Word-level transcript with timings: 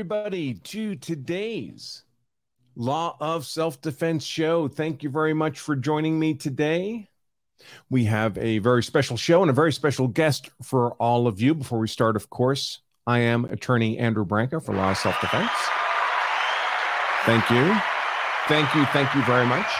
everybody, 0.00 0.54
to 0.54 0.96
today's 0.96 2.04
Law 2.74 3.18
of 3.20 3.44
Self 3.44 3.82
Defense 3.82 4.24
show. 4.24 4.66
Thank 4.66 5.02
you 5.02 5.10
very 5.10 5.34
much 5.34 5.60
for 5.60 5.76
joining 5.76 6.18
me 6.18 6.32
today. 6.32 7.10
We 7.90 8.04
have 8.04 8.38
a 8.38 8.60
very 8.60 8.82
special 8.82 9.18
show 9.18 9.42
and 9.42 9.50
a 9.50 9.52
very 9.52 9.74
special 9.74 10.08
guest 10.08 10.48
for 10.62 10.92
all 10.94 11.26
of 11.26 11.38
you. 11.38 11.54
Before 11.54 11.78
we 11.78 11.86
start, 11.86 12.16
of 12.16 12.30
course, 12.30 12.80
I 13.06 13.18
am 13.18 13.44
attorney 13.44 13.98
Andrew 13.98 14.24
Branca 14.24 14.58
for 14.58 14.74
Law 14.74 14.92
of 14.92 14.96
Self 14.96 15.20
Defense. 15.20 15.50
Thank 17.26 17.50
you. 17.50 17.76
Thank 18.48 18.74
you. 18.74 18.86
Thank 18.86 19.14
you 19.14 19.22
very 19.24 19.44
much. 19.44 19.70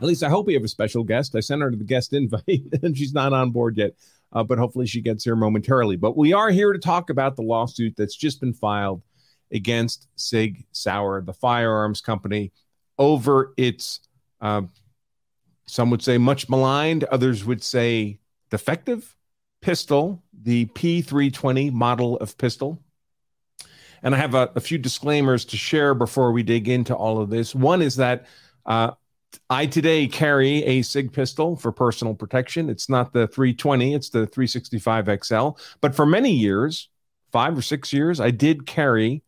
At 0.00 0.08
least 0.08 0.24
I 0.24 0.28
hope 0.28 0.46
we 0.48 0.54
have 0.54 0.64
a 0.64 0.68
special 0.68 1.04
guest. 1.04 1.36
I 1.36 1.40
sent 1.40 1.62
her 1.62 1.70
the 1.70 1.84
guest 1.84 2.14
invite 2.14 2.64
and 2.82 2.98
she's 2.98 3.14
not 3.14 3.32
on 3.32 3.52
board 3.52 3.76
yet, 3.76 3.92
uh, 4.32 4.42
but 4.42 4.58
hopefully 4.58 4.86
she 4.86 5.00
gets 5.00 5.24
here 5.24 5.36
momentarily. 5.36 5.96
But 5.96 6.16
we 6.16 6.32
are 6.32 6.50
here 6.50 6.72
to 6.72 6.78
talk 6.78 7.10
about 7.10 7.36
the 7.36 7.42
lawsuit 7.42 7.94
that's 7.96 8.16
just 8.16 8.40
been 8.40 8.52
filed 8.52 9.02
against 9.52 10.08
Sig 10.16 10.66
Sauer, 10.72 11.22
the 11.22 11.32
firearms 11.32 12.00
company, 12.00 12.52
over 12.98 13.54
its, 13.56 14.00
uh, 14.40 14.62
some 15.66 15.90
would 15.90 16.02
say 16.02 16.18
much 16.18 16.48
maligned, 16.48 17.04
others 17.04 17.44
would 17.44 17.62
say 17.62 18.18
defective 18.50 19.16
pistol, 19.60 20.22
the 20.42 20.66
P320 20.66 21.72
model 21.72 22.16
of 22.18 22.36
pistol. 22.38 22.82
And 24.02 24.14
I 24.14 24.18
have 24.18 24.34
a, 24.34 24.50
a, 24.54 24.60
few 24.60 24.78
disclaimers 24.78 25.44
to 25.46 25.56
share 25.56 25.92
before 25.92 26.30
we 26.30 26.44
dig 26.44 26.68
into 26.68 26.94
all 26.94 27.20
of 27.20 27.30
this. 27.30 27.52
One 27.54 27.82
is 27.82 27.96
that 27.96 28.26
uh, 28.64 28.92
I 29.50 29.66
today 29.66 30.06
carry 30.06 30.64
a 30.64 30.82
SIG 30.82 31.12
pistol 31.12 31.56
for 31.56 31.72
personal 31.72 32.14
protection. 32.14 32.68
It's 32.68 32.88
not 32.88 33.12
the 33.12 33.26
320, 33.26 33.94
it's 33.94 34.10
the 34.10 34.26
365 34.26 35.24
XL. 35.24 35.48
But 35.80 35.94
for 35.94 36.06
many 36.06 36.32
years, 36.32 36.88
five 37.32 37.56
or 37.56 37.62
six 37.62 37.92
years, 37.92 38.20
I 38.20 38.30
did 38.30 38.66
carry 38.66 39.22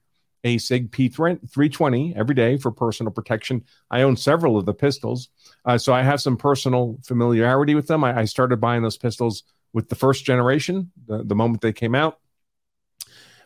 a 0.45 0.59
SIG 0.59 0.91
P320 0.91 2.17
every 2.17 2.34
day 2.34 2.56
for 2.56 2.71
personal 2.71 3.12
protection. 3.12 3.65
I 3.91 4.03
own 4.03 4.17
several 4.17 4.56
of 4.56 4.65
the 4.65 4.75
pistols. 4.75 5.28
Uh, 5.65 5.77
so 5.77 5.93
I 5.93 6.03
have 6.03 6.21
some 6.21 6.37
personal 6.37 6.98
familiarity 7.05 7.75
with 7.75 7.87
them. 7.87 8.05
I, 8.05 8.21
I, 8.21 8.25
started 8.25 8.61
buying 8.61 8.83
those 8.83 8.97
pistols 8.97 9.43
with 9.75 9.91
the 9.91 9.95
first 9.95 10.25
generation, 10.25 10.91
the, 11.06 11.23
the 11.23 11.34
moment 11.34 11.61
they 11.61 11.73
came 11.73 11.95
out. 11.95 12.19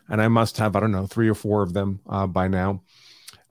And 0.07 0.21
I 0.21 0.29
must 0.29 0.57
have, 0.57 0.75
I 0.75 0.79
don't 0.79 0.91
know, 0.91 1.07
three 1.07 1.27
or 1.27 1.35
four 1.35 1.63
of 1.63 1.73
them 1.73 1.99
uh, 2.07 2.27
by 2.27 2.47
now. 2.47 2.83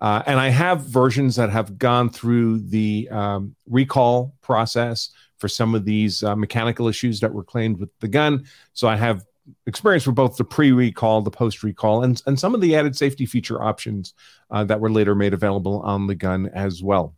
Uh, 0.00 0.22
and 0.26 0.38
I 0.38 0.48
have 0.48 0.82
versions 0.82 1.36
that 1.36 1.50
have 1.50 1.78
gone 1.78 2.10
through 2.10 2.60
the 2.60 3.08
um, 3.10 3.54
recall 3.66 4.34
process 4.42 5.10
for 5.38 5.48
some 5.48 5.74
of 5.74 5.84
these 5.84 6.22
uh, 6.22 6.36
mechanical 6.36 6.88
issues 6.88 7.20
that 7.20 7.32
were 7.32 7.44
claimed 7.44 7.78
with 7.78 7.90
the 8.00 8.08
gun. 8.08 8.44
So 8.72 8.88
I 8.88 8.96
have 8.96 9.24
experience 9.66 10.06
with 10.06 10.16
both 10.16 10.36
the 10.36 10.44
pre-recall, 10.44 11.22
the 11.22 11.30
post-recall, 11.30 12.02
and 12.02 12.20
and 12.26 12.38
some 12.38 12.54
of 12.54 12.60
the 12.60 12.76
added 12.76 12.96
safety 12.96 13.26
feature 13.26 13.62
options 13.62 14.14
uh, 14.50 14.64
that 14.64 14.80
were 14.80 14.90
later 14.90 15.14
made 15.14 15.34
available 15.34 15.80
on 15.80 16.06
the 16.06 16.14
gun 16.14 16.50
as 16.54 16.82
well. 16.82 17.14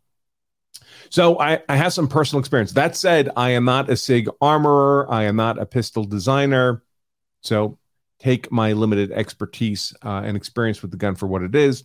So 1.09 1.39
I, 1.39 1.61
I 1.69 1.75
have 1.75 1.93
some 1.93 2.07
personal 2.07 2.39
experience. 2.39 2.73
That 2.73 2.95
said, 2.95 3.29
I 3.35 3.51
am 3.51 3.65
not 3.65 3.89
a 3.89 3.95
SIG 3.95 4.29
armorer. 4.41 5.09
I 5.09 5.23
am 5.23 5.35
not 5.35 5.59
a 5.59 5.65
pistol 5.65 6.03
designer. 6.03 6.83
So 7.41 7.77
take 8.19 8.51
my 8.51 8.73
limited 8.73 9.11
expertise 9.11 9.93
uh, 10.03 10.21
and 10.25 10.35
experience 10.35 10.81
with 10.81 10.91
the 10.91 10.97
gun 10.97 11.15
for 11.15 11.27
what 11.27 11.43
it 11.43 11.55
is. 11.55 11.83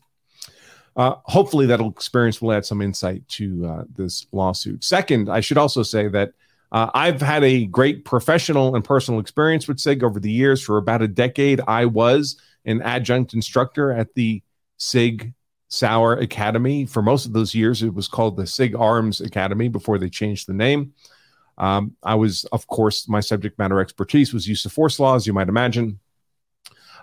Uh, 0.94 1.14
hopefully, 1.24 1.66
that 1.66 1.80
experience 1.80 2.42
will 2.42 2.52
add 2.52 2.66
some 2.66 2.82
insight 2.82 3.26
to 3.28 3.66
uh, 3.66 3.84
this 3.94 4.26
lawsuit. 4.32 4.84
Second, 4.84 5.30
I 5.30 5.40
should 5.40 5.58
also 5.58 5.82
say 5.82 6.08
that 6.08 6.32
uh, 6.70 6.90
I've 6.94 7.20
had 7.20 7.44
a 7.44 7.66
great 7.66 8.04
professional 8.04 8.74
and 8.74 8.84
personal 8.84 9.20
experience 9.20 9.68
with 9.68 9.80
SIG 9.80 10.02
over 10.02 10.20
the 10.20 10.30
years. 10.30 10.62
For 10.62 10.78
about 10.78 11.02
a 11.02 11.08
decade, 11.08 11.60
I 11.66 11.86
was 11.86 12.36
an 12.64 12.82
adjunct 12.82 13.34
instructor 13.34 13.92
at 13.92 14.14
the 14.14 14.42
SIG 14.78 15.34
Sauer 15.68 16.14
Academy. 16.14 16.84
For 16.86 17.02
most 17.02 17.24
of 17.24 17.32
those 17.32 17.54
years, 17.54 17.82
it 17.82 17.94
was 17.94 18.08
called 18.08 18.36
the 18.36 18.46
SIG 18.46 18.74
Arms 18.74 19.20
Academy 19.20 19.68
before 19.68 19.98
they 19.98 20.10
changed 20.10 20.46
the 20.46 20.54
name. 20.54 20.92
Um, 21.58 21.96
I 22.02 22.14
was, 22.14 22.44
of 22.46 22.66
course, 22.66 23.08
my 23.08 23.20
subject 23.20 23.58
matter 23.58 23.80
expertise 23.80 24.32
was 24.32 24.48
use 24.48 24.64
of 24.64 24.72
force 24.72 24.98
laws, 24.98 25.26
you 25.26 25.32
might 25.32 25.48
imagine. 25.48 25.98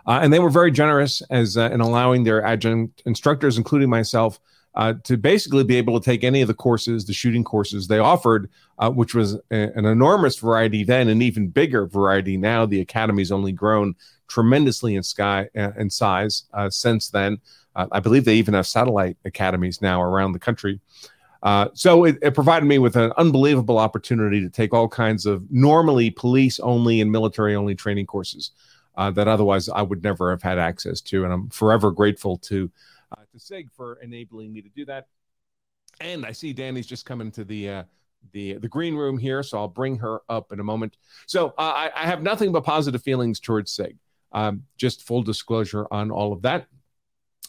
Uh, 0.06 0.20
and 0.22 0.34
they 0.34 0.40
were 0.40 0.50
very 0.50 0.72
generous 0.72 1.22
as 1.30 1.58
uh, 1.58 1.70
in 1.72 1.82
allowing 1.82 2.24
their 2.24 2.44
adjunct 2.44 3.02
instructors, 3.06 3.58
including 3.58 3.90
myself, 3.90 4.40
uh, 4.76 4.94
to 5.04 5.18
basically 5.18 5.64
be 5.64 5.76
able 5.76 6.00
to 6.00 6.06
take 6.06 6.24
any 6.24 6.42
of 6.42 6.48
the 6.48 6.54
courses, 6.54 7.06
the 7.06 7.14
shooting 7.14 7.44
courses 7.44 7.88
they 7.88 8.00
offered, 8.00 8.50
uh, 8.78 8.90
which 8.90 9.14
was 9.14 9.36
a, 9.52 9.56
an 9.76 9.86
enormous 9.86 10.38
variety 10.38 10.84
then, 10.84 11.08
and 11.10 11.22
even 11.22 11.48
bigger 11.48 11.86
variety 11.86 12.38
now. 12.38 12.66
The 12.66 12.82
academy's 12.82 13.32
only 13.32 13.52
grown 13.52 13.96
tremendously 14.28 14.96
in 14.96 15.04
sky 15.04 15.50
uh, 15.58 15.72
in 15.78 15.90
size 15.90 16.44
uh, 16.54 16.70
since 16.70 17.10
then. 17.10 17.40
I 17.92 18.02
believe 18.02 18.26
they 18.26 18.36
even 18.36 18.56
have 18.56 18.68
satellite 18.68 19.16
academies 19.24 19.82
now 19.82 20.02
around 20.02 20.34
the 20.34 20.40
country. 20.40 20.82
Uh, 21.42 21.70
so 21.74 22.04
it, 22.04 22.18
it, 22.22 22.34
provided 22.34 22.66
me 22.66 22.78
with 22.78 22.98
an 22.98 23.14
unbelievable 23.16 23.78
opportunity 23.78 24.42
to 24.42 24.50
take 24.50 24.74
all 24.74 24.90
kinds 24.90 25.26
of 25.26 25.50
normally 25.50 26.10
police 26.10 26.60
only 26.60 27.00
and 27.00 27.10
military 27.12 27.56
only 27.56 27.76
training 27.76 28.06
courses 28.06 28.52
uh, 29.00 29.10
that 29.12 29.30
otherwise 29.30 29.70
I 29.70 29.82
would 29.82 30.04
never 30.04 30.30
have 30.30 30.44
had 30.44 30.60
access 30.60 31.00
to. 31.02 31.24
And 31.24 31.32
I'm 31.32 31.50
forever 31.50 31.90
grateful 31.90 32.38
to 32.40 32.70
uh, 33.18 33.22
to 33.32 33.40
SIG 33.40 33.72
for 33.72 33.96
enabling 34.02 34.52
me 34.52 34.62
to 34.62 34.70
do 34.70 34.86
that. 34.86 35.08
And 36.02 36.26
I 36.26 36.34
see 36.34 36.52
Danny's 36.54 36.86
just 36.86 37.06
coming 37.06 37.32
to 37.32 37.46
the 37.46 37.70
uh, 37.70 37.84
the 38.34 38.56
the 38.56 38.68
green 38.68 38.96
room 38.96 39.18
here, 39.18 39.42
so 39.42 39.58
I'll 39.58 39.70
bring 39.70 39.98
her 40.00 40.22
up 40.28 40.52
in 40.52 40.60
a 40.60 40.64
moment. 40.64 40.98
So 41.28 41.48
uh, 41.58 41.74
I, 41.76 41.92
I, 41.96 42.06
have 42.06 42.22
nothing 42.22 42.52
but 42.52 42.66
positive 42.66 43.02
feelings 43.02 43.40
towards 43.40 43.72
SIG. 43.72 43.98
Um, 44.34 44.64
just 44.78 45.08
full 45.08 45.24
disclosure 45.24 45.88
on 45.90 46.12
all 46.12 46.34
of 46.34 46.42
that. 46.42 46.68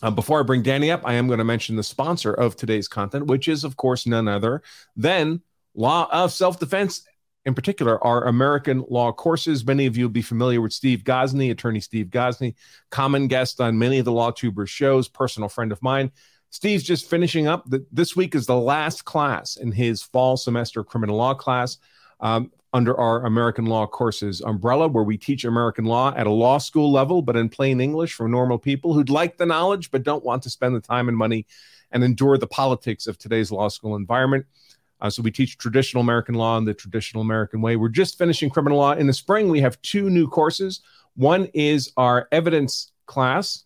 Uh, 0.03 0.11
before 0.12 0.38
I 0.38 0.44
bring 0.44 0.62
Danny 0.62 0.91
up, 0.91 1.03
I 1.05 1.15
am 1.15 1.27
going 1.27 1.38
to 1.38 1.44
mention 1.44 1.75
the 1.75 1.82
sponsor 1.82 2.32
of 2.32 2.56
today's 2.56 2.88
content, 2.88 3.27
which 3.27 3.49
is, 3.49 3.65
of 3.65 3.77
course, 3.77 4.06
none 4.06 4.28
other 4.28 4.62
than 4.97 5.43
Law 5.75 6.09
of 6.11 6.32
Self 6.32 6.61
Defense 6.61 7.03
in 7.47 7.55
particular 7.55 8.03
are 8.05 8.25
American 8.27 8.84
law 8.89 9.12
courses. 9.12 9.65
Many 9.65 9.87
of 9.87 9.97
you 9.97 10.05
will 10.05 10.11
be 10.11 10.23
familiar 10.23 10.61
with 10.61 10.73
Steve 10.73 11.05
Gosney, 11.05 11.51
attorney 11.51 11.81
Steve 11.81 12.06
Gosney, 12.06 12.55
common 12.91 13.28
guest 13.28 13.61
on 13.61 13.78
many 13.78 13.99
of 13.99 14.05
the 14.05 14.12
Law 14.12 14.31
Tubers 14.31 14.71
shows, 14.71 15.09
personal 15.09 15.49
friend 15.49 15.73
of 15.73 15.83
mine. 15.83 16.11
Steve's 16.50 16.83
just 16.83 17.09
finishing 17.09 17.47
up. 17.47 17.65
The, 17.69 17.87
this 17.93 18.17
week 18.17 18.34
is 18.34 18.47
the 18.47 18.56
last 18.59 19.05
class 19.05 19.56
in 19.56 19.73
his 19.73 20.03
fall 20.03 20.37
semester 20.37 20.83
criminal 20.84 21.17
law 21.17 21.33
class 21.33 21.79
um, 22.19 22.50
under 22.73 22.99
our 22.99 23.25
American 23.25 23.67
law 23.67 23.87
courses 23.87 24.41
umbrella, 24.41 24.89
where 24.89 25.05
we 25.05 25.17
teach 25.17 25.45
American 25.45 25.84
law 25.84 26.12
at 26.17 26.27
a 26.27 26.31
law 26.31 26.59
school 26.59 26.93
level, 26.93 27.23
but 27.23 27.37
in 27.37 27.49
plain 27.49 27.81
English 27.81 28.15
for 28.15 28.29
normal 28.29 28.59
people 28.59 28.93
who'd 28.93 29.11
like 29.11 29.37
the 29.37 29.47
knowledge 29.47 29.91
but 29.91 30.03
don't 30.03 30.25
want 30.25 30.43
to 30.43 30.50
spend 30.50 30.75
the 30.75 30.81
time 30.81 31.09
and 31.09 31.17
money 31.17 31.47
and 31.93 32.05
endure 32.05 32.37
the 32.37 32.47
politics 32.47 33.06
of 33.06 33.17
today's 33.17 33.50
law 33.50 33.69
school 33.69 33.97
environment. 33.97 34.47
Uh, 35.00 35.11
so 35.11 35.22
we 35.22 35.31
teach 35.31 35.59
traditional 35.59 36.03
American 36.03 36.34
law 36.34 36.59
in 36.59 36.65
the 36.65 36.75
traditional 36.75 37.22
American 37.22 37.61
way. 37.61 37.77
We're 37.77 37.88
just 37.88 38.19
finishing 38.19 38.50
criminal 38.50 38.78
law. 38.78 38.93
In 38.93 39.06
the 39.06 39.12
spring, 39.12 39.49
we 39.49 39.61
have 39.61 39.81
two 39.83 40.11
new 40.11 40.28
courses. 40.28 40.81
One 41.15 41.49
is 41.55 41.93
our 41.97 42.28
evidence 42.33 42.93
class. 43.06 43.65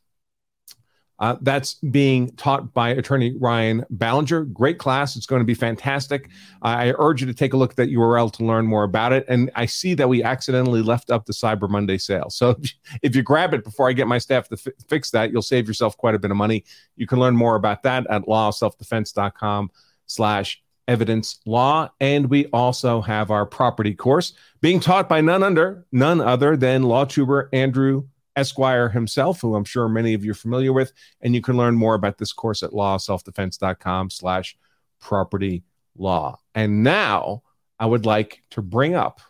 Uh, 1.21 1.37
that's 1.43 1.75
being 1.75 2.34
taught 2.34 2.75
by 2.75 2.89
attorney 2.89 3.37
Ryan 3.39 3.84
Ballinger. 3.89 4.45
Great 4.47 4.78
class. 4.78 5.15
It's 5.15 5.27
going 5.27 5.41
to 5.41 5.47
be 5.47 5.55
fantastic. 5.55 6.28
I 6.62 6.93
urge 6.99 7.21
you 7.21 7.27
to 7.28 7.34
take 7.34 7.53
a 7.53 7.56
look 7.56 7.71
at 7.71 7.77
that 7.77 7.91
URL 7.91 8.33
to 8.33 8.45
learn 8.45 8.66
more 8.66 8.83
about 8.83 9.12
it. 9.12 9.25
And 9.28 9.51
I 9.55 9.66
see 9.66 9.95
that 9.95 10.09
we 10.09 10.25
accidentally 10.25 10.83
left 10.83 11.11
up 11.11 11.25
the 11.25 11.33
Cyber 11.33 11.69
Monday 11.71 11.99
sale. 11.99 12.31
So 12.31 12.56
if, 13.03 13.15
you 13.15 13.22
grab 13.22 13.55
it 13.55 13.62
before 13.62 13.89
I 13.89 13.93
get 13.93 14.09
my 14.09 14.19
staff 14.19 14.49
to 14.49 14.56
fi- 14.56 14.72
fix 14.89 15.11
that, 15.12 15.31
you'll 15.31 15.43
save 15.43 15.69
yourself 15.69 15.97
quite 15.97 16.16
a 16.16 16.19
bit 16.19 16.33
of 16.33 16.37
money. 16.37 16.65
You 16.97 17.06
can 17.06 17.21
learn 17.21 17.37
more 17.37 17.55
about 17.55 17.84
that 17.84 18.06
at 18.11 18.22
lawselfdefense.com 18.22 19.71
slash 20.06 20.64
evidence 20.89 21.39
law. 21.47 21.91
And 22.01 22.28
we 22.28 22.47
also 22.47 23.01
have 23.01 23.31
our 23.31 23.47
property 23.47 23.95
course 23.95 24.34
being 24.60 24.81
taught 24.81 25.09
by 25.09 25.21
none 25.21 25.42
under 25.42 25.86
none 25.92 26.21
other 26.21 26.57
than 26.57 26.83
law 26.83 27.04
tuber 27.04 27.48
Andrew 27.53 28.04
Esquire 28.36 28.89
himself, 28.89 29.41
who 29.41 29.54
I'm 29.54 29.65
sure 29.65 29.89
many 29.89 30.15
of 30.15 30.25
you 30.25 30.33
are 30.33 30.34
familiar 30.34 30.72
with. 30.72 30.92
And 31.21 31.34
you 31.34 31.41
can 31.41 31.57
learn 31.57 31.77
more 31.77 31.95
about 31.95 32.19
this 32.19 32.33
course 32.33 32.63
at 32.63 32.71
lawselfdefense.com 32.71 34.10
slash 34.10 34.57
property 35.01 35.63
law. 35.97 36.39
And 36.54 36.83
now 36.83 37.42
I 37.78 37.86
would 37.86 38.07
like 38.07 38.42
to 38.51 38.63
bring 38.63 38.95
up, 38.95 39.21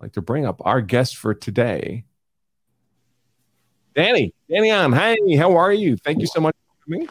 like 0.00 0.12
to 0.12 0.22
bring 0.22 0.46
up 0.46 0.60
our 0.64 0.80
guest 0.80 1.16
for 1.16 1.34
today. 1.34 2.04
Danny, 3.94 4.32
Danny 4.48 4.70
Ahn. 4.70 4.92
Hi, 4.92 5.16
how 5.36 5.56
are 5.56 5.72
you? 5.72 5.96
Thank 5.96 6.20
you 6.20 6.26
so 6.26 6.40
much 6.40 6.54
for 6.54 6.84
coming. 6.84 7.08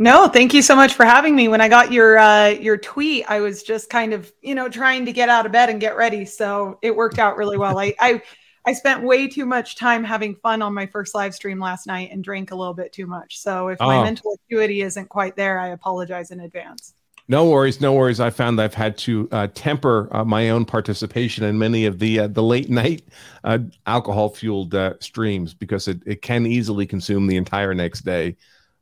No, 0.00 0.28
thank 0.28 0.54
you 0.54 0.62
so 0.62 0.74
much 0.74 0.94
for 0.94 1.04
having 1.04 1.36
me. 1.36 1.48
When 1.48 1.60
I 1.60 1.68
got 1.68 1.92
your 1.92 2.16
uh, 2.16 2.48
your 2.48 2.78
tweet, 2.78 3.26
I 3.28 3.40
was 3.40 3.62
just 3.62 3.90
kind 3.90 4.14
of 4.14 4.32
you 4.40 4.54
know 4.54 4.66
trying 4.66 5.04
to 5.04 5.12
get 5.12 5.28
out 5.28 5.44
of 5.44 5.52
bed 5.52 5.68
and 5.68 5.78
get 5.78 5.94
ready, 5.94 6.24
so 6.24 6.78
it 6.80 6.96
worked 6.96 7.18
out 7.18 7.36
really 7.36 7.58
well. 7.58 7.78
I, 7.78 7.94
I 8.00 8.22
I 8.66 8.72
spent 8.72 9.02
way 9.02 9.28
too 9.28 9.44
much 9.44 9.76
time 9.76 10.02
having 10.02 10.36
fun 10.36 10.62
on 10.62 10.72
my 10.72 10.86
first 10.86 11.14
live 11.14 11.34
stream 11.34 11.60
last 11.60 11.86
night 11.86 12.08
and 12.12 12.24
drank 12.24 12.50
a 12.50 12.54
little 12.54 12.72
bit 12.72 12.94
too 12.94 13.06
much. 13.06 13.38
So 13.40 13.68
if 13.68 13.78
my 13.78 13.96
oh. 13.98 14.02
mental 14.04 14.38
acuity 14.42 14.80
isn't 14.80 15.10
quite 15.10 15.36
there, 15.36 15.60
I 15.60 15.68
apologize 15.68 16.30
in 16.30 16.40
advance. 16.40 16.94
No 17.28 17.50
worries, 17.50 17.78
no 17.82 17.92
worries. 17.92 18.20
I 18.20 18.30
found 18.30 18.58
I've 18.58 18.72
had 18.72 18.96
to 18.98 19.28
uh, 19.32 19.48
temper 19.52 20.08
uh, 20.12 20.24
my 20.24 20.48
own 20.48 20.64
participation 20.64 21.44
in 21.44 21.58
many 21.58 21.84
of 21.84 21.98
the 21.98 22.20
uh, 22.20 22.26
the 22.28 22.42
late 22.42 22.70
night 22.70 23.02
uh, 23.44 23.58
alcohol 23.86 24.30
fueled 24.30 24.74
uh, 24.74 24.94
streams 25.00 25.52
because 25.52 25.88
it, 25.88 26.00
it 26.06 26.22
can 26.22 26.46
easily 26.46 26.86
consume 26.86 27.26
the 27.26 27.36
entire 27.36 27.74
next 27.74 28.06
day. 28.06 28.38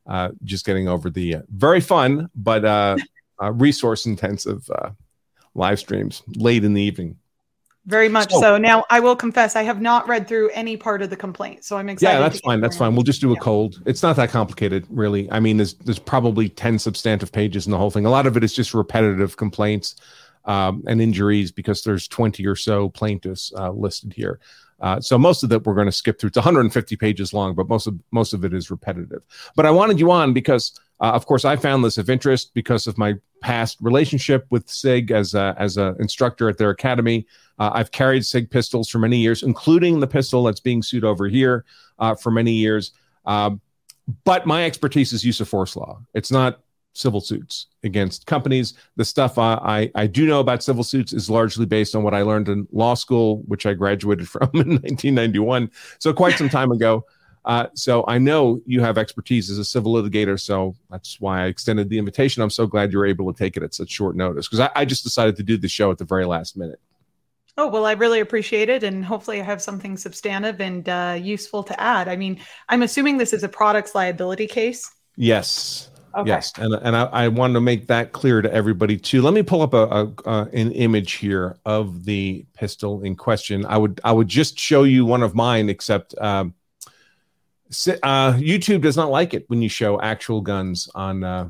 Uh, 0.09 0.29
just 0.43 0.65
getting 0.65 0.87
over 0.87 1.09
the 1.11 1.35
very 1.49 1.79
fun 1.79 2.27
but 2.35 2.65
uh, 2.65 2.97
resource 3.51 4.07
intensive 4.07 4.67
live 5.53 5.79
streams 5.79 6.23
late 6.35 6.63
in 6.63 6.73
the 6.73 6.81
evening. 6.81 7.15
Very 7.85 8.09
much 8.09 8.31
so. 8.31 8.39
so. 8.39 8.57
Now, 8.57 8.83
I 8.89 8.99
will 8.99 9.15
confess, 9.15 9.55
I 9.55 9.63
have 9.63 9.81
not 9.81 10.07
read 10.07 10.27
through 10.27 10.49
any 10.49 10.77
part 10.77 11.01
of 11.01 11.09
the 11.09 11.15
complaint, 11.15 11.63
so 11.63 11.77
I'm 11.77 11.89
excited. 11.89 12.13
Yeah, 12.13 12.19
that's 12.19 12.39
fine. 12.41 12.61
That's 12.61 12.77
fine. 12.77 12.93
We'll 12.93 13.03
just 13.03 13.21
do 13.21 13.31
a 13.31 13.33
yeah. 13.33 13.39
cold. 13.39 13.81
It's 13.85 14.03
not 14.03 14.15
that 14.17 14.29
complicated, 14.29 14.85
really. 14.89 15.31
I 15.31 15.39
mean, 15.39 15.57
there's 15.57 15.73
there's 15.73 15.97
probably 15.97 16.49
ten 16.49 16.77
substantive 16.77 17.31
pages 17.31 17.65
in 17.65 17.71
the 17.71 17.77
whole 17.77 17.89
thing. 17.89 18.05
A 18.05 18.09
lot 18.09 18.27
of 18.27 18.37
it 18.37 18.43
is 18.43 18.53
just 18.53 18.73
repetitive 18.73 19.37
complaints 19.37 19.95
um, 20.45 20.83
and 20.87 21.01
injuries 21.01 21.51
because 21.51 21.83
there's 21.83 22.07
20 22.07 22.45
or 22.45 22.55
so 22.55 22.89
plaintiffs 22.89 23.51
uh, 23.57 23.71
listed 23.71 24.13
here. 24.13 24.39
Uh, 24.81 24.99
so 24.99 25.17
most 25.17 25.43
of 25.43 25.49
that 25.49 25.65
we're 25.65 25.75
going 25.75 25.87
to 25.87 25.91
skip 25.91 26.19
through. 26.19 26.29
It's 26.29 26.37
150 26.37 26.95
pages 26.95 27.33
long, 27.33 27.53
but 27.55 27.67
most 27.67 27.87
of 27.87 27.99
most 28.11 28.33
of 28.33 28.45
it 28.45 28.53
is 28.53 28.71
repetitive. 28.71 29.21
But 29.55 29.65
I 29.65 29.71
wanted 29.71 29.99
you 29.99 30.11
on 30.11 30.33
because, 30.33 30.79
uh, 31.01 31.11
of 31.11 31.25
course, 31.25 31.45
I 31.45 31.55
found 31.55 31.83
this 31.83 31.97
of 31.97 32.09
interest 32.09 32.53
because 32.53 32.87
of 32.87 32.97
my 32.97 33.15
past 33.41 33.77
relationship 33.81 34.45
with 34.49 34.69
Sig 34.69 35.11
as 35.11 35.33
a, 35.33 35.55
as 35.57 35.77
an 35.77 35.95
instructor 35.99 36.49
at 36.49 36.57
their 36.57 36.69
academy. 36.69 37.25
Uh, 37.57 37.71
I've 37.73 37.91
carried 37.91 38.25
Sig 38.25 38.49
pistols 38.49 38.89
for 38.89 38.99
many 38.99 39.17
years, 39.17 39.43
including 39.43 39.99
the 39.99 40.07
pistol 40.07 40.43
that's 40.43 40.59
being 40.59 40.81
sued 40.81 41.03
over 41.03 41.27
here 41.27 41.65
uh, 41.99 42.15
for 42.15 42.31
many 42.31 42.53
years. 42.53 42.91
Um, 43.25 43.61
but 44.23 44.45
my 44.45 44.65
expertise 44.65 45.13
is 45.13 45.23
use 45.23 45.39
of 45.39 45.47
force 45.47 45.75
law. 45.75 46.01
It's 46.13 46.31
not 46.31 46.61
civil 46.93 47.21
suits 47.21 47.67
against 47.83 48.25
companies. 48.25 48.73
The 48.95 49.05
stuff 49.05 49.37
I, 49.37 49.53
I, 49.53 49.91
I, 50.03 50.07
do 50.07 50.25
know 50.25 50.39
about 50.39 50.63
civil 50.63 50.83
suits 50.83 51.13
is 51.13 51.29
largely 51.29 51.65
based 51.65 51.95
on 51.95 52.03
what 52.03 52.13
I 52.13 52.23
learned 52.23 52.49
in 52.49 52.67
law 52.71 52.93
school, 52.93 53.43
which 53.47 53.65
I 53.65 53.73
graduated 53.73 54.27
from 54.29 54.49
in 54.53 54.69
1991. 54.69 55.71
So 55.99 56.13
quite 56.13 56.37
some 56.37 56.49
time 56.49 56.71
ago. 56.71 57.05
Uh, 57.45 57.67
so 57.73 58.03
I 58.07 58.17
know 58.17 58.59
you 58.65 58.81
have 58.81 58.97
expertise 58.97 59.49
as 59.49 59.57
a 59.57 59.65
civil 59.65 59.93
litigator. 59.93 60.39
So 60.39 60.75
that's 60.89 61.19
why 61.21 61.43
I 61.43 61.45
extended 61.47 61.89
the 61.89 61.97
invitation. 61.97 62.43
I'm 62.43 62.49
so 62.49 62.67
glad 62.67 62.91
you 62.91 62.99
were 62.99 63.05
able 63.05 63.31
to 63.31 63.37
take 63.37 63.55
it 63.55 63.63
at 63.63 63.73
such 63.73 63.89
short 63.89 64.15
notice 64.15 64.47
because 64.47 64.59
I, 64.59 64.69
I 64.75 64.85
just 64.85 65.03
decided 65.03 65.35
to 65.37 65.43
do 65.43 65.57
the 65.57 65.69
show 65.69 65.89
at 65.91 65.97
the 65.97 66.05
very 66.05 66.25
last 66.25 66.57
minute. 66.57 66.79
Oh, 67.57 67.67
well, 67.67 67.85
I 67.85 67.93
really 67.93 68.19
appreciate 68.19 68.69
it. 68.69 68.83
And 68.83 69.03
hopefully, 69.03 69.41
I 69.41 69.43
have 69.43 69.61
something 69.61 69.97
substantive 69.97 70.61
and 70.61 70.87
uh, 70.87 71.17
useful 71.19 71.63
to 71.63 71.79
add. 71.79 72.07
I 72.07 72.15
mean, 72.15 72.39
I'm 72.69 72.83
assuming 72.83 73.17
this 73.17 73.33
is 73.33 73.43
a 73.43 73.49
products 73.49 73.95
liability 73.95 74.47
case. 74.47 74.89
Yes. 75.17 75.89
Okay. 76.15 76.27
Yes, 76.27 76.51
and 76.57 76.73
and 76.73 76.95
I, 76.95 77.03
I 77.03 77.27
wanted 77.27 77.53
to 77.53 77.61
make 77.61 77.87
that 77.87 78.11
clear 78.11 78.41
to 78.41 78.51
everybody 78.51 78.97
too. 78.97 79.21
Let 79.21 79.33
me 79.33 79.43
pull 79.43 79.61
up 79.61 79.73
a, 79.73 79.77
a 79.77 80.11
uh, 80.25 80.45
an 80.53 80.71
image 80.71 81.13
here 81.13 81.57
of 81.65 82.05
the 82.05 82.45
pistol 82.53 83.03
in 83.03 83.15
question. 83.15 83.65
I 83.65 83.77
would 83.77 84.01
I 84.03 84.11
would 84.11 84.27
just 84.27 84.57
show 84.57 84.83
you 84.83 85.05
one 85.05 85.23
of 85.23 85.35
mine, 85.35 85.69
except 85.69 86.17
um, 86.17 86.53
uh, 87.69 88.33
YouTube 88.33 88.81
does 88.81 88.97
not 88.97 89.11
like 89.11 89.33
it 89.33 89.45
when 89.49 89.61
you 89.61 89.69
show 89.69 90.01
actual 90.01 90.41
guns 90.41 90.89
on 90.95 91.23
uh, 91.23 91.49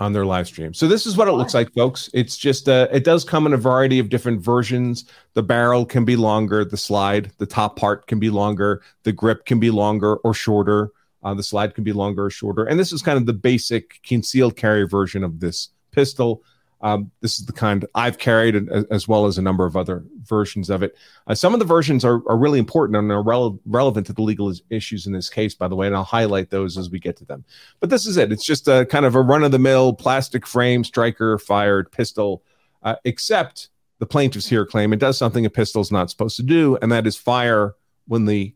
on 0.00 0.12
their 0.12 0.24
live 0.24 0.46
stream. 0.46 0.74
So 0.74 0.88
this 0.88 1.06
is 1.06 1.16
what 1.16 1.28
it 1.28 1.32
looks 1.32 1.54
like, 1.54 1.72
folks. 1.74 2.08
It's 2.14 2.36
just 2.36 2.68
uh, 2.68 2.88
it 2.90 3.04
does 3.04 3.24
come 3.24 3.46
in 3.46 3.52
a 3.52 3.58
variety 3.58 3.98
of 3.98 4.08
different 4.08 4.40
versions. 4.40 5.04
The 5.34 5.42
barrel 5.42 5.84
can 5.84 6.04
be 6.04 6.16
longer, 6.16 6.64
the 6.64 6.76
slide, 6.76 7.30
the 7.38 7.46
top 7.46 7.76
part 7.76 8.06
can 8.06 8.18
be 8.18 8.30
longer, 8.30 8.82
the 9.02 9.12
grip 9.12 9.44
can 9.44 9.60
be 9.60 9.70
longer 9.70 10.16
or 10.16 10.34
shorter. 10.34 10.92
Uh, 11.22 11.34
the 11.34 11.42
slide 11.42 11.74
can 11.74 11.84
be 11.84 11.92
longer 11.92 12.26
or 12.26 12.30
shorter. 12.30 12.64
And 12.64 12.78
this 12.78 12.92
is 12.92 13.02
kind 13.02 13.18
of 13.18 13.26
the 13.26 13.32
basic 13.32 14.00
concealed 14.02 14.56
carry 14.56 14.86
version 14.86 15.22
of 15.22 15.40
this 15.40 15.68
pistol. 15.92 16.42
Um, 16.82 17.10
this 17.20 17.38
is 17.38 17.44
the 17.44 17.52
kind 17.52 17.84
I've 17.94 18.16
carried, 18.16 18.56
as 18.90 19.06
well 19.06 19.26
as 19.26 19.36
a 19.36 19.42
number 19.42 19.66
of 19.66 19.76
other 19.76 20.02
versions 20.22 20.70
of 20.70 20.82
it. 20.82 20.96
Uh, 21.26 21.34
some 21.34 21.52
of 21.52 21.58
the 21.58 21.66
versions 21.66 22.06
are, 22.06 22.22
are 22.26 22.38
really 22.38 22.58
important 22.58 22.96
and 22.96 23.12
are 23.12 23.22
rele- 23.22 23.60
relevant 23.66 24.06
to 24.06 24.14
the 24.14 24.22
legal 24.22 24.50
issues 24.70 25.06
in 25.06 25.12
this 25.12 25.28
case, 25.28 25.54
by 25.54 25.68
the 25.68 25.76
way, 25.76 25.86
and 25.86 25.94
I'll 25.94 26.04
highlight 26.04 26.48
those 26.48 26.78
as 26.78 26.88
we 26.88 26.98
get 26.98 27.18
to 27.18 27.26
them. 27.26 27.44
But 27.80 27.90
this 27.90 28.06
is 28.06 28.16
it. 28.16 28.32
It's 28.32 28.46
just 28.46 28.66
a 28.66 28.86
kind 28.86 29.04
of 29.04 29.14
a 29.14 29.20
run 29.20 29.44
of 29.44 29.52
the 29.52 29.58
mill 29.58 29.92
plastic 29.92 30.46
frame 30.46 30.82
striker 30.82 31.36
fired 31.38 31.92
pistol, 31.92 32.42
uh, 32.82 32.96
except 33.04 33.68
the 33.98 34.06
plaintiffs 34.06 34.48
here 34.48 34.64
claim 34.64 34.94
it 34.94 35.00
does 35.00 35.18
something 35.18 35.44
a 35.44 35.50
pistol 35.50 35.82
is 35.82 35.92
not 35.92 36.08
supposed 36.08 36.36
to 36.36 36.42
do, 36.42 36.78
and 36.80 36.90
that 36.90 37.06
is 37.06 37.14
fire 37.14 37.74
when 38.06 38.24
the 38.24 38.54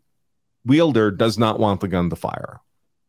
wielder 0.64 1.10
does 1.10 1.38
not 1.38 1.58
want 1.58 1.80
the 1.80 1.88
gun 1.88 2.10
to 2.10 2.16
fire. 2.16 2.60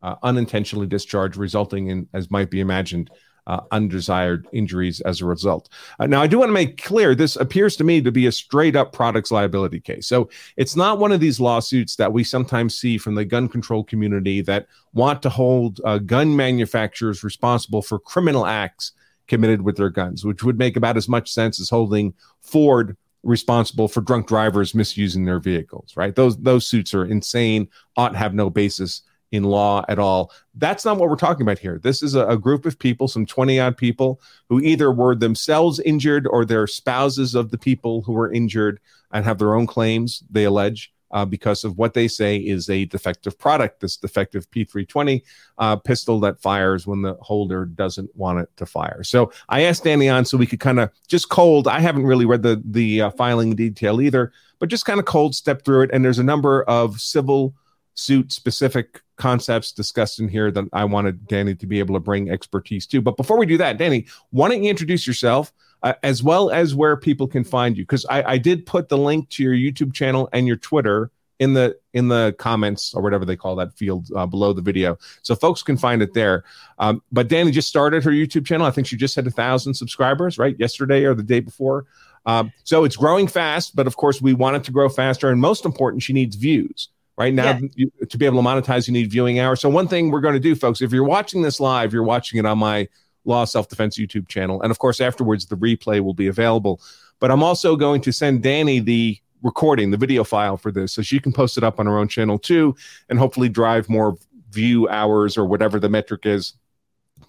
Uh, 0.02 0.14
unintentionally 0.22 0.86
discharged, 0.86 1.36
resulting 1.36 1.88
in, 1.88 2.08
as 2.12 2.30
might 2.30 2.50
be 2.50 2.60
imagined, 2.60 3.10
uh, 3.46 3.60
undesired 3.70 4.46
injuries 4.52 5.00
as 5.02 5.20
a 5.20 5.26
result. 5.26 5.68
Uh, 5.98 6.06
now, 6.06 6.20
I 6.20 6.26
do 6.26 6.38
want 6.38 6.48
to 6.48 6.54
make 6.54 6.82
clear 6.82 7.14
this 7.14 7.36
appears 7.36 7.76
to 7.76 7.84
me 7.84 8.00
to 8.02 8.10
be 8.10 8.26
a 8.26 8.32
straight 8.32 8.76
up 8.76 8.92
products 8.92 9.30
liability 9.30 9.80
case. 9.80 10.06
So 10.06 10.28
it's 10.56 10.76
not 10.76 10.98
one 10.98 11.12
of 11.12 11.20
these 11.20 11.40
lawsuits 11.40 11.96
that 11.96 12.12
we 12.12 12.24
sometimes 12.24 12.76
see 12.76 12.98
from 12.98 13.14
the 13.14 13.24
gun 13.24 13.48
control 13.48 13.84
community 13.84 14.40
that 14.42 14.66
want 14.94 15.22
to 15.22 15.28
hold 15.28 15.80
uh, 15.84 15.98
gun 15.98 16.34
manufacturers 16.34 17.22
responsible 17.22 17.82
for 17.82 17.98
criminal 17.98 18.46
acts 18.46 18.92
committed 19.28 19.62
with 19.62 19.76
their 19.76 19.90
guns, 19.90 20.24
which 20.24 20.42
would 20.42 20.58
make 20.58 20.76
about 20.76 20.96
as 20.96 21.08
much 21.08 21.32
sense 21.32 21.60
as 21.60 21.70
holding 21.70 22.14
Ford 22.40 22.96
responsible 23.26 23.88
for 23.88 24.00
drunk 24.00 24.28
drivers 24.28 24.74
misusing 24.74 25.24
their 25.24 25.40
vehicles, 25.40 25.94
right? 25.96 26.14
Those 26.14 26.36
those 26.38 26.66
suits 26.66 26.94
are 26.94 27.04
insane, 27.04 27.68
ought 27.96 28.10
to 28.10 28.18
have 28.18 28.34
no 28.34 28.48
basis 28.48 29.02
in 29.32 29.44
law 29.44 29.84
at 29.88 29.98
all. 29.98 30.32
That's 30.54 30.84
not 30.84 30.98
what 30.98 31.08
we're 31.08 31.16
talking 31.16 31.42
about 31.42 31.58
here. 31.58 31.78
This 31.82 32.02
is 32.02 32.14
a, 32.14 32.26
a 32.28 32.38
group 32.38 32.64
of 32.64 32.78
people, 32.78 33.08
some 33.08 33.26
20 33.26 33.58
odd 33.58 33.76
people, 33.76 34.20
who 34.48 34.60
either 34.60 34.92
were 34.92 35.14
themselves 35.14 35.80
injured 35.80 36.26
or 36.28 36.44
they're 36.44 36.68
spouses 36.68 37.34
of 37.34 37.50
the 37.50 37.58
people 37.58 38.02
who 38.02 38.12
were 38.12 38.32
injured 38.32 38.80
and 39.12 39.24
have 39.24 39.38
their 39.38 39.54
own 39.54 39.66
claims, 39.66 40.22
they 40.30 40.44
allege, 40.44 40.92
uh, 41.16 41.24
because 41.24 41.64
of 41.64 41.78
what 41.78 41.94
they 41.94 42.06
say 42.06 42.36
is 42.36 42.68
a 42.68 42.84
defective 42.84 43.38
product, 43.38 43.80
this 43.80 43.96
defective 43.96 44.50
P320 44.50 45.22
uh, 45.56 45.76
pistol 45.76 46.20
that 46.20 46.38
fires 46.42 46.86
when 46.86 47.00
the 47.00 47.14
holder 47.22 47.64
doesn't 47.64 48.14
want 48.14 48.38
it 48.38 48.50
to 48.58 48.66
fire. 48.66 49.02
So 49.02 49.32
I 49.48 49.62
asked 49.62 49.84
Danny 49.84 50.10
on 50.10 50.26
so 50.26 50.36
we 50.36 50.46
could 50.46 50.60
kind 50.60 50.78
of 50.78 50.90
just 51.08 51.30
cold. 51.30 51.68
I 51.68 51.80
haven't 51.80 52.04
really 52.04 52.26
read 52.26 52.42
the 52.42 52.62
the 52.62 53.00
uh, 53.00 53.10
filing 53.12 53.56
detail 53.56 54.02
either, 54.02 54.30
but 54.58 54.68
just 54.68 54.84
kind 54.84 55.00
of 55.00 55.06
cold 55.06 55.34
step 55.34 55.64
through 55.64 55.84
it. 55.84 55.90
And 55.90 56.04
there's 56.04 56.18
a 56.18 56.22
number 56.22 56.64
of 56.64 57.00
civil 57.00 57.54
suit 57.94 58.30
specific 58.30 59.00
concepts 59.16 59.72
discussed 59.72 60.20
in 60.20 60.28
here 60.28 60.50
that 60.50 60.66
I 60.74 60.84
wanted 60.84 61.26
Danny 61.26 61.54
to 61.54 61.66
be 61.66 61.78
able 61.78 61.94
to 61.94 62.00
bring 62.00 62.30
expertise 62.30 62.86
to. 62.88 63.00
But 63.00 63.16
before 63.16 63.38
we 63.38 63.46
do 63.46 63.56
that, 63.56 63.78
Danny, 63.78 64.04
why 64.28 64.50
don't 64.50 64.62
you 64.62 64.68
introduce 64.68 65.06
yourself? 65.06 65.50
Uh, 65.86 65.94
as 66.02 66.22
well 66.22 66.50
as 66.50 66.74
where 66.74 66.96
people 66.96 67.28
can 67.28 67.44
find 67.44 67.76
you. 67.76 67.84
Because 67.84 68.04
I, 68.10 68.32
I 68.32 68.38
did 68.38 68.66
put 68.66 68.88
the 68.88 68.98
link 68.98 69.28
to 69.30 69.42
your 69.42 69.54
YouTube 69.54 69.94
channel 69.94 70.28
and 70.32 70.46
your 70.46 70.56
Twitter 70.56 71.10
in 71.38 71.52
the 71.52 71.76
in 71.92 72.08
the 72.08 72.34
comments 72.38 72.94
or 72.94 73.02
whatever 73.02 73.24
they 73.24 73.36
call 73.36 73.54
that 73.56 73.72
field 73.74 74.08
uh, 74.16 74.26
below 74.26 74.52
the 74.52 74.62
video, 74.62 74.98
so 75.22 75.34
folks 75.34 75.62
can 75.62 75.76
find 75.76 76.02
it 76.02 76.14
there. 76.14 76.44
Um, 76.78 77.02
but 77.12 77.28
Danny 77.28 77.50
just 77.50 77.68
started 77.68 78.02
her 78.04 78.10
YouTube 78.10 78.46
channel. 78.46 78.66
I 78.66 78.70
think 78.70 78.86
she 78.86 78.96
just 78.96 79.14
had 79.14 79.26
a 79.26 79.30
thousand 79.30 79.74
subscribers, 79.74 80.38
right, 80.38 80.56
yesterday 80.58 81.04
or 81.04 81.14
the 81.14 81.22
day 81.22 81.40
before. 81.40 81.84
Um, 82.24 82.52
so 82.64 82.84
it's 82.84 82.96
growing 82.96 83.28
fast, 83.28 83.76
but 83.76 83.86
of 83.86 83.96
course 83.96 84.20
we 84.20 84.34
want 84.34 84.56
it 84.56 84.64
to 84.64 84.72
grow 84.72 84.88
faster, 84.88 85.30
and 85.30 85.40
most 85.40 85.64
important, 85.64 86.02
she 86.02 86.12
needs 86.12 86.36
views. 86.36 86.88
Right 87.18 87.32
now, 87.32 87.52
yeah. 87.52 87.68
you, 87.74 87.90
to 88.10 88.18
be 88.18 88.26
able 88.26 88.42
to 88.42 88.46
monetize, 88.46 88.86
you 88.86 88.92
need 88.92 89.10
viewing 89.10 89.38
hours. 89.38 89.60
So 89.60 89.70
one 89.70 89.88
thing 89.88 90.10
we're 90.10 90.20
going 90.20 90.34
to 90.34 90.40
do, 90.40 90.54
folks, 90.54 90.82
if 90.82 90.92
you're 90.92 91.04
watching 91.04 91.40
this 91.40 91.60
live, 91.60 91.94
you're 91.94 92.02
watching 92.02 92.38
it 92.38 92.44
on 92.44 92.58
my 92.58 92.88
Law 93.26 93.44
Self 93.44 93.68
Defense 93.68 93.98
YouTube 93.98 94.28
channel. 94.28 94.62
And 94.62 94.70
of 94.70 94.78
course, 94.78 95.00
afterwards, 95.00 95.46
the 95.46 95.56
replay 95.56 96.00
will 96.00 96.14
be 96.14 96.28
available. 96.28 96.80
But 97.18 97.30
I'm 97.30 97.42
also 97.42 97.76
going 97.76 98.00
to 98.02 98.12
send 98.12 98.42
Danny 98.42 98.80
the 98.80 99.18
recording, 99.42 99.90
the 99.90 99.96
video 99.96 100.24
file 100.24 100.56
for 100.56 100.72
this, 100.72 100.92
so 100.92 101.02
she 101.02 101.18
can 101.18 101.32
post 101.32 101.56
it 101.56 101.64
up 101.64 101.78
on 101.78 101.86
her 101.86 101.98
own 101.98 102.08
channel 102.08 102.38
too, 102.38 102.74
and 103.08 103.18
hopefully 103.18 103.48
drive 103.48 103.88
more 103.88 104.16
view 104.50 104.88
hours 104.88 105.36
or 105.36 105.44
whatever 105.44 105.78
the 105.78 105.88
metric 105.88 106.22
is 106.24 106.54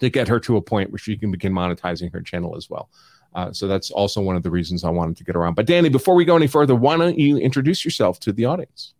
to 0.00 0.08
get 0.08 0.28
her 0.28 0.40
to 0.40 0.56
a 0.56 0.62
point 0.62 0.90
where 0.90 0.98
she 0.98 1.16
can 1.16 1.30
begin 1.30 1.52
monetizing 1.52 2.12
her 2.12 2.20
channel 2.20 2.56
as 2.56 2.70
well. 2.70 2.88
Uh, 3.34 3.52
so 3.52 3.66
that's 3.66 3.90
also 3.90 4.20
one 4.20 4.36
of 4.36 4.42
the 4.42 4.50
reasons 4.50 4.84
I 4.84 4.90
wanted 4.90 5.16
to 5.18 5.24
get 5.24 5.36
around. 5.36 5.54
But 5.54 5.66
Danny, 5.66 5.88
before 5.88 6.14
we 6.14 6.24
go 6.24 6.36
any 6.36 6.46
further, 6.46 6.74
why 6.74 6.96
don't 6.96 7.18
you 7.18 7.36
introduce 7.36 7.84
yourself 7.84 8.18
to 8.20 8.32
the 8.32 8.46
audience? 8.46 8.94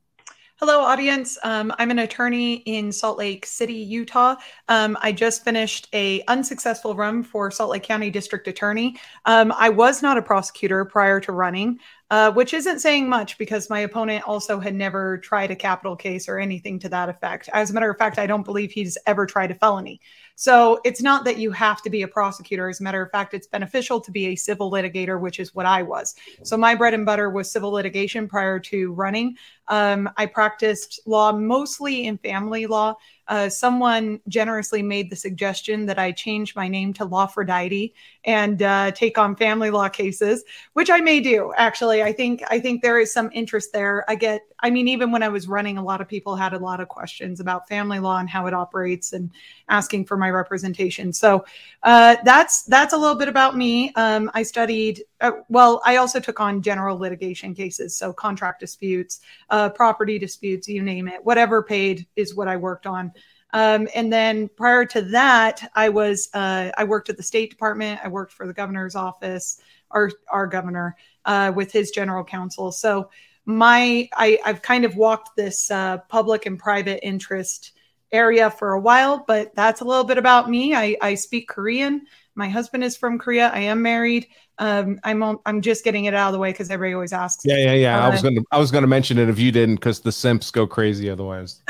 Hello, 0.60 0.80
audience. 0.80 1.38
Um, 1.44 1.72
I'm 1.78 1.92
an 1.92 2.00
attorney 2.00 2.54
in 2.54 2.90
Salt 2.90 3.16
Lake 3.16 3.46
City, 3.46 3.74
Utah. 3.74 4.34
Um, 4.68 4.98
I 5.00 5.12
just 5.12 5.44
finished 5.44 5.86
a 5.92 6.20
unsuccessful 6.26 6.96
run 6.96 7.22
for 7.22 7.52
Salt 7.52 7.70
Lake 7.70 7.84
County 7.84 8.10
District 8.10 8.48
Attorney. 8.48 8.96
Um, 9.24 9.54
I 9.56 9.68
was 9.68 10.02
not 10.02 10.18
a 10.18 10.22
prosecutor 10.22 10.84
prior 10.84 11.20
to 11.20 11.30
running, 11.30 11.78
uh, 12.10 12.32
which 12.32 12.54
isn't 12.54 12.78
saying 12.78 13.08
much 13.08 13.36
because 13.36 13.68
my 13.68 13.80
opponent 13.80 14.26
also 14.26 14.58
had 14.58 14.74
never 14.74 15.18
tried 15.18 15.50
a 15.50 15.56
capital 15.56 15.94
case 15.94 16.28
or 16.28 16.38
anything 16.38 16.78
to 16.78 16.88
that 16.88 17.08
effect. 17.08 17.50
As 17.52 17.70
a 17.70 17.74
matter 17.74 17.90
of 17.90 17.98
fact, 17.98 18.18
I 18.18 18.26
don't 18.26 18.44
believe 18.44 18.70
he's 18.70 18.96
ever 19.06 19.26
tried 19.26 19.50
a 19.50 19.54
felony. 19.54 20.00
So 20.34 20.80
it's 20.84 21.02
not 21.02 21.24
that 21.24 21.38
you 21.38 21.50
have 21.50 21.82
to 21.82 21.90
be 21.90 22.02
a 22.02 22.08
prosecutor. 22.08 22.68
As 22.68 22.80
a 22.80 22.82
matter 22.82 23.02
of 23.02 23.10
fact, 23.10 23.34
it's 23.34 23.46
beneficial 23.46 24.00
to 24.00 24.10
be 24.10 24.26
a 24.28 24.36
civil 24.36 24.70
litigator, 24.70 25.20
which 25.20 25.38
is 25.38 25.54
what 25.54 25.66
I 25.66 25.82
was. 25.82 26.14
So 26.44 26.56
my 26.56 26.74
bread 26.74 26.94
and 26.94 27.04
butter 27.04 27.28
was 27.28 27.50
civil 27.50 27.72
litigation 27.72 28.28
prior 28.28 28.58
to 28.60 28.92
running. 28.92 29.36
Um, 29.66 30.08
I 30.16 30.26
practiced 30.26 31.00
law 31.06 31.32
mostly 31.32 32.06
in 32.06 32.16
family 32.18 32.66
law. 32.66 32.94
Uh, 33.28 33.48
someone 33.48 34.20
generously 34.28 34.82
made 34.82 35.10
the 35.10 35.16
suggestion 35.16 35.86
that 35.86 35.98
I 35.98 36.12
change 36.12 36.56
my 36.56 36.66
name 36.66 36.92
to 36.94 37.06
Lawphrodite 37.06 37.92
and 38.24 38.62
uh, 38.62 38.90
take 38.92 39.18
on 39.18 39.36
family 39.36 39.70
law 39.70 39.88
cases, 39.88 40.44
which 40.72 40.90
I 40.90 41.00
may 41.00 41.20
do. 41.20 41.52
Actually, 41.56 42.02
I 42.02 42.12
think 42.12 42.42
I 42.50 42.58
think 42.58 42.82
there 42.82 42.98
is 42.98 43.12
some 43.12 43.30
interest 43.32 43.72
there. 43.72 44.04
I 44.08 44.14
get, 44.14 44.42
I 44.60 44.70
mean, 44.70 44.88
even 44.88 45.12
when 45.12 45.22
I 45.22 45.28
was 45.28 45.46
running, 45.46 45.78
a 45.78 45.82
lot 45.82 46.00
of 46.00 46.08
people 46.08 46.36
had 46.36 46.52
a 46.52 46.58
lot 46.58 46.80
of 46.80 46.88
questions 46.88 47.40
about 47.40 47.68
family 47.68 47.98
law 47.98 48.18
and 48.18 48.28
how 48.28 48.46
it 48.46 48.54
operates, 48.54 49.12
and 49.12 49.30
asking 49.68 50.06
for 50.06 50.16
my 50.16 50.30
representation. 50.30 51.12
So 51.12 51.44
uh, 51.82 52.16
that's 52.24 52.64
that's 52.64 52.94
a 52.94 52.96
little 52.96 53.16
bit 53.16 53.28
about 53.28 53.56
me. 53.56 53.92
Um, 53.94 54.30
I 54.34 54.42
studied. 54.42 55.04
Uh, 55.20 55.32
well, 55.48 55.80
I 55.84 55.96
also 55.96 56.20
took 56.20 56.40
on 56.40 56.62
general 56.62 56.96
litigation 56.96 57.54
cases, 57.54 57.96
so 57.96 58.12
contract 58.12 58.60
disputes, 58.60 59.20
uh, 59.50 59.68
property 59.70 60.18
disputes, 60.18 60.68
you 60.68 60.82
name 60.82 61.08
it. 61.08 61.24
Whatever 61.24 61.62
paid 61.62 62.06
is 62.14 62.36
what 62.36 62.48
I 62.48 62.56
worked 62.56 62.86
on. 62.86 63.12
Um, 63.52 63.88
and 63.94 64.12
then 64.12 64.48
prior 64.56 64.84
to 64.86 65.02
that, 65.02 65.70
I 65.74 65.88
was 65.88 66.28
uh, 66.34 66.70
I 66.76 66.84
worked 66.84 67.08
at 67.08 67.16
the 67.16 67.22
State 67.22 67.50
Department. 67.50 68.00
I 68.04 68.08
worked 68.08 68.32
for 68.32 68.46
the 68.46 68.52
governor's 68.52 68.94
office, 68.94 69.60
our 69.90 70.10
our 70.30 70.46
governor, 70.46 70.96
uh, 71.24 71.52
with 71.54 71.72
his 71.72 71.90
general 71.90 72.24
counsel. 72.24 72.70
So 72.72 73.10
my 73.46 74.08
I, 74.14 74.38
I've 74.44 74.60
kind 74.60 74.84
of 74.84 74.96
walked 74.96 75.34
this 75.34 75.70
uh, 75.70 75.98
public 76.08 76.44
and 76.44 76.58
private 76.58 77.04
interest 77.04 77.72
area 78.12 78.50
for 78.50 78.72
a 78.72 78.80
while, 78.80 79.24
but 79.26 79.54
that's 79.54 79.80
a 79.80 79.84
little 79.84 80.04
bit 80.04 80.18
about 80.18 80.48
me. 80.48 80.74
I, 80.74 80.96
I 81.00 81.14
speak 81.14 81.48
Korean. 81.48 82.06
My 82.34 82.48
husband 82.48 82.84
is 82.84 82.96
from 82.96 83.18
Korea. 83.18 83.48
I 83.48 83.60
am 83.60 83.82
married. 83.82 84.28
Um, 84.58 84.98
I'm 85.04 85.22
on, 85.22 85.38
I'm 85.46 85.60
just 85.60 85.84
getting 85.84 86.06
it 86.06 86.14
out 86.14 86.28
of 86.28 86.32
the 86.32 86.38
way 86.38 86.50
because 86.50 86.70
everybody 86.70 86.94
always 86.94 87.12
asks. 87.12 87.44
Yeah, 87.44 87.58
yeah, 87.58 87.74
yeah. 87.74 88.02
Uh, 88.02 88.06
I 88.06 88.10
was 88.10 88.22
gonna 88.22 88.40
I 88.50 88.58
was 88.58 88.70
gonna 88.70 88.86
mention 88.86 89.18
it 89.18 89.28
if 89.28 89.38
you 89.38 89.52
didn't, 89.52 89.76
because 89.76 90.00
the 90.00 90.12
simps 90.12 90.50
go 90.50 90.66
crazy 90.66 91.08
otherwise. 91.08 91.62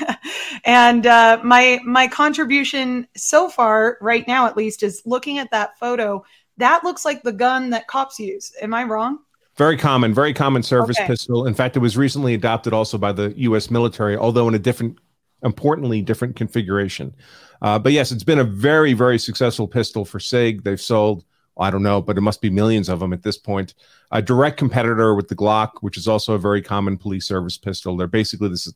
and 0.64 1.06
uh, 1.06 1.40
my 1.44 1.80
my 1.84 2.08
contribution 2.08 3.06
so 3.16 3.48
far, 3.48 3.98
right 4.00 4.26
now 4.26 4.46
at 4.46 4.56
least, 4.56 4.82
is 4.82 5.02
looking 5.04 5.38
at 5.38 5.50
that 5.52 5.78
photo. 5.78 6.24
That 6.56 6.84
looks 6.84 7.04
like 7.04 7.22
the 7.22 7.32
gun 7.32 7.70
that 7.70 7.86
cops 7.88 8.18
use. 8.18 8.52
Am 8.62 8.74
I 8.74 8.84
wrong? 8.84 9.18
Very 9.56 9.76
common, 9.76 10.12
very 10.12 10.34
common 10.34 10.62
service 10.62 10.98
okay. 10.98 11.06
pistol. 11.06 11.46
In 11.46 11.54
fact, 11.54 11.76
it 11.76 11.80
was 11.80 11.96
recently 11.96 12.34
adopted 12.34 12.72
also 12.72 12.98
by 12.98 13.12
the 13.12 13.32
U.S. 13.36 13.70
military, 13.70 14.16
although 14.16 14.48
in 14.48 14.54
a 14.54 14.58
different, 14.58 14.98
importantly, 15.42 16.02
different 16.02 16.34
configuration. 16.34 17.14
Uh, 17.62 17.78
but 17.78 17.92
yes, 17.92 18.10
it's 18.10 18.24
been 18.24 18.40
a 18.40 18.44
very, 18.44 18.94
very 18.94 19.18
successful 19.18 19.68
pistol 19.68 20.04
for 20.04 20.18
SIG. 20.18 20.64
They've 20.64 20.80
sold, 20.80 21.24
I 21.58 21.70
don't 21.70 21.82
know, 21.82 22.00
but 22.00 22.18
it 22.18 22.22
must 22.22 22.40
be 22.40 22.50
millions 22.50 22.88
of 22.88 23.00
them 23.00 23.12
at 23.12 23.22
this 23.22 23.38
point. 23.38 23.74
A 24.10 24.20
direct 24.20 24.56
competitor 24.56 25.14
with 25.14 25.28
the 25.28 25.36
Glock, 25.36 25.70
which 25.80 25.96
is 25.96 26.08
also 26.08 26.34
a 26.34 26.38
very 26.38 26.60
common 26.60 26.98
police 26.98 27.26
service 27.26 27.56
pistol. 27.56 27.96
They're 27.96 28.06
basically 28.06 28.48
this 28.48 28.72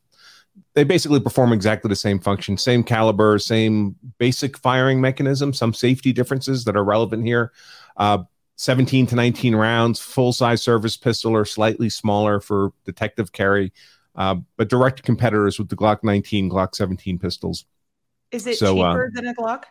they 0.75 0.85
basically 0.85 1.21
perform 1.21 1.53
exactly 1.53 1.89
the 1.89 1.97
same 1.97 2.19
function, 2.19 2.57
same 2.57 2.83
caliber, 2.83 3.39
same 3.39 3.95
basic 4.19 4.59
firing 4.59 5.01
mechanism, 5.01 5.53
some 5.53 5.73
safety 5.73 6.13
differences 6.13 6.65
that 6.65 6.77
are 6.77 6.85
relevant 6.85 7.25
here. 7.25 7.53
Uh, 7.97 8.25
17 8.57 9.07
to 9.07 9.15
19 9.15 9.55
rounds, 9.55 10.01
full 10.01 10.33
size 10.33 10.63
service 10.63 10.97
pistol 10.97 11.33
or 11.33 11.45
slightly 11.45 11.89
smaller 11.89 12.41
for 12.41 12.73
detective 12.85 13.31
carry, 13.31 13.73
uh, 14.17 14.35
but 14.57 14.69
direct 14.69 15.05
competitors 15.05 15.59
with 15.59 15.69
the 15.69 15.77
Glock 15.77 16.03
19, 16.03 16.51
Glock 16.51 16.75
17 16.75 17.19
pistols. 17.21 17.67
Is 18.33 18.47
it 18.47 18.59
so, 18.59 18.75
cheaper 18.75 19.07
uh, 19.07 19.11
than 19.15 19.29
a 19.29 19.35
Glock? 19.35 19.65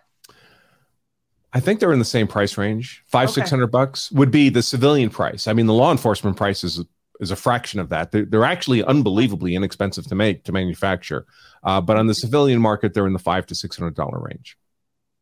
I 1.53 1.59
think 1.59 1.79
they're 1.79 1.93
in 1.93 1.99
the 1.99 2.05
same 2.05 2.27
price 2.27 2.57
range. 2.57 3.03
Five, 3.07 3.29
okay. 3.29 3.41
six 3.41 3.49
hundred 3.49 3.67
bucks 3.67 4.11
would 4.11 4.31
be 4.31 4.49
the 4.49 4.61
civilian 4.61 5.09
price. 5.09 5.47
I 5.47 5.53
mean, 5.53 5.65
the 5.65 5.73
law 5.73 5.91
enforcement 5.91 6.37
price 6.37 6.63
is 6.63 6.83
is 7.19 7.31
a 7.31 7.35
fraction 7.35 7.79
of 7.79 7.89
that. 7.89 8.11
They're, 8.11 8.25
they're 8.25 8.45
actually 8.45 8.83
unbelievably 8.83 9.55
inexpensive 9.55 10.05
to 10.07 10.15
make 10.15 10.43
to 10.43 10.51
manufacture, 10.51 11.25
uh, 11.63 11.81
but 11.81 11.97
on 11.97 12.07
the 12.07 12.13
civilian 12.13 12.59
market, 12.59 12.93
they're 12.93 13.07
in 13.07 13.13
the 13.13 13.19
five 13.19 13.45
to 13.47 13.55
six 13.55 13.77
hundred 13.77 13.95
dollar 13.95 14.19
range. 14.19 14.57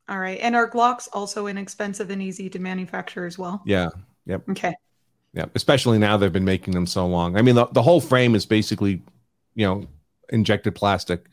All 0.07 0.19
right, 0.19 0.39
and 0.41 0.55
are 0.55 0.69
Glocks 0.69 1.07
also 1.13 1.47
inexpensive 1.47 2.09
and 2.09 2.21
easy 2.21 2.49
to 2.49 2.59
manufacture 2.59 3.25
as 3.25 3.37
well? 3.37 3.61
Yeah. 3.65 3.89
Yep. 4.27 4.49
Okay. 4.49 4.73
Yeah, 5.33 5.45
especially 5.53 5.99
now 5.99 6.17
they've 6.17 6.31
been 6.33 6.45
making 6.45 6.73
them 6.73 6.87
so 6.87 7.05
long. 7.05 7.37
I 7.37 7.41
mean, 7.41 7.55
the, 7.55 7.67
the 7.67 7.81
whole 7.81 8.01
frame 8.01 8.35
is 8.35 8.45
basically, 8.45 9.03
you 9.53 9.67
know, 9.67 9.85
injected 10.29 10.75
plastic. 10.75 11.25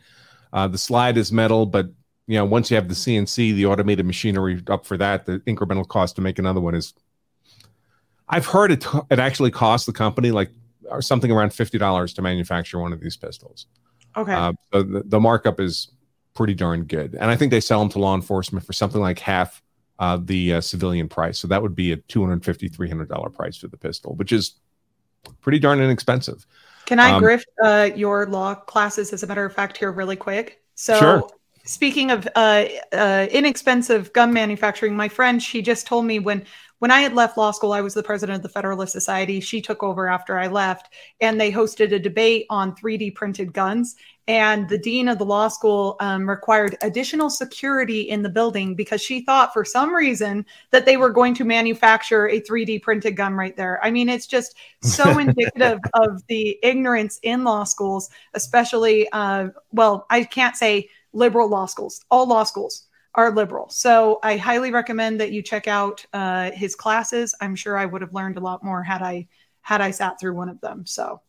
Uh, 0.53 0.69
the 0.69 0.77
slide 0.77 1.17
is 1.17 1.33
metal, 1.33 1.67
but 1.67 1.87
you 2.27 2.37
know, 2.37 2.45
once 2.45 2.71
you 2.71 2.77
have 2.77 2.89
the 2.89 2.95
CNC, 2.95 3.55
the 3.55 3.67
automated 3.67 4.07
machinery 4.07 4.63
up 4.69 4.87
for 4.87 4.97
that, 4.97 5.27
the 5.27 5.41
incremental 5.41 5.87
cost 5.87 6.17
to 6.17 6.23
make 6.23 6.39
another 6.39 6.61
one 6.61 6.75
is 6.75 6.95
I've 8.29 8.47
heard 8.47 8.73
it 8.73 8.87
it 9.11 9.19
actually 9.19 9.51
costs 9.51 9.87
the 9.87 9.93
company 9.93 10.31
like 10.31 10.51
something 11.01 11.31
around 11.31 11.53
fifty 11.53 11.79
dollars 11.79 12.15
to 12.15 12.23
manufacture 12.23 12.79
one 12.79 12.93
of 12.93 13.01
these 13.01 13.17
pistols. 13.17 13.67
Okay. 14.17 14.33
Uh, 14.33 14.53
so 14.73 14.83
the, 14.83 15.03
the, 15.05 15.21
markup 15.21 15.59
is 15.59 15.91
pretty 16.35 16.55
darn 16.55 16.85
good, 16.85 17.15
and 17.15 17.31
I 17.31 17.37
think 17.37 17.51
they 17.51 17.61
sell 17.61 17.81
them 17.81 17.89
to 17.91 17.99
law 17.99 18.15
enforcement 18.15 18.65
for 18.65 18.73
something 18.73 19.01
like 19.01 19.19
half 19.19 19.63
uh, 19.99 20.19
the 20.23 20.55
uh, 20.55 20.61
civilian 20.61 21.09
price. 21.09 21.39
So 21.39 21.49
that 21.49 21.63
would 21.63 21.75
be 21.75 21.93
a 21.93 21.97
two 21.97 22.23
hundred 22.23 22.45
fifty 22.45 22.69
three 22.69 22.89
hundred 22.89 23.09
dollar 23.09 23.31
price 23.31 23.57
for 23.57 23.69
the 23.69 23.77
pistol, 23.77 24.15
which 24.15 24.33
is 24.33 24.55
pretty 25.41 25.59
darn 25.59 25.81
inexpensive. 25.81 26.47
Can 26.87 26.99
I 27.01 27.13
um, 27.13 27.23
grift 27.23 27.45
uh, 27.63 27.95
your 27.95 28.27
law 28.27 28.55
classes, 28.55 29.13
as 29.13 29.23
a 29.23 29.27
matter 29.27 29.45
of 29.45 29.55
fact, 29.55 29.77
here 29.77 29.91
really 29.91 30.17
quick? 30.17 30.63
So. 30.75 30.99
Sure. 30.99 31.29
Speaking 31.65 32.11
of 32.11 32.29
uh, 32.35 32.65
uh, 32.93 33.27
inexpensive 33.31 34.13
gun 34.13 34.33
manufacturing, 34.33 34.97
my 34.97 35.09
friend, 35.09 35.43
she 35.43 35.63
just 35.63 35.87
told 35.87 36.05
me 36.05 36.19
when 36.19 36.45
when 36.83 36.91
I 36.91 37.01
had 37.03 37.15
left 37.15 37.39
law 37.39 37.53
school, 37.53 37.73
I 37.73 37.81
was 37.81 37.95
the 37.95 38.03
president 38.03 38.35
of 38.35 38.43
the 38.43 38.49
Federalist 38.49 38.93
Society. 38.93 39.39
She 39.39 39.63
took 39.63 39.85
over 39.85 40.09
after 40.09 40.37
I 40.37 40.49
left, 40.49 40.93
and 41.21 41.41
they 41.41 41.53
hosted 41.53 41.93
a 41.93 41.99
debate 42.01 42.45
on 42.51 42.75
3D 42.75 43.15
printed 43.15 43.53
guns. 43.53 43.95
And 44.27 44.69
the 44.69 44.79
dean 44.79 45.07
of 45.07 45.19
the 45.19 45.25
law 45.25 45.47
school 45.47 45.95
um, 46.01 46.29
required 46.29 46.77
additional 46.83 47.31
security 47.31 48.01
in 48.01 48.23
the 48.23 48.29
building 48.29 48.75
because 48.75 49.01
she 49.01 49.21
thought, 49.21 49.53
for 49.53 49.65
some 49.65 49.95
reason, 49.95 50.45
that 50.73 50.85
they 50.85 50.97
were 50.97 51.11
going 51.11 51.35
to 51.35 51.45
manufacture 51.45 52.29
a 52.29 52.41
3D 52.41 52.83
printed 52.83 53.17
gun 53.17 53.35
right 53.35 53.57
there. 53.57 53.79
I 53.85 53.93
mean, 53.93 54.09
it's 54.09 54.27
just 54.27 54.57
so 54.83 55.19
indicative 55.21 55.79
of 55.95 56.27
the 56.27 56.59
ignorance 56.65 57.21
in 57.23 57.45
law 57.45 57.63
schools, 57.63 58.11
especially, 58.35 59.09
uh, 59.13 59.51
well, 59.71 60.05
I 60.11 60.25
can't 60.25 60.57
say 60.57 60.89
liberal 61.13 61.49
law 61.49 61.67
schools, 61.67 62.05
all 62.11 62.27
law 62.27 62.45
schools 62.45 62.87
are 63.15 63.31
liberal. 63.31 63.69
So 63.69 64.19
I 64.23 64.37
highly 64.37 64.71
recommend 64.71 65.21
that 65.21 65.33
you 65.33 65.43
check 65.43 65.69
out 65.69 66.05
uh, 66.13 66.51
his 66.53 66.75
classes. 66.75 67.35
I'm 67.41 67.55
sure 67.55 67.77
I 67.77 67.85
would 67.85 68.01
have 68.01 68.15
learned 68.15 68.39
a 68.39 68.41
lot 68.41 68.65
more 68.65 68.83
had 68.83 69.03
I 69.03 69.29
had 69.61 69.81
I 69.81 69.91
sat 69.91 70.19
through 70.19 70.35
one 70.35 70.49
of 70.49 70.61
them. 70.61 70.87
So 70.87 71.21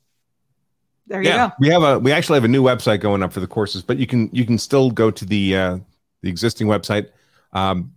there 1.07 1.21
you 1.21 1.29
yeah, 1.29 1.49
go. 1.49 1.53
We 1.59 1.69
have 1.69 1.83
a 1.83 1.99
we 1.99 2.11
actually 2.11 2.37
have 2.37 2.45
a 2.45 2.49
new 2.49 2.63
website 2.63 3.01
going 3.01 3.21
up 3.21 3.33
for 3.33 3.41
the 3.41 3.47
courses, 3.47 3.83
but 3.83 3.97
you 3.97 4.07
can 4.07 4.29
you 4.31 4.45
can 4.45 4.57
still 4.57 4.91
go 4.91 5.11
to 5.11 5.25
the 5.25 5.55
uh, 5.55 5.77
the 6.21 6.29
existing 6.29 6.67
website. 6.67 7.09
Um, 7.51 7.93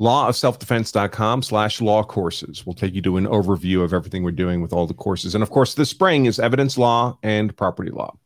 lawofselfdefense.com 0.00 1.42
slash 1.42 1.80
law 1.80 2.04
courses 2.04 2.64
will 2.64 2.74
take 2.74 2.94
you 2.94 3.02
to 3.02 3.16
an 3.16 3.26
overview 3.26 3.82
of 3.82 3.92
everything 3.92 4.22
we're 4.22 4.30
doing 4.30 4.62
with 4.62 4.72
all 4.72 4.86
the 4.86 4.94
courses 4.94 5.34
and 5.34 5.42
of 5.42 5.50
course 5.50 5.74
this 5.74 5.90
spring 5.90 6.26
is 6.26 6.38
evidence 6.38 6.78
law 6.78 7.18
and 7.24 7.56
property 7.56 7.90
law 7.90 8.16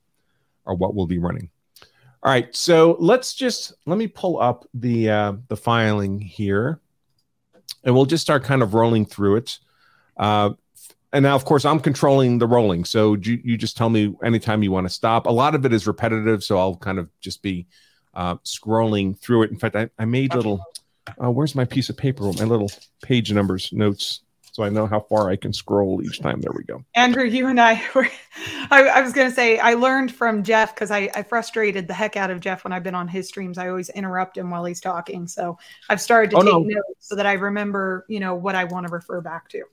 are 0.67 0.75
what 0.75 0.95
we'll 0.95 1.07
be 1.07 1.17
running 1.17 1.49
all 2.23 2.31
right, 2.31 2.55
so 2.55 2.97
let's 3.01 3.35
just 3.35 3.73
let 3.85 3.99
me 3.99 4.07
pull 4.07 4.41
up 4.41 4.69
the 4.75 5.11
uh, 5.11 5.33
the 5.49 5.57
filing 5.57 6.21
here, 6.21 6.81
and 7.83 7.95
we'll 7.95 8.07
just 8.07 8.23
start 8.23 8.45
kind 8.45 8.63
of 8.63 8.75
rolling 8.75 9.07
through 9.07 9.37
it. 9.37 9.59
Uh, 10.17 10.51
and 11.13 11.25
now, 11.25 11.35
of 11.35 11.45
course, 11.45 11.65
I'm 11.65 11.81
controlling 11.81 12.39
the 12.39 12.47
rolling, 12.47 12.85
so 12.85 13.15
you, 13.15 13.41
you 13.43 13.57
just 13.57 13.77
tell 13.77 13.91
me 13.91 14.15
anytime 14.23 14.63
you 14.63 14.71
want 14.71 14.87
to 14.87 14.93
stop. 14.93 15.27
A 15.27 15.33
lot 15.33 15.55
of 15.55 15.67
it 15.67 15.73
is 15.73 15.87
repetitive, 15.87 16.45
so 16.45 16.59
I'll 16.59 16.77
kind 16.77 16.99
of 16.99 17.09
just 17.21 17.43
be 17.43 17.67
uh, 18.15 18.37
scrolling 18.37 19.19
through 19.19 19.43
it. 19.43 19.51
In 19.51 19.59
fact, 19.59 19.75
I, 19.75 19.91
I 19.99 20.05
made 20.05 20.35
little. 20.35 20.65
Uh, 21.23 21.31
where's 21.31 21.57
my 21.57 21.65
piece 21.65 21.91
of 21.91 21.97
paper? 21.97 22.23
My 22.25 22.45
little 22.45 22.71
page 23.03 23.33
numbers 23.33 23.73
notes 23.73 24.21
so 24.53 24.63
I 24.63 24.69
know 24.69 24.87
how 24.87 25.01
far 25.01 25.31
I 25.31 25.37
can 25.37 25.53
scroll 25.53 26.03
each 26.05 26.21
time. 26.21 26.43
There 26.43 26.53
we 26.55 26.63
go. 26.63 26.85
Andrew, 26.95 27.25
you 27.25 27.47
and 27.47 27.59
I 27.59 27.83
were, 27.95 28.07
I, 28.71 28.87
I 28.87 29.01
was 29.01 29.15
going 29.15 29.29
to 29.29 29.35
say, 29.35 29.59
I 29.59 29.73
learned 29.73 30.15
from 30.15 30.43
Jeff 30.43 30.75
because 30.75 30.91
I, 30.91 31.11
I, 31.15 31.23
frustrated 31.23 31.89
the 31.89 31.95
heck 31.95 32.19
out 32.19 32.31
of 32.31 32.41
Jeff 32.41 32.63
when 32.63 32.73
I've 32.73 32.83
been 32.83 32.95
on 32.95 33.09
his 33.09 33.29
streams. 33.29 33.57
I 33.57 33.69
always 33.69 33.89
interrupt 33.89 34.37
him 34.37 34.51
while 34.51 34.67
he's 34.67 34.81
talking. 34.81 35.27
So 35.27 35.57
I've 35.89 36.03
started 36.03 36.33
to 36.33 36.37
oh, 36.37 36.43
take 36.43 36.53
no. 36.53 36.59
notes 36.59 37.09
so 37.09 37.17
that 37.17 37.25
I 37.25 37.33
remember, 37.33 38.05
you 38.09 38.21
know, 38.21 38.35
what 38.35 38.55
I 38.55 38.65
want 38.65 38.87
to 38.87 38.93
refer 38.93 39.23
back 39.23 39.49
to. 39.51 39.65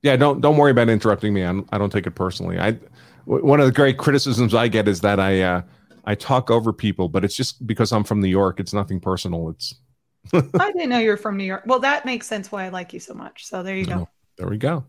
Yeah, 0.00 0.16
don't 0.16 0.40
don't 0.40 0.56
worry 0.56 0.72
about 0.72 0.88
interrupting 0.88 1.32
me. 1.32 1.42
I'm, 1.42 1.68
I 1.70 1.78
don't 1.78 1.90
take 1.90 2.06
it 2.06 2.12
personally. 2.12 2.58
I 2.58 2.78
one 3.24 3.60
of 3.60 3.66
the 3.66 3.72
great 3.72 3.98
criticisms 3.98 4.52
I 4.52 4.66
get 4.66 4.88
is 4.88 5.00
that 5.02 5.20
I 5.20 5.42
uh, 5.42 5.62
I 6.04 6.16
talk 6.16 6.50
over 6.50 6.72
people, 6.72 7.08
but 7.08 7.24
it's 7.24 7.36
just 7.36 7.64
because 7.66 7.92
I'm 7.92 8.02
from 8.02 8.20
New 8.20 8.28
York. 8.28 8.58
It's 8.58 8.72
nothing 8.72 8.98
personal. 8.98 9.50
It's 9.50 9.74
I 10.32 10.72
didn't 10.72 10.88
know 10.88 10.98
you're 10.98 11.16
from 11.16 11.36
New 11.36 11.44
York. 11.44 11.64
Well, 11.66 11.80
that 11.80 12.04
makes 12.04 12.26
sense 12.26 12.50
why 12.50 12.64
I 12.64 12.68
like 12.70 12.92
you 12.92 13.00
so 13.00 13.14
much. 13.14 13.46
So 13.46 13.62
there 13.62 13.76
you 13.76 13.86
go. 13.86 14.08
There 14.42 14.50
we 14.50 14.58
go. 14.58 14.84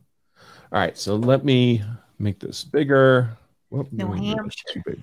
All 0.72 0.80
right, 0.80 0.98
so 0.98 1.16
let 1.16 1.46
me 1.46 1.84
make 2.18 2.40
this 2.40 2.64
bigger. 2.64 3.38
Whoop, 3.70 3.94
New 3.94 4.12
Hampshire. 4.12 4.98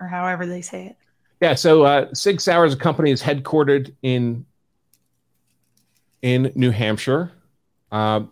Or 0.00 0.08
however 0.08 0.46
they 0.46 0.62
say 0.62 0.86
it. 0.86 0.96
Yeah, 1.40 1.54
so 1.54 1.84
uh, 1.84 2.12
Sig 2.12 2.40
Sauer 2.40 2.64
as 2.64 2.74
a 2.74 2.76
company 2.76 3.12
is 3.12 3.22
headquartered 3.22 3.94
in 4.02 4.44
in 6.22 6.50
New 6.56 6.72
Hampshire. 6.72 7.30
Uh, 7.92 8.22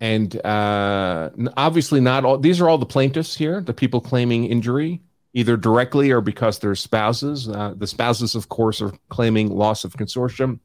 and 0.00 0.44
uh, 0.44 1.30
obviously 1.56 2.02
not 2.02 2.26
all 2.26 2.36
these 2.36 2.60
are 2.60 2.68
all 2.68 2.76
the 2.76 2.84
plaintiffs 2.84 3.34
here, 3.34 3.62
the 3.62 3.72
people 3.72 4.02
claiming 4.02 4.44
injury 4.44 5.00
either 5.32 5.56
directly 5.56 6.10
or 6.10 6.20
because 6.20 6.58
they're 6.58 6.74
spouses. 6.74 7.48
Uh, 7.48 7.72
the 7.74 7.86
spouses, 7.86 8.34
of 8.34 8.50
course, 8.50 8.82
are 8.82 8.92
claiming 9.08 9.48
loss 9.48 9.82
of 9.82 9.94
consortium 9.94 10.60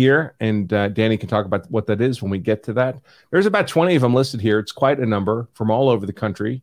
here, 0.00 0.34
and 0.40 0.72
uh, 0.72 0.88
Danny 0.88 1.16
can 1.16 1.28
talk 1.28 1.46
about 1.46 1.70
what 1.70 1.86
that 1.86 2.00
is 2.00 2.20
when 2.20 2.30
we 2.30 2.38
get 2.38 2.64
to 2.64 2.72
that. 2.74 2.98
There's 3.30 3.46
about 3.46 3.68
20 3.68 3.94
of 3.94 4.02
them 4.02 4.14
listed 4.14 4.40
here. 4.40 4.58
It's 4.58 4.72
quite 4.72 4.98
a 4.98 5.06
number 5.06 5.48
from 5.54 5.70
all 5.70 5.88
over 5.88 6.06
the 6.06 6.12
country. 6.12 6.62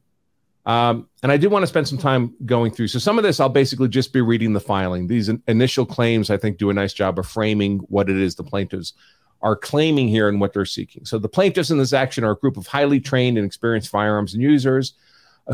Um, 0.66 1.08
and 1.24 1.32
I 1.32 1.38
do 1.38 1.50
want 1.50 1.64
to 1.64 1.68
spend 1.68 1.88
some 1.88 1.98
time 1.98 2.34
going 2.46 2.72
through. 2.72 2.90
So 2.90 3.00
some 3.00 3.18
of 3.18 3.24
this, 3.24 3.40
I'll 3.40 3.48
basically 3.48 3.88
just 3.88 4.12
be 4.12 4.20
reading 4.20 4.52
the 4.52 4.60
filing. 4.60 5.08
These 5.08 5.30
in- 5.30 5.42
initial 5.48 5.86
claims, 5.86 6.30
I 6.30 6.36
think, 6.36 6.58
do 6.58 6.70
a 6.70 6.74
nice 6.74 6.92
job 6.92 7.18
of 7.18 7.26
framing 7.26 7.80
what 7.88 8.10
it 8.10 8.18
is 8.18 8.36
the 8.36 8.44
plaintiffs 8.44 8.94
are 9.42 9.56
claiming 9.56 10.10
here 10.10 10.28
and 10.28 10.42
what 10.42 10.52
they're 10.52 10.66
seeking. 10.66 11.06
So 11.06 11.20
the 11.20 11.30
plaintiffs 11.30 11.70
in 11.70 11.78
this 11.78 11.94
action 11.94 12.24
are 12.24 12.32
a 12.32 12.36
group 12.36 12.58
of 12.58 12.68
highly 12.68 13.00
trained 13.00 13.38
and 13.38 13.46
experienced 13.46 13.90
firearms 13.90 14.34
and 14.34 14.44
users 14.44 14.94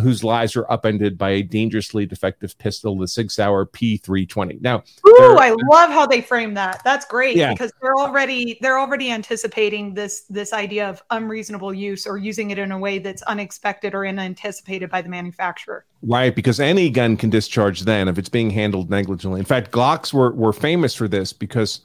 whose 0.02 0.24
lives 0.24 0.56
were 0.56 0.72
upended 0.72 1.18
by 1.18 1.30
a 1.30 1.44
dangerously 1.44 2.06
defective 2.06 2.58
pistol, 2.58 2.98
the 2.98 3.08
Sig 3.08 3.32
Sauer 3.32 3.66
P320. 3.66 4.62
Now, 4.62 4.84
Ooh, 5.08 5.38
I 5.40 5.56
love 5.70 5.90
how 5.90 6.06
they 6.06 6.22
frame 6.22 6.54
that. 6.56 6.82
That's 6.84 7.06
great 7.06 7.36
yeah. 7.36 7.52
because 7.52 7.72
they're 7.82 7.96
already 7.96 8.58
they're 8.62 8.80
already 8.80 9.12
anticipating 9.12 9.94
this 9.94 10.22
this 10.30 10.54
idea 10.54 10.90
of 10.90 11.04
unreasonable 11.12 11.74
use 11.74 12.08
or 12.08 12.18
using 12.18 12.52
it 12.52 12.58
in 12.58 12.72
a 12.72 12.78
way 12.78 13.00
that's 13.00 13.22
unexpected 13.24 13.94
or 13.94 14.06
unanticipated 14.06 14.90
by 14.90 15.02
the 15.02 15.10
manufacturer. 15.10 15.86
Right, 16.02 16.36
because 16.36 16.60
any 16.60 16.90
gun 16.90 17.16
can 17.16 17.30
discharge 17.30 17.82
then 17.82 18.08
if 18.08 18.18
it's 18.18 18.30
being 18.30 18.50
handled 18.50 18.90
negligently. 18.90 19.40
In 19.40 19.46
fact, 19.46 19.72
Glocks 19.72 20.14
were 20.14 20.32
were 20.32 20.54
famous 20.54 20.96
for 20.96 21.08
this 21.08 21.34
because 21.34 21.82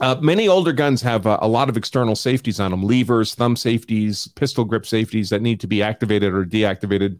uh, 0.00 0.16
many 0.20 0.48
older 0.48 0.72
guns 0.72 1.02
have 1.02 1.26
uh, 1.26 1.38
a 1.40 1.48
lot 1.48 1.68
of 1.68 1.76
external 1.76 2.16
safeties 2.16 2.58
on 2.58 2.70
them 2.70 2.82
levers, 2.82 3.34
thumb 3.34 3.56
safeties, 3.56 4.28
pistol 4.28 4.64
grip 4.64 4.86
safeties 4.86 5.30
that 5.30 5.42
need 5.42 5.60
to 5.60 5.66
be 5.66 5.82
activated 5.82 6.32
or 6.32 6.44
deactivated 6.44 7.18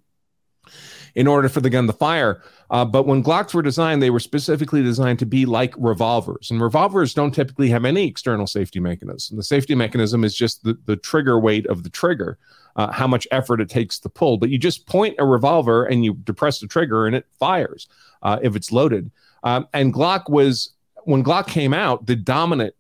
in 1.15 1.27
order 1.27 1.49
for 1.49 1.61
the 1.61 1.71
gun 1.71 1.87
to 1.87 1.93
fire. 1.93 2.43
Uh, 2.71 2.85
but 2.85 3.07
when 3.07 3.23
Glocks 3.23 3.53
were 3.53 3.63
designed, 3.63 4.03
they 4.03 4.11
were 4.11 4.21
specifically 4.21 4.83
designed 4.83 5.19
to 5.19 5.27
be 5.27 5.45
like 5.45 5.75
revolvers. 5.77 6.51
And 6.51 6.61
revolvers 6.61 7.13
don't 7.13 7.35
typically 7.35 7.69
have 7.69 7.85
any 7.85 8.07
external 8.07 8.47
safety 8.47 8.81
mechanism. 8.81 9.37
The 9.37 9.43
safety 9.43 9.75
mechanism 9.75 10.25
is 10.25 10.35
just 10.35 10.65
the, 10.65 10.79
the 10.87 10.97
trigger 10.97 11.39
weight 11.39 11.67
of 11.67 11.83
the 11.83 11.91
trigger, 11.91 12.39
uh, 12.77 12.91
how 12.91 13.07
much 13.07 13.29
effort 13.31 13.61
it 13.61 13.69
takes 13.69 13.99
to 14.01 14.09
pull. 14.09 14.39
But 14.39 14.49
you 14.49 14.59
just 14.59 14.87
point 14.87 15.17
a 15.19 15.27
revolver 15.27 15.85
and 15.85 16.05
you 16.05 16.15
depress 16.15 16.61
the 16.61 16.67
trigger 16.67 17.07
and 17.07 17.15
it 17.15 17.27
fires 17.39 17.89
uh, 18.23 18.39
if 18.43 18.57
it's 18.57 18.73
loaded. 18.73 19.11
Um, 19.43 19.69
and 19.75 19.93
Glock 19.93 20.31
was 20.31 20.71
when 21.05 21.25
Glock 21.25 21.47
came 21.47 21.75
out, 21.75 22.07
the 22.07 22.17
dominant 22.17 22.75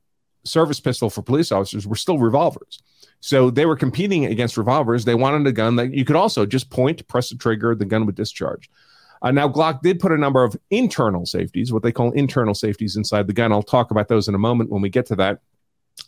service 0.45 0.81
pistol 0.81 1.11
for 1.11 1.23
police 1.23 1.53
officers 1.53 1.87
were 1.87 1.97
still 1.97 2.19
revolvers. 2.19 2.83
So 3.21 3.51
they 3.51 3.67
were 3.67 3.77
competing 3.77 4.27
against 4.27 4.57
revolvers. 4.57 5.05
They 5.05 5.15
wanted 5.15 5.47
a 5.47 5.53
gun 5.53 5.77
that 5.77 5.95
you 5.95 6.05
could 6.05 6.17
also 6.17 6.45
just 6.45 6.71
point, 6.71 7.07
press 7.07 7.31
the 7.31 7.37
trigger, 7.37 7.75
the 7.75 7.85
gun 7.85 8.05
would 8.07 8.17
discharge. 8.17 8.69
Uh, 9.23 9.31
now, 9.31 9.49
Glock 9.49 9.83
did 9.83 10.01
put 10.01 10.11
a 10.11 10.19
number 10.19 10.43
of 10.43 10.57
internal 10.71 11.25
safeties, 11.25 11.73
what 11.73 11.85
they 11.85 11.93
call 11.93 12.11
internal 12.11 12.55
safeties 12.55 12.97
inside 12.97 13.29
the 13.29 13.33
gun. 13.33 13.53
I'll 13.53 13.63
talk 13.63 13.93
about 13.93 14.09
those 14.09 14.27
in 14.27 14.35
a 14.35 14.39
moment 14.39 14.71
when 14.71 14.83
we 14.83 14.89
get 14.89 15.07
to 15.07 15.17
that 15.17 15.41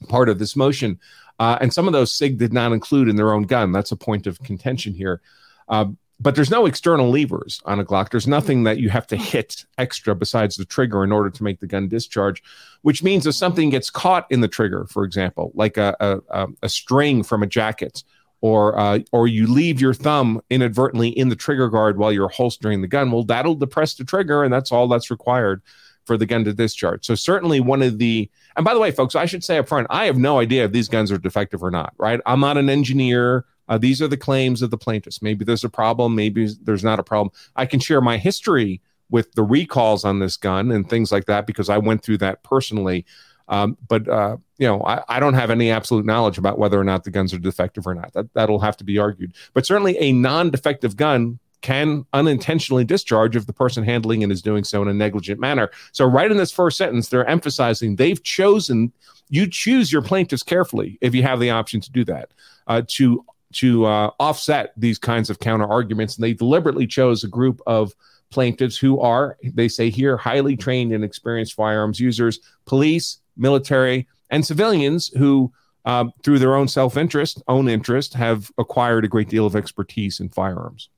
part 0.08 0.28
of 0.28 0.40
this 0.40 0.56
motion. 0.56 0.98
Uh, 1.38 1.56
and 1.60 1.72
some 1.72 1.86
of 1.86 1.92
those 1.92 2.10
SIG 2.10 2.38
did 2.38 2.52
not 2.52 2.72
include 2.72 3.08
in 3.08 3.14
their 3.14 3.32
own 3.32 3.44
gun. 3.44 3.70
That's 3.70 3.92
a 3.92 3.96
point 3.96 4.26
of 4.26 4.40
contention 4.40 4.94
here. 4.94 5.20
Uh, 5.68 5.86
but 6.20 6.34
there's 6.34 6.50
no 6.50 6.66
external 6.66 7.10
levers 7.10 7.60
on 7.64 7.80
a 7.80 7.84
Glock. 7.84 8.10
There's 8.10 8.26
nothing 8.26 8.64
that 8.64 8.78
you 8.78 8.88
have 8.90 9.06
to 9.08 9.16
hit 9.16 9.64
extra 9.78 10.14
besides 10.14 10.56
the 10.56 10.64
trigger 10.64 11.02
in 11.04 11.12
order 11.12 11.30
to 11.30 11.42
make 11.42 11.60
the 11.60 11.66
gun 11.66 11.88
discharge, 11.88 12.42
which 12.82 13.02
means 13.02 13.26
if 13.26 13.34
something 13.34 13.70
gets 13.70 13.90
caught 13.90 14.26
in 14.30 14.40
the 14.40 14.48
trigger, 14.48 14.86
for 14.88 15.04
example, 15.04 15.50
like 15.54 15.76
a, 15.76 15.96
a, 16.30 16.46
a 16.62 16.68
string 16.68 17.22
from 17.22 17.42
a 17.42 17.46
jacket, 17.46 18.04
or 18.40 18.78
uh, 18.78 18.98
or 19.10 19.26
you 19.26 19.46
leave 19.46 19.80
your 19.80 19.94
thumb 19.94 20.38
inadvertently 20.50 21.08
in 21.08 21.30
the 21.30 21.36
trigger 21.36 21.68
guard 21.68 21.96
while 21.96 22.12
you're 22.12 22.28
holstering 22.28 22.82
the 22.82 22.86
gun, 22.86 23.10
well, 23.10 23.24
that'll 23.24 23.54
depress 23.54 23.94
the 23.94 24.04
trigger, 24.04 24.44
and 24.44 24.52
that's 24.52 24.70
all 24.70 24.86
that's 24.86 25.10
required 25.10 25.62
for 26.04 26.18
the 26.18 26.26
gun 26.26 26.44
to 26.44 26.52
discharge. 26.52 27.06
So 27.06 27.14
certainly 27.14 27.60
one 27.60 27.80
of 27.80 27.96
the 27.98 28.30
and 28.56 28.64
by 28.64 28.74
the 28.74 28.80
way, 28.80 28.90
folks, 28.90 29.14
I 29.14 29.24
should 29.24 29.42
say 29.42 29.56
up 29.56 29.66
front, 29.66 29.86
I 29.88 30.04
have 30.04 30.18
no 30.18 30.38
idea 30.38 30.66
if 30.66 30.72
these 30.72 30.88
guns 30.88 31.10
are 31.10 31.16
defective 31.16 31.62
or 31.62 31.70
not. 31.70 31.94
Right? 31.96 32.20
I'm 32.26 32.40
not 32.40 32.58
an 32.58 32.68
engineer. 32.68 33.46
Uh, 33.68 33.78
these 33.78 34.02
are 34.02 34.08
the 34.08 34.16
claims 34.16 34.62
of 34.62 34.70
the 34.70 34.78
plaintiffs. 34.78 35.22
Maybe 35.22 35.44
there's 35.44 35.64
a 35.64 35.70
problem. 35.70 36.14
Maybe 36.14 36.48
there's 36.62 36.84
not 36.84 36.98
a 36.98 37.04
problem. 37.04 37.32
I 37.56 37.66
can 37.66 37.80
share 37.80 38.00
my 38.00 38.18
history 38.18 38.80
with 39.10 39.32
the 39.32 39.42
recalls 39.42 40.04
on 40.04 40.18
this 40.18 40.36
gun 40.36 40.70
and 40.70 40.88
things 40.88 41.12
like 41.12 41.26
that 41.26 41.46
because 41.46 41.68
I 41.68 41.78
went 41.78 42.02
through 42.02 42.18
that 42.18 42.42
personally. 42.42 43.04
Um, 43.48 43.76
but 43.86 44.08
uh, 44.08 44.38
you 44.58 44.66
know, 44.66 44.82
I, 44.82 45.02
I, 45.08 45.20
don't 45.20 45.34
have 45.34 45.50
any 45.50 45.70
absolute 45.70 46.06
knowledge 46.06 46.38
about 46.38 46.58
whether 46.58 46.80
or 46.80 46.84
not 46.84 47.04
the 47.04 47.10
guns 47.10 47.34
are 47.34 47.38
defective 47.38 47.86
or 47.86 47.94
not. 47.94 48.12
That 48.14 48.32
that'll 48.32 48.60
have 48.60 48.76
to 48.78 48.84
be 48.84 48.98
argued. 48.98 49.34
But 49.52 49.66
certainly, 49.66 49.98
a 49.98 50.12
non-defective 50.12 50.96
gun 50.96 51.38
can 51.60 52.06
unintentionally 52.12 52.84
discharge 52.84 53.36
if 53.36 53.46
the 53.46 53.52
person 53.52 53.84
handling 53.84 54.22
it 54.22 54.30
is 54.30 54.42
doing 54.42 54.64
so 54.64 54.82
in 54.82 54.88
a 54.88 54.94
negligent 54.94 55.40
manner. 55.40 55.70
So, 55.92 56.06
right 56.06 56.30
in 56.30 56.38
this 56.38 56.52
first 56.52 56.78
sentence, 56.78 57.08
they're 57.08 57.26
emphasizing 57.26 57.96
they've 57.96 58.22
chosen. 58.22 58.92
You 59.28 59.46
choose 59.46 59.92
your 59.92 60.02
plaintiffs 60.02 60.42
carefully 60.42 60.98
if 61.00 61.14
you 61.14 61.22
have 61.22 61.40
the 61.40 61.50
option 61.50 61.80
to 61.80 61.90
do 61.90 62.04
that. 62.04 62.30
Uh, 62.66 62.82
to 62.88 63.24
to 63.54 63.86
uh, 63.86 64.10
offset 64.20 64.72
these 64.76 64.98
kinds 64.98 65.30
of 65.30 65.38
counter 65.38 65.66
arguments. 65.66 66.16
And 66.16 66.24
they 66.24 66.32
deliberately 66.32 66.86
chose 66.86 67.24
a 67.24 67.28
group 67.28 67.60
of 67.66 67.94
plaintiffs 68.30 68.76
who 68.76 69.00
are, 69.00 69.38
they 69.42 69.68
say 69.68 69.90
here, 69.90 70.16
highly 70.16 70.56
trained 70.56 70.92
and 70.92 71.04
experienced 71.04 71.54
firearms 71.54 72.00
users, 72.00 72.40
police, 72.66 73.18
military, 73.36 74.08
and 74.30 74.44
civilians 74.44 75.08
who, 75.16 75.52
uh, 75.84 76.06
through 76.22 76.38
their 76.38 76.56
own 76.56 76.68
self 76.68 76.96
interest, 76.96 77.42
own 77.46 77.68
interest, 77.68 78.14
have 78.14 78.50
acquired 78.58 79.04
a 79.04 79.08
great 79.08 79.28
deal 79.28 79.46
of 79.46 79.54
expertise 79.54 80.20
in 80.20 80.28
firearms. 80.28 80.88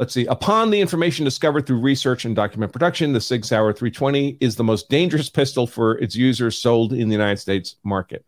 Let's 0.00 0.14
see. 0.14 0.24
Upon 0.26 0.70
the 0.70 0.80
information 0.80 1.26
discovered 1.26 1.66
through 1.66 1.80
research 1.80 2.24
and 2.24 2.34
document 2.34 2.72
production, 2.72 3.12
the 3.12 3.20
Sig 3.20 3.44
Sauer 3.44 3.72
320 3.74 4.38
is 4.40 4.56
the 4.56 4.64
most 4.64 4.88
dangerous 4.88 5.28
pistol 5.28 5.66
for 5.66 5.98
its 5.98 6.16
users 6.16 6.56
sold 6.56 6.94
in 6.94 7.08
the 7.08 7.12
United 7.12 7.36
States 7.36 7.76
market. 7.84 8.24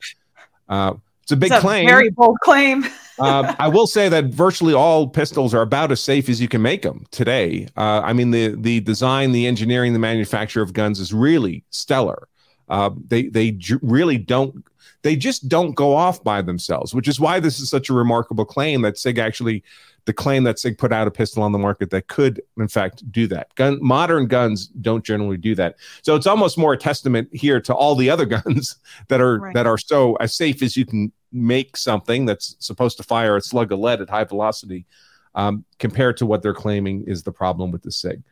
Uh, 0.69 0.95
it's 1.23 1.33
a 1.33 1.37
big 1.37 1.53
it's 1.53 1.59
a 1.59 1.61
claim. 1.61 1.87
Very 1.87 2.11
bold 2.11 2.39
claim. 2.41 2.85
uh, 3.19 3.55
I 3.59 3.69
will 3.69 3.87
say 3.87 4.09
that 4.09 4.27
virtually 4.27 4.75
all 4.75 5.09
pistols 5.09 5.55
are 5.55 5.63
about 5.63 5.93
as 5.93 6.01
safe 6.01 6.29
as 6.29 6.41
you 6.41 6.49
can 6.49 6.63
make 6.63 6.83
them 6.83 7.07
today. 7.11 7.69
Uh, 7.77 8.01
I 8.05 8.13
mean, 8.13 8.31
the 8.31 8.57
the 8.57 8.81
design, 8.81 9.33
the 9.33 9.47
engineering, 9.47 9.93
the 9.93 9.99
manufacture 9.99 10.63
of 10.63 10.73
guns 10.73 10.99
is 11.01 11.13
really 11.13 11.65
stellar. 11.71 12.29
Uh, 12.69 12.91
they 13.09 13.25
they 13.25 13.53
j- 13.53 13.77
really 13.83 14.19
don't. 14.19 14.65
They 15.03 15.17
just 15.17 15.49
don't 15.49 15.73
go 15.73 15.95
off 15.95 16.23
by 16.23 16.43
themselves, 16.43 16.95
which 16.95 17.09
is 17.09 17.19
why 17.19 17.41
this 17.41 17.59
is 17.59 17.69
such 17.69 17.89
a 17.89 17.93
remarkable 17.93 18.45
claim 18.45 18.83
that 18.83 18.99
Sig 18.99 19.19
actually 19.19 19.65
the 20.05 20.13
claim 20.13 20.45
that 20.45 20.59
Sig 20.59 20.79
put 20.79 20.93
out 20.93 21.07
a 21.07 21.11
pistol 21.11 21.43
on 21.43 21.53
the 21.53 21.59
market 21.59 21.91
that 21.91 22.09
could, 22.09 22.43
in 22.59 22.69
fact, 22.69 23.11
do 23.13 23.27
that. 23.29 23.55
Gun 23.55 23.79
modern 23.81 24.27
guns 24.27 24.67
don't 24.67 25.05
generally 25.05 25.37
do 25.37 25.55
that. 25.55 25.77
So 26.03 26.17
it's 26.17 26.27
almost 26.27 26.59
more 26.59 26.73
a 26.73 26.77
testament 26.77 27.29
here 27.33 27.61
to 27.61 27.75
all 27.75 27.95
the 27.95 28.11
other 28.11 28.27
guns 28.43 28.77
that 29.09 29.21
are 29.21 29.39
right. 29.39 29.55
that 29.55 29.67
are 29.67 29.79
so 29.79 30.17
as 30.17 30.35
safe 30.35 30.63
as 30.63 30.77
you 30.77 30.85
can 30.85 31.13
make 31.33 31.77
something 31.77 32.27
that's 32.27 32.57
supposed 32.59 32.97
to 32.99 33.03
fire 33.03 33.37
a 33.37 33.41
slug 33.41 33.73
of 33.73 33.79
lead 33.79 34.01
at 34.01 34.11
high 34.11 34.25
velocity, 34.25 34.87
um, 35.35 35.65
compared 35.79 36.17
to 36.19 36.27
what 36.27 36.43
they're 36.43 36.55
claiming 36.55 37.05
is 37.07 37.23
the 37.23 37.33
problem 37.33 37.71
with 37.71 37.83
the 37.83 37.93
Sig. 37.93 38.23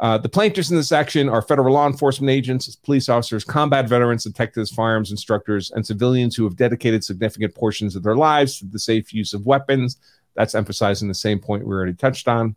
Uh, 0.00 0.18
the 0.18 0.28
plaintiffs 0.28 0.68
in 0.68 0.76
this 0.76 0.90
action 0.90 1.28
are 1.28 1.40
federal 1.40 1.72
law 1.74 1.86
enforcement 1.86 2.28
agents, 2.28 2.74
police 2.74 3.08
officers, 3.08 3.44
combat 3.44 3.88
veterans, 3.88 4.24
detectives, 4.24 4.70
firearms 4.70 5.12
instructors, 5.12 5.70
and 5.70 5.86
civilians 5.86 6.34
who 6.34 6.42
have 6.42 6.56
dedicated 6.56 7.04
significant 7.04 7.54
portions 7.54 7.94
of 7.94 8.02
their 8.02 8.16
lives 8.16 8.58
to 8.58 8.66
the 8.66 8.80
safe 8.80 9.14
use 9.14 9.32
of 9.32 9.46
weapons, 9.46 9.98
that's 10.34 10.54
emphasizing 10.54 11.08
the 11.08 11.14
same 11.14 11.38
point 11.38 11.66
we 11.66 11.74
already 11.74 11.94
touched 11.94 12.28
on. 12.28 12.56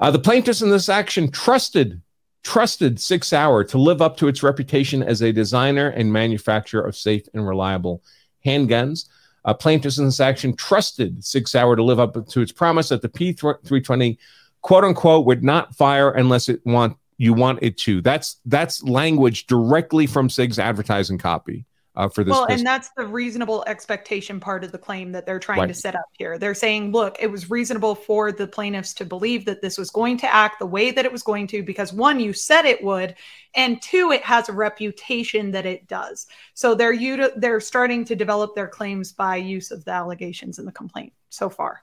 Uh, 0.00 0.10
the 0.10 0.18
plaintiffs 0.18 0.62
in 0.62 0.70
this 0.70 0.88
action 0.88 1.30
trusted 1.30 2.02
trusted 2.44 3.00
Sig 3.00 3.24
Sauer 3.24 3.64
to 3.64 3.78
live 3.78 4.00
up 4.00 4.16
to 4.18 4.28
its 4.28 4.42
reputation 4.42 5.02
as 5.02 5.20
a 5.22 5.32
designer 5.32 5.88
and 5.88 6.12
manufacturer 6.12 6.86
of 6.86 6.96
safe 6.96 7.26
and 7.34 7.46
reliable 7.46 8.02
handguns. 8.46 9.08
Uh, 9.44 9.52
plaintiffs 9.52 9.98
in 9.98 10.04
this 10.04 10.20
action 10.20 10.54
trusted 10.54 11.22
Sig 11.24 11.48
Sauer 11.48 11.76
to 11.76 11.82
live 11.82 12.00
up 12.00 12.26
to 12.28 12.40
its 12.40 12.52
promise 12.52 12.88
that 12.88 13.02
the 13.02 13.08
P320 13.08 14.18
quote 14.62 14.84
unquote 14.84 15.26
would 15.26 15.44
not 15.44 15.74
fire 15.74 16.10
unless 16.10 16.48
it 16.48 16.64
want 16.64 16.96
you 17.18 17.34
want 17.34 17.58
it 17.62 17.76
to. 17.78 18.00
That's 18.00 18.36
that's 18.46 18.82
language 18.82 19.46
directly 19.46 20.06
from 20.06 20.30
Sig's 20.30 20.58
advertising 20.58 21.18
copy 21.18 21.66
uh, 21.98 22.08
for 22.08 22.22
this. 22.22 22.30
Well, 22.30 22.46
and 22.48 22.64
that's 22.64 22.90
the 22.96 23.04
reasonable 23.04 23.64
expectation 23.66 24.38
part 24.38 24.62
of 24.62 24.70
the 24.70 24.78
claim 24.78 25.10
that 25.12 25.26
they're 25.26 25.40
trying 25.40 25.58
right. 25.58 25.66
to 25.66 25.74
set 25.74 25.96
up 25.96 26.06
here. 26.12 26.38
They're 26.38 26.54
saying, 26.54 26.92
look, 26.92 27.16
it 27.18 27.26
was 27.26 27.50
reasonable 27.50 27.96
for 27.96 28.30
the 28.30 28.46
plaintiffs 28.46 28.94
to 28.94 29.04
believe 29.04 29.44
that 29.46 29.60
this 29.60 29.76
was 29.76 29.90
going 29.90 30.16
to 30.18 30.32
act 30.32 30.60
the 30.60 30.66
way 30.66 30.92
that 30.92 31.04
it 31.04 31.10
was 31.10 31.24
going 31.24 31.48
to 31.48 31.62
because 31.62 31.92
one, 31.92 32.20
you 32.20 32.32
said 32.32 32.64
it 32.64 32.82
would, 32.84 33.16
and 33.56 33.82
two, 33.82 34.12
it 34.12 34.22
has 34.22 34.48
a 34.48 34.52
reputation 34.52 35.50
that 35.50 35.66
it 35.66 35.88
does. 35.88 36.28
So 36.54 36.76
they're 36.76 36.92
uti- 36.92 37.34
they're 37.36 37.60
starting 37.60 38.04
to 38.04 38.14
develop 38.14 38.54
their 38.54 38.68
claims 38.68 39.12
by 39.12 39.36
use 39.36 39.72
of 39.72 39.84
the 39.84 39.90
allegations 39.90 40.60
in 40.60 40.66
the 40.66 40.72
complaint 40.72 41.12
so 41.30 41.50
far. 41.50 41.82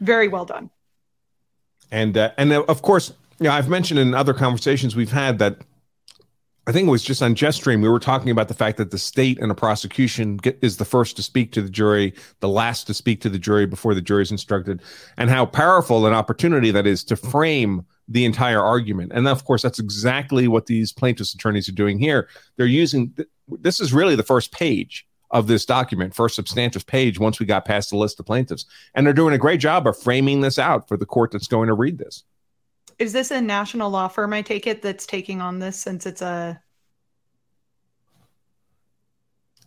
Very 0.00 0.26
well 0.26 0.46
done. 0.46 0.68
And 1.92 2.18
uh, 2.18 2.32
and 2.36 2.52
uh, 2.52 2.64
of 2.66 2.82
course, 2.82 3.12
you 3.38 3.44
know, 3.44 3.52
I've 3.52 3.68
mentioned 3.68 4.00
in 4.00 4.14
other 4.14 4.34
conversations 4.34 4.96
we've 4.96 5.12
had 5.12 5.38
that 5.38 5.58
I 6.68 6.72
think 6.72 6.86
it 6.86 6.90
was 6.90 7.02
just 7.02 7.22
on 7.22 7.34
Jetstream. 7.34 7.80
We 7.80 7.88
were 7.88 7.98
talking 7.98 8.30
about 8.30 8.48
the 8.48 8.54
fact 8.54 8.76
that 8.76 8.90
the 8.90 8.98
state 8.98 9.38
and 9.38 9.50
a 9.50 9.54
prosecution 9.54 10.36
get, 10.36 10.58
is 10.60 10.76
the 10.76 10.84
first 10.84 11.16
to 11.16 11.22
speak 11.22 11.50
to 11.52 11.62
the 11.62 11.70
jury, 11.70 12.12
the 12.40 12.48
last 12.50 12.86
to 12.88 12.94
speak 12.94 13.22
to 13.22 13.30
the 13.30 13.38
jury 13.38 13.64
before 13.64 13.94
the 13.94 14.02
jury 14.02 14.20
is 14.20 14.30
instructed, 14.30 14.82
and 15.16 15.30
how 15.30 15.46
powerful 15.46 16.06
an 16.06 16.12
opportunity 16.12 16.70
that 16.70 16.86
is 16.86 17.02
to 17.04 17.16
frame 17.16 17.86
the 18.06 18.26
entire 18.26 18.62
argument. 18.62 19.12
And 19.14 19.26
of 19.26 19.46
course, 19.46 19.62
that's 19.62 19.78
exactly 19.78 20.46
what 20.46 20.66
these 20.66 20.92
plaintiffs' 20.92 21.32
attorneys 21.32 21.70
are 21.70 21.72
doing 21.72 21.98
here. 21.98 22.28
They're 22.58 22.66
using 22.66 23.16
this 23.48 23.80
is 23.80 23.94
really 23.94 24.14
the 24.14 24.22
first 24.22 24.52
page 24.52 25.06
of 25.30 25.46
this 25.46 25.64
document, 25.64 26.14
first 26.14 26.34
substantive 26.34 26.86
page 26.86 27.18
once 27.18 27.40
we 27.40 27.46
got 27.46 27.64
past 27.64 27.88
the 27.88 27.96
list 27.96 28.20
of 28.20 28.26
plaintiffs. 28.26 28.66
And 28.94 29.06
they're 29.06 29.14
doing 29.14 29.32
a 29.32 29.38
great 29.38 29.60
job 29.60 29.86
of 29.86 29.98
framing 29.98 30.42
this 30.42 30.58
out 30.58 30.86
for 30.86 30.98
the 30.98 31.06
court 31.06 31.30
that's 31.30 31.48
going 31.48 31.68
to 31.68 31.74
read 31.74 31.96
this. 31.96 32.24
Is 32.98 33.12
this 33.12 33.30
a 33.30 33.40
national 33.40 33.90
law 33.90 34.08
firm? 34.08 34.32
I 34.32 34.42
take 34.42 34.66
it 34.66 34.82
that's 34.82 35.06
taking 35.06 35.40
on 35.40 35.58
this 35.58 35.78
since 35.78 36.06
it's 36.06 36.22
a. 36.22 36.60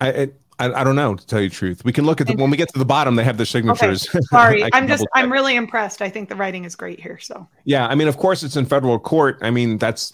I, 0.02 0.30
I, 0.62 0.82
I 0.82 0.84
don't 0.84 0.96
know 0.96 1.16
to 1.16 1.26
tell 1.26 1.42
you 1.42 1.50
the 1.50 1.56
truth. 1.56 1.84
We 1.86 1.94
can 1.94 2.06
look 2.06 2.22
at 2.22 2.28
the 2.28 2.36
when 2.36 2.52
we 2.52 2.58
get 2.58 2.72
to 2.74 2.80
the 2.80 2.86
bottom. 2.86 3.16
They 3.16 3.24
have 3.24 3.38
their 3.38 3.46
signatures. 3.46 4.08
Okay. 4.10 4.20
Sorry, 4.30 4.70
I'm 4.74 4.88
just 4.88 5.08
I'm 5.16 5.32
really 5.32 5.56
impressed. 5.56 6.02
I 6.02 6.10
think 6.10 6.30
the 6.30 6.36
writing 6.36 6.66
is 6.66 6.76
great 6.76 7.00
here. 7.00 7.18
So 7.20 7.48
yeah, 7.64 7.88
I 7.88 7.96
mean, 7.96 8.08
of 8.08 8.18
course, 8.18 8.44
it's 8.44 8.56
in 8.56 8.66
federal 8.66 9.00
court. 9.00 9.40
I 9.42 9.50
mean, 9.50 9.78
that's 9.78 10.14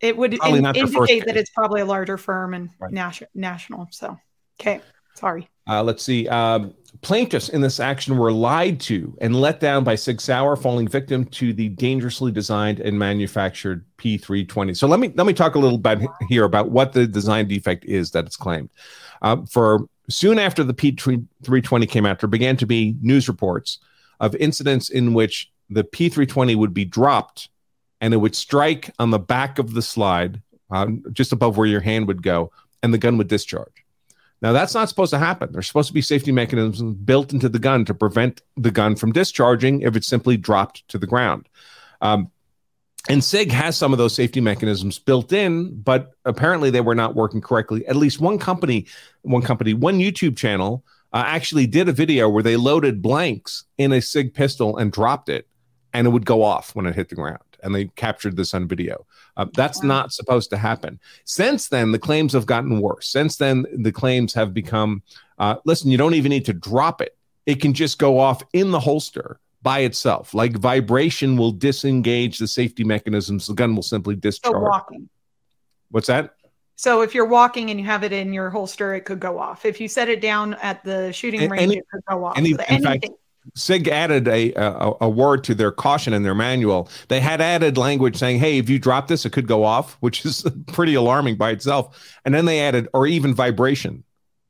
it 0.00 0.16
would 0.16 0.34
in, 0.34 0.66
indicate 0.66 1.24
that 1.26 1.36
it's 1.36 1.50
probably 1.50 1.80
a 1.80 1.86
larger 1.86 2.18
firm 2.18 2.54
and 2.54 2.70
right. 2.78 2.92
national 2.92 3.30
national. 3.34 3.88
So 3.90 4.18
okay, 4.60 4.80
sorry. 5.14 5.48
Uh, 5.66 5.82
let's 5.82 6.02
see. 6.02 6.28
Um, 6.28 6.74
plaintiffs 7.00 7.48
in 7.48 7.60
this 7.60 7.80
action 7.80 8.16
were 8.16 8.32
lied 8.32 8.80
to 8.80 9.16
and 9.20 9.40
let 9.40 9.60
down 9.60 9.84
by 9.84 9.94
Sig 9.94 10.20
Sauer, 10.20 10.56
falling 10.56 10.88
victim 10.88 11.24
to 11.26 11.52
the 11.52 11.68
dangerously 11.70 12.32
designed 12.32 12.80
and 12.80 12.98
manufactured 12.98 13.84
P320. 13.98 14.76
So 14.76 14.86
let 14.86 15.00
me 15.00 15.12
let 15.14 15.26
me 15.26 15.32
talk 15.32 15.54
a 15.54 15.58
little 15.58 15.78
bit 15.78 16.00
here 16.28 16.44
about 16.44 16.70
what 16.70 16.92
the 16.92 17.06
design 17.06 17.48
defect 17.48 17.84
is 17.84 18.10
that 18.12 18.26
it's 18.26 18.36
claimed. 18.36 18.70
Uh, 19.22 19.38
for 19.50 19.88
soon 20.08 20.38
after 20.38 20.64
the 20.64 20.74
P320 20.74 21.88
came 21.88 22.06
out, 22.06 22.20
there 22.20 22.28
began 22.28 22.56
to 22.56 22.66
be 22.66 22.96
news 23.00 23.28
reports 23.28 23.78
of 24.20 24.34
incidents 24.36 24.90
in 24.90 25.14
which 25.14 25.50
the 25.70 25.84
P320 25.84 26.56
would 26.56 26.74
be 26.74 26.84
dropped 26.84 27.48
and 28.00 28.14
it 28.14 28.18
would 28.18 28.34
strike 28.34 28.90
on 28.98 29.10
the 29.10 29.18
back 29.18 29.58
of 29.58 29.74
the 29.74 29.82
slide, 29.82 30.40
uh, 30.70 30.86
just 31.12 31.32
above 31.32 31.56
where 31.56 31.66
your 31.66 31.80
hand 31.80 32.06
would 32.06 32.22
go, 32.22 32.52
and 32.82 32.94
the 32.94 32.98
gun 32.98 33.18
would 33.18 33.28
discharge. 33.28 33.84
Now, 34.40 34.52
that's 34.52 34.74
not 34.74 34.88
supposed 34.88 35.10
to 35.10 35.18
happen. 35.18 35.50
There's 35.52 35.66
supposed 35.66 35.88
to 35.88 35.94
be 35.94 36.02
safety 36.02 36.30
mechanisms 36.30 36.80
built 36.80 37.32
into 37.32 37.48
the 37.48 37.58
gun 37.58 37.84
to 37.86 37.94
prevent 37.94 38.42
the 38.56 38.70
gun 38.70 38.94
from 38.94 39.12
discharging 39.12 39.82
if 39.82 39.96
it's 39.96 40.06
simply 40.06 40.36
dropped 40.36 40.86
to 40.88 40.98
the 40.98 41.06
ground. 41.06 41.48
Um, 42.00 42.30
and 43.08 43.24
SIG 43.24 43.50
has 43.52 43.76
some 43.76 43.92
of 43.92 43.98
those 43.98 44.14
safety 44.14 44.40
mechanisms 44.40 44.98
built 44.98 45.32
in, 45.32 45.80
but 45.80 46.12
apparently 46.24 46.70
they 46.70 46.82
were 46.82 46.94
not 46.94 47.14
working 47.14 47.40
correctly. 47.40 47.86
At 47.86 47.96
least 47.96 48.20
one 48.20 48.38
company, 48.38 48.86
one 49.22 49.42
company, 49.42 49.72
one 49.72 49.98
YouTube 49.98 50.36
channel 50.36 50.84
uh, 51.12 51.24
actually 51.26 51.66
did 51.66 51.88
a 51.88 51.92
video 51.92 52.28
where 52.28 52.42
they 52.42 52.56
loaded 52.56 53.00
blanks 53.00 53.64
in 53.78 53.92
a 53.92 54.02
SIG 54.02 54.34
pistol 54.34 54.76
and 54.76 54.92
dropped 54.92 55.30
it, 55.30 55.48
and 55.94 56.06
it 56.06 56.10
would 56.10 56.26
go 56.26 56.42
off 56.42 56.74
when 56.74 56.86
it 56.86 56.94
hit 56.94 57.08
the 57.08 57.14
ground. 57.14 57.38
And 57.62 57.74
they 57.74 57.86
captured 57.96 58.36
this 58.36 58.52
on 58.52 58.68
video. 58.68 59.06
Uh, 59.38 59.46
that's 59.54 59.80
wow. 59.82 59.88
not 59.88 60.12
supposed 60.12 60.50
to 60.50 60.58
happen. 60.58 61.00
Since 61.24 61.68
then, 61.68 61.92
the 61.92 61.98
claims 61.98 62.34
have 62.34 62.44
gotten 62.44 62.80
worse. 62.80 63.08
Since 63.08 63.36
then, 63.36 63.64
the 63.72 63.92
claims 63.92 64.34
have 64.34 64.52
become 64.52 65.02
uh, 65.38 65.56
listen, 65.64 65.90
you 65.90 65.96
don't 65.96 66.14
even 66.14 66.30
need 66.30 66.44
to 66.46 66.52
drop 66.52 67.00
it, 67.00 67.16
it 67.46 67.60
can 67.60 67.72
just 67.72 67.98
go 67.98 68.18
off 68.18 68.42
in 68.52 68.70
the 68.70 68.80
holster 68.80 69.40
by 69.62 69.80
itself. 69.80 70.34
Like 70.34 70.56
vibration 70.56 71.36
will 71.36 71.52
disengage 71.52 72.38
the 72.38 72.48
safety 72.48 72.84
mechanisms, 72.84 73.46
the 73.46 73.54
gun 73.54 73.74
will 73.74 73.82
simply 73.82 74.16
discharge. 74.16 74.54
So 74.54 74.60
walking. 74.60 75.08
What's 75.90 76.08
that? 76.08 76.34
So 76.76 77.02
if 77.02 77.14
you're 77.14 77.26
walking 77.26 77.70
and 77.70 77.80
you 77.80 77.86
have 77.86 78.04
it 78.04 78.12
in 78.12 78.32
your 78.32 78.50
holster, 78.50 78.94
it 78.94 79.00
could 79.00 79.18
go 79.18 79.38
off. 79.38 79.64
If 79.64 79.80
you 79.80 79.88
set 79.88 80.08
it 80.08 80.20
down 80.20 80.54
at 80.54 80.84
the 80.84 81.12
shooting 81.12 81.48
range, 81.48 81.62
any, 81.62 81.76
it 81.78 81.86
could 81.90 82.04
go 82.08 82.24
off. 82.24 82.38
Any, 82.38 82.50
in 82.50 82.82
fact, 82.82 83.08
SIG 83.54 83.88
added 83.88 84.28
a, 84.28 84.52
a, 84.54 84.92
a 85.02 85.08
word 85.08 85.44
to 85.44 85.54
their 85.54 85.72
caution 85.72 86.12
in 86.12 86.22
their 86.22 86.34
manual. 86.34 86.88
They 87.08 87.20
had 87.20 87.40
added 87.40 87.76
language 87.76 88.16
saying, 88.16 88.38
"Hey, 88.38 88.58
if 88.58 88.68
you 88.68 88.78
drop 88.78 89.08
this, 89.08 89.24
it 89.24 89.30
could 89.30 89.46
go 89.46 89.64
off," 89.64 89.96
which 90.00 90.24
is 90.24 90.44
pretty 90.68 90.94
alarming 90.94 91.36
by 91.36 91.50
itself. 91.50 92.18
And 92.24 92.34
then 92.34 92.44
they 92.44 92.60
added, 92.60 92.88
or 92.94 93.06
even 93.06 93.34
vibration. 93.34 94.04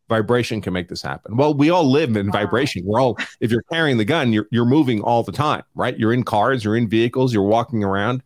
Vibration 0.08 0.62
can 0.62 0.72
make 0.72 0.88
this 0.88 1.02
happen. 1.02 1.36
Well, 1.36 1.52
we 1.52 1.68
all 1.68 1.84
live 1.84 2.16
in 2.16 2.32
vibration. 2.32 2.82
We're 2.86 2.98
all, 2.98 3.18
if 3.40 3.50
you're 3.50 3.64
carrying 3.70 3.98
the 3.98 4.06
gun, 4.06 4.32
you're 4.32 4.48
you're 4.50 4.64
moving 4.64 5.02
all 5.02 5.22
the 5.22 5.32
time, 5.32 5.62
right? 5.74 5.98
You're 5.98 6.14
in 6.14 6.24
cars, 6.24 6.64
you're 6.64 6.76
in 6.76 6.88
vehicles, 6.88 7.34
you're 7.34 7.42
walking 7.42 7.84
around. 7.84 8.22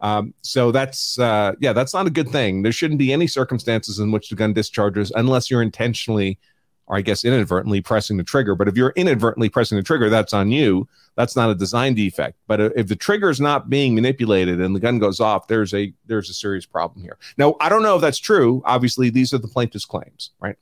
Um, 0.00 0.34
so 0.42 0.72
that's 0.72 1.18
uh, 1.18 1.52
yeah, 1.60 1.72
that's 1.72 1.94
not 1.94 2.06
a 2.06 2.10
good 2.10 2.28
thing. 2.28 2.62
There 2.62 2.72
shouldn't 2.72 2.98
be 2.98 3.12
any 3.12 3.26
circumstances 3.26 3.98
in 3.98 4.12
which 4.12 4.28
the 4.28 4.36
gun 4.36 4.52
discharges 4.52 5.12
unless 5.14 5.50
you're 5.50 5.62
intentionally 5.62 6.38
or 6.86 6.96
I 6.96 7.00
guess 7.00 7.24
inadvertently 7.24 7.80
pressing 7.80 8.16
the 8.16 8.24
trigger. 8.24 8.54
But 8.54 8.68
if 8.68 8.76
you're 8.76 8.92
inadvertently 8.96 9.48
pressing 9.48 9.76
the 9.76 9.82
trigger, 9.82 10.08
that's 10.08 10.32
on 10.32 10.50
you. 10.50 10.88
That's 11.16 11.34
not 11.34 11.50
a 11.50 11.54
design 11.54 11.94
defect. 11.94 12.38
But 12.46 12.60
if 12.60 12.88
the 12.88 12.96
trigger 12.96 13.30
is 13.30 13.40
not 13.40 13.68
being 13.68 13.94
manipulated 13.94 14.60
and 14.60 14.74
the 14.74 14.80
gun 14.80 14.98
goes 14.98 15.18
off, 15.18 15.48
there's 15.48 15.74
a 15.74 15.92
there's 16.06 16.30
a 16.30 16.34
serious 16.34 16.66
problem 16.66 17.02
here. 17.02 17.18
Now, 17.38 17.56
I 17.60 17.68
don't 17.68 17.82
know 17.82 17.96
if 17.96 18.02
that's 18.02 18.18
true. 18.18 18.62
Obviously, 18.64 19.10
these 19.10 19.32
are 19.32 19.38
the 19.38 19.48
plaintiff's 19.48 19.84
claims, 19.84 20.30
right? 20.40 20.56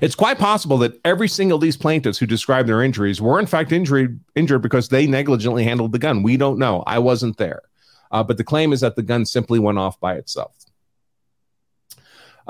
It's 0.00 0.14
quite 0.14 0.38
possible 0.38 0.78
that 0.78 1.00
every 1.04 1.28
single 1.28 1.58
these 1.58 1.76
plaintiffs 1.76 2.18
who 2.18 2.26
described 2.26 2.68
their 2.68 2.82
injuries 2.82 3.20
were 3.20 3.40
in 3.40 3.46
fact 3.46 3.72
injured 3.72 4.20
injured 4.34 4.62
because 4.62 4.88
they 4.88 5.06
negligently 5.06 5.64
handled 5.64 5.92
the 5.92 5.98
gun. 5.98 6.22
We 6.22 6.36
don't 6.36 6.58
know. 6.58 6.82
I 6.86 6.98
wasn't 6.98 7.38
there. 7.38 7.62
Uh, 8.10 8.22
but 8.22 8.36
the 8.36 8.44
claim 8.44 8.72
is 8.72 8.80
that 8.80 8.94
the 8.94 9.02
gun 9.02 9.24
simply 9.24 9.58
went 9.58 9.78
off 9.78 9.98
by 9.98 10.14
itself. 10.14 10.54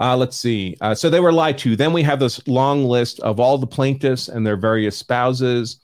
Uh, 0.03 0.17
let's 0.17 0.37
see. 0.37 0.77
Uh, 0.81 0.93
so 0.93 1.09
they 1.09 1.21
were 1.21 1.33
lied 1.33 1.57
to. 1.57 1.77
Then 1.77 1.93
we 1.93 2.03
have 2.03 2.19
this 2.19 2.45
long 2.49 2.85
list 2.85 3.21
of 3.21 3.39
all 3.39 3.57
the 3.57 3.69
plaintiffs 3.69 4.27
and 4.27 4.45
their 4.45 4.57
various 4.57 4.97
spouses. 4.97 5.79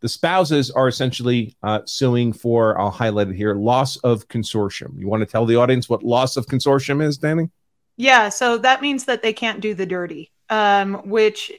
The 0.00 0.10
spouses 0.10 0.70
are 0.70 0.88
essentially 0.88 1.56
uh, 1.62 1.80
suing 1.86 2.34
for, 2.34 2.78
I'll 2.78 2.90
highlight 2.90 3.28
it 3.28 3.34
here, 3.34 3.54
loss 3.54 3.96
of 3.98 4.28
consortium. 4.28 4.98
You 4.98 5.08
want 5.08 5.22
to 5.22 5.26
tell 5.26 5.46
the 5.46 5.56
audience 5.56 5.88
what 5.88 6.02
loss 6.02 6.36
of 6.36 6.44
consortium 6.44 7.02
is, 7.02 7.16
Danny? 7.16 7.48
Yeah, 7.96 8.28
so 8.28 8.58
that 8.58 8.82
means 8.82 9.06
that 9.06 9.22
they 9.22 9.32
can't 9.32 9.60
do 9.60 9.72
the 9.72 9.86
dirty, 9.86 10.30
um, 10.50 10.96
which, 11.08 11.50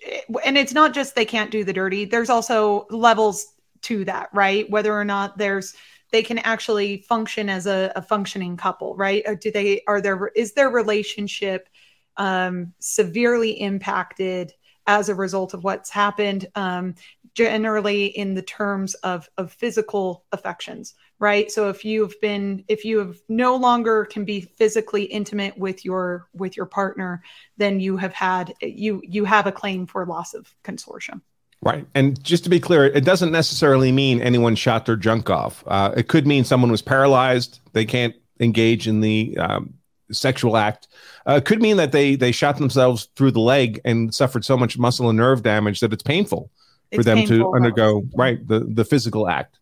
and 0.45 0.55
it's 0.55 0.73
not 0.73 0.93
just 0.93 1.15
they 1.15 1.25
can't 1.25 1.49
do 1.49 1.63
the 1.63 1.73
dirty, 1.73 2.05
there's 2.05 2.29
also 2.29 2.85
levels 2.91 3.53
to 3.83 4.05
that, 4.05 4.29
right? 4.33 4.69
Whether 4.69 4.93
or 4.93 5.05
not 5.05 5.39
there's, 5.39 5.73
they 6.11 6.21
can 6.21 6.37
actually 6.39 6.97
function 7.09 7.49
as 7.49 7.65
a, 7.65 7.91
a 7.95 8.03
functioning 8.03 8.55
couple, 8.55 8.95
right? 8.95 9.23
Or 9.25 9.35
do 9.35 9.51
they, 9.51 9.81
are 9.87 9.99
there, 9.99 10.27
is 10.35 10.53
their 10.53 10.69
relationship 10.69 11.69
um, 12.17 12.73
severely 12.79 13.51
impacted 13.51 14.53
as 14.87 15.09
a 15.09 15.15
result 15.15 15.53
of 15.53 15.63
what's 15.63 15.89
happened, 15.89 16.47
um, 16.55 16.93
generally 17.35 18.07
in 18.07 18.33
the 18.33 18.41
terms 18.41 18.93
of, 18.95 19.29
of 19.37 19.51
physical 19.51 20.25
affections, 20.31 20.93
right? 21.19 21.51
So 21.51 21.69
if 21.69 21.85
you've 21.85 22.19
been, 22.21 22.63
if 22.67 22.83
you 22.83 22.99
have 22.99 23.17
no 23.29 23.55
longer 23.55 24.05
can 24.05 24.25
be 24.25 24.41
physically 24.41 25.03
intimate 25.03 25.57
with 25.57 25.85
your 25.85 26.27
with 26.33 26.57
your 26.57 26.65
partner, 26.65 27.23
then 27.57 27.79
you 27.79 27.97
have 27.97 28.13
had 28.13 28.53
you 28.61 29.01
you 29.03 29.25
have 29.25 29.47
a 29.47 29.51
claim 29.51 29.87
for 29.87 30.05
loss 30.05 30.33
of 30.33 30.53
consortium. 30.63 31.21
Right. 31.61 31.87
And 31.95 32.21
just 32.21 32.43
to 32.43 32.49
be 32.49 32.59
clear, 32.59 32.85
it 32.85 33.05
doesn't 33.05 33.31
necessarily 33.31 33.93
mean 33.93 34.21
anyone 34.21 34.55
shot 34.55 34.85
their 34.85 34.97
junk 34.97 35.29
off. 35.29 35.63
Uh, 35.65 35.93
it 35.95 36.09
could 36.09 36.27
mean 36.27 36.43
someone 36.43 36.69
was 36.69 36.81
paralyzed. 36.81 37.61
They 37.71 37.85
can't 37.85 38.13
engage 38.41 38.85
in 38.85 38.99
the 38.99 39.37
um, 39.37 39.75
sexual 40.11 40.57
act 40.57 40.87
uh, 41.25 41.39
could 41.43 41.61
mean 41.61 41.77
that 41.77 41.91
they 41.91 42.15
they 42.15 42.31
shot 42.31 42.57
themselves 42.57 43.09
through 43.15 43.31
the 43.31 43.39
leg 43.39 43.79
and 43.85 44.13
suffered 44.13 44.43
so 44.43 44.57
much 44.57 44.77
muscle 44.77 45.09
and 45.09 45.17
nerve 45.17 45.43
damage 45.43 45.79
that 45.79 45.93
it's 45.93 46.03
painful 46.03 46.49
for 46.91 46.99
it's 47.01 47.05
them 47.05 47.19
painful, 47.19 47.51
to 47.51 47.55
undergo 47.55 48.03
right 48.15 48.45
the 48.47 48.59
the 48.59 48.85
physical 48.85 49.27
act 49.29 49.59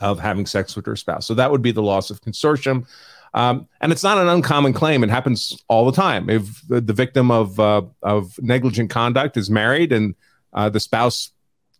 of 0.00 0.18
having 0.20 0.46
sex 0.46 0.76
with 0.76 0.84
their 0.84 0.96
spouse. 0.96 1.26
So 1.26 1.34
that 1.34 1.50
would 1.50 1.62
be 1.62 1.72
the 1.72 1.82
loss 1.82 2.10
of 2.10 2.20
consortium. 2.20 2.86
Um, 3.34 3.68
and 3.80 3.92
it's 3.92 4.02
not 4.02 4.18
an 4.18 4.28
uncommon 4.28 4.72
claim. 4.72 5.04
It 5.04 5.10
happens 5.10 5.62
all 5.68 5.84
the 5.84 5.92
time. 5.92 6.30
If 6.30 6.66
the, 6.66 6.80
the 6.80 6.92
victim 6.92 7.30
of 7.30 7.60
uh, 7.60 7.82
of 8.02 8.38
negligent 8.40 8.90
conduct 8.90 9.36
is 9.36 9.50
married 9.50 9.92
and 9.92 10.14
uh, 10.52 10.70
the 10.70 10.80
spouse 10.80 11.30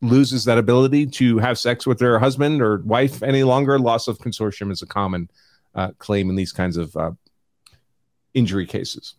loses 0.01 0.45
that 0.45 0.59
ability 0.59 1.07
to 1.07 1.39
have 1.39 1.59
sex 1.59 1.87
with 1.87 1.99
their 1.99 2.19
husband 2.19 2.63
or 2.63 2.79
wife 2.79 3.23
any 3.23 3.43
longer, 3.43 3.79
loss 3.79 4.09
of 4.09 4.19
consortium 4.19 4.71
is 4.71 4.83
a 4.83 4.87
common 4.87 5.29
uh, 5.75 5.91
claim 5.99 6.31
in 6.31 6.37
these 6.37 6.53
kinds 6.53 6.77
of 6.77 6.97
uh, 6.97 7.11
injury 8.35 8.67
cases. 8.67 9.15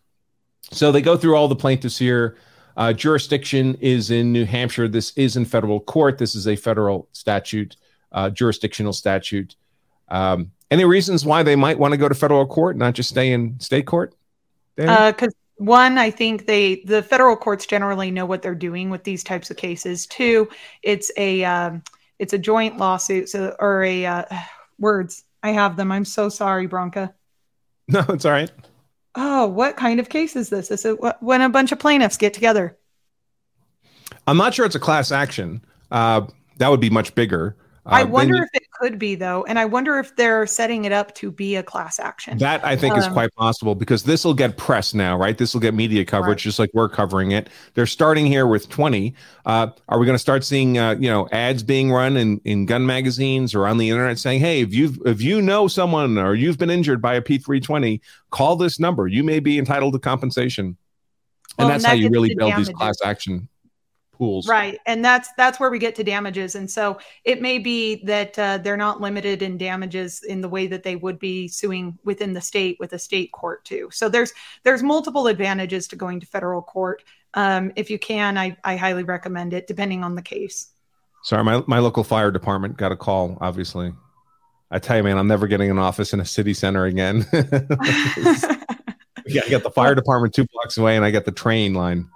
So 0.70 0.92
they 0.92 1.02
go 1.02 1.16
through 1.16 1.36
all 1.36 1.48
the 1.48 1.56
plaintiffs 1.56 1.98
here. 1.98 2.36
Uh, 2.76 2.92
jurisdiction 2.92 3.74
is 3.80 4.10
in 4.10 4.32
New 4.32 4.44
Hampshire. 4.44 4.88
This 4.88 5.12
is 5.16 5.36
in 5.36 5.44
federal 5.44 5.80
court. 5.80 6.18
This 6.18 6.34
is 6.34 6.46
a 6.46 6.56
federal 6.56 7.08
statute, 7.12 7.76
uh, 8.12 8.30
jurisdictional 8.30 8.92
statute. 8.92 9.56
Um, 10.08 10.52
any 10.70 10.84
reasons 10.84 11.24
why 11.24 11.42
they 11.42 11.56
might 11.56 11.78
want 11.78 11.92
to 11.92 11.98
go 11.98 12.08
to 12.08 12.14
federal 12.14 12.46
court, 12.46 12.76
not 12.76 12.94
just 12.94 13.10
stay 13.10 13.32
in 13.32 13.58
state 13.58 13.86
court? 13.86 14.14
Because 14.76 15.28
uh, 15.28 15.30
one, 15.56 15.98
I 15.98 16.10
think 16.10 16.46
they 16.46 16.82
the 16.86 17.02
federal 17.02 17.36
courts 17.36 17.66
generally 17.66 18.10
know 18.10 18.24
what 18.24 18.40
they're 18.40 18.54
doing 18.54 18.88
with 18.88 19.04
these 19.04 19.24
types 19.24 19.50
of 19.50 19.56
cases. 19.56 20.06
Two, 20.06 20.48
it's 20.82 21.10
a 21.16 21.44
um, 21.44 21.82
it's 22.18 22.32
a 22.32 22.38
joint 22.38 22.78
lawsuit, 22.78 23.28
so 23.28 23.54
or 23.58 23.82
a 23.82 24.06
uh, 24.06 24.24
words. 24.78 25.24
I 25.42 25.50
have 25.50 25.76
them. 25.76 25.90
I'm 25.90 26.04
so 26.04 26.28
sorry, 26.28 26.66
Branca. 26.66 27.14
No, 27.92 28.04
it's 28.10 28.24
all 28.24 28.30
right 28.30 28.52
Oh, 29.14 29.46
what 29.46 29.76
kind 29.76 29.98
of 30.00 30.08
case 30.08 30.36
is 30.36 30.50
this? 30.50 30.70
Is 30.70 30.84
it 30.84 30.98
when 31.20 31.40
a 31.40 31.48
bunch 31.48 31.72
of 31.72 31.78
plaintiffs 31.78 32.16
get 32.16 32.32
together? 32.34 32.76
I'm 34.26 34.36
not 34.36 34.54
sure 34.54 34.64
it's 34.66 34.74
a 34.74 34.80
class 34.80 35.10
action. 35.10 35.64
Uh, 35.90 36.26
that 36.58 36.68
would 36.68 36.80
be 36.80 36.90
much 36.90 37.14
bigger. 37.14 37.56
Uh, 37.86 37.90
I 37.90 38.04
wonder 38.04 38.36
you, 38.36 38.42
if 38.42 38.59
could 38.80 38.98
be 38.98 39.14
though, 39.14 39.44
and 39.44 39.58
I 39.58 39.66
wonder 39.66 39.98
if 39.98 40.16
they're 40.16 40.46
setting 40.46 40.86
it 40.86 40.92
up 40.92 41.14
to 41.16 41.30
be 41.30 41.56
a 41.56 41.62
class 41.62 41.98
action. 41.98 42.38
That 42.38 42.64
I 42.64 42.76
think 42.76 42.94
um, 42.94 43.00
is 43.00 43.08
quite 43.08 43.32
possible 43.34 43.74
because 43.74 44.04
this 44.04 44.24
will 44.24 44.34
get 44.34 44.56
press 44.56 44.94
now, 44.94 45.16
right? 45.18 45.36
This 45.36 45.52
will 45.52 45.60
get 45.60 45.74
media 45.74 46.04
coverage, 46.04 46.28
right. 46.28 46.38
just 46.38 46.58
like 46.58 46.70
we're 46.72 46.88
covering 46.88 47.32
it. 47.32 47.50
They're 47.74 47.86
starting 47.86 48.26
here 48.26 48.46
with 48.46 48.70
20. 48.70 49.14
Uh, 49.44 49.68
are 49.88 49.98
we 49.98 50.06
going 50.06 50.14
to 50.14 50.20
start 50.20 50.44
seeing, 50.44 50.78
uh, 50.78 50.96
you 50.98 51.10
know, 51.10 51.28
ads 51.30 51.62
being 51.62 51.92
run 51.92 52.16
in, 52.16 52.40
in 52.44 52.64
gun 52.64 52.86
magazines 52.86 53.54
or 53.54 53.66
on 53.66 53.76
the 53.76 53.90
internet 53.90 54.18
saying, 54.18 54.40
"Hey, 54.40 54.62
if 54.62 54.72
you 54.72 54.94
if 55.04 55.20
you 55.20 55.42
know 55.42 55.68
someone 55.68 56.16
or 56.16 56.34
you've 56.34 56.58
been 56.58 56.70
injured 56.70 57.02
by 57.02 57.14
a 57.14 57.22
P320, 57.22 58.00
call 58.30 58.56
this 58.56 58.80
number. 58.80 59.06
You 59.06 59.22
may 59.22 59.40
be 59.40 59.58
entitled 59.58 59.92
to 59.92 59.98
compensation." 59.98 60.78
And 61.58 61.66
well, 61.66 61.68
that's 61.68 61.84
and 61.84 61.92
that 61.92 61.96
how 61.98 62.02
you 62.02 62.08
really 62.08 62.34
build 62.34 62.52
damages. 62.52 62.68
these 62.68 62.76
class 62.76 62.96
action 63.04 63.49
pools 64.20 64.46
right 64.46 64.78
and 64.86 65.04
that's 65.04 65.30
that's 65.36 65.58
where 65.58 65.70
we 65.70 65.78
get 65.78 65.94
to 65.94 66.04
damages 66.04 66.54
and 66.54 66.70
so 66.70 66.98
it 67.24 67.40
may 67.40 67.58
be 67.58 68.04
that 68.04 68.38
uh, 68.38 68.58
they're 68.58 68.76
not 68.76 69.00
limited 69.00 69.42
in 69.42 69.56
damages 69.56 70.22
in 70.22 70.40
the 70.40 70.48
way 70.48 70.66
that 70.66 70.82
they 70.82 70.96
would 70.96 71.18
be 71.18 71.48
suing 71.48 71.98
within 72.04 72.32
the 72.32 72.40
state 72.40 72.76
with 72.78 72.92
a 72.92 72.98
state 72.98 73.32
court 73.32 73.64
too. 73.64 73.88
So 73.92 74.08
there's 74.08 74.32
there's 74.62 74.82
multiple 74.82 75.26
advantages 75.26 75.88
to 75.88 75.96
going 75.96 76.20
to 76.20 76.26
federal 76.26 76.62
court. 76.62 77.02
Um, 77.34 77.72
if 77.76 77.90
you 77.90 77.98
can 77.98 78.36
I, 78.36 78.56
I 78.64 78.76
highly 78.76 79.04
recommend 79.04 79.52
it 79.54 79.66
depending 79.66 80.04
on 80.04 80.14
the 80.14 80.22
case. 80.22 80.70
Sorry 81.22 81.44
my, 81.44 81.62
my 81.66 81.78
local 81.78 82.04
fire 82.04 82.30
department 82.30 82.76
got 82.76 82.92
a 82.92 82.96
call 82.96 83.38
obviously. 83.40 83.92
I 84.70 84.78
tell 84.78 84.96
you 84.96 85.02
man 85.02 85.18
i'm 85.18 85.28
never 85.28 85.46
getting 85.46 85.70
an 85.70 85.78
office 85.78 86.12
in 86.12 86.20
a 86.20 86.24
city 86.24 86.54
center 86.54 86.84
again. 86.84 87.26
Yeah 89.26 89.42
i 89.46 89.50
got 89.50 89.62
the 89.62 89.70
fire 89.70 89.94
department 89.94 90.34
two 90.34 90.46
blocks 90.52 90.76
away 90.76 90.96
and 90.96 91.04
i 91.04 91.10
got 91.12 91.24
the 91.24 91.30
train 91.30 91.72
line 91.72 92.08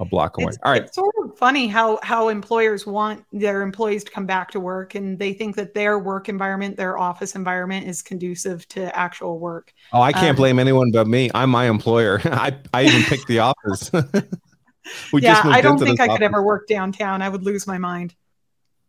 a 0.00 0.04
block 0.04 0.38
away. 0.38 0.48
It's, 0.48 0.58
All 0.64 0.72
right. 0.72 0.82
It's 0.82 0.94
sort 0.94 1.14
of 1.22 1.36
funny 1.38 1.68
how 1.68 2.00
how 2.02 2.28
employers 2.28 2.86
want 2.86 3.24
their 3.32 3.62
employees 3.62 4.02
to 4.04 4.10
come 4.10 4.26
back 4.26 4.50
to 4.52 4.60
work 4.60 4.94
and 4.94 5.18
they 5.18 5.32
think 5.32 5.54
that 5.56 5.74
their 5.74 5.98
work 5.98 6.28
environment, 6.28 6.76
their 6.76 6.98
office 6.98 7.36
environment 7.36 7.86
is 7.86 8.02
conducive 8.02 8.66
to 8.68 8.96
actual 8.98 9.38
work. 9.38 9.72
Oh, 9.92 10.00
I 10.00 10.12
can't 10.12 10.30
um, 10.30 10.36
blame 10.36 10.58
anyone 10.58 10.90
but 10.90 11.06
me. 11.06 11.30
I'm 11.34 11.50
my 11.50 11.68
employer. 11.68 12.20
I, 12.24 12.56
I 12.72 12.84
even 12.84 13.02
picked 13.02 13.28
the 13.28 13.40
office. 13.40 13.92
we 15.12 15.22
yeah, 15.22 15.42
I 15.44 15.60
don't 15.60 15.78
think 15.78 16.00
I 16.00 16.04
office. 16.04 16.16
could 16.16 16.24
ever 16.24 16.42
work 16.42 16.66
downtown. 16.66 17.22
I 17.22 17.28
would 17.28 17.44
lose 17.44 17.66
my 17.66 17.78
mind. 17.78 18.14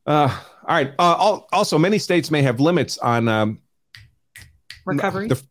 Uh, 0.08 0.36
all 0.68 0.76
right. 0.76 0.94
Uh, 0.98 1.42
also, 1.52 1.78
many 1.78 2.00
states 2.00 2.32
may 2.32 2.42
have 2.42 2.60
limits 2.60 2.98
on 2.98 3.28
um, 3.28 3.60
recovery. 4.86 5.28
The, 5.28 5.44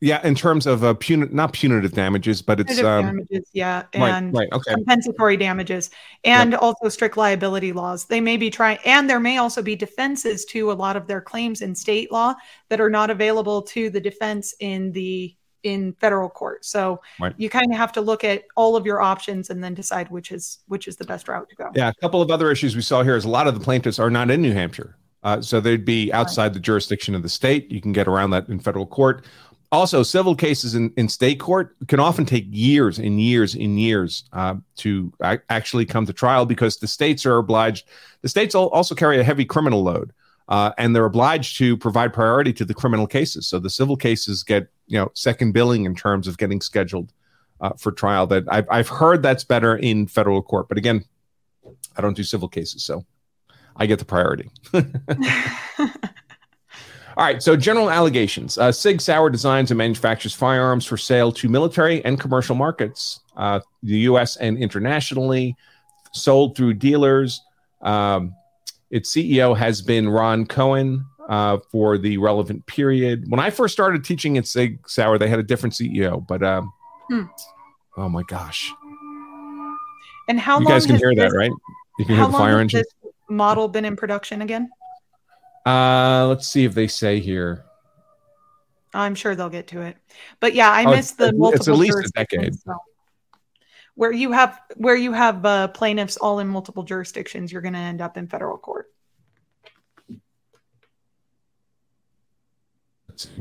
yeah, 0.00 0.24
in 0.26 0.34
terms 0.34 0.66
of 0.66 0.84
uh, 0.84 0.94
puni- 0.94 1.28
not 1.30 1.54
punitive 1.54 1.92
damages, 1.92 2.42
but 2.42 2.60
it's 2.60 2.78
um, 2.80 3.06
damages, 3.06 3.48
yeah, 3.52 3.84
and 3.94 4.34
right, 4.34 4.40
right, 4.40 4.52
okay. 4.52 4.74
compensatory 4.74 5.36
damages, 5.38 5.90
and 6.24 6.52
yep. 6.52 6.62
also 6.62 6.88
strict 6.88 7.16
liability 7.16 7.72
laws. 7.72 8.04
They 8.04 8.20
may 8.20 8.36
be 8.36 8.50
trying, 8.50 8.78
and 8.84 9.08
there 9.08 9.20
may 9.20 9.38
also 9.38 9.62
be 9.62 9.74
defenses 9.74 10.44
to 10.46 10.70
a 10.70 10.74
lot 10.74 10.96
of 10.96 11.06
their 11.06 11.22
claims 11.22 11.62
in 11.62 11.74
state 11.74 12.12
law 12.12 12.34
that 12.68 12.80
are 12.80 12.90
not 12.90 13.08
available 13.10 13.62
to 13.62 13.88
the 13.88 14.00
defense 14.00 14.54
in 14.60 14.92
the 14.92 15.34
in 15.62 15.94
federal 15.94 16.28
court. 16.28 16.64
So 16.64 17.00
right. 17.18 17.34
you 17.38 17.48
kind 17.48 17.72
of 17.72 17.78
have 17.78 17.90
to 17.92 18.00
look 18.02 18.22
at 18.22 18.44
all 18.54 18.76
of 18.76 18.84
your 18.84 19.00
options 19.00 19.48
and 19.50 19.64
then 19.64 19.74
decide 19.74 20.10
which 20.10 20.30
is 20.30 20.58
which 20.68 20.88
is 20.88 20.96
the 20.96 21.04
best 21.04 21.26
route 21.26 21.48
to 21.48 21.56
go. 21.56 21.70
Yeah, 21.74 21.88
a 21.88 21.94
couple 21.94 22.20
of 22.20 22.30
other 22.30 22.50
issues 22.50 22.76
we 22.76 22.82
saw 22.82 23.02
here 23.02 23.16
is 23.16 23.24
a 23.24 23.30
lot 23.30 23.46
of 23.46 23.54
the 23.54 23.60
plaintiffs 23.60 23.98
are 23.98 24.10
not 24.10 24.30
in 24.30 24.42
New 24.42 24.52
Hampshire. 24.52 24.96
Uh, 25.22 25.40
so 25.40 25.58
they'd 25.58 25.84
be 25.84 26.12
outside 26.12 26.54
the 26.54 26.60
jurisdiction 26.60 27.14
of 27.14 27.22
the 27.22 27.28
state. 27.28 27.68
You 27.72 27.80
can 27.80 27.92
get 27.92 28.06
around 28.06 28.30
that 28.30 28.48
in 28.48 28.60
federal 28.60 28.86
court 28.86 29.24
also 29.76 30.02
civil 30.02 30.34
cases 30.34 30.74
in, 30.74 30.92
in 30.96 31.08
state 31.08 31.38
court 31.38 31.76
can 31.86 32.00
often 32.00 32.24
take 32.24 32.46
years 32.48 32.98
and 32.98 33.20
years 33.20 33.54
and 33.54 33.78
years 33.78 34.24
uh, 34.32 34.54
to 34.76 35.12
a- 35.20 35.40
actually 35.50 35.86
come 35.86 36.06
to 36.06 36.12
trial 36.12 36.46
because 36.46 36.78
the 36.78 36.88
states 36.88 37.24
are 37.26 37.36
obliged 37.36 37.86
the 38.22 38.28
states 38.28 38.54
also 38.54 38.94
carry 38.94 39.20
a 39.20 39.24
heavy 39.24 39.44
criminal 39.44 39.82
load 39.82 40.12
uh, 40.48 40.72
and 40.78 40.94
they're 40.94 41.04
obliged 41.04 41.58
to 41.58 41.76
provide 41.76 42.12
priority 42.12 42.52
to 42.52 42.64
the 42.64 42.74
criminal 42.74 43.06
cases. 43.06 43.48
So 43.48 43.58
the 43.58 43.70
civil 43.70 43.96
cases 43.96 44.42
get 44.42 44.68
you 44.86 44.98
know 44.98 45.10
second 45.14 45.52
billing 45.52 45.84
in 45.84 45.94
terms 45.94 46.26
of 46.28 46.38
getting 46.38 46.60
scheduled 46.60 47.12
uh, 47.60 47.70
for 47.76 47.92
trial 47.92 48.26
that 48.28 48.44
I've, 48.48 48.66
I've 48.70 48.88
heard 48.88 49.22
that's 49.22 49.44
better 49.44 49.76
in 49.76 50.06
federal 50.06 50.42
court. 50.42 50.68
But 50.68 50.78
again 50.78 51.04
i 51.96 52.00
don't 52.00 52.16
do 52.16 52.22
civil 52.22 52.48
cases 52.48 52.82
so 52.84 53.04
i 53.76 53.86
get 53.86 53.98
the 53.98 54.04
priority 54.04 54.50
All 57.16 57.24
right, 57.24 57.42
so 57.42 57.56
general 57.56 57.90
allegations. 57.90 58.58
Uh, 58.58 58.70
Sig 58.70 59.00
Sauer 59.00 59.30
designs 59.30 59.70
and 59.70 59.78
manufactures 59.78 60.34
firearms 60.34 60.84
for 60.84 60.98
sale 60.98 61.32
to 61.32 61.48
military 61.48 62.04
and 62.04 62.20
commercial 62.20 62.54
markets, 62.54 63.20
uh, 63.38 63.60
the 63.82 64.00
U.S. 64.00 64.36
and 64.36 64.58
internationally, 64.58 65.56
sold 66.12 66.56
through 66.56 66.74
dealers. 66.74 67.40
Um, 67.80 68.34
its 68.90 69.14
CEO 69.14 69.56
has 69.56 69.80
been 69.80 70.10
Ron 70.10 70.44
Cohen 70.44 71.06
uh, 71.26 71.56
for 71.70 71.96
the 71.96 72.18
relevant 72.18 72.66
period. 72.66 73.24
When 73.30 73.40
I 73.40 73.48
first 73.48 73.72
started 73.72 74.04
teaching 74.04 74.36
at 74.36 74.46
Sig 74.46 74.86
Sauer, 74.86 75.16
they 75.16 75.28
had 75.28 75.38
a 75.38 75.42
different 75.42 75.74
CEO, 75.74 76.26
but 76.26 76.42
um, 76.42 76.70
hmm. 77.08 77.22
oh 77.96 78.10
my 78.10 78.24
gosh! 78.24 78.70
And 80.28 80.38
how 80.38 80.60
you 80.60 80.66
guys 80.66 80.84
can 80.84 80.96
hear 80.96 81.14
this, 81.14 81.32
that, 81.32 81.36
right? 81.36 81.50
You 81.98 82.04
can 82.04 82.16
hear 82.16 82.26
the 82.26 82.32
fire 82.32 82.60
engine. 82.60 82.84
model 83.30 83.68
been 83.68 83.86
in 83.86 83.96
production 83.96 84.42
again? 84.42 84.68
Uh, 85.66 86.26
let's 86.28 86.46
see 86.46 86.64
if 86.64 86.74
they 86.74 86.86
say 86.86 87.18
here. 87.18 87.64
I'm 88.94 89.14
sure 89.14 89.34
they'll 89.34 89.50
get 89.50 89.66
to 89.68 89.82
it. 89.82 89.96
But 90.40 90.54
yeah, 90.54 90.70
I 90.70 90.84
oh, 90.84 90.90
missed 90.92 91.18
the 91.18 91.32
multiple. 91.32 91.54
It's 91.54 91.68
at 91.68 91.74
least 91.74 91.98
a 91.98 92.10
decade. 92.14 92.54
So 92.54 92.76
where 93.96 94.12
you 94.12 94.30
have 94.30 94.60
where 94.76 94.94
you 94.94 95.12
have 95.12 95.44
uh, 95.44 95.68
plaintiffs 95.68 96.16
all 96.16 96.38
in 96.38 96.46
multiple 96.46 96.84
jurisdictions, 96.84 97.50
you're 97.50 97.62
going 97.62 97.74
to 97.74 97.80
end 97.80 98.00
up 98.00 98.16
in 98.16 98.28
federal 98.28 98.56
court. 98.56 98.86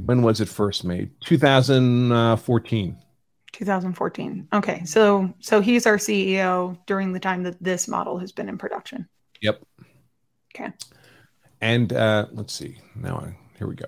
When 0.06 0.22
was 0.22 0.42
it 0.42 0.48
first 0.48 0.86
made? 0.86 1.12
2014. 1.22 2.98
2014. 3.52 4.48
Okay, 4.54 4.84
so 4.86 5.34
so 5.40 5.62
he's 5.62 5.86
our 5.86 5.98
CEO 5.98 6.78
during 6.88 7.14
the 7.14 7.20
time 7.20 7.44
that 7.44 7.62
this 7.62 7.88
model 7.88 8.18
has 8.18 8.32
been 8.32 8.50
in 8.50 8.58
production. 8.58 9.08
Yep. 9.42 9.62
Okay. 10.56 10.72
And 11.66 11.92
uh, 11.94 12.28
let's 12.32 12.54
see. 12.54 12.78
Now, 12.94 13.18
I, 13.18 13.36
here 13.58 13.66
we 13.66 13.74
go. 13.74 13.88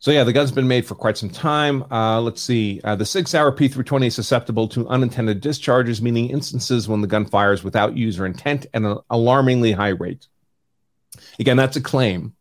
So 0.00 0.10
yeah, 0.10 0.24
the 0.24 0.32
gun's 0.32 0.50
been 0.50 0.66
made 0.66 0.84
for 0.84 0.96
quite 0.96 1.16
some 1.16 1.30
time. 1.30 1.84
Uh, 1.88 2.20
let's 2.20 2.42
see. 2.42 2.80
Uh, 2.82 2.96
the 2.96 3.06
Sig 3.06 3.28
Sauer 3.28 3.52
P320 3.52 4.06
is 4.06 4.16
susceptible 4.16 4.66
to 4.68 4.88
unintended 4.88 5.40
discharges, 5.40 6.02
meaning 6.02 6.28
instances 6.30 6.88
when 6.88 7.00
the 7.00 7.06
gun 7.06 7.26
fires 7.26 7.62
without 7.62 7.96
user 7.96 8.26
intent 8.26 8.66
at 8.74 8.82
an 8.82 8.98
alarmingly 9.08 9.70
high 9.70 9.90
rate. 9.90 10.26
Again, 11.38 11.56
that's 11.56 11.76
a 11.76 11.80
claim 11.80 12.34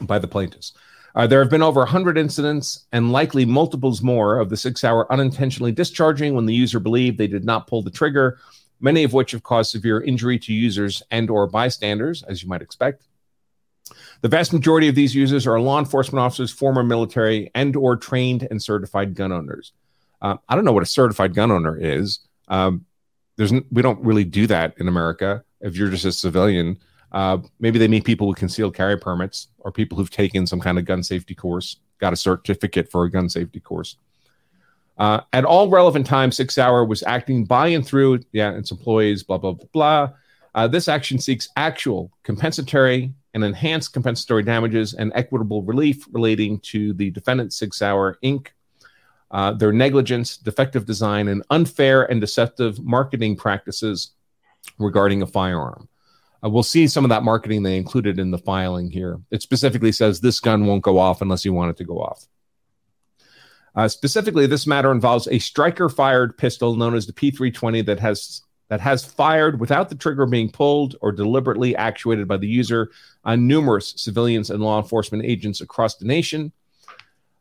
by 0.00 0.18
the 0.18 0.28
plaintiffs. 0.28 0.72
Uh, 1.14 1.26
there 1.26 1.40
have 1.40 1.50
been 1.50 1.62
over 1.62 1.80
100 1.80 2.16
incidents 2.16 2.86
and 2.92 3.12
likely 3.12 3.44
multiples 3.44 4.00
more 4.00 4.40
of 4.40 4.48
the 4.48 4.56
Sig 4.56 4.78
Sauer 4.78 5.12
unintentionally 5.12 5.72
discharging 5.72 6.32
when 6.32 6.46
the 6.46 6.54
user 6.54 6.80
believed 6.80 7.18
they 7.18 7.26
did 7.26 7.44
not 7.44 7.66
pull 7.66 7.82
the 7.82 7.90
trigger 7.90 8.38
many 8.80 9.04
of 9.04 9.12
which 9.12 9.32
have 9.32 9.42
caused 9.42 9.70
severe 9.70 10.00
injury 10.00 10.38
to 10.38 10.52
users 10.52 11.02
and 11.10 11.30
or 11.30 11.46
bystanders, 11.46 12.22
as 12.24 12.42
you 12.42 12.48
might 12.48 12.62
expect. 12.62 13.04
The 14.20 14.28
vast 14.28 14.52
majority 14.52 14.88
of 14.88 14.94
these 14.94 15.14
users 15.14 15.46
are 15.46 15.60
law 15.60 15.78
enforcement 15.78 16.20
officers, 16.20 16.50
former 16.50 16.82
military, 16.82 17.50
and 17.54 17.74
or 17.76 17.96
trained 17.96 18.46
and 18.50 18.62
certified 18.62 19.14
gun 19.14 19.32
owners. 19.32 19.72
Uh, 20.20 20.36
I 20.48 20.54
don't 20.54 20.64
know 20.64 20.72
what 20.72 20.82
a 20.82 20.86
certified 20.86 21.34
gun 21.34 21.50
owner 21.50 21.76
is. 21.76 22.20
Um, 22.48 22.84
there's 23.36 23.52
we 23.70 23.82
don't 23.82 24.00
really 24.00 24.24
do 24.24 24.46
that 24.48 24.74
in 24.78 24.88
America. 24.88 25.44
If 25.60 25.76
you're 25.76 25.90
just 25.90 26.04
a 26.04 26.12
civilian, 26.12 26.78
uh, 27.12 27.38
maybe 27.60 27.78
they 27.78 27.88
meet 27.88 28.04
people 28.04 28.26
with 28.26 28.36
concealed 28.36 28.74
carry 28.74 28.98
permits 28.98 29.48
or 29.58 29.70
people 29.70 29.96
who've 29.96 30.10
taken 30.10 30.46
some 30.46 30.60
kind 30.60 30.78
of 30.78 30.84
gun 30.84 31.02
safety 31.02 31.34
course, 31.34 31.76
got 31.98 32.12
a 32.12 32.16
certificate 32.16 32.90
for 32.90 33.04
a 33.04 33.10
gun 33.10 33.28
safety 33.28 33.60
course. 33.60 33.96
Uh, 34.98 35.20
at 35.32 35.44
all 35.44 35.68
relevant 35.68 36.06
times, 36.06 36.36
Sig 36.36 36.50
Sauer 36.50 36.84
was 36.84 37.02
acting 37.04 37.44
by 37.44 37.68
and 37.68 37.86
through 37.86 38.20
yeah, 38.32 38.52
its 38.52 38.70
employees, 38.70 39.22
blah, 39.22 39.38
blah, 39.38 39.52
blah, 39.52 39.68
blah. 39.72 40.10
Uh, 40.54 40.66
this 40.66 40.88
action 40.88 41.18
seeks 41.18 41.48
actual 41.56 42.10
compensatory 42.24 43.12
and 43.34 43.44
enhanced 43.44 43.92
compensatory 43.92 44.42
damages 44.42 44.94
and 44.94 45.12
equitable 45.14 45.62
relief 45.62 46.04
relating 46.10 46.58
to 46.60 46.92
the 46.94 47.10
defendant, 47.10 47.52
Sig 47.52 47.72
Sauer 47.74 48.18
Inc., 48.24 48.48
uh, 49.30 49.52
their 49.52 49.72
negligence, 49.72 50.36
defective 50.36 50.86
design, 50.86 51.28
and 51.28 51.44
unfair 51.50 52.10
and 52.10 52.20
deceptive 52.20 52.82
marketing 52.82 53.36
practices 53.36 54.12
regarding 54.78 55.22
a 55.22 55.26
firearm. 55.26 55.88
Uh, 56.42 56.48
we'll 56.48 56.62
see 56.62 56.86
some 56.86 57.04
of 57.04 57.10
that 57.10 57.22
marketing 57.22 57.62
they 57.62 57.76
included 57.76 58.18
in 58.18 58.30
the 58.30 58.38
filing 58.38 58.90
here. 58.90 59.20
It 59.30 59.42
specifically 59.42 59.92
says 59.92 60.20
this 60.20 60.40
gun 60.40 60.66
won't 60.66 60.82
go 60.82 60.98
off 60.98 61.20
unless 61.20 61.44
you 61.44 61.52
want 61.52 61.70
it 61.70 61.76
to 61.76 61.84
go 61.84 62.00
off. 62.00 62.26
Uh, 63.78 63.86
specifically, 63.86 64.44
this 64.44 64.66
matter 64.66 64.90
involves 64.90 65.28
a 65.28 65.38
striker 65.38 65.88
fired 65.88 66.36
pistol 66.36 66.74
known 66.74 66.96
as 66.96 67.06
the 67.06 67.12
P320 67.12 67.86
that 67.86 68.00
has 68.00 68.42
that 68.70 68.80
has 68.80 69.04
fired 69.04 69.60
without 69.60 69.88
the 69.88 69.94
trigger 69.94 70.26
being 70.26 70.50
pulled 70.50 70.96
or 71.00 71.12
deliberately 71.12 71.76
actuated 71.76 72.26
by 72.26 72.36
the 72.36 72.48
user 72.48 72.90
on 73.24 73.46
numerous 73.46 73.94
civilians 73.96 74.50
and 74.50 74.60
law 74.60 74.80
enforcement 74.82 75.24
agents 75.24 75.60
across 75.60 75.94
the 75.94 76.04
nation. 76.04 76.50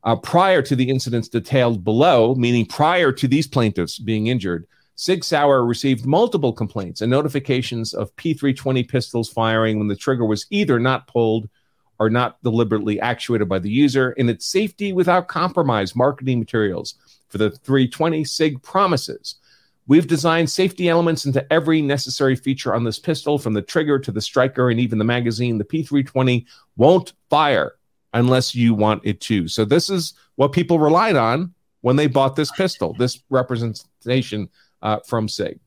Uh, 0.04 0.15
prior 0.15 0.62
to 0.62 0.76
the 0.76 0.88
incidents 0.88 1.28
detailed 1.28 1.84
below, 1.84 2.36
meaning 2.36 2.67
prior 2.67 3.12
to 3.12 3.28
these 3.28 3.47
plaintiffs 3.47 3.97
being 3.97 4.28
injured, 4.28 4.67
Sig 4.93 5.23
Sauer 5.23 5.65
received 5.65 6.06
multiple 6.06 6.54
complaints 6.54 7.02
and 7.02 7.10
notifications 7.10 7.95
of 7.95 8.15
P320 8.15 8.88
pistols 8.88 9.28
firing 9.28 9.80
when 9.80 9.88
the 9.88 9.95
trigger 9.95 10.23
was 10.23 10.45
either 10.52 10.80
not 10.80 11.08
pulled 11.08 11.50
or 12.00 12.10
not 12.10 12.42
deliberately 12.44 13.00
actuated 13.00 13.50
by 13.50 13.60
the 13.60 13.70
user. 13.70 14.12
In 14.14 14.30
its 14.30 14.46
safety 14.46 14.94
without 14.94 15.28
compromise 15.28 15.96
marketing 15.96 16.40
materials 16.40 16.96
for 17.30 17.38
the 17.38 17.52
320, 17.52 18.24
SIG 18.24 18.62
promises 18.62 19.36
We've 19.88 20.06
designed 20.06 20.50
safety 20.50 20.90
elements 20.90 21.26
into 21.26 21.52
every 21.52 21.82
necessary 21.82 22.36
feature 22.36 22.76
on 22.76 22.84
this 22.84 23.00
pistol, 23.00 23.40
from 23.40 23.54
the 23.54 23.62
trigger 23.62 23.98
to 24.00 24.12
the 24.12 24.22
striker 24.22 24.70
and 24.70 24.80
even 24.80 24.98
the 24.98 25.06
magazine. 25.06 25.58
The 25.58 25.64
P320 25.64 26.46
won't 26.76 27.14
fire 27.30 27.76
unless 28.14 28.54
you 28.54 28.74
want 28.74 29.02
it 29.06 29.22
to. 29.22 29.48
So, 29.48 29.64
this 29.64 29.90
is 29.90 30.14
what 30.36 30.52
people 30.52 30.78
relied 30.78 31.16
on 31.16 31.54
when 31.82 31.96
they 31.96 32.08
bought 32.08 32.36
this 32.36 32.52
pistol, 32.52 32.94
this 32.94 33.24
representation 33.30 34.50
uh, 34.82 35.00
from 35.06 35.30
SIG. 35.30 35.60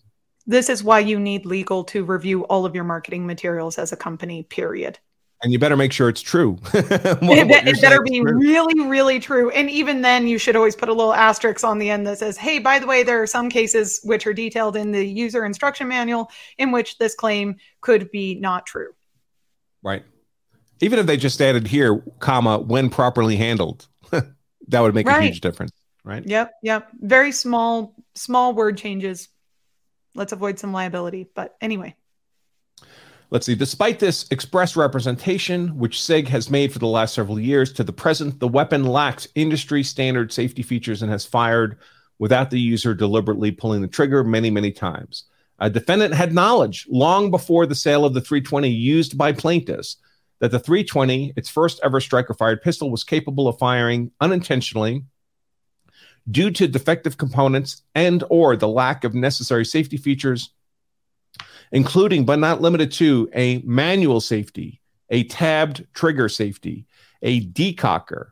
This 0.47 0.69
is 0.69 0.85
why 0.85 0.99
you 0.99 1.19
need 1.19 1.47
legal 1.47 1.85
to 1.85 2.05
review 2.05 2.45
all 2.45 2.67
of 2.67 2.75
your 2.75 2.85
marketing 2.85 3.27
materials 3.27 3.79
as 3.79 3.93
a 3.93 3.97
company, 3.97 4.43
period 4.43 4.99
and 5.43 5.53
you 5.53 5.59
better 5.59 5.77
make 5.77 5.93
sure 5.93 6.09
it's 6.09 6.21
true. 6.21 6.53
what, 6.73 6.83
it, 6.83 7.69
it 7.69 7.81
better 7.81 8.03
be 8.03 8.21
true. 8.21 8.39
really, 8.39 8.87
really 8.87 9.21
true. 9.21 9.51
And 9.51 9.71
even 9.71 10.03
then, 10.03 10.29
you 10.29 10.39
should 10.39 10.57
always 10.57 10.77
put 10.77 10.89
a 10.89 10.93
little 10.93 11.15
asterisk 11.15 11.65
on 11.65 11.79
the 11.79 11.91
end 11.91 12.07
that 12.07 12.19
says, 12.19 12.37
"Hey, 12.37 12.59
by 12.59 12.79
the 12.79 12.87
way, 12.87 13.03
there 13.03 13.23
are 13.23 13.27
some 13.27 13.49
cases 13.49 14.01
which 14.05 14.27
are 14.27 14.35
detailed 14.35 14.77
in 14.77 14.93
the 14.93 15.05
user 15.07 15.45
instruction 15.45 15.89
manual 15.89 16.31
in 16.59 16.73
which 16.73 16.99
this 16.99 17.15
claim 17.15 17.57
could 17.81 18.11
be 18.11 18.35
not 18.35 18.67
true." 18.67 18.93
Right. 19.83 20.05
Even 20.81 20.99
if 20.99 21.07
they 21.07 21.17
just 21.17 21.41
added 21.41 21.67
here, 21.67 22.03
comma, 22.19 22.59
when 22.59 22.91
properly 22.91 23.37
handled, 23.37 23.87
that 24.11 24.81
would 24.81 24.95
make 24.95 25.07
right. 25.07 25.21
a 25.21 25.23
huge 25.23 25.41
difference. 25.41 25.73
Right. 26.05 26.27
Yep. 26.27 26.53
Yep. 26.63 26.89
Very 27.01 27.33
small, 27.33 27.95
small 28.15 28.55
word 28.55 28.79
changes. 28.79 29.29
Let's 30.15 30.33
avoid 30.33 30.59
some 30.59 30.73
liability. 30.73 31.29
But 31.35 31.57
anyway. 31.61 31.95
Let's 33.31 33.47
see. 33.47 33.55
Despite 33.55 34.01
this 34.01 34.27
express 34.33 34.75
representation, 34.75 35.79
which 35.79 36.03
SIG 36.03 36.27
has 36.29 36.51
made 36.51 36.73
for 36.73 36.81
the 36.81 36.87
last 36.87 37.15
several 37.15 37.39
years, 37.39 37.73
to 37.75 37.85
the 37.85 37.93
present, 37.93 38.41
the 38.41 38.49
weapon 38.49 38.85
lacks 38.85 39.29
industry 39.37 39.85
standard 39.85 40.33
safety 40.33 40.63
features 40.63 41.03
and 41.03 41.13
has 41.13 41.25
fired 41.25 41.79
without 42.19 42.51
the 42.51 42.59
user 42.59 42.93
deliberately 42.93 43.53
pulling 43.53 43.83
the 43.83 43.89
trigger 43.89 44.25
many, 44.25 44.51
many 44.51 44.73
times. 44.73 45.25
A 45.61 45.71
defendant 45.71 46.13
had 46.13 46.35
knowledge 46.35 46.87
long 46.91 47.31
before 47.31 47.67
the 47.67 47.75
sale 47.75 48.05
of 48.05 48.15
the 48.15 48.21
320 48.21 48.69
used 48.69 49.17
by 49.17 49.33
plaintiffs 49.33 49.97
that 50.41 50.51
the 50.51 50.59
320, 50.59 51.35
its 51.37 51.49
first 51.49 51.79
ever 51.85 52.01
striker 52.01 52.35
fired 52.35 52.63
pistol, 52.63 52.91
was 52.91 53.05
capable 53.05 53.47
of 53.47 53.59
firing 53.59 54.11
unintentionally 54.21 55.05
due 56.31 56.51
to 56.51 56.67
defective 56.67 57.17
components 57.17 57.83
and 57.95 58.25
or 58.29 58.57
the 58.57 58.69
lack 58.69 59.05
of 59.05 59.15
necessary 59.15 59.65
safety 59.65 59.97
features 59.97 60.51
including 61.73 62.25
but 62.25 62.39
not 62.39 62.61
limited 62.61 62.93
to 62.93 63.29
a 63.35 63.59
manual 63.59 64.21
safety, 64.21 64.81
a 65.09 65.25
tabbed 65.25 65.87
trigger 65.95 66.29
safety, 66.29 66.87
a 67.23 67.45
decocker, 67.47 68.31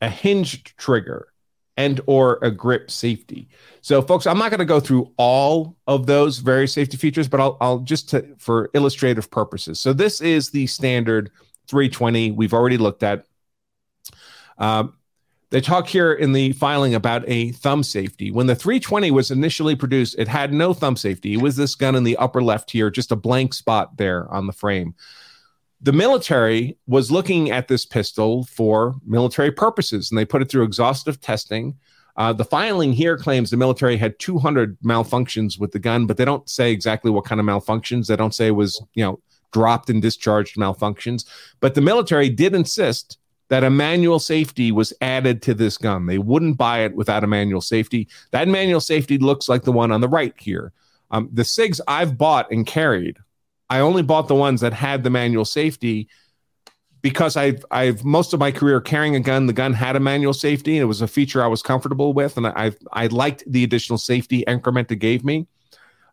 a 0.00 0.08
hinged 0.08 0.76
trigger, 0.76 1.28
and 1.76 2.00
or 2.06 2.38
a 2.42 2.50
grip 2.50 2.90
safety. 2.90 3.48
So, 3.80 4.00
folks, 4.02 4.26
I'm 4.26 4.38
not 4.38 4.50
going 4.50 4.60
to 4.60 4.64
go 4.64 4.80
through 4.80 5.12
all 5.16 5.76
of 5.86 6.06
those 6.06 6.38
various 6.38 6.72
safety 6.72 6.96
features, 6.96 7.28
but 7.28 7.40
I'll, 7.40 7.56
I'll 7.60 7.78
just 7.80 8.14
for 8.38 8.70
illustrative 8.74 9.30
purposes. 9.30 9.78
So, 9.78 9.92
this 9.92 10.20
is 10.20 10.50
the 10.50 10.66
standard 10.66 11.30
320 11.68 12.32
we've 12.32 12.54
already 12.54 12.78
looked 12.78 13.02
at. 13.02 13.26
Um, 14.58 14.95
they 15.50 15.60
talk 15.60 15.86
here 15.86 16.12
in 16.12 16.32
the 16.32 16.52
filing 16.52 16.94
about 16.94 17.22
a 17.28 17.52
thumb 17.52 17.82
safety. 17.82 18.30
When 18.30 18.46
the 18.46 18.56
320 18.56 19.10
was 19.12 19.30
initially 19.30 19.76
produced, 19.76 20.16
it 20.18 20.26
had 20.26 20.52
no 20.52 20.74
thumb 20.74 20.96
safety. 20.96 21.34
It 21.34 21.42
was 21.42 21.56
this 21.56 21.76
gun 21.76 21.94
in 21.94 22.02
the 22.04 22.16
upper 22.16 22.42
left 22.42 22.70
here, 22.70 22.90
just 22.90 23.12
a 23.12 23.16
blank 23.16 23.54
spot 23.54 23.96
there 23.96 24.30
on 24.32 24.46
the 24.46 24.52
frame. 24.52 24.94
The 25.80 25.92
military 25.92 26.78
was 26.86 27.10
looking 27.10 27.50
at 27.50 27.68
this 27.68 27.86
pistol 27.86 28.44
for 28.44 28.96
military 29.04 29.52
purposes, 29.52 30.10
and 30.10 30.18
they 30.18 30.24
put 30.24 30.42
it 30.42 30.50
through 30.50 30.64
exhaustive 30.64 31.20
testing. 31.20 31.76
Uh, 32.16 32.32
the 32.32 32.44
filing 32.44 32.92
here 32.92 33.16
claims 33.16 33.50
the 33.50 33.56
military 33.56 33.96
had 33.96 34.18
200 34.18 34.78
malfunctions 34.80 35.60
with 35.60 35.70
the 35.70 35.78
gun, 35.78 36.06
but 36.06 36.16
they 36.16 36.24
don't 36.24 36.48
say 36.48 36.72
exactly 36.72 37.10
what 37.10 37.26
kind 37.26 37.40
of 37.40 37.46
malfunctions. 37.46 38.06
They 38.06 38.16
don't 38.16 38.34
say 38.34 38.50
was, 38.50 38.82
you 38.94 39.04
know, 39.04 39.20
dropped 39.52 39.90
and 39.90 40.02
discharged 40.02 40.56
malfunctions. 40.56 41.24
But 41.60 41.74
the 41.74 41.82
military 41.82 42.30
did 42.30 42.54
insist 42.54 43.18
that 43.48 43.64
a 43.64 43.70
manual 43.70 44.18
safety 44.18 44.72
was 44.72 44.92
added 45.00 45.42
to 45.42 45.54
this 45.54 45.78
gun. 45.78 46.06
They 46.06 46.18
wouldn't 46.18 46.58
buy 46.58 46.80
it 46.80 46.96
without 46.96 47.24
a 47.24 47.28
manual 47.28 47.60
safety. 47.60 48.08
That 48.32 48.48
manual 48.48 48.80
safety 48.80 49.18
looks 49.18 49.48
like 49.48 49.62
the 49.62 49.72
one 49.72 49.92
on 49.92 50.00
the 50.00 50.08
right 50.08 50.34
here. 50.38 50.72
Um, 51.10 51.28
the 51.32 51.42
SIGs 51.42 51.80
I've 51.86 52.18
bought 52.18 52.50
and 52.50 52.66
carried, 52.66 53.18
I 53.70 53.80
only 53.80 54.02
bought 54.02 54.28
the 54.28 54.34
ones 54.34 54.60
that 54.60 54.72
had 54.72 55.04
the 55.04 55.10
manual 55.10 55.44
safety 55.44 56.08
because 57.02 57.36
I've 57.36 57.64
I've 57.70 58.04
most 58.04 58.32
of 58.32 58.40
my 58.40 58.50
career 58.50 58.80
carrying 58.80 59.14
a 59.14 59.20
gun. 59.20 59.46
The 59.46 59.52
gun 59.52 59.72
had 59.72 59.94
a 59.94 60.00
manual 60.00 60.32
safety, 60.32 60.76
and 60.76 60.82
it 60.82 60.86
was 60.86 61.02
a 61.02 61.08
feature 61.08 61.42
I 61.42 61.46
was 61.46 61.62
comfortable 61.62 62.12
with, 62.12 62.36
and 62.36 62.48
I 62.48 62.72
I 62.92 63.06
liked 63.06 63.44
the 63.46 63.62
additional 63.62 63.98
safety 63.98 64.40
increment 64.40 64.90
it 64.90 64.96
gave 64.96 65.24
me. 65.24 65.46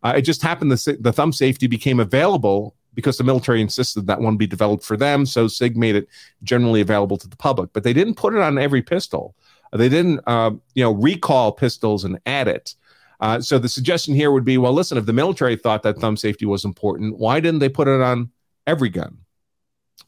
Uh, 0.04 0.14
it 0.18 0.22
just 0.22 0.44
happened 0.44 0.72
the 0.72 0.98
the 1.00 1.14
thumb 1.14 1.34
safety 1.34 1.66
became 1.66 2.00
available 2.00 2.76
because 2.94 3.18
the 3.18 3.24
military 3.24 3.62
insisted 3.62 4.08
that 4.08 4.22
one 4.22 4.38
be 4.38 4.48
developed 4.48 4.84
for 4.84 4.98
them. 4.98 5.26
So 5.26 5.48
SIG 5.48 5.76
made 5.78 5.96
it 5.96 6.08
generally 6.44 6.82
available 6.82 7.18
to 7.18 7.28
the 7.28 7.38
public, 7.38 7.72
but 7.74 7.84
they 7.84 7.94
didn't 7.94 8.16
put 8.16 8.34
it 8.34 8.42
on 8.42 8.58
every 8.58 8.82
pistol. 8.82 9.36
They 9.72 9.90
didn't, 9.90 10.20
uh, 10.28 10.52
you 10.76 10.84
know, 10.84 10.92
recall 10.92 11.52
pistols 11.52 12.04
and 12.04 12.20
add 12.26 12.48
it. 12.48 12.76
Uh, 13.20 13.40
so 13.42 13.58
the 13.58 13.70
suggestion 13.70 14.14
here 14.14 14.32
would 14.32 14.46
be, 14.46 14.58
well, 14.58 14.74
listen, 14.74 14.98
if 14.98 15.06
the 15.06 15.14
military 15.14 15.56
thought 15.56 15.82
that 15.84 15.98
thumb 15.98 16.18
safety 16.18 16.46
was 16.46 16.66
important, 16.66 17.18
why 17.18 17.40
didn't 17.40 17.60
they 17.60 17.70
put 17.70 17.88
it 17.88 18.02
on 18.02 18.30
every 18.68 18.90
gun? 18.90 19.18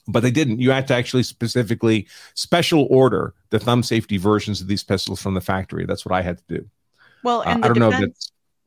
But 0.07 0.21
they 0.21 0.31
didn't. 0.31 0.59
You 0.59 0.71
had 0.71 0.87
to 0.89 0.95
actually 0.95 1.23
specifically 1.23 2.07
special 2.35 2.87
order 2.91 3.33
the 3.49 3.59
thumb 3.59 3.81
safety 3.81 4.17
versions 4.17 4.61
of 4.61 4.67
these 4.67 4.83
pistols 4.83 5.21
from 5.21 5.33
the 5.33 5.41
factory. 5.41 5.85
That's 5.85 6.05
what 6.05 6.13
I 6.13 6.21
had 6.21 6.37
to 6.37 6.43
do. 6.47 6.69
Well, 7.23 7.41
and 7.41 7.63
uh, 7.63 7.65
I 7.65 7.73
don't 7.73 7.89
defense- 7.89 8.01
know 8.01 8.07
if 8.07 8.13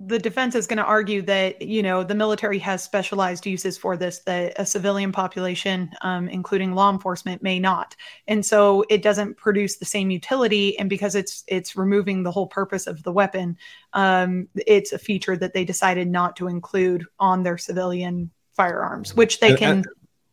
the 0.00 0.18
defense 0.18 0.54
is 0.54 0.68
going 0.68 0.76
to 0.76 0.84
argue 0.84 1.22
that 1.22 1.60
you 1.60 1.82
know 1.82 2.04
the 2.04 2.14
military 2.14 2.58
has 2.58 2.82
specialized 2.82 3.44
uses 3.44 3.76
for 3.76 3.96
this 3.96 4.20
that 4.20 4.52
a 4.56 4.64
civilian 4.64 5.10
population 5.10 5.90
um, 6.02 6.28
including 6.28 6.74
law 6.74 6.90
enforcement 6.90 7.42
may 7.42 7.58
not 7.58 7.96
and 8.28 8.46
so 8.46 8.84
it 8.88 9.02
doesn't 9.02 9.36
produce 9.36 9.76
the 9.76 9.84
same 9.84 10.10
utility 10.10 10.78
and 10.78 10.88
because 10.88 11.14
it's 11.14 11.42
it's 11.48 11.74
removing 11.74 12.22
the 12.22 12.30
whole 12.30 12.46
purpose 12.46 12.86
of 12.86 13.02
the 13.02 13.12
weapon 13.12 13.56
um, 13.94 14.46
it's 14.66 14.92
a 14.92 14.98
feature 14.98 15.36
that 15.36 15.52
they 15.52 15.64
decided 15.64 16.08
not 16.08 16.36
to 16.36 16.46
include 16.46 17.04
on 17.18 17.42
their 17.42 17.58
civilian 17.58 18.30
firearms 18.52 19.16
which 19.16 19.40
they 19.40 19.54
can 19.56 19.84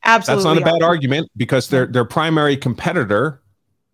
absolutely 0.03 0.43
that's 0.43 0.61
not 0.61 0.61
a 0.61 0.65
bad 0.65 0.73
argue. 0.73 0.85
argument 0.85 1.31
because 1.35 1.69
their 1.69 1.87
their 1.87 2.05
primary 2.05 2.55
competitor 2.55 3.41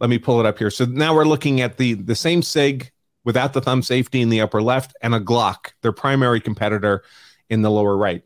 let 0.02 0.10
me 0.10 0.18
pull 0.18 0.40
it 0.42 0.46
up 0.46 0.58
here 0.58 0.70
so 0.70 0.84
now 0.84 1.16
we're 1.16 1.24
looking 1.24 1.62
at 1.62 1.78
the 1.78 1.94
the 1.94 2.16
same 2.16 2.42
sig 2.42 2.91
without 3.24 3.54
the 3.54 3.62
thumb 3.62 3.82
safety 3.82 4.22
in 4.22 4.30
the 4.30 4.42
upper 4.42 4.62
left, 4.62 4.96
and 5.02 5.14
a 5.14 5.20
Glock, 5.20 5.72
their 5.82 5.92
primary 5.92 6.42
competitor, 6.42 7.04
in 7.50 7.62
the 7.62 7.72
lower 7.72 7.96
right. 7.96 8.24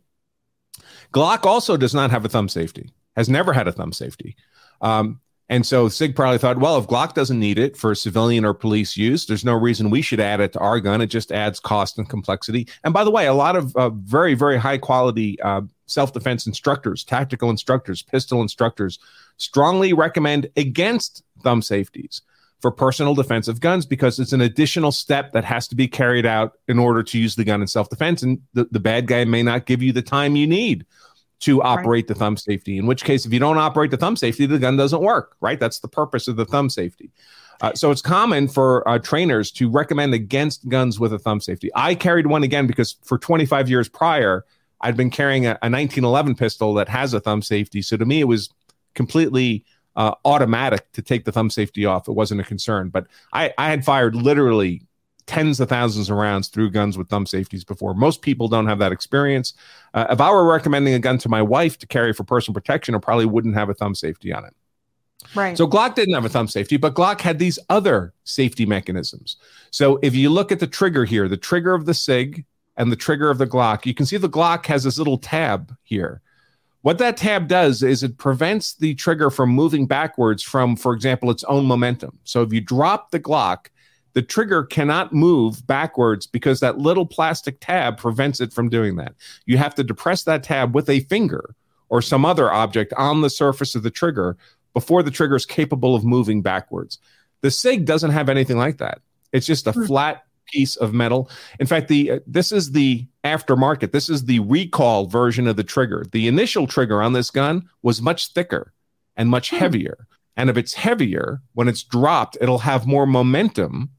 Glock 1.13 1.45
also 1.45 1.77
does 1.77 1.93
not 1.93 2.12
have 2.12 2.25
a 2.25 2.29
thumb 2.29 2.49
safety, 2.49 2.91
has 3.15 3.29
never 3.29 3.53
had 3.53 3.67
a 3.67 3.71
thumb 3.71 3.93
safety. 3.93 4.36
Um, 4.81 5.19
and 5.47 5.65
so 5.65 5.89
SIG 5.89 6.15
probably 6.15 6.39
thought, 6.39 6.58
well, 6.58 6.77
if 6.77 6.88
Glock 6.88 7.13
doesn't 7.13 7.39
need 7.39 7.60
it 7.60 7.77
for 7.77 7.93
civilian 7.93 8.45
or 8.45 8.53
police 8.53 8.97
use, 8.97 9.27
there's 9.27 9.45
no 9.45 9.53
reason 9.53 9.89
we 9.89 10.01
should 10.01 10.19
add 10.19 10.39
it 10.39 10.53
to 10.53 10.60
our 10.60 10.79
gun. 10.79 11.01
It 11.01 11.08
just 11.08 11.31
adds 11.31 11.60
cost 11.60 11.99
and 11.99 12.10
complexity. 12.10 12.67
And 12.84 12.93
by 12.93 13.03
the 13.03 13.12
way, 13.12 13.27
a 13.27 13.34
lot 13.34 13.55
of 13.55 13.75
uh, 13.75 13.89
very, 13.91 14.34
very 14.34 14.58
high 14.58 14.79
quality 14.79 15.39
uh, 15.41 15.62
self 15.86 16.13
defense 16.13 16.47
instructors, 16.47 17.03
tactical 17.03 17.51
instructors, 17.51 18.01
pistol 18.01 18.41
instructors 18.41 18.97
strongly 19.38 19.93
recommend 19.93 20.49
against 20.58 21.23
thumb 21.43 21.62
safeties 21.62 22.21
for 22.65 22.71
personal 22.71 23.13
defensive 23.13 23.60
guns 23.60 23.86
because 23.86 24.17
it's 24.17 24.34
an 24.34 24.41
additional 24.41 24.91
step 24.91 25.34
that 25.34 25.45
has 25.45 25.67
to 25.67 25.75
be 25.75 25.88
carried 25.88 26.25
out 26.25 26.54
in 26.67 26.80
order 26.80 27.04
to 27.04 27.19
use 27.19 27.36
the 27.36 27.43
gun 27.43 27.62
in 27.62 27.67
self 27.67 27.91
defense. 27.91 28.23
And 28.23 28.41
the, 28.56 28.67
the 28.71 28.80
bad 28.80 29.06
guy 29.06 29.23
may 29.23 29.43
not 29.43 29.67
give 29.67 29.84
you 29.84 29.93
the 29.93 30.01
time 30.01 30.36
you 30.36 30.47
need 30.47 30.84
to 31.41 31.62
operate 31.62 32.06
right. 32.06 32.08
the 32.08 32.15
thumb 32.15 32.38
safety, 32.38 32.80
in 32.80 32.88
which 32.88 33.03
case, 33.03 33.24
if 33.24 33.32
you 33.32 33.38
don't 33.38 33.59
operate 33.59 33.91
the 33.91 33.97
thumb 33.97 34.16
safety, 34.16 34.47
the 34.47 34.57
gun 34.57 34.78
doesn't 34.78 34.99
work, 34.99 35.36
right? 35.41 35.59
That's 35.59 35.78
the 35.78 35.88
purpose 35.88 36.28
of 36.28 36.38
the 36.38 36.45
thumb 36.45 36.72
safety. 36.72 37.11
Uh, 37.61 37.72
so 37.76 37.91
it's 37.91 38.01
common 38.01 38.47
for 38.47 38.88
uh, 38.89 38.97
trainers 38.97 39.51
to 39.51 39.70
recommend 39.70 40.16
against 40.16 40.68
guns 40.68 40.99
with 40.99 41.13
a 41.13 41.20
thumb 41.20 41.41
safety. 41.41 41.70
I 41.76 41.93
carried 41.93 42.26
one 42.26 42.41
again 42.41 42.66
because 42.66 42.95
for 43.03 43.20
25 43.20 43.70
years 43.70 43.88
prior, 43.88 44.43
I'd 44.82 44.97
been 44.97 45.11
carrying 45.11 45.45
a, 45.45 45.51
a 45.61 45.70
1911 45.70 46.34
pistol 46.34 46.74
that 46.74 46.89
has 46.89 47.13
a 47.13 47.20
thumb 47.20 47.43
safety. 47.43 47.84
So 47.84 47.95
to 47.95 48.05
me, 48.07 48.22
it 48.22 48.28
was 48.28 48.49
completely 48.95 49.66
uh, 49.96 50.14
automatic 50.26 50.91
to 50.93 51.02
take 51.02 51.26
the 51.26 51.32
thumb 51.32 51.50
safety 51.50 51.86
off. 51.86 52.08
It 52.08 52.14
wasn't 52.14 52.41
a 52.41 52.43
concern. 52.43 52.89
But 52.89 53.08
I, 53.34 53.54
I 53.58 53.70
had 53.70 53.86
fired 53.86 54.16
literally 54.16 54.82
tens 55.26 55.60
of 55.60 55.70
thousands 55.70 56.10
of 56.10 56.18
rounds 56.18 56.50
through 56.50 56.70
guns 56.70 56.98
with 56.98 57.10
thumb 57.10 57.26
safeties 57.26 57.64
before. 57.64 57.93
Most 57.93 58.22
people 58.22 58.48
don't 58.48 58.68
have 58.68 58.80
that 58.80 58.91
experience. 58.91 59.54
Uh, 59.93 60.06
if 60.10 60.22
I 60.22 60.30
were 60.30 60.46
recommending 60.46 60.93
a 60.93 61.00
gun 61.00 61.18
to 61.20 61.30
my 61.30 61.41
wife 61.41 61.80
to 61.80 61.88
carry 61.88 62.14
for 62.14 62.24
personal 62.24 62.54
protection, 62.54 62.93
I 62.93 63.00
probably 63.00 63.26
wouldn't 63.26 63.56
have 63.56 63.70
a 63.70 63.74
thumb 63.74 63.96
safety 63.96 64.32
on 64.32 64.46
it. 64.46 64.54
Right. 65.34 65.58
So 65.58 65.68
Glock 65.68 65.96
didn't 65.96 66.14
have 66.14 66.26
a 66.26 66.30
thumb 66.30 66.48
safety, 66.48 66.78
but 66.78 66.93
Glock 66.93 67.22
had 67.22 67.39
these 67.39 67.58
other 67.70 68.14
safety 68.26 68.66
mechanisms. 68.66 69.38
So 69.72 69.98
if 70.04 70.14
you 70.14 70.30
look 70.30 70.52
at 70.52 70.60
the 70.60 70.68
trigger 70.68 71.06
here, 71.06 71.28
the 71.28 71.38
trigger 71.38 71.74
of 71.74 71.86
the 71.86 71.96
SIG 71.96 72.46
and 72.78 72.91
the 72.91 72.96
trigger 72.96 73.30
of 73.32 73.39
the 73.39 73.48
Glock, 73.48 73.86
you 73.86 73.96
can 73.96 74.06
see 74.06 74.18
the 74.18 74.30
Glock 74.30 74.66
has 74.68 74.84
this 74.84 75.00
little 75.00 75.18
tab 75.18 75.76
here. 75.84 76.22
What 76.86 76.99
that 76.99 77.17
tab 77.17 77.47
does 77.47 77.81
is 77.81 78.03
it 78.03 78.19
prevents 78.19 78.75
the 78.75 78.93
trigger 78.93 79.31
from 79.31 79.49
moving 79.49 79.88
backwards 79.88 80.43
from, 80.43 80.75
for 80.75 80.93
example, 80.93 81.31
its 81.31 81.43
own 81.45 81.65
momentum. 81.65 82.19
So 82.25 82.43
if 82.43 82.53
you 82.53 82.61
drop 82.61 83.09
the 83.09 83.19
Glock, 83.19 83.69
the 84.13 84.21
trigger 84.21 84.61
cannot 84.61 85.11
move 85.11 85.65
backwards 85.65 86.27
because 86.27 86.59
that 86.59 86.77
little 86.77 87.07
plastic 87.07 87.57
tab 87.59 87.97
prevents 87.97 88.39
it 88.39 88.53
from 88.53 88.69
doing 88.69 88.97
that. 88.97 89.15
You 89.47 89.57
have 89.57 89.73
to 89.73 89.83
depress 89.83 90.25
that 90.25 90.43
tab 90.43 90.75
with 90.75 90.88
a 90.88 90.99
finger 90.99 91.55
or 91.89 92.03
some 92.03 92.23
other 92.23 92.53
object 92.53 92.93
on 92.93 93.21
the 93.21 93.31
surface 93.31 93.73
of 93.73 93.81
the 93.81 93.89
trigger 93.89 94.38
before 94.75 95.01
the 95.01 95.09
trigger 95.09 95.38
is 95.38 95.47
capable 95.47 95.95
of 95.95 96.05
moving 96.05 96.43
backwards. 96.43 96.99
The 97.41 97.49
SIG 97.49 97.86
doesn't 97.86 98.11
have 98.11 98.29
anything 98.29 98.59
like 98.59 98.77
that. 98.77 99.01
It's 99.31 99.47
just 99.47 99.65
a 99.65 99.71
hmm. 99.71 99.86
flat 99.86 100.24
piece 100.48 100.76
of 100.76 100.93
metal. 100.93 101.30
In 101.60 101.68
fact, 101.68 101.88
the 101.88 102.12
uh, 102.12 102.20
this 102.28 102.52
is 102.52 102.72
the 102.72 103.08
aftermarket. 103.24 103.91
This 103.91 104.10
is 104.10 104.26
the 104.26 104.39
recall 104.39 105.08
version 105.08 105.48
of 105.48 105.56
the 105.56 105.64
trigger. 105.64 106.06
The 106.12 106.28
initial 106.28 106.68
trigger 106.68 107.02
on 107.02 107.14
this 107.14 107.32
gun 107.32 107.68
was 107.82 108.02
much 108.02 108.34
thicker 108.34 108.74
and 109.16 109.30
much 109.30 109.50
hmm. 109.50 109.58
heavier. 109.58 110.08
And 110.38 110.50
if 110.50 110.58
it's 110.58 110.74
heavier, 110.74 111.41
when 111.54 111.68
it's 111.68 111.84
dropped, 111.84 112.38
it'll 112.41 112.60
have 112.60 112.86
more 112.86 113.06
momentum 113.06 113.89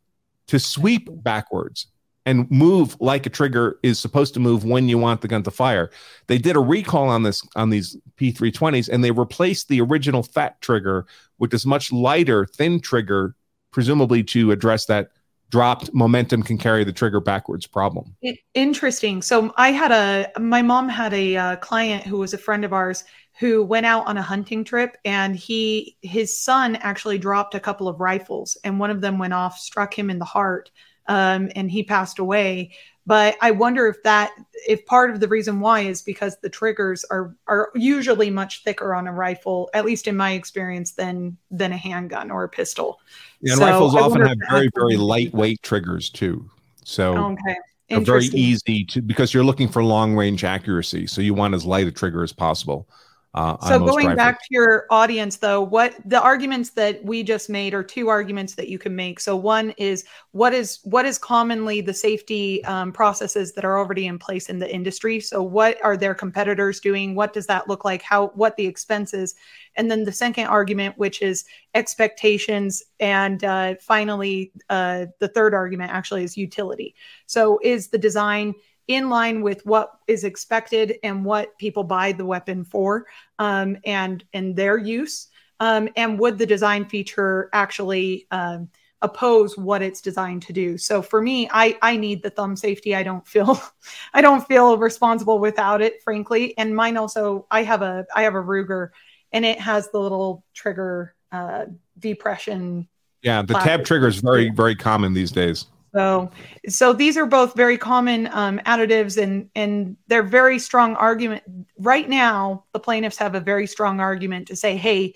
to 0.49 0.59
sweep 0.59 1.09
backwards 1.23 1.87
and 2.27 2.51
move 2.51 2.97
like 3.01 3.25
a 3.25 3.31
trigger 3.31 3.79
is 3.83 3.99
supposed 3.99 4.35
to 4.35 4.41
move 4.41 4.65
when 4.65 4.89
you 4.89 4.99
want 4.99 5.21
the 5.21 5.29
gun 5.29 5.45
to 5.45 5.51
fire. 5.51 5.91
They 6.27 6.39
did 6.39 6.57
a 6.57 6.61
recall 6.61 7.09
on 7.09 7.23
this 7.23 7.41
on 7.55 7.71
these 7.71 7.97
P320s 8.19 8.89
and 8.89 9.03
they 9.03 9.13
replaced 9.13 9.69
the 9.69 9.81
original 9.81 10.25
fat 10.25 10.61
trigger 10.61 11.07
with 11.39 11.53
this 11.53 11.65
much 11.65 11.93
lighter 11.93 12.45
thin 12.45 12.81
trigger 12.81 13.37
presumably 13.71 14.25
to 14.25 14.51
address 14.51 14.87
that 14.87 15.11
dropped 15.51 15.93
momentum 15.95 16.43
can 16.43 16.59
carry 16.59 16.85
the 16.85 16.93
trigger 16.93 17.21
backwards 17.21 17.67
problem. 17.67 18.17
Interesting. 18.55 19.23
So 19.23 19.53
I 19.57 19.71
had 19.71 19.93
a 19.93 20.41
my 20.41 20.63
mom 20.63 20.89
had 20.89 21.13
a 21.15 21.37
uh, 21.37 21.57
client 21.57 22.05
who 22.05 22.19
was 22.19 22.35
a 22.35 22.39
friend 22.39 22.65
of 22.65 22.73
ours 22.73 23.05
who 23.39 23.63
went 23.63 23.87
out 23.87 24.07
on 24.07 24.17
a 24.17 24.23
hunting 24.23 24.65
trip 24.65 24.97
and 25.05 25.37
he 25.37 25.97
his 26.03 26.41
son 26.41 26.77
actually 26.77 27.19
dropped 27.19 27.55
a 27.55 27.61
couple 27.61 27.87
of 27.87 28.01
rifles 28.01 28.57
and 28.65 28.81
one 28.81 28.91
of 28.91 29.01
them 29.01 29.19
went 29.19 29.35
off 29.35 29.59
struck 29.59 29.97
him 29.97 30.11
in 30.11 30.19
the 30.19 30.25
heart 30.25 30.71
um, 31.09 31.51
and 31.55 31.71
he 31.71 31.83
passed 31.83 32.19
away. 32.19 32.73
But 33.07 33.37
I 33.41 33.53
wonder 33.53 33.87
if 33.87 34.03
that 34.03 34.33
if 34.67 34.85
part 34.85 35.11
of 35.11 35.21
the 35.21 35.29
reason 35.29 35.61
why 35.61 35.81
is 35.81 36.03
because 36.03 36.39
the 36.39 36.49
triggers 36.51 37.05
are 37.05 37.35
are 37.47 37.71
usually 37.75 38.31
much 38.31 38.65
thicker 38.65 38.95
on 38.95 39.07
a 39.07 39.13
rifle, 39.13 39.71
at 39.75 39.85
least 39.85 40.09
in 40.09 40.17
my 40.17 40.33
experience, 40.33 40.93
than 40.93 41.37
than 41.51 41.73
a 41.73 41.77
handgun 41.77 42.31
or 42.31 42.43
a 42.43 42.49
pistol. 42.49 43.01
Yeah, 43.41 43.53
and 43.53 43.61
so 43.61 43.67
rifles 43.67 43.95
often 43.95 44.23
have 44.23 44.39
very 44.51 44.71
very 44.75 44.97
lightweight 44.97 45.63
triggers 45.63 46.11
too. 46.11 46.51
So 46.85 47.17
okay. 47.17 47.57
Very 47.89 48.27
easy 48.27 48.85
to 48.87 49.01
because 49.01 49.33
you're 49.33 49.45
looking 49.45 49.69
for 49.69 49.85
long 49.85 50.17
range 50.17 50.43
accuracy, 50.43 51.07
so 51.07 51.21
you 51.21 51.35
want 51.35 51.55
as 51.55 51.65
light 51.65 51.87
a 51.87 51.93
trigger 51.93 52.25
as 52.25 52.33
possible. 52.33 52.89
Uh, 53.37 53.59
so 53.69 53.79
going 53.79 54.17
back 54.17 54.41
to 54.41 54.47
your 54.49 54.87
audience 54.89 55.37
though 55.37 55.61
what 55.61 55.95
the 56.07 56.19
arguments 56.19 56.71
that 56.71 57.05
we 57.05 57.23
just 57.23 57.51
made 57.51 57.75
are 57.75 57.83
two 57.83 58.09
arguments 58.09 58.55
that 58.55 58.69
you 58.69 58.79
can 58.79 58.97
make. 58.97 59.21
So 59.21 59.37
one 59.37 59.73
is 59.77 60.05
what 60.33 60.55
is 60.55 60.81
what 60.85 61.05
is 61.05 61.19
commonly 61.19 61.83
the 61.83 61.93
safety 61.93 62.65
um, 62.65 62.93
processes 62.93 63.53
that 63.53 63.65
are 63.65 63.79
already 63.79 64.07
in 64.07 64.19
place 64.19 64.49
in 64.49 64.59
the 64.59 64.75
industry? 64.75 65.21
So 65.21 65.43
what 65.43 65.77
are 65.85 65.99
their 65.99 66.15
competitors 66.15 66.81
doing? 66.81 67.15
What 67.15 67.35
does 67.35 67.47
that 67.49 67.69
look 67.69 67.85
like? 67.85 68.01
How 68.01 68.29
what 68.29 68.57
the 68.57 68.67
expenses? 68.67 69.35
And 69.75 69.91
then 69.91 70.05
the 70.05 70.13
second 70.13 70.47
argument 70.47 70.97
which 70.97 71.21
is 71.21 71.45
expectations 71.75 72.83
and 73.01 73.45
uh, 73.45 73.75
finally 73.83 74.51
uh, 74.71 75.07
the 75.21 75.29
third 75.29 75.53
argument 75.53 75.93
actually 75.93 76.25
is 76.25 76.39
utility. 76.39 76.95
So 77.27 77.61
is 77.63 77.89
the 77.89 77.99
design 77.99 78.55
in 78.89 79.11
line 79.11 79.43
with 79.43 79.65
what 79.67 79.93
is 80.07 80.25
expected 80.25 80.99
and 81.03 81.25
what 81.25 81.57
people 81.59 81.85
buy 81.85 82.13
the 82.13 82.25
weapon 82.25 82.65
for 82.65 83.07
um, 83.39 83.77
and 83.85 84.25
and 84.33 84.55
their 84.55 84.79
use. 84.79 85.29
Um, 85.59 85.89
and 85.97 86.19
would 86.19 86.39
the 86.39 86.47
design 86.47 86.85
feature 86.85 87.49
actually 87.53 88.27
um, 88.31 88.69
oppose 89.01 89.57
what 89.57 89.83
it's 89.83 90.01
designed 90.01 90.43
to 90.43 90.53
do? 90.53 90.79
So 90.79 91.03
for 91.03 91.21
me 91.21 91.49
i 91.53 91.77
i 91.83 91.97
need 91.97 92.23
the 92.23 92.31
thumb 92.31 92.57
safety. 92.57 92.95
I 92.95 93.03
don't 93.03 93.27
feel 93.27 93.61
i 94.15 94.21
don't 94.21 94.47
feel 94.47 94.79
responsible 94.79 95.39
without 95.39 95.83
it 95.83 96.03
frankly. 96.03 96.57
And 96.59 96.75
mine 96.75 96.97
also 96.97 97.47
i 97.51 97.63
have 97.63 97.83
a 97.83 98.07
i 98.15 98.23
have 98.23 98.35
a 98.35 98.43
ruger 98.43 98.91
and 99.33 99.45
it 99.45 99.61
has 99.61 99.91
the 99.91 99.99
little 99.99 100.45
trigger 100.55 101.15
uh 101.33 101.67
depression 101.99 102.89
yeah 103.23 103.43
the 103.43 103.55
tab 103.55 103.85
trigger 103.85 104.07
is 104.07 104.21
very 104.21 104.51
very 104.51 104.77
common 104.77 105.13
these 105.13 105.33
days 105.33 105.67
so, 105.97 106.31
so 106.69 106.93
these 106.93 107.17
are 107.17 107.27
both 107.27 107.55
very 107.55 107.79
common 107.79 108.29
um, 108.33 108.61
additives, 108.67 109.21
and 109.21 109.49
and 109.55 109.97
they're 110.09 110.23
very 110.23 110.59
strong 110.59 110.95
argument. 110.97 111.43
Right 111.79 112.09
now, 112.09 112.65
the 112.73 112.81
plaintiffs 112.81 113.17
have 113.17 113.35
a 113.35 113.41
very 113.41 113.67
strong 113.67 114.01
argument 114.01 114.49
to 114.49 114.57
say, 114.57 114.77
hey, 114.77 115.15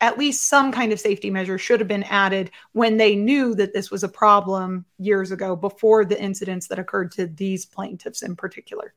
at 0.00 0.18
least 0.18 0.48
some 0.48 0.72
kind 0.72 0.92
of 0.92 1.00
safety 1.00 1.30
measure 1.30 1.58
should 1.58 1.80
have 1.80 1.88
been 1.88 2.02
added 2.04 2.50
when 2.72 2.96
they 2.96 3.14
knew 3.14 3.54
that 3.54 3.72
this 3.72 3.90
was 3.90 4.04
a 4.04 4.08
problem 4.08 4.84
years 4.98 5.30
ago, 5.32 5.54
before 5.56 6.04
the 6.04 6.20
incidents 6.20 6.68
that 6.68 6.78
occurred 6.78 7.12
to 7.12 7.26
these 7.26 7.66
plaintiffs 7.66 8.22
in 8.22 8.36
particular. 8.36 8.94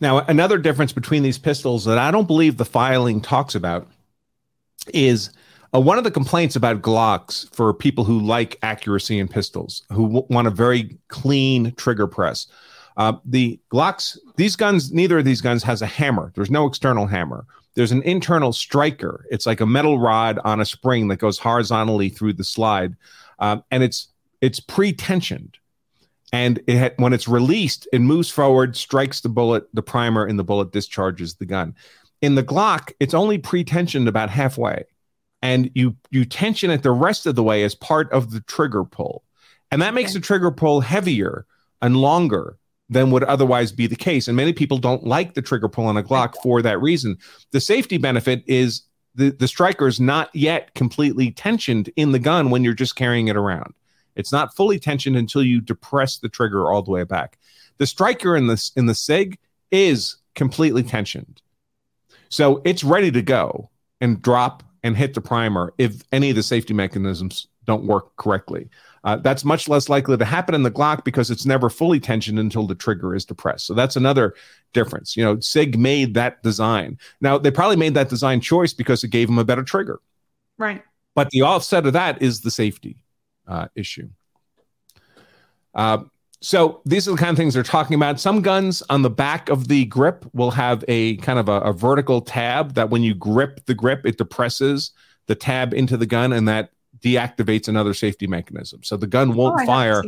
Now, 0.00 0.18
another 0.20 0.58
difference 0.58 0.92
between 0.92 1.22
these 1.22 1.38
pistols 1.38 1.84
that 1.84 1.98
I 1.98 2.10
don't 2.10 2.26
believe 2.26 2.56
the 2.56 2.64
filing 2.64 3.20
talks 3.20 3.54
about 3.54 3.88
is 4.92 5.30
uh, 5.74 5.80
one 5.80 5.98
of 5.98 6.04
the 6.04 6.10
complaints 6.10 6.54
about 6.56 6.82
Glocks 6.82 7.52
for 7.54 7.74
people 7.74 8.04
who 8.04 8.20
like 8.20 8.58
accuracy 8.62 9.18
in 9.18 9.28
pistols, 9.28 9.82
who 9.90 10.04
w- 10.04 10.26
want 10.30 10.46
a 10.46 10.50
very 10.50 10.96
clean 11.08 11.74
trigger 11.76 12.06
press, 12.06 12.46
uh, 12.96 13.14
the 13.24 13.58
Glocks, 13.72 14.16
these 14.36 14.54
guns, 14.54 14.92
neither 14.92 15.18
of 15.18 15.24
these 15.24 15.40
guns 15.40 15.62
has 15.64 15.82
a 15.82 15.86
hammer. 15.86 16.32
There's 16.34 16.50
no 16.50 16.66
external 16.66 17.06
hammer. 17.06 17.44
There's 17.74 17.90
an 17.90 18.02
internal 18.02 18.52
striker. 18.52 19.24
It's 19.30 19.46
like 19.46 19.60
a 19.60 19.66
metal 19.66 19.98
rod 19.98 20.38
on 20.44 20.60
a 20.60 20.64
spring 20.64 21.08
that 21.08 21.16
goes 21.16 21.38
horizontally 21.38 22.08
through 22.08 22.34
the 22.34 22.44
slide, 22.44 22.94
um, 23.40 23.64
and 23.72 23.82
it's 23.82 24.08
it's 24.40 24.60
pre-tensioned. 24.60 25.56
And 26.32 26.60
it 26.68 26.94
when 26.98 27.12
it's 27.12 27.26
released, 27.26 27.88
it 27.92 28.00
moves 28.00 28.30
forward, 28.30 28.76
strikes 28.76 29.20
the 29.20 29.28
bullet, 29.28 29.66
the 29.74 29.82
primer, 29.82 30.24
and 30.24 30.38
the 30.38 30.44
bullet 30.44 30.72
discharges 30.72 31.34
the 31.34 31.46
gun. 31.46 31.74
In 32.22 32.36
the 32.36 32.44
Glock, 32.44 32.92
it's 33.00 33.14
only 33.14 33.38
pre-tensioned 33.38 34.06
about 34.06 34.30
halfway 34.30 34.84
and 35.44 35.70
you 35.74 35.94
you 36.10 36.24
tension 36.24 36.70
it 36.70 36.82
the 36.82 36.90
rest 36.90 37.26
of 37.26 37.34
the 37.34 37.42
way 37.42 37.64
as 37.64 37.74
part 37.74 38.10
of 38.12 38.30
the 38.30 38.40
trigger 38.40 38.82
pull. 38.82 39.22
And 39.70 39.82
that 39.82 39.92
makes 39.92 40.12
okay. 40.12 40.18
the 40.18 40.26
trigger 40.26 40.50
pull 40.50 40.80
heavier 40.80 41.44
and 41.82 41.98
longer 41.98 42.56
than 42.88 43.10
would 43.10 43.24
otherwise 43.24 43.70
be 43.70 43.86
the 43.86 43.94
case. 43.94 44.26
And 44.26 44.36
many 44.36 44.54
people 44.54 44.78
don't 44.78 45.04
like 45.04 45.34
the 45.34 45.42
trigger 45.42 45.68
pull 45.68 45.84
on 45.84 45.98
a 45.98 46.02
glock 46.02 46.34
for 46.42 46.62
that 46.62 46.80
reason. 46.80 47.18
The 47.50 47.60
safety 47.60 47.98
benefit 47.98 48.42
is 48.46 48.84
the 49.14 49.30
the 49.32 49.46
striker 49.46 49.86
is 49.86 50.00
not 50.00 50.34
yet 50.34 50.72
completely 50.74 51.30
tensioned 51.30 51.90
in 51.94 52.12
the 52.12 52.18
gun 52.18 52.48
when 52.48 52.64
you're 52.64 52.72
just 52.72 52.96
carrying 52.96 53.28
it 53.28 53.36
around. 53.36 53.74
It's 54.16 54.32
not 54.32 54.56
fully 54.56 54.78
tensioned 54.78 55.16
until 55.16 55.42
you 55.42 55.60
depress 55.60 56.16
the 56.16 56.30
trigger 56.30 56.72
all 56.72 56.80
the 56.80 56.90
way 56.90 57.04
back. 57.04 57.38
The 57.76 57.86
striker 57.86 58.34
in 58.34 58.46
this 58.46 58.72
in 58.76 58.86
the 58.86 58.94
sig 58.94 59.38
is 59.70 60.16
completely 60.34 60.84
tensioned. 60.84 61.42
So 62.30 62.62
it's 62.64 62.82
ready 62.82 63.10
to 63.10 63.20
go 63.20 63.68
and 64.00 64.22
drop 64.22 64.62
and 64.84 64.96
hit 64.96 65.14
the 65.14 65.20
primer 65.20 65.74
if 65.78 66.02
any 66.12 66.30
of 66.30 66.36
the 66.36 66.42
safety 66.42 66.74
mechanisms 66.74 67.48
don't 67.64 67.86
work 67.86 68.14
correctly. 68.16 68.68
Uh, 69.02 69.16
that's 69.16 69.44
much 69.44 69.68
less 69.68 69.88
likely 69.88 70.16
to 70.16 70.24
happen 70.24 70.54
in 70.54 70.62
the 70.62 70.70
Glock 70.70 71.04
because 71.04 71.30
it's 71.30 71.44
never 71.44 71.68
fully 71.68 71.98
tensioned 71.98 72.38
until 72.38 72.66
the 72.66 72.74
trigger 72.74 73.14
is 73.14 73.24
depressed. 73.24 73.66
So 73.66 73.74
that's 73.74 73.96
another 73.96 74.34
difference. 74.72 75.16
You 75.16 75.24
know, 75.24 75.40
SIG 75.40 75.78
made 75.78 76.14
that 76.14 76.42
design. 76.42 76.98
Now, 77.20 77.36
they 77.36 77.50
probably 77.50 77.76
made 77.76 77.94
that 77.94 78.08
design 78.08 78.40
choice 78.40 78.72
because 78.72 79.02
it 79.04 79.08
gave 79.08 79.28
them 79.28 79.38
a 79.38 79.44
better 79.44 79.62
trigger. 79.62 80.00
Right. 80.56 80.82
But 81.14 81.30
the 81.30 81.42
offset 81.42 81.86
of 81.86 81.92
that 81.94 82.22
is 82.22 82.40
the 82.40 82.50
safety 82.50 82.96
uh, 83.46 83.68
issue. 83.74 84.08
Uh, 85.74 86.04
so 86.44 86.82
these 86.84 87.08
are 87.08 87.12
the 87.12 87.16
kind 87.16 87.30
of 87.30 87.38
things 87.38 87.54
they're 87.54 87.62
talking 87.62 87.94
about. 87.94 88.20
Some 88.20 88.42
guns 88.42 88.82
on 88.90 89.00
the 89.00 89.08
back 89.08 89.48
of 89.48 89.68
the 89.68 89.86
grip 89.86 90.26
will 90.34 90.50
have 90.50 90.84
a 90.88 91.16
kind 91.16 91.38
of 91.38 91.48
a, 91.48 91.60
a, 91.60 91.72
vertical 91.72 92.20
tab 92.20 92.74
that 92.74 92.90
when 92.90 93.02
you 93.02 93.14
grip 93.14 93.64
the 93.64 93.72
grip, 93.72 94.04
it 94.04 94.18
depresses 94.18 94.90
the 95.26 95.34
tab 95.34 95.72
into 95.72 95.96
the 95.96 96.04
gun 96.04 96.34
and 96.34 96.46
that 96.46 96.70
deactivates 97.00 97.66
another 97.66 97.94
safety 97.94 98.26
mechanism. 98.26 98.82
So 98.82 98.98
the 98.98 99.06
gun 99.06 99.32
won't 99.32 99.62
oh, 99.62 99.64
fire 99.64 100.04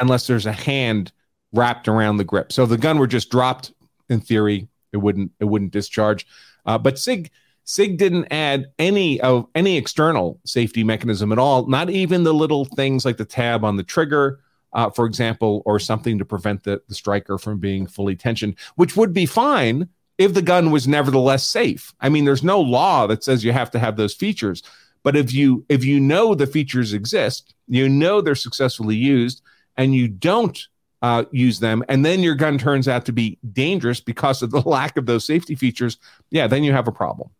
unless 0.00 0.26
there's 0.26 0.46
a 0.46 0.52
hand 0.52 1.12
wrapped 1.52 1.86
around 1.86 2.16
the 2.16 2.24
grip. 2.24 2.50
So 2.50 2.64
if 2.64 2.68
the 2.68 2.76
gun 2.76 2.98
were 2.98 3.06
just 3.06 3.30
dropped, 3.30 3.72
in 4.08 4.20
theory, 4.20 4.66
it 4.92 4.96
wouldn't 4.96 5.30
it 5.38 5.44
wouldn't 5.44 5.70
discharge. 5.70 6.26
Uh, 6.66 6.76
but 6.76 6.98
Sig 6.98 7.30
Sig 7.62 7.98
didn't 7.98 8.26
add 8.32 8.72
any 8.80 9.20
of 9.20 9.46
any 9.54 9.76
external 9.76 10.40
safety 10.44 10.82
mechanism 10.82 11.30
at 11.30 11.38
all. 11.38 11.68
Not 11.68 11.88
even 11.88 12.24
the 12.24 12.34
little 12.34 12.64
things 12.64 13.04
like 13.04 13.16
the 13.16 13.24
tab 13.24 13.64
on 13.64 13.76
the 13.76 13.84
trigger 13.84 14.40
uh, 14.72 14.90
for 14.90 15.06
example, 15.06 15.62
or 15.64 15.78
something 15.78 16.18
to 16.18 16.24
prevent 16.24 16.64
the, 16.64 16.82
the 16.88 16.94
striker 16.94 17.38
from 17.38 17.58
being 17.58 17.86
fully 17.86 18.16
tensioned, 18.16 18.56
which 18.76 18.96
would 18.96 19.12
be 19.12 19.26
fine 19.26 19.88
if 20.18 20.34
the 20.34 20.42
gun 20.42 20.70
was 20.70 20.88
nevertheless 20.88 21.46
safe. 21.46 21.92
I 22.00 22.08
mean, 22.08 22.24
there's 22.24 22.42
no 22.42 22.60
law 22.60 23.06
that 23.06 23.24
says 23.24 23.44
you 23.44 23.52
have 23.52 23.70
to 23.72 23.78
have 23.78 23.96
those 23.96 24.14
features, 24.14 24.62
But 25.02 25.16
if 25.16 25.32
you 25.32 25.64
if 25.68 25.84
you 25.84 25.98
know 25.98 26.34
the 26.34 26.46
features 26.46 26.92
exist, 26.92 27.54
you 27.66 27.88
know 27.88 28.20
they're 28.20 28.34
successfully 28.34 28.96
used, 28.96 29.42
and 29.76 29.94
you 29.94 30.08
don't 30.08 30.68
uh, 31.02 31.24
use 31.32 31.58
them, 31.58 31.82
and 31.88 32.04
then 32.04 32.20
your 32.20 32.36
gun 32.36 32.58
turns 32.58 32.86
out 32.86 33.04
to 33.06 33.12
be 33.12 33.38
dangerous 33.52 34.00
because 34.00 34.42
of 34.42 34.50
the 34.52 34.60
lack 34.68 34.96
of 34.96 35.06
those 35.06 35.24
safety 35.24 35.56
features, 35.56 35.98
yeah, 36.30 36.46
then 36.46 36.62
you 36.62 36.72
have 36.72 36.86
a 36.86 36.92
problem. 36.92 37.30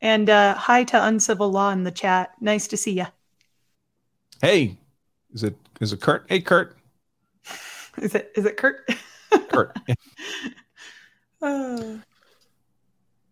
And 0.00 0.28
uh, 0.28 0.54
hi 0.54 0.82
to 0.84 1.06
Uncivil 1.06 1.52
Law 1.52 1.70
in 1.70 1.84
the 1.84 1.92
chat. 1.92 2.32
Nice 2.40 2.66
to 2.68 2.76
see 2.76 2.92
you. 2.98 3.06
Hey, 4.40 4.76
is 5.32 5.44
it 5.44 5.56
is 5.82 5.92
it 5.92 6.00
Kurt? 6.00 6.24
Hey, 6.28 6.40
Kurt. 6.40 6.76
Is 7.98 8.14
it 8.14 8.32
is 8.36 8.46
it 8.46 8.56
Kurt? 8.56 8.88
Kurt. 9.50 9.76
uh. 11.42 11.96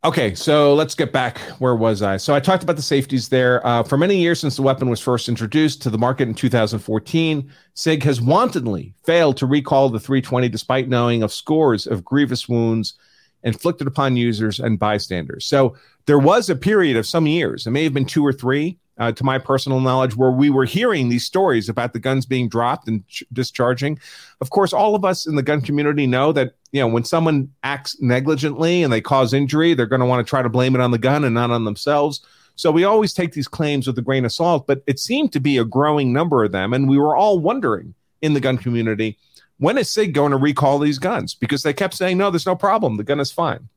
Okay, 0.04 0.34
so 0.34 0.74
let's 0.74 0.94
get 0.94 1.12
back. 1.12 1.38
Where 1.60 1.76
was 1.76 2.02
I? 2.02 2.18
So 2.18 2.34
I 2.34 2.40
talked 2.40 2.62
about 2.62 2.76
the 2.76 2.82
safeties 2.82 3.28
there. 3.30 3.66
Uh, 3.66 3.82
for 3.82 3.96
many 3.96 4.16
years 4.16 4.40
since 4.40 4.56
the 4.56 4.62
weapon 4.62 4.90
was 4.90 5.00
first 5.00 5.30
introduced 5.30 5.80
to 5.82 5.90
the 5.90 5.96
market 5.96 6.28
in 6.28 6.34
2014, 6.34 7.50
SIG 7.72 8.02
has 8.02 8.20
wantonly 8.20 8.94
failed 9.04 9.38
to 9.38 9.46
recall 9.46 9.88
the 9.88 10.00
320 10.00 10.48
despite 10.50 10.88
knowing 10.88 11.22
of 11.22 11.32
scores 11.32 11.86
of 11.86 12.04
grievous 12.04 12.48
wounds 12.48 12.98
inflicted 13.44 13.86
upon 13.86 14.16
users 14.16 14.60
and 14.60 14.78
bystanders. 14.78 15.46
So 15.46 15.76
there 16.06 16.18
was 16.18 16.50
a 16.50 16.56
period 16.56 16.96
of 16.96 17.06
some 17.06 17.26
years, 17.26 17.66
it 17.66 17.70
may 17.70 17.84
have 17.84 17.94
been 17.94 18.06
two 18.06 18.24
or 18.24 18.32
three, 18.32 18.78
uh, 19.00 19.10
to 19.10 19.24
my 19.24 19.38
personal 19.38 19.80
knowledge, 19.80 20.14
where 20.14 20.30
we 20.30 20.50
were 20.50 20.66
hearing 20.66 21.08
these 21.08 21.24
stories 21.24 21.68
about 21.68 21.94
the 21.94 21.98
guns 21.98 22.26
being 22.26 22.48
dropped 22.48 22.86
and 22.86 23.06
ch- 23.08 23.24
discharging. 23.32 23.98
Of 24.40 24.50
course, 24.50 24.72
all 24.72 24.94
of 24.94 25.04
us 25.04 25.26
in 25.26 25.34
the 25.34 25.42
gun 25.42 25.62
community 25.62 26.06
know 26.06 26.32
that 26.32 26.54
you 26.70 26.80
know 26.80 26.86
when 26.86 27.04
someone 27.04 27.50
acts 27.64 28.00
negligently 28.00 28.82
and 28.82 28.92
they 28.92 29.00
cause 29.00 29.32
injury, 29.32 29.74
they're 29.74 29.86
going 29.86 30.00
to 30.00 30.06
want 30.06 30.24
to 30.24 30.28
try 30.28 30.42
to 30.42 30.50
blame 30.50 30.74
it 30.74 30.80
on 30.80 30.90
the 30.90 30.98
gun 30.98 31.24
and 31.24 31.34
not 31.34 31.50
on 31.50 31.64
themselves. 31.64 32.20
So 32.56 32.70
we 32.70 32.84
always 32.84 33.14
take 33.14 33.32
these 33.32 33.48
claims 33.48 33.86
with 33.86 33.98
a 33.98 34.02
grain 34.02 34.26
of 34.26 34.32
salt, 34.32 34.66
but 34.66 34.82
it 34.86 34.98
seemed 34.98 35.32
to 35.32 35.40
be 35.40 35.56
a 35.56 35.64
growing 35.64 36.12
number 36.12 36.44
of 36.44 36.52
them, 36.52 36.74
and 36.74 36.88
we 36.88 36.98
were 36.98 37.16
all 37.16 37.38
wondering 37.38 37.94
in 38.20 38.34
the 38.34 38.40
gun 38.40 38.58
community 38.58 39.16
when 39.56 39.76
is 39.78 39.90
SIG 39.90 40.14
going 40.14 40.30
to 40.30 40.38
recall 40.38 40.78
these 40.78 40.98
guns 40.98 41.34
because 41.34 41.62
they 41.62 41.72
kept 41.72 41.94
saying 41.94 42.18
no, 42.18 42.30
there's 42.30 42.46
no 42.46 42.56
problem, 42.56 42.96
the 42.96 43.04
gun 43.04 43.20
is 43.20 43.32
fine. 43.32 43.68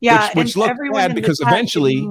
Yeah, 0.00 0.28
which, 0.28 0.34
which 0.34 0.56
looked 0.56 0.78
bad 0.92 1.14
because 1.14 1.40
eventually. 1.40 2.06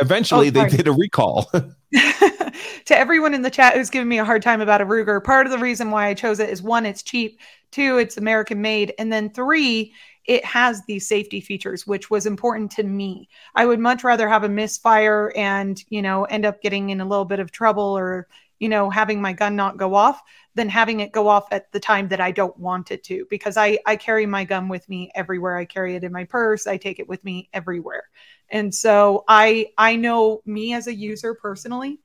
Eventually, 0.00 0.48
oh, 0.48 0.50
they 0.50 0.68
did 0.68 0.88
a 0.88 0.92
recall. 0.92 1.50
to 1.52 2.98
everyone 2.98 3.34
in 3.34 3.42
the 3.42 3.50
chat 3.50 3.74
who's 3.74 3.90
giving 3.90 4.08
me 4.08 4.18
a 4.18 4.24
hard 4.24 4.42
time 4.42 4.60
about 4.60 4.80
a 4.80 4.86
Ruger, 4.86 5.22
part 5.22 5.46
of 5.46 5.52
the 5.52 5.58
reason 5.58 5.90
why 5.90 6.06
I 6.06 6.14
chose 6.14 6.40
it 6.40 6.48
is 6.50 6.62
one, 6.62 6.86
it's 6.86 7.02
cheap, 7.02 7.38
two, 7.70 7.98
it's 7.98 8.16
American 8.16 8.60
made, 8.60 8.94
and 8.98 9.12
then 9.12 9.30
three, 9.30 9.92
it 10.24 10.44
has 10.44 10.82
these 10.84 11.08
safety 11.08 11.40
features, 11.40 11.86
which 11.86 12.10
was 12.10 12.26
important 12.26 12.70
to 12.72 12.82
me. 12.82 13.28
I 13.54 13.66
would 13.66 13.80
much 13.80 14.04
rather 14.04 14.28
have 14.28 14.44
a 14.44 14.48
misfire 14.48 15.32
and, 15.36 15.82
you 15.88 16.02
know, 16.02 16.24
end 16.24 16.44
up 16.44 16.62
getting 16.62 16.90
in 16.90 17.00
a 17.00 17.06
little 17.06 17.24
bit 17.24 17.40
of 17.40 17.50
trouble 17.50 17.98
or, 17.98 18.28
you 18.58 18.68
know, 18.68 18.90
having 18.90 19.20
my 19.20 19.32
gun 19.32 19.56
not 19.56 19.76
go 19.76 19.94
off 19.94 20.22
than 20.54 20.68
having 20.68 21.00
it 21.00 21.12
go 21.12 21.28
off 21.28 21.46
at 21.52 21.72
the 21.72 21.80
time 21.80 22.08
that 22.08 22.20
I 22.20 22.30
don't 22.30 22.56
want 22.58 22.90
it 22.90 23.02
to 23.04 23.26
because 23.30 23.56
I 23.56 23.78
I 23.86 23.96
carry 23.96 24.26
my 24.26 24.44
gun 24.44 24.68
with 24.68 24.88
me 24.88 25.10
everywhere. 25.14 25.56
I 25.56 25.64
carry 25.64 25.96
it 25.96 26.04
in 26.04 26.12
my 26.12 26.24
purse. 26.24 26.66
I 26.66 26.76
take 26.76 26.98
it 26.98 27.08
with 27.08 27.24
me 27.24 27.48
everywhere. 27.52 28.04
And 28.50 28.74
so 28.74 29.24
I 29.28 29.68
I 29.78 29.96
know 29.96 30.42
me 30.44 30.74
as 30.74 30.86
a 30.86 30.94
user 30.94 31.34
personally, 31.34 32.00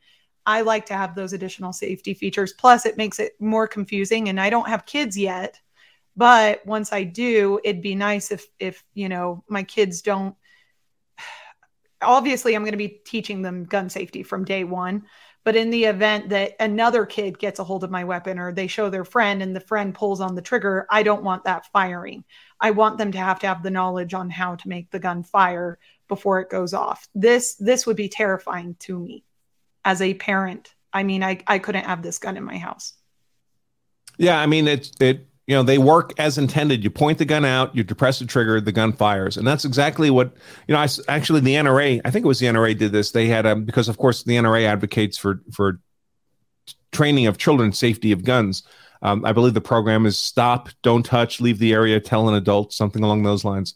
I 0.46 0.62
like 0.62 0.86
to 0.88 0.94
have 0.94 1.16
those 1.16 1.34
additional 1.34 1.74
safety 1.74 2.14
features. 2.14 2.54
Plus 2.54 2.86
it 2.86 2.98
makes 2.98 3.20
it 3.20 3.34
more 3.40 3.68
confusing 3.68 4.30
and 4.30 4.40
I 4.40 4.50
don't 4.50 4.70
have 4.70 4.86
kids 4.86 5.18
yet. 5.18 5.60
But 6.18 6.66
once 6.66 6.94
I 6.94 7.04
do, 7.04 7.60
it'd 7.64 7.82
be 7.82 7.96
nice 7.96 8.32
if 8.32 8.48
if, 8.60 8.84
you 8.94 9.10
know, 9.10 9.44
my 9.50 9.64
kids 9.64 10.02
don't 10.02 10.36
obviously 12.02 12.56
I'm 12.56 12.64
going 12.64 12.72
to 12.72 12.78
be 12.78 13.02
teaching 13.06 13.42
them 13.42 13.66
gun 13.66 13.90
safety 13.90 14.24
from 14.24 14.46
day 14.46 14.64
1 14.64 15.06
but 15.46 15.56
in 15.56 15.70
the 15.70 15.86
event 15.86 16.30
that 16.30 16.56
another 16.60 17.06
kid 17.06 17.38
gets 17.38 17.60
a 17.60 17.64
hold 17.64 17.84
of 17.84 17.92
my 17.92 18.04
weapon 18.04 18.40
or 18.40 18.52
they 18.52 18.66
show 18.66 18.90
their 18.90 19.06
friend 19.06 19.44
and 19.44 19.56
the 19.56 19.60
friend 19.60 19.94
pulls 19.94 20.20
on 20.20 20.34
the 20.34 20.42
trigger, 20.42 20.88
I 20.90 21.04
don't 21.04 21.24
want 21.24 21.44
that 21.44 21.68
firing. 21.72 22.24
I 22.60 22.72
want 22.72 22.98
them 22.98 23.12
to 23.12 23.20
have 23.20 23.40
to 23.42 23.48
have 23.48 23.62
the 23.62 23.70
knowledge 23.70 24.16
on 24.16 24.32
how 24.32 24.56
to 24.56 24.68
make 24.68 24.90
the 24.90 24.98
gun 24.98 25.22
fire 25.22 25.78
before 26.08 26.40
it 26.40 26.50
goes 26.50 26.74
off. 26.74 27.08
This 27.14 27.56
this 27.56 27.86
would 27.86 27.98
be 27.98 28.10
terrifying 28.10 28.76
to 28.80 28.98
me 29.00 29.24
as 29.84 30.02
a 30.02 30.14
parent. 30.14 30.74
I 30.94 31.04
mean, 31.04 31.24
I, 31.24 31.40
I 31.48 31.60
couldn't 31.60 31.86
have 31.86 32.02
this 32.02 32.20
gun 32.20 32.38
in 32.38 32.44
my 32.44 32.58
house. 32.58 32.94
Yeah, 34.18 34.40
I 34.40 34.46
mean 34.46 34.68
it 34.68 34.92
it 35.00 35.28
you 35.48 35.56
know 35.56 35.64
they 35.64 35.78
work 35.78 36.14
as 36.18 36.38
intended 36.38 36.84
you 36.84 36.90
point 36.90 37.18
the 37.18 37.26
gun 37.26 37.46
out 37.46 37.76
you 37.76 37.84
depress 37.84 38.20
the 38.20 38.26
trigger 38.26 38.60
the 38.60 38.72
gun 38.72 38.92
fires 38.92 39.38
and 39.38 39.46
that's 39.46 39.66
exactly 39.66 40.10
what 40.10 40.34
you 40.68 40.74
know 40.74 40.80
i 40.80 40.88
actually 41.08 41.40
the 41.40 41.54
nra 41.54 42.02
i 42.04 42.12
think 42.12 42.26
it 42.26 42.28
was 42.28 42.40
the 42.40 42.48
nra 42.48 42.78
did 42.78 42.92
this 42.92 43.12
they 43.12 43.28
had 43.28 43.46
um, 43.46 43.64
because 43.64 43.88
of 43.88 43.98
course 43.98 44.24
the 44.24 44.36
nra 44.38 44.66
advocates 44.66 45.18
for 45.18 45.42
for 45.52 45.80
training 46.92 47.28
of 47.28 47.38
children 47.38 47.72
safety 47.72 48.12
of 48.12 48.24
guns 48.24 48.64
um, 49.02 49.24
i 49.24 49.32
believe 49.32 49.54
the 49.54 49.62
program 49.62 50.06
is 50.06 50.18
stop 50.18 50.70
don't 50.82 51.06
touch 51.06 51.40
leave 51.40 51.60
the 51.60 51.74
area 51.74 52.00
tell 52.00 52.28
an 52.28 52.36
adult 52.36 52.74
something 52.74 53.04
along 53.04 53.24
those 53.24 53.46
lines 53.46 53.76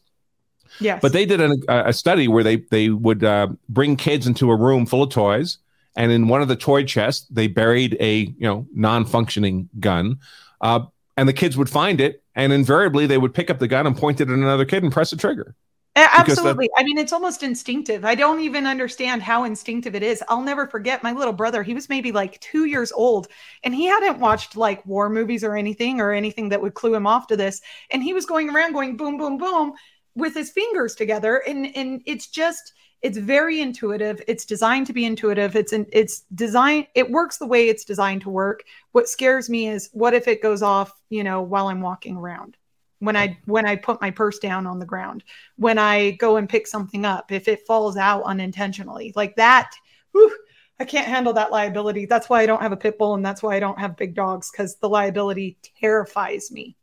yeah 0.80 1.00
but 1.02 1.14
they 1.14 1.26
did 1.26 1.42
a, 1.42 1.88
a 1.88 1.94
study 1.94 2.28
where 2.28 2.44
they 2.44 2.58
they 2.58 2.90
would 2.90 3.24
uh, 3.24 3.48
bring 3.70 3.96
kids 3.96 4.28
into 4.28 4.52
a 4.52 4.56
room 4.56 4.86
full 4.86 5.04
of 5.04 5.10
toys 5.10 5.58
and 5.96 6.12
in 6.12 6.28
one 6.28 6.42
of 6.42 6.48
the 6.48 6.56
toy 6.56 6.84
chests 6.84 7.28
they 7.30 7.48
buried 7.48 7.98
a 8.00 8.20
you 8.20 8.36
know 8.40 8.66
non-functioning 8.74 9.70
gun 9.80 10.18
uh, 10.62 10.82
and 11.18 11.28
the 11.28 11.34
kids 11.34 11.58
would 11.58 11.70
find 11.70 12.02
it 12.02 12.24
and 12.36 12.54
invariably 12.54 13.06
they 13.06 13.18
would 13.18 13.34
pick 13.34 13.50
up 13.50 13.60
the 13.60 13.68
gun 13.68 13.88
and 13.88 13.98
point 13.98 14.22
it 14.22 14.30
at 14.30 14.36
another 14.36 14.66
kid 14.66 14.84
and 14.84 14.92
press 14.92 15.12
a 15.12 15.18
trigger 15.18 15.56
absolutely. 15.96 16.70
I 16.78 16.84
mean 16.84 16.98
it's 16.98 17.14
almost 17.14 17.44
instinctive. 17.44 18.06
I 18.06 18.16
don't 18.16 18.40
even 18.42 18.66
understand 18.66 19.22
how 19.22 19.44
instinctive 19.44 19.96
it 19.96 20.04
is. 20.04 20.24
I'll 20.30 20.42
never 20.42 20.68
forget 20.68 21.04
my 21.04 21.12
little 21.12 21.34
brother 21.34 21.64
he 21.64 21.74
was 21.74 21.90
maybe 21.90 22.12
like 22.12 22.40
two 22.40 22.66
years 22.66 22.92
old 22.92 23.28
and 23.64 23.74
he 23.74 23.86
hadn't 23.86 24.20
watched 24.20 24.56
like 24.56 24.86
war 24.86 25.10
movies 25.10 25.44
or 25.44 25.56
anything 25.56 26.00
or 26.00 26.12
anything 26.12 26.50
that 26.50 26.62
would 26.62 26.74
clue 26.74 26.94
him 26.94 27.08
off 27.08 27.28
to 27.28 27.38
this 27.38 27.62
and 27.92 28.04
he 28.04 28.14
was 28.14 28.26
going 28.26 28.50
around 28.50 28.74
going 28.74 28.98
boom 28.98 29.18
boom 29.18 29.38
boom 29.38 29.74
with 30.20 30.34
his 30.34 30.52
fingers 30.52 30.96
together 30.96 31.44
and 31.48 31.76
and 31.76 32.02
it's 32.06 32.28
just 32.28 32.74
it's 33.02 33.18
very 33.18 33.62
intuitive. 33.62 34.22
It's 34.28 34.46
designed 34.46 34.88
to 34.88 34.94
be 34.94 35.06
intuitive. 35.06 35.56
It's 35.56 35.72
an 35.72 35.86
it's 35.92 36.22
designed 36.36 36.88
it 36.96 37.10
works 37.10 37.38
the 37.38 37.48
way 37.48 37.70
it's 37.70 37.86
designed 37.86 38.22
to 38.24 38.30
work. 38.30 38.64
What 38.92 39.08
scares 39.08 39.50
me 39.50 39.70
is 39.70 39.90
what 39.94 40.14
if 40.14 40.28
it 40.28 40.42
goes 40.42 40.62
off 40.62 40.92
you 41.10 41.24
know 41.24 41.42
while 41.42 41.68
i'm 41.68 41.82
walking 41.82 42.18
around? 42.18 42.58
When 43.00 43.16
i 43.16 43.38
when 43.46 43.66
i 43.66 43.76
put 43.76 44.02
my 44.02 44.12
purse 44.12 44.40
down 44.40 44.68
on 44.68 44.80
the 44.80 44.86
ground. 44.86 45.24
When 45.56 45.78
i 45.78 46.12
go 46.12 46.36
and 46.38 46.50
pick 46.50 46.68
something 46.68 47.06
up 47.06 47.32
if 47.32 47.48
it 47.48 47.66
falls 47.66 47.96
out 47.96 48.24
unintentionally 48.24 49.14
like 49.16 49.36
that 49.38 49.72
whew, 50.12 50.36
i 50.80 50.86
can't 50.86 51.08
handle 51.08 51.34
that 51.34 51.52
liability. 51.52 52.06
That's 52.06 52.30
why 52.30 52.42
i 52.42 52.46
don't 52.46 52.62
have 52.62 52.74
a 52.74 52.78
pit 52.78 52.98
bull 52.98 53.14
and 53.16 53.26
that's 53.26 53.42
why 53.42 53.56
i 53.56 53.60
don't 53.60 53.80
have 53.80 53.96
big 53.96 54.14
dogs 54.14 54.52
because 54.52 54.76
the 54.78 54.90
liability 54.90 55.58
terrifies 55.80 56.52
me 56.52 56.76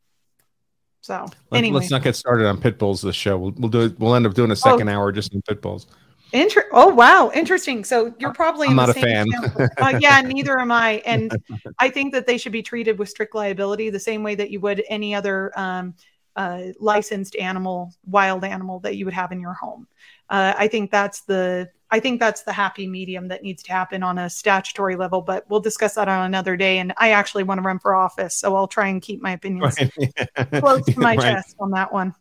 so 1.07 1.27
anyway. 1.53 1.79
let's 1.79 1.91
not 1.91 2.03
get 2.03 2.17
started 2.17 2.47
on 2.47 2.61
pit 2.61 2.79
bulls 2.79 3.01
this 3.01 3.17
show 3.17 3.39
we'll, 3.39 3.53
we'll 3.57 3.71
do 3.71 3.83
it 3.83 3.99
we'll 3.99 4.15
end 4.15 4.27
up 4.27 4.35
doing 4.35 4.51
a 4.51 4.57
second 4.57 4.89
oh. 4.89 4.93
hour 4.93 5.13
just 5.13 5.35
on 5.35 5.43
pit 5.43 5.63
bulls 5.63 5.87
Inter- 6.33 6.69
oh 6.73 6.89
wow, 6.89 7.31
interesting. 7.35 7.85
So 7.85 8.13
you're 8.19 8.33
probably 8.33 8.69
not 8.69 8.89
a 8.89 8.95
fan. 8.95 9.29
uh, 9.79 9.99
yeah, 10.01 10.21
neither 10.23 10.59
am 10.59 10.73
I. 10.73 11.03
And 11.07 11.33
I 11.79 11.89
think 11.89 12.13
that 12.15 12.27
they 12.27 12.37
should 12.37 12.53
be 12.53 12.63
treated 12.63 12.99
with 12.99 13.09
strict 13.09 13.35
liability, 13.35 13.91
the 13.91 14.01
same 14.01 14.23
way 14.23 14.35
that 14.35 14.51
you 14.51 14.61
would 14.61 14.83
any 14.89 15.15
other 15.15 15.57
um, 15.59 15.95
uh, 16.35 16.65
licensed 16.81 17.37
animal, 17.37 17.93
wild 18.07 18.45
animal 18.45 18.81
that 18.81 18.97
you 18.97 19.05
would 19.05 19.15
have 19.15 19.33
in 19.33 19.41
your 19.41 19.55
home. 19.55 19.87
Uh, 20.29 20.53
I 20.57 20.69
think 20.69 20.91
that's 20.91 21.21
the 21.23 21.71
I 21.91 22.01
think 22.01 22.19
that's 22.19 22.43
the 22.43 22.53
happy 22.53 22.87
medium 22.87 23.29
that 23.29 23.43
needs 23.43 23.63
to 23.65 23.73
happen 23.73 24.03
on 24.03 24.19
a 24.19 24.29
statutory 24.29 24.97
level. 24.97 25.23
But 25.23 25.49
we'll 25.49 25.61
discuss 25.61 25.95
that 25.95 26.09
on 26.09 26.27
another 26.27 26.57
day. 26.57 26.79
And 26.79 26.93
I 26.97 27.11
actually 27.11 27.45
want 27.45 27.59
to 27.59 27.63
run 27.63 27.79
for 27.79 27.95
office, 27.95 28.35
so 28.35 28.57
I'll 28.57 28.69
try 28.69 28.89
and 28.89 29.01
keep 29.01 29.23
my 29.23 29.33
opinions 29.33 29.77
right. 29.79 30.51
close 30.61 30.85
to 30.87 30.99
my 30.99 31.15
right. 31.15 31.21
chest 31.21 31.57
on 31.61 31.71
that 31.73 31.93
one. 31.93 32.15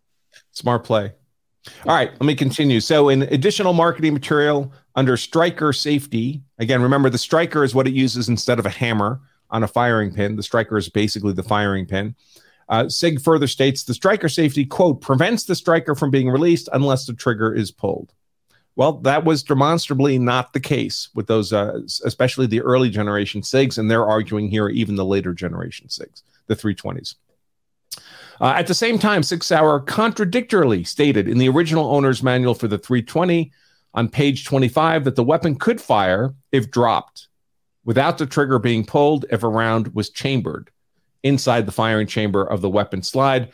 Smart 0.51 0.83
play. 0.83 1.13
All 1.85 1.95
right, 1.95 2.11
let 2.11 2.21
me 2.21 2.35
continue. 2.35 2.79
So, 2.79 3.09
in 3.09 3.23
additional 3.23 3.73
marketing 3.73 4.13
material 4.13 4.71
under 4.95 5.17
striker 5.17 5.73
safety, 5.73 6.43
again, 6.59 6.81
remember 6.81 7.09
the 7.09 7.17
striker 7.17 7.63
is 7.63 7.73
what 7.73 7.87
it 7.87 7.93
uses 7.93 8.29
instead 8.29 8.59
of 8.59 8.65
a 8.65 8.69
hammer 8.69 9.19
on 9.49 9.63
a 9.63 9.67
firing 9.67 10.13
pin. 10.13 10.35
The 10.35 10.43
striker 10.43 10.77
is 10.77 10.89
basically 10.89 11.33
the 11.33 11.43
firing 11.43 11.85
pin. 11.85 12.15
Uh, 12.67 12.89
SIG 12.89 13.21
further 13.21 13.47
states 13.47 13.83
the 13.83 13.93
striker 13.93 14.29
safety, 14.29 14.65
quote, 14.65 15.01
prevents 15.01 15.45
the 15.45 15.55
striker 15.55 15.95
from 15.95 16.11
being 16.11 16.29
released 16.29 16.69
unless 16.73 17.05
the 17.05 17.13
trigger 17.13 17.53
is 17.53 17.71
pulled. 17.71 18.13
Well, 18.75 18.93
that 18.99 19.23
was 19.23 19.41
demonstrably 19.41 20.19
not 20.19 20.53
the 20.53 20.59
case 20.59 21.09
with 21.15 21.27
those, 21.27 21.53
uh, 21.53 21.79
especially 22.03 22.47
the 22.47 22.61
early 22.61 22.89
generation 22.89 23.41
SIGs, 23.41 23.77
and 23.77 23.89
they're 23.89 24.05
arguing 24.05 24.49
here 24.49 24.67
even 24.67 24.95
the 24.95 25.05
later 25.05 25.33
generation 25.33 25.87
SIGs, 25.87 26.23
the 26.47 26.55
320s. 26.55 27.15
Uh, 28.41 28.53
at 28.57 28.67
the 28.67 28.73
same 28.73 28.99
time, 28.99 29.23
Sig 29.23 29.43
Sauer 29.43 29.79
contradictorily 29.79 30.83
stated 30.83 31.29
in 31.29 31.37
the 31.37 31.47
original 31.47 31.95
owner's 31.95 32.21
manual 32.21 32.53
for 32.53 32.67
the 32.67 32.77
320 32.77 33.51
on 33.93 34.09
page 34.09 34.43
25 34.43 35.05
that 35.05 35.15
the 35.15 35.23
weapon 35.23 35.55
could 35.55 35.79
fire 35.79 36.33
if 36.51 36.69
dropped 36.69 37.29
without 37.85 38.17
the 38.17 38.25
trigger 38.25 38.59
being 38.59 38.83
pulled 38.83 39.25
if 39.31 39.43
a 39.43 39.47
round 39.47 39.93
was 39.95 40.09
chambered 40.09 40.69
inside 41.23 41.65
the 41.65 41.71
firing 41.71 42.07
chamber 42.07 42.43
of 42.43 42.61
the 42.61 42.69
weapon 42.69 43.01
slide. 43.01 43.51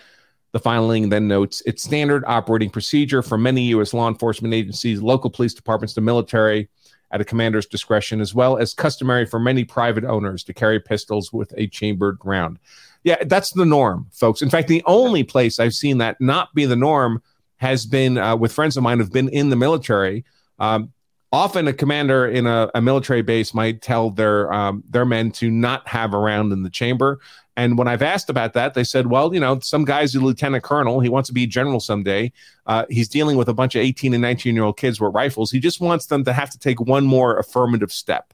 The 0.53 0.59
filing 0.59 1.09
then 1.09 1.27
notes 1.27 1.61
its 1.65 1.83
standard 1.83 2.23
operating 2.27 2.69
procedure 2.69 3.21
for 3.21 3.37
many 3.37 3.63
U.S. 3.69 3.93
law 3.93 4.07
enforcement 4.07 4.53
agencies, 4.53 5.01
local 5.01 5.29
police 5.29 5.53
departments, 5.53 5.93
the 5.93 6.01
military, 6.01 6.69
at 7.11 7.21
a 7.21 7.25
commander's 7.25 7.65
discretion, 7.65 8.21
as 8.21 8.33
well 8.33 8.57
as 8.57 8.73
customary 8.73 9.25
for 9.25 9.39
many 9.39 9.63
private 9.63 10.03
owners 10.03 10.43
to 10.45 10.53
carry 10.53 10.79
pistols 10.79 11.31
with 11.31 11.53
a 11.57 11.67
chambered 11.67 12.17
round. 12.23 12.57
Yeah, 13.03 13.17
that's 13.25 13.51
the 13.51 13.65
norm, 13.65 14.07
folks. 14.11 14.41
In 14.41 14.49
fact, 14.49 14.67
the 14.67 14.83
only 14.85 15.23
place 15.23 15.59
I've 15.59 15.73
seen 15.73 15.97
that 15.99 16.21
not 16.21 16.53
be 16.53 16.65
the 16.65 16.75
norm 16.75 17.21
has 17.57 17.85
been 17.85 18.17
uh, 18.17 18.35
with 18.35 18.53
friends 18.53 18.77
of 18.77 18.83
mine 18.83 18.99
who've 18.99 19.11
been 19.11 19.29
in 19.29 19.49
the 19.49 19.55
military. 19.55 20.25
Um, 20.59 20.93
often, 21.31 21.67
a 21.67 21.73
commander 21.73 22.27
in 22.27 22.47
a, 22.47 22.69
a, 22.75 22.81
military 22.81 23.21
base 23.21 23.53
might 23.53 23.81
tell 23.81 24.09
their 24.09 24.51
um, 24.51 24.83
their 24.89 25.05
men 25.05 25.31
to 25.31 25.49
not 25.49 25.87
have 25.87 26.13
a 26.13 26.17
round 26.17 26.51
in 26.51 26.63
the 26.63 26.69
chamber. 26.69 27.19
And 27.57 27.77
when 27.77 27.87
I've 27.87 28.01
asked 28.01 28.29
about 28.29 28.53
that, 28.53 28.73
they 28.73 28.83
said, 28.83 29.07
well, 29.07 29.33
you 29.33 29.39
know, 29.39 29.59
some 29.59 29.83
guy's 29.83 30.15
a 30.15 30.19
lieutenant 30.19 30.63
colonel. 30.63 30.99
He 30.99 31.09
wants 31.09 31.27
to 31.27 31.33
be 31.33 31.45
general 31.45 31.79
someday. 31.79 32.31
Uh, 32.65 32.85
he's 32.89 33.09
dealing 33.09 33.35
with 33.35 33.49
a 33.49 33.53
bunch 33.53 33.75
of 33.75 33.81
18 33.81 34.13
and 34.13 34.21
19 34.21 34.55
year 34.55 34.63
old 34.63 34.77
kids 34.77 35.01
with 35.01 35.13
rifles. 35.13 35.51
He 35.51 35.59
just 35.59 35.81
wants 35.81 36.05
them 36.05 36.23
to 36.25 36.33
have 36.33 36.49
to 36.51 36.59
take 36.59 36.79
one 36.79 37.05
more 37.05 37.37
affirmative 37.37 37.91
step 37.91 38.33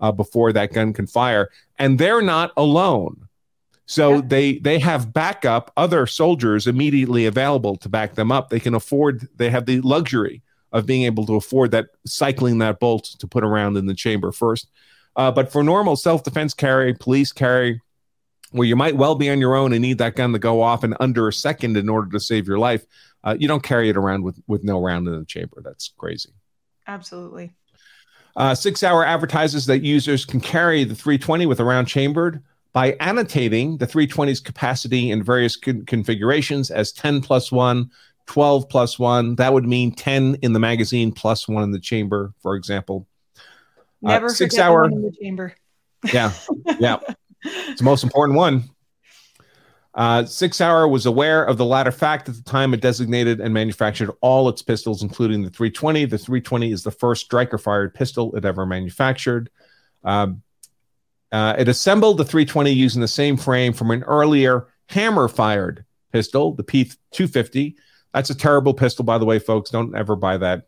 uh, 0.00 0.12
before 0.12 0.52
that 0.52 0.72
gun 0.72 0.92
can 0.92 1.06
fire. 1.06 1.50
And 1.78 1.98
they're 1.98 2.22
not 2.22 2.52
alone. 2.56 3.28
So 3.86 4.16
yeah. 4.16 4.20
they 4.26 4.58
they 4.58 4.78
have 4.80 5.14
backup 5.14 5.72
other 5.74 6.06
soldiers 6.06 6.66
immediately 6.66 7.24
available 7.24 7.76
to 7.76 7.88
back 7.88 8.16
them 8.16 8.30
up. 8.30 8.50
They 8.50 8.60
can 8.60 8.74
afford. 8.74 9.26
They 9.36 9.48
have 9.48 9.64
the 9.64 9.80
luxury 9.80 10.42
of 10.72 10.86
being 10.86 11.04
able 11.04 11.26
to 11.26 11.36
afford 11.36 11.70
that 11.70 11.86
cycling 12.06 12.58
that 12.58 12.80
bolt 12.80 13.04
to 13.18 13.26
put 13.26 13.44
around 13.44 13.76
in 13.76 13.86
the 13.86 13.94
chamber 13.94 14.32
first. 14.32 14.68
Uh, 15.16 15.30
but 15.30 15.50
for 15.50 15.62
normal 15.62 15.96
self 15.96 16.22
defense 16.22 16.54
carry, 16.54 16.94
police 16.94 17.32
carry, 17.32 17.80
where 18.52 18.66
you 18.66 18.76
might 18.76 18.96
well 18.96 19.14
be 19.14 19.30
on 19.30 19.40
your 19.40 19.56
own 19.56 19.72
and 19.72 19.82
need 19.82 19.98
that 19.98 20.16
gun 20.16 20.32
to 20.32 20.38
go 20.38 20.62
off 20.62 20.84
in 20.84 20.94
under 21.00 21.28
a 21.28 21.32
second 21.32 21.76
in 21.76 21.88
order 21.88 22.10
to 22.10 22.20
save 22.20 22.46
your 22.46 22.58
life. 22.58 22.84
Uh, 23.24 23.36
you 23.38 23.48
don't 23.48 23.62
carry 23.62 23.88
it 23.88 23.96
around 23.96 24.22
with 24.22 24.40
with 24.46 24.62
no 24.62 24.80
round 24.80 25.08
in 25.08 25.18
the 25.18 25.24
chamber. 25.24 25.60
That's 25.62 25.92
crazy. 25.98 26.30
Absolutely. 26.86 27.52
Uh, 28.36 28.54
Sig 28.54 28.78
Sauer 28.78 29.04
advertises 29.04 29.66
that 29.66 29.82
users 29.82 30.24
can 30.24 30.40
carry 30.40 30.84
the 30.84 30.94
320 30.94 31.46
with 31.46 31.58
a 31.58 31.64
round 31.64 31.88
chambered 31.88 32.40
by 32.72 32.96
annotating 33.00 33.76
the 33.78 33.86
320's 33.86 34.38
capacity 34.38 35.10
in 35.10 35.22
various 35.22 35.56
con- 35.56 35.84
configurations 35.86 36.70
as 36.70 36.92
10 36.92 37.20
plus 37.20 37.50
1, 37.50 37.90
12 38.28 38.68
plus 38.68 38.98
1. 38.98 39.36
That 39.36 39.52
would 39.52 39.66
mean 39.66 39.92
10 39.92 40.36
in 40.42 40.52
the 40.52 40.60
magazine 40.60 41.10
plus 41.10 41.48
1 41.48 41.62
in 41.62 41.72
the 41.72 41.80
chamber, 41.80 42.32
for 42.40 42.54
example. 42.54 43.08
Never 44.00 44.26
uh, 44.26 44.30
Sig 44.30 44.52
Sauer 44.52 44.84
in 44.84 45.02
the 45.02 45.12
chamber. 45.20 45.54
Yeah. 46.14 46.32
Yeah. 46.78 46.98
it's 47.42 47.80
the 47.80 47.84
most 47.84 48.04
important 48.04 48.38
one. 48.38 48.70
Uh, 49.94 50.24
Sig 50.24 50.54
Sauer 50.54 50.86
was 50.86 51.06
aware 51.06 51.42
of 51.42 51.56
the 51.56 51.64
latter 51.64 51.90
fact 51.90 52.28
at 52.28 52.36
the 52.36 52.42
time 52.42 52.72
it 52.72 52.80
designated 52.80 53.40
and 53.40 53.52
manufactured 53.52 54.12
all 54.20 54.48
its 54.48 54.62
pistols, 54.62 55.02
including 55.02 55.42
the 55.42 55.50
320. 55.50 56.04
The 56.04 56.16
320 56.16 56.70
is 56.70 56.84
the 56.84 56.92
first 56.92 57.24
striker 57.24 57.58
fired 57.58 57.94
pistol 57.94 58.32
it 58.36 58.44
ever 58.44 58.64
manufactured. 58.64 59.50
Um, 60.04 60.42
uh, 61.32 61.56
it 61.58 61.66
assembled 61.66 62.18
the 62.18 62.24
320 62.24 62.70
using 62.70 63.00
the 63.00 63.08
same 63.08 63.36
frame 63.36 63.72
from 63.72 63.90
an 63.90 64.04
earlier 64.04 64.68
hammer 64.88 65.26
fired 65.26 65.84
pistol, 66.12 66.54
the 66.54 66.62
P250. 66.62 67.74
That's 68.14 68.30
a 68.30 68.34
terrible 68.34 68.74
pistol, 68.74 69.04
by 69.04 69.18
the 69.18 69.24
way, 69.24 69.38
folks. 69.38 69.70
Don't 69.70 69.94
ever 69.94 70.16
buy 70.16 70.36
that. 70.38 70.66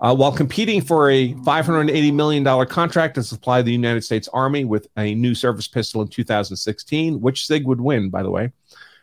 Uh, 0.00 0.14
while 0.14 0.32
competing 0.32 0.82
for 0.82 1.10
a 1.10 1.32
$580 1.34 2.12
million 2.12 2.66
contract 2.66 3.14
to 3.14 3.22
supply 3.22 3.62
the 3.62 3.72
United 3.72 4.02
States 4.02 4.28
Army 4.32 4.64
with 4.64 4.88
a 4.96 5.14
new 5.14 5.34
service 5.34 5.68
pistol 5.68 6.02
in 6.02 6.08
2016, 6.08 7.20
which 7.20 7.46
SIG 7.46 7.66
would 7.66 7.80
win, 7.80 8.10
by 8.10 8.22
the 8.22 8.30
way. 8.30 8.52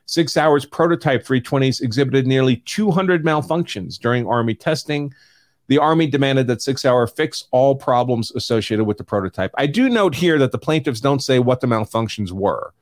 Sig 0.05 0.29
Sauer's 0.29 0.65
prototype 0.65 1.25
320s 1.25 1.81
exhibited 1.81 2.27
nearly 2.27 2.57
200 2.57 3.23
malfunctions 3.23 3.97
during 3.97 4.27
Army 4.27 4.53
testing. 4.53 5.13
The 5.67 5.77
Army 5.77 6.07
demanded 6.07 6.47
that 6.47 6.61
Sig 6.61 6.77
Sauer 6.77 7.07
fix 7.07 7.45
all 7.51 7.75
problems 7.75 8.31
associated 8.31 8.83
with 8.83 8.97
the 8.97 9.05
prototype. 9.05 9.51
I 9.57 9.67
do 9.67 9.89
note 9.89 10.13
here 10.13 10.37
that 10.37 10.51
the 10.51 10.57
plaintiffs 10.57 10.99
don't 10.99 11.23
say 11.23 11.39
what 11.39 11.61
the 11.61 11.67
malfunctions 11.67 12.31
were. 12.31 12.73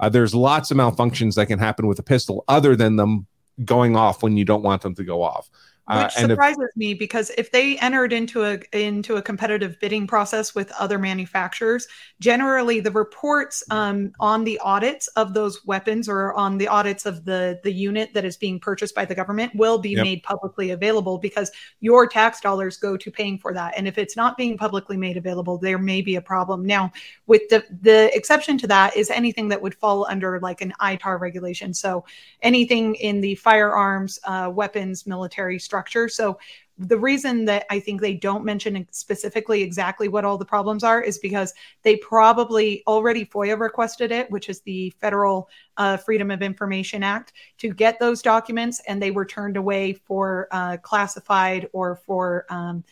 Uh, 0.00 0.08
there's 0.08 0.34
lots 0.34 0.70
of 0.70 0.76
malfunctions 0.78 1.34
that 1.34 1.46
can 1.46 1.58
happen 1.58 1.86
with 1.86 1.98
a 1.98 2.02
pistol 2.02 2.44
other 2.48 2.74
than 2.74 2.96
them 2.96 3.26
going 3.64 3.96
off 3.96 4.22
when 4.22 4.36
you 4.36 4.44
don't 4.44 4.62
want 4.62 4.82
them 4.82 4.94
to 4.94 5.04
go 5.04 5.22
off. 5.22 5.50
Uh, 5.88 6.02
Which 6.02 6.12
surprises 6.12 6.68
if, 6.70 6.76
me 6.76 6.92
because 6.92 7.30
if 7.38 7.50
they 7.50 7.78
entered 7.78 8.12
into 8.12 8.44
a 8.44 8.60
into 8.72 9.16
a 9.16 9.22
competitive 9.22 9.80
bidding 9.80 10.06
process 10.06 10.54
with 10.54 10.70
other 10.78 10.98
manufacturers, 10.98 11.88
generally 12.20 12.80
the 12.80 12.90
reports 12.90 13.62
um, 13.70 14.12
on 14.20 14.44
the 14.44 14.58
audits 14.58 15.06
of 15.08 15.32
those 15.32 15.64
weapons 15.64 16.06
or 16.06 16.34
on 16.34 16.58
the 16.58 16.68
audits 16.68 17.06
of 17.06 17.24
the 17.24 17.58
the 17.62 17.72
unit 17.72 18.12
that 18.12 18.26
is 18.26 18.36
being 18.36 18.60
purchased 18.60 18.94
by 18.94 19.06
the 19.06 19.14
government 19.14 19.54
will 19.54 19.78
be 19.78 19.92
yep. 19.92 20.04
made 20.04 20.22
publicly 20.22 20.72
available 20.72 21.16
because 21.16 21.50
your 21.80 22.06
tax 22.06 22.38
dollars 22.42 22.76
go 22.76 22.94
to 22.98 23.10
paying 23.10 23.38
for 23.38 23.54
that. 23.54 23.72
And 23.74 23.88
if 23.88 23.96
it's 23.96 24.14
not 24.14 24.36
being 24.36 24.58
publicly 24.58 24.98
made 24.98 25.16
available, 25.16 25.56
there 25.56 25.78
may 25.78 26.02
be 26.02 26.16
a 26.16 26.22
problem. 26.22 26.66
Now, 26.66 26.92
with 27.26 27.48
the 27.48 27.64
the 27.80 28.14
exception 28.14 28.58
to 28.58 28.66
that 28.66 28.94
is 28.94 29.08
anything 29.08 29.48
that 29.48 29.62
would 29.62 29.74
fall 29.74 30.06
under 30.10 30.38
like 30.40 30.60
an 30.60 30.74
ITAR 30.82 31.18
regulation. 31.18 31.72
So 31.72 32.04
anything 32.42 32.94
in 32.96 33.22
the 33.22 33.36
firearms, 33.36 34.18
uh, 34.24 34.52
weapons, 34.54 35.06
military 35.06 35.58
structure 35.58 35.77
structure. 35.78 36.08
So 36.08 36.38
the 36.78 36.98
reason 36.98 37.44
that 37.46 37.66
I 37.70 37.80
think 37.80 38.00
they 38.00 38.14
don't 38.14 38.44
mention 38.44 38.86
specifically 38.90 39.62
exactly 39.62 40.08
what 40.08 40.24
all 40.24 40.38
the 40.38 40.44
problems 40.44 40.84
are 40.84 41.00
is 41.00 41.18
because 41.18 41.52
they 41.82 41.96
probably 41.96 42.82
already 42.86 43.24
FOIA 43.24 43.58
requested 43.58 44.12
it, 44.12 44.30
which 44.30 44.48
is 44.48 44.60
the 44.60 44.90
Federal 45.00 45.48
uh, 45.76 45.96
Freedom 45.96 46.30
of 46.30 46.42
Information 46.42 47.02
Act, 47.02 47.32
to 47.58 47.72
get 47.72 47.98
those 47.98 48.22
documents, 48.22 48.80
and 48.86 49.02
they 49.02 49.10
were 49.10 49.24
turned 49.24 49.56
away 49.56 49.92
for 49.92 50.46
uh, 50.52 50.76
classified 50.78 51.68
or 51.72 51.96
for 51.96 52.46
um, 52.48 52.84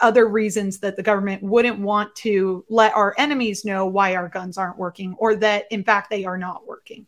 other 0.00 0.28
reasons 0.28 0.78
that 0.78 0.96
the 0.96 1.02
government 1.02 1.42
wouldn't 1.42 1.78
want 1.78 2.14
to 2.16 2.64
let 2.68 2.94
our 2.94 3.14
enemies 3.18 3.64
know 3.64 3.86
why 3.86 4.14
our 4.14 4.28
guns 4.28 4.56
aren't 4.58 4.78
working 4.78 5.14
or 5.18 5.34
that, 5.36 5.66
in 5.70 5.84
fact, 5.84 6.10
they 6.10 6.24
are 6.24 6.38
not 6.38 6.66
working. 6.66 7.06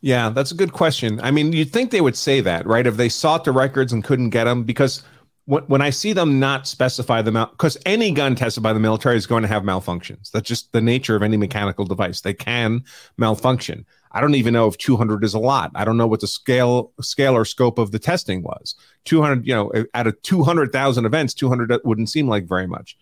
Yeah, 0.00 0.30
that's 0.30 0.52
a 0.52 0.54
good 0.54 0.72
question. 0.72 1.20
I 1.20 1.30
mean, 1.30 1.52
you'd 1.52 1.72
think 1.72 1.90
they 1.90 2.00
would 2.00 2.16
say 2.16 2.40
that, 2.40 2.66
right? 2.66 2.86
If 2.86 2.96
they 2.96 3.08
sought 3.08 3.44
the 3.44 3.52
records 3.52 3.92
and 3.92 4.04
couldn't 4.04 4.30
get 4.30 4.44
them, 4.44 4.64
because 4.64 5.02
when, 5.46 5.62
when 5.64 5.82
I 5.82 5.90
see 5.90 6.12
them 6.12 6.38
not 6.38 6.66
specify 6.66 7.22
them 7.22 7.36
out, 7.36 7.52
because 7.52 7.76
any 7.86 8.10
gun 8.10 8.34
tested 8.34 8.62
by 8.62 8.72
the 8.72 8.80
military 8.80 9.16
is 9.16 9.26
going 9.26 9.42
to 9.42 9.48
have 9.48 9.62
malfunctions. 9.62 10.30
That's 10.30 10.48
just 10.48 10.72
the 10.72 10.80
nature 10.80 11.16
of 11.16 11.22
any 11.22 11.36
mechanical 11.36 11.84
device. 11.84 12.20
They 12.20 12.34
can 12.34 12.84
malfunction. 13.16 13.86
I 14.12 14.20
don't 14.20 14.34
even 14.34 14.54
know 14.54 14.66
if 14.66 14.78
200 14.78 15.24
is 15.24 15.34
a 15.34 15.38
lot. 15.38 15.70
I 15.74 15.84
don't 15.84 15.96
know 15.96 16.06
what 16.06 16.20
the 16.20 16.26
scale 16.26 16.92
scale 17.00 17.34
or 17.34 17.44
scope 17.44 17.78
of 17.78 17.92
the 17.92 17.98
testing 17.98 18.42
was. 18.42 18.74
200, 19.04 19.46
you 19.46 19.54
know, 19.54 19.72
out 19.94 20.06
of 20.06 20.20
200,000 20.22 21.04
events, 21.04 21.34
200 21.34 21.70
uh, 21.70 21.78
wouldn't 21.84 22.08
seem 22.08 22.28
like 22.28 22.46
very 22.46 22.66
much. 22.66 22.96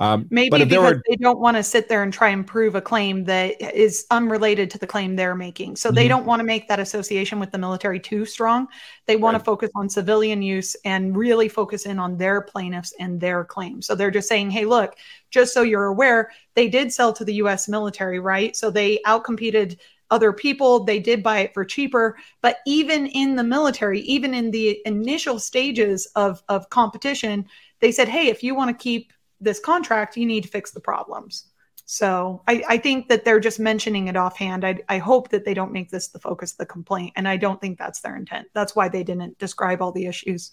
Um, 0.00 0.26
Maybe 0.30 0.64
because 0.64 0.78
were, 0.78 1.02
they 1.08 1.16
don't 1.16 1.40
want 1.40 1.56
to 1.56 1.62
sit 1.62 1.88
there 1.88 2.04
and 2.04 2.12
try 2.12 2.28
and 2.28 2.46
prove 2.46 2.76
a 2.76 2.80
claim 2.80 3.24
that 3.24 3.60
is 3.60 4.06
unrelated 4.10 4.70
to 4.70 4.78
the 4.78 4.86
claim 4.86 5.16
they're 5.16 5.34
making. 5.34 5.74
So 5.74 5.88
mm-hmm. 5.88 5.96
they 5.96 6.08
don't 6.08 6.24
want 6.24 6.38
to 6.38 6.44
make 6.44 6.68
that 6.68 6.78
association 6.78 7.40
with 7.40 7.50
the 7.50 7.58
military 7.58 7.98
too 7.98 8.24
strong. 8.24 8.68
They 9.06 9.16
want 9.16 9.34
right. 9.34 9.38
to 9.40 9.44
focus 9.44 9.70
on 9.74 9.88
civilian 9.88 10.40
use 10.40 10.76
and 10.84 11.16
really 11.16 11.48
focus 11.48 11.84
in 11.84 11.98
on 11.98 12.16
their 12.16 12.40
plaintiffs 12.40 12.94
and 13.00 13.20
their 13.20 13.44
claims. 13.44 13.86
So 13.86 13.96
they're 13.96 14.12
just 14.12 14.28
saying, 14.28 14.50
hey, 14.50 14.64
look, 14.64 14.94
just 15.30 15.52
so 15.52 15.62
you're 15.62 15.86
aware, 15.86 16.30
they 16.54 16.68
did 16.68 16.92
sell 16.92 17.12
to 17.14 17.24
the 17.24 17.34
US 17.34 17.68
military, 17.68 18.20
right? 18.20 18.54
So 18.54 18.70
they 18.70 19.00
outcompeted 19.04 19.78
other 20.10 20.32
people. 20.32 20.84
They 20.84 21.00
did 21.00 21.22
buy 21.22 21.40
it 21.40 21.54
for 21.54 21.64
cheaper. 21.64 22.16
But 22.40 22.58
even 22.66 23.06
in 23.08 23.34
the 23.34 23.44
military, 23.44 24.00
even 24.02 24.32
in 24.32 24.50
the 24.50 24.80
initial 24.86 25.38
stages 25.38 26.06
of, 26.14 26.42
of 26.48 26.70
competition, 26.70 27.46
they 27.80 27.92
said, 27.92 28.08
hey, 28.08 28.28
if 28.28 28.42
you 28.42 28.54
want 28.54 28.70
to 28.70 28.82
keep 28.82 29.12
this 29.40 29.60
contract, 29.60 30.16
you 30.16 30.26
need 30.26 30.42
to 30.44 30.48
fix 30.48 30.70
the 30.72 30.80
problems. 30.80 31.46
So 31.86 32.42
I, 32.46 32.62
I 32.68 32.76
think 32.76 33.08
that 33.08 33.24
they're 33.24 33.40
just 33.40 33.58
mentioning 33.58 34.08
it 34.08 34.16
offhand. 34.16 34.64
I, 34.64 34.80
I 34.88 34.98
hope 34.98 35.30
that 35.30 35.44
they 35.46 35.54
don't 35.54 35.72
make 35.72 35.90
this 35.90 36.08
the 36.08 36.18
focus 36.18 36.52
of 36.52 36.58
the 36.58 36.66
complaint. 36.66 37.14
And 37.16 37.26
I 37.26 37.38
don't 37.38 37.60
think 37.60 37.78
that's 37.78 38.00
their 38.00 38.14
intent. 38.14 38.48
That's 38.52 38.76
why 38.76 38.88
they 38.88 39.02
didn't 39.02 39.38
describe 39.38 39.80
all 39.80 39.92
the 39.92 40.06
issues. 40.06 40.52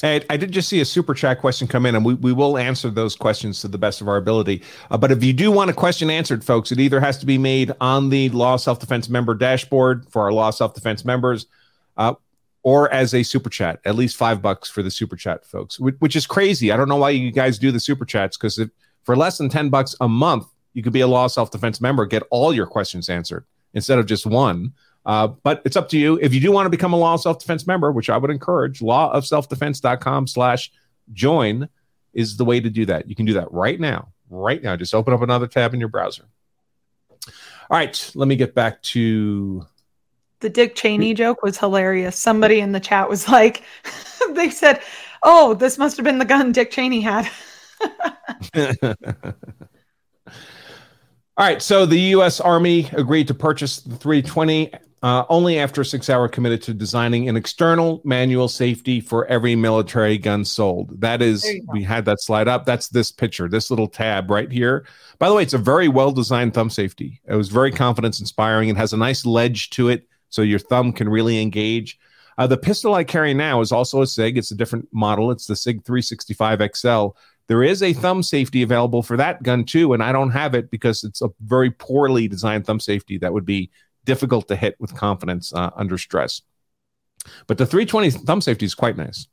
Hey, 0.00 0.24
I 0.28 0.36
did 0.36 0.50
just 0.50 0.68
see 0.68 0.80
a 0.80 0.84
super 0.84 1.14
chat 1.14 1.40
question 1.40 1.68
come 1.68 1.86
in, 1.86 1.94
and 1.94 2.04
we, 2.04 2.14
we 2.14 2.32
will 2.32 2.58
answer 2.58 2.90
those 2.90 3.16
questions 3.16 3.60
to 3.60 3.68
the 3.68 3.78
best 3.78 4.00
of 4.00 4.08
our 4.08 4.16
ability. 4.16 4.62
Uh, 4.90 4.98
but 4.98 5.12
if 5.12 5.22
you 5.22 5.32
do 5.32 5.50
want 5.50 5.70
a 5.70 5.72
question 5.72 6.10
answered, 6.10 6.44
folks, 6.44 6.72
it 6.72 6.80
either 6.80 7.00
has 7.00 7.18
to 7.18 7.26
be 7.26 7.38
made 7.38 7.72
on 7.80 8.08
the 8.08 8.28
Law 8.30 8.56
Self 8.56 8.78
Defense 8.78 9.08
member 9.08 9.34
dashboard 9.34 10.06
for 10.10 10.22
our 10.22 10.32
Law 10.32 10.50
Self 10.50 10.74
Defense 10.74 11.04
members, 11.04 11.46
uh, 11.96 12.14
or 12.64 12.92
as 12.92 13.14
a 13.14 13.22
super 13.22 13.50
chat, 13.50 13.78
at 13.84 13.94
least 13.94 14.16
five 14.16 14.42
bucks 14.42 14.68
for 14.70 14.82
the 14.82 14.90
super 14.90 15.16
chat, 15.16 15.44
folks, 15.44 15.78
which 15.78 16.16
is 16.16 16.26
crazy. 16.26 16.72
I 16.72 16.76
don't 16.76 16.88
know 16.88 16.96
why 16.96 17.10
you 17.10 17.30
guys 17.30 17.58
do 17.58 17.70
the 17.70 17.78
super 17.78 18.06
chats 18.06 18.36
because 18.36 18.58
for 19.04 19.14
less 19.14 19.38
than 19.38 19.50
10 19.50 19.68
bucks 19.68 19.94
a 20.00 20.08
month, 20.08 20.46
you 20.72 20.82
could 20.82 20.92
be 20.92 21.02
a 21.02 21.06
law 21.06 21.26
self 21.26 21.50
defense 21.50 21.80
member, 21.80 22.06
get 22.06 22.22
all 22.30 22.52
your 22.52 22.66
questions 22.66 23.08
answered 23.08 23.44
instead 23.74 23.98
of 23.98 24.06
just 24.06 24.26
one. 24.26 24.72
Uh, 25.04 25.28
but 25.28 25.60
it's 25.66 25.76
up 25.76 25.90
to 25.90 25.98
you. 25.98 26.18
If 26.22 26.32
you 26.32 26.40
do 26.40 26.50
want 26.50 26.64
to 26.64 26.70
become 26.70 26.94
a 26.94 26.96
law 26.96 27.16
self 27.16 27.38
defense 27.38 27.66
member, 27.66 27.92
which 27.92 28.08
I 28.08 28.16
would 28.16 28.30
encourage, 28.30 28.80
lawofselfdefense.com 28.80 30.26
slash 30.26 30.72
join 31.12 31.68
is 32.14 32.38
the 32.38 32.46
way 32.46 32.60
to 32.60 32.70
do 32.70 32.86
that. 32.86 33.08
You 33.08 33.14
can 33.14 33.26
do 33.26 33.34
that 33.34 33.52
right 33.52 33.78
now. 33.78 34.08
Right 34.30 34.62
now. 34.62 34.74
Just 34.74 34.94
open 34.94 35.12
up 35.12 35.20
another 35.20 35.46
tab 35.46 35.74
in 35.74 35.80
your 35.80 35.90
browser. 35.90 36.24
All 37.70 37.78
right, 37.78 38.10
let 38.14 38.26
me 38.26 38.36
get 38.36 38.54
back 38.54 38.82
to 38.82 39.66
the 40.44 40.50
Dick 40.50 40.74
Cheney 40.74 41.14
joke 41.14 41.42
was 41.42 41.56
hilarious. 41.56 42.18
Somebody 42.18 42.60
in 42.60 42.72
the 42.72 42.78
chat 42.78 43.08
was 43.08 43.30
like, 43.30 43.62
they 44.32 44.50
said, 44.50 44.82
Oh, 45.22 45.54
this 45.54 45.78
must 45.78 45.96
have 45.96 46.04
been 46.04 46.18
the 46.18 46.26
gun 46.26 46.52
Dick 46.52 46.70
Cheney 46.70 47.00
had. 47.00 47.30
All 51.36 51.46
right, 51.46 51.62
so 51.62 51.86
the 51.86 51.98
U.S. 51.98 52.40
Army 52.40 52.90
agreed 52.92 53.26
to 53.28 53.34
purchase 53.34 53.78
the 53.78 53.96
320 53.96 54.70
uh, 55.02 55.24
only 55.30 55.58
after 55.58 55.82
Sig 55.82 56.04
Sauer 56.04 56.28
committed 56.28 56.60
to 56.62 56.74
designing 56.74 57.26
an 57.28 57.36
external 57.36 58.02
manual 58.04 58.48
safety 58.48 59.00
for 59.00 59.26
every 59.26 59.56
military 59.56 60.18
gun 60.18 60.44
sold. 60.44 61.00
That 61.00 61.22
is, 61.22 61.46
we 61.72 61.82
had 61.82 62.04
that 62.04 62.20
slide 62.22 62.48
up. 62.48 62.66
That's 62.66 62.88
this 62.88 63.10
picture, 63.10 63.48
this 63.48 63.70
little 63.70 63.88
tab 63.88 64.30
right 64.30 64.52
here. 64.52 64.86
By 65.18 65.30
the 65.30 65.34
way, 65.34 65.42
it's 65.42 65.54
a 65.54 65.58
very 65.58 65.88
well 65.88 66.12
designed 66.12 66.52
thumb 66.52 66.70
safety. 66.70 67.20
It 67.26 67.34
was 67.34 67.48
very 67.48 67.72
confidence 67.72 68.20
inspiring. 68.20 68.68
It 68.68 68.76
has 68.76 68.92
a 68.92 68.98
nice 68.98 69.24
ledge 69.24 69.70
to 69.70 69.88
it, 69.88 70.06
so 70.34 70.42
your 70.42 70.58
thumb 70.58 70.92
can 70.92 71.08
really 71.08 71.40
engage. 71.40 71.98
Uh, 72.36 72.46
the 72.46 72.56
pistol 72.56 72.94
I 72.94 73.04
carry 73.04 73.32
now 73.32 73.60
is 73.60 73.70
also 73.70 74.02
a 74.02 74.06
SIG. 74.06 74.36
It's 74.36 74.50
a 74.50 74.56
different 74.56 74.88
model. 74.92 75.30
It's 75.30 75.46
the 75.46 75.54
SIG 75.54 75.84
365 75.84 76.62
XL 76.74 77.08
there 77.46 77.62
is 77.62 77.82
a 77.82 77.92
thumb 77.92 78.22
safety 78.22 78.62
available 78.62 79.02
for 79.02 79.16
that 79.16 79.42
gun 79.42 79.64
too, 79.64 79.92
and 79.92 80.02
I 80.02 80.12
don't 80.12 80.30
have 80.30 80.54
it 80.54 80.70
because 80.70 81.04
it's 81.04 81.20
a 81.20 81.28
very 81.40 81.70
poorly 81.70 82.26
designed 82.28 82.66
thumb 82.66 82.80
safety 82.80 83.18
that 83.18 83.32
would 83.32 83.44
be 83.44 83.70
difficult 84.04 84.48
to 84.48 84.56
hit 84.56 84.76
with 84.78 84.94
confidence 84.94 85.52
uh, 85.52 85.70
under 85.76 85.98
stress. 85.98 86.42
But 87.46 87.58
the 87.58 87.66
320 87.66 88.10
thumb 88.10 88.40
safety 88.40 88.66
is 88.66 88.74
quite 88.74 88.96
nice. 88.96 89.26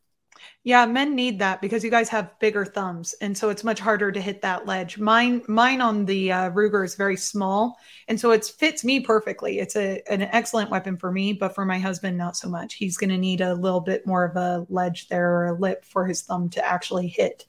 Yeah, 0.63 0.85
men 0.85 1.15
need 1.15 1.39
that 1.39 1.59
because 1.59 1.83
you 1.83 1.89
guys 1.89 2.07
have 2.09 2.37
bigger 2.37 2.65
thumbs, 2.65 3.15
and 3.19 3.35
so 3.35 3.49
it's 3.49 3.63
much 3.63 3.79
harder 3.79 4.11
to 4.11 4.21
hit 4.21 4.43
that 4.43 4.67
ledge. 4.67 4.99
Mine, 4.99 5.41
mine 5.47 5.81
on 5.81 6.05
the 6.05 6.31
uh, 6.31 6.51
Ruger 6.51 6.85
is 6.85 6.93
very 6.93 7.17
small, 7.17 7.79
and 8.07 8.19
so 8.19 8.29
it 8.29 8.45
fits 8.45 8.83
me 8.83 8.99
perfectly. 8.99 9.57
It's 9.57 9.75
a 9.75 10.03
an 10.07 10.21
excellent 10.21 10.69
weapon 10.69 10.97
for 10.97 11.11
me, 11.11 11.33
but 11.33 11.55
for 11.55 11.65
my 11.65 11.79
husband, 11.79 12.15
not 12.15 12.37
so 12.37 12.47
much. 12.47 12.75
He's 12.75 12.95
going 12.95 13.09
to 13.09 13.17
need 13.17 13.41
a 13.41 13.55
little 13.55 13.81
bit 13.81 14.05
more 14.05 14.23
of 14.23 14.35
a 14.35 14.67
ledge 14.69 15.07
there 15.07 15.31
or 15.31 15.47
a 15.47 15.59
lip 15.59 15.83
for 15.83 16.05
his 16.05 16.21
thumb 16.21 16.47
to 16.49 16.63
actually 16.63 17.07
hit 17.07 17.47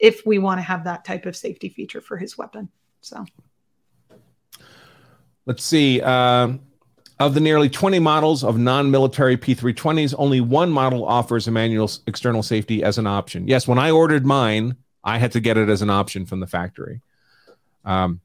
if 0.00 0.26
we 0.26 0.40
want 0.40 0.58
to 0.58 0.62
have 0.62 0.82
that 0.82 1.04
type 1.04 1.26
of 1.26 1.36
safety 1.36 1.68
feature 1.68 2.00
for 2.00 2.16
his 2.16 2.36
weapon. 2.36 2.68
So 3.02 3.24
let's 5.46 5.62
see. 5.62 6.00
Uh, 6.00 6.54
of 7.20 7.34
the 7.34 7.40
nearly 7.40 7.68
20 7.68 7.98
models 7.98 8.44
of 8.44 8.58
non 8.58 8.90
military 8.90 9.36
P320s, 9.36 10.14
only 10.18 10.40
one 10.40 10.70
model 10.70 11.04
offers 11.04 11.48
a 11.48 11.50
manual 11.50 11.90
external 12.06 12.42
safety 12.42 12.82
as 12.82 12.98
an 12.98 13.06
option. 13.06 13.48
Yes, 13.48 13.66
when 13.66 13.78
I 13.78 13.90
ordered 13.90 14.24
mine, 14.24 14.76
I 15.02 15.18
had 15.18 15.32
to 15.32 15.40
get 15.40 15.56
it 15.56 15.68
as 15.68 15.82
an 15.82 15.90
option 15.90 16.26
from 16.26 16.40
the 16.40 16.46
factory. 16.46 17.00
Um, 17.84 18.20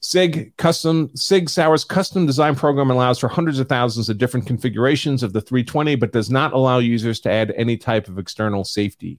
SIG 0.00 0.56
custom 0.56 1.10
SIG 1.14 1.50
Sauer's 1.50 1.84
custom 1.84 2.26
design 2.26 2.54
program 2.54 2.90
allows 2.90 3.18
for 3.18 3.28
hundreds 3.28 3.58
of 3.58 3.68
thousands 3.68 4.08
of 4.08 4.18
different 4.18 4.46
configurations 4.46 5.22
of 5.22 5.32
the 5.32 5.40
320, 5.40 5.96
but 5.96 6.12
does 6.12 6.30
not 6.30 6.52
allow 6.52 6.78
users 6.78 7.20
to 7.20 7.30
add 7.30 7.52
any 7.56 7.76
type 7.76 8.08
of 8.08 8.18
external 8.18 8.64
safety. 8.64 9.18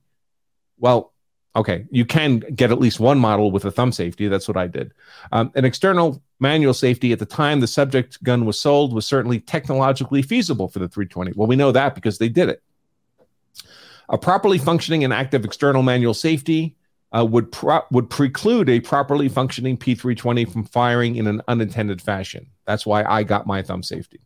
Well, 0.77 1.13
Okay, 1.55 1.87
you 1.89 2.05
can 2.05 2.39
get 2.39 2.71
at 2.71 2.79
least 2.79 2.99
one 2.99 3.17
model 3.19 3.51
with 3.51 3.65
a 3.65 3.71
thumb 3.71 3.91
safety. 3.91 4.27
That's 4.27 4.47
what 4.47 4.55
I 4.55 4.67
did. 4.67 4.93
Um, 5.31 5.51
an 5.55 5.65
external 5.65 6.21
manual 6.39 6.73
safety 6.73 7.11
at 7.11 7.19
the 7.19 7.25
time 7.25 7.59
the 7.59 7.67
subject 7.67 8.23
gun 8.23 8.45
was 8.45 8.59
sold 8.59 8.93
was 8.93 9.05
certainly 9.05 9.39
technologically 9.39 10.21
feasible 10.21 10.67
for 10.67 10.79
the 10.79 10.87
320. 10.87 11.33
Well, 11.35 11.47
we 11.47 11.55
know 11.55 11.71
that 11.71 11.95
because 11.95 12.17
they 12.17 12.29
did 12.29 12.49
it. 12.49 12.63
A 14.09 14.17
properly 14.17 14.57
functioning 14.57 15.03
and 15.03 15.13
active 15.13 15.45
external 15.45 15.83
manual 15.83 16.13
safety 16.13 16.75
uh, 17.11 17.25
would 17.25 17.51
pro- 17.51 17.83
would 17.91 18.09
preclude 18.09 18.69
a 18.69 18.79
properly 18.79 19.29
functioning 19.29 19.77
P320 19.77 20.51
from 20.51 20.63
firing 20.63 21.15
in 21.15 21.27
an 21.27 21.41
unintended 21.47 22.01
fashion. 22.01 22.47
That's 22.65 22.85
why 22.85 23.03
I 23.03 23.23
got 23.23 23.47
my 23.47 23.61
thumb 23.61 23.83
safety. 23.83 24.21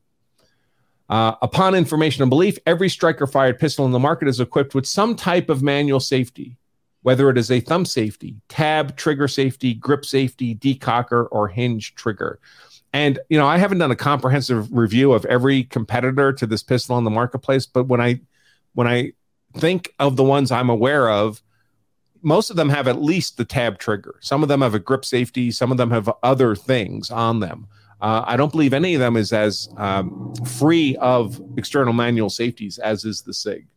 Uh, 1.10 1.36
upon 1.42 1.76
information 1.76 2.24
and 2.24 2.30
belief, 2.30 2.58
every 2.66 2.90
striker 2.90 3.28
fired 3.28 3.60
pistol 3.60 3.86
in 3.86 3.92
the 3.92 4.00
market 4.00 4.28
is 4.28 4.40
equipped 4.40 4.74
with 4.74 4.86
some 4.86 5.16
type 5.16 5.50
of 5.50 5.62
manual 5.62 6.00
safety 6.00 6.58
whether 7.04 7.30
it 7.30 7.38
is 7.38 7.52
a 7.52 7.60
thumb 7.60 7.86
safety, 7.86 8.36
tab 8.50 8.98
trigger 8.98 9.28
safety, 9.28 9.74
grip 9.74 10.06
safety, 10.06 10.56
decocker, 10.56 11.28
or 11.32 11.48
hinge 11.48 11.96
trigger. 11.96 12.40
And 12.92 13.20
you 13.30 13.38
know, 13.38 13.48
I 13.48 13.58
haven't 13.58 13.80
done 13.80 13.92
a 13.92 13.96
comprehensive 13.96 14.72
review 14.72 15.14
of 15.14 15.26
every 15.26 15.64
competitor 15.64 16.34
to 16.34 16.46
this 16.46 16.64
pistol 16.64 16.96
on 16.96 17.04
the 17.04 17.10
marketplace, 17.10 17.66
but 17.66 17.86
when 17.86 18.02
I 18.02 18.22
when 18.74 18.88
I 18.88 19.14
think 19.58 19.94
of 20.00 20.16
the 20.16 20.24
ones 20.24 20.52
I'm 20.52 20.70
aware 20.70 21.10
of, 21.10 21.42
most 22.22 22.50
of 22.50 22.56
them 22.56 22.70
have 22.70 22.88
at 22.88 23.02
least 23.02 23.38
the 23.38 23.46
tab 23.46 23.78
trigger. 23.78 24.16
Some 24.22 24.42
of 24.42 24.50
them 24.50 24.62
have 24.62 24.74
a 24.74 24.80
grip 24.80 25.06
safety. 25.06 25.52
Some 25.52 25.72
of 25.72 25.78
them 25.78 25.92
have 25.92 26.10
other 26.24 26.56
things 26.56 27.12
on 27.12 27.40
them. 27.40 27.68
Uh, 28.02 28.24
I 28.26 28.38
don't 28.38 28.52
believe 28.52 28.74
any 28.74 28.96
of 28.96 29.00
them 29.00 29.16
is 29.16 29.32
as 29.32 29.70
um, 29.78 30.34
free 30.46 30.96
of 30.98 31.42
external 31.58 31.94
manual 31.94 32.30
safeties 32.30 32.78
as 32.80 33.06
is 33.06 33.22
the 33.22 33.34
SIG. 33.34 33.68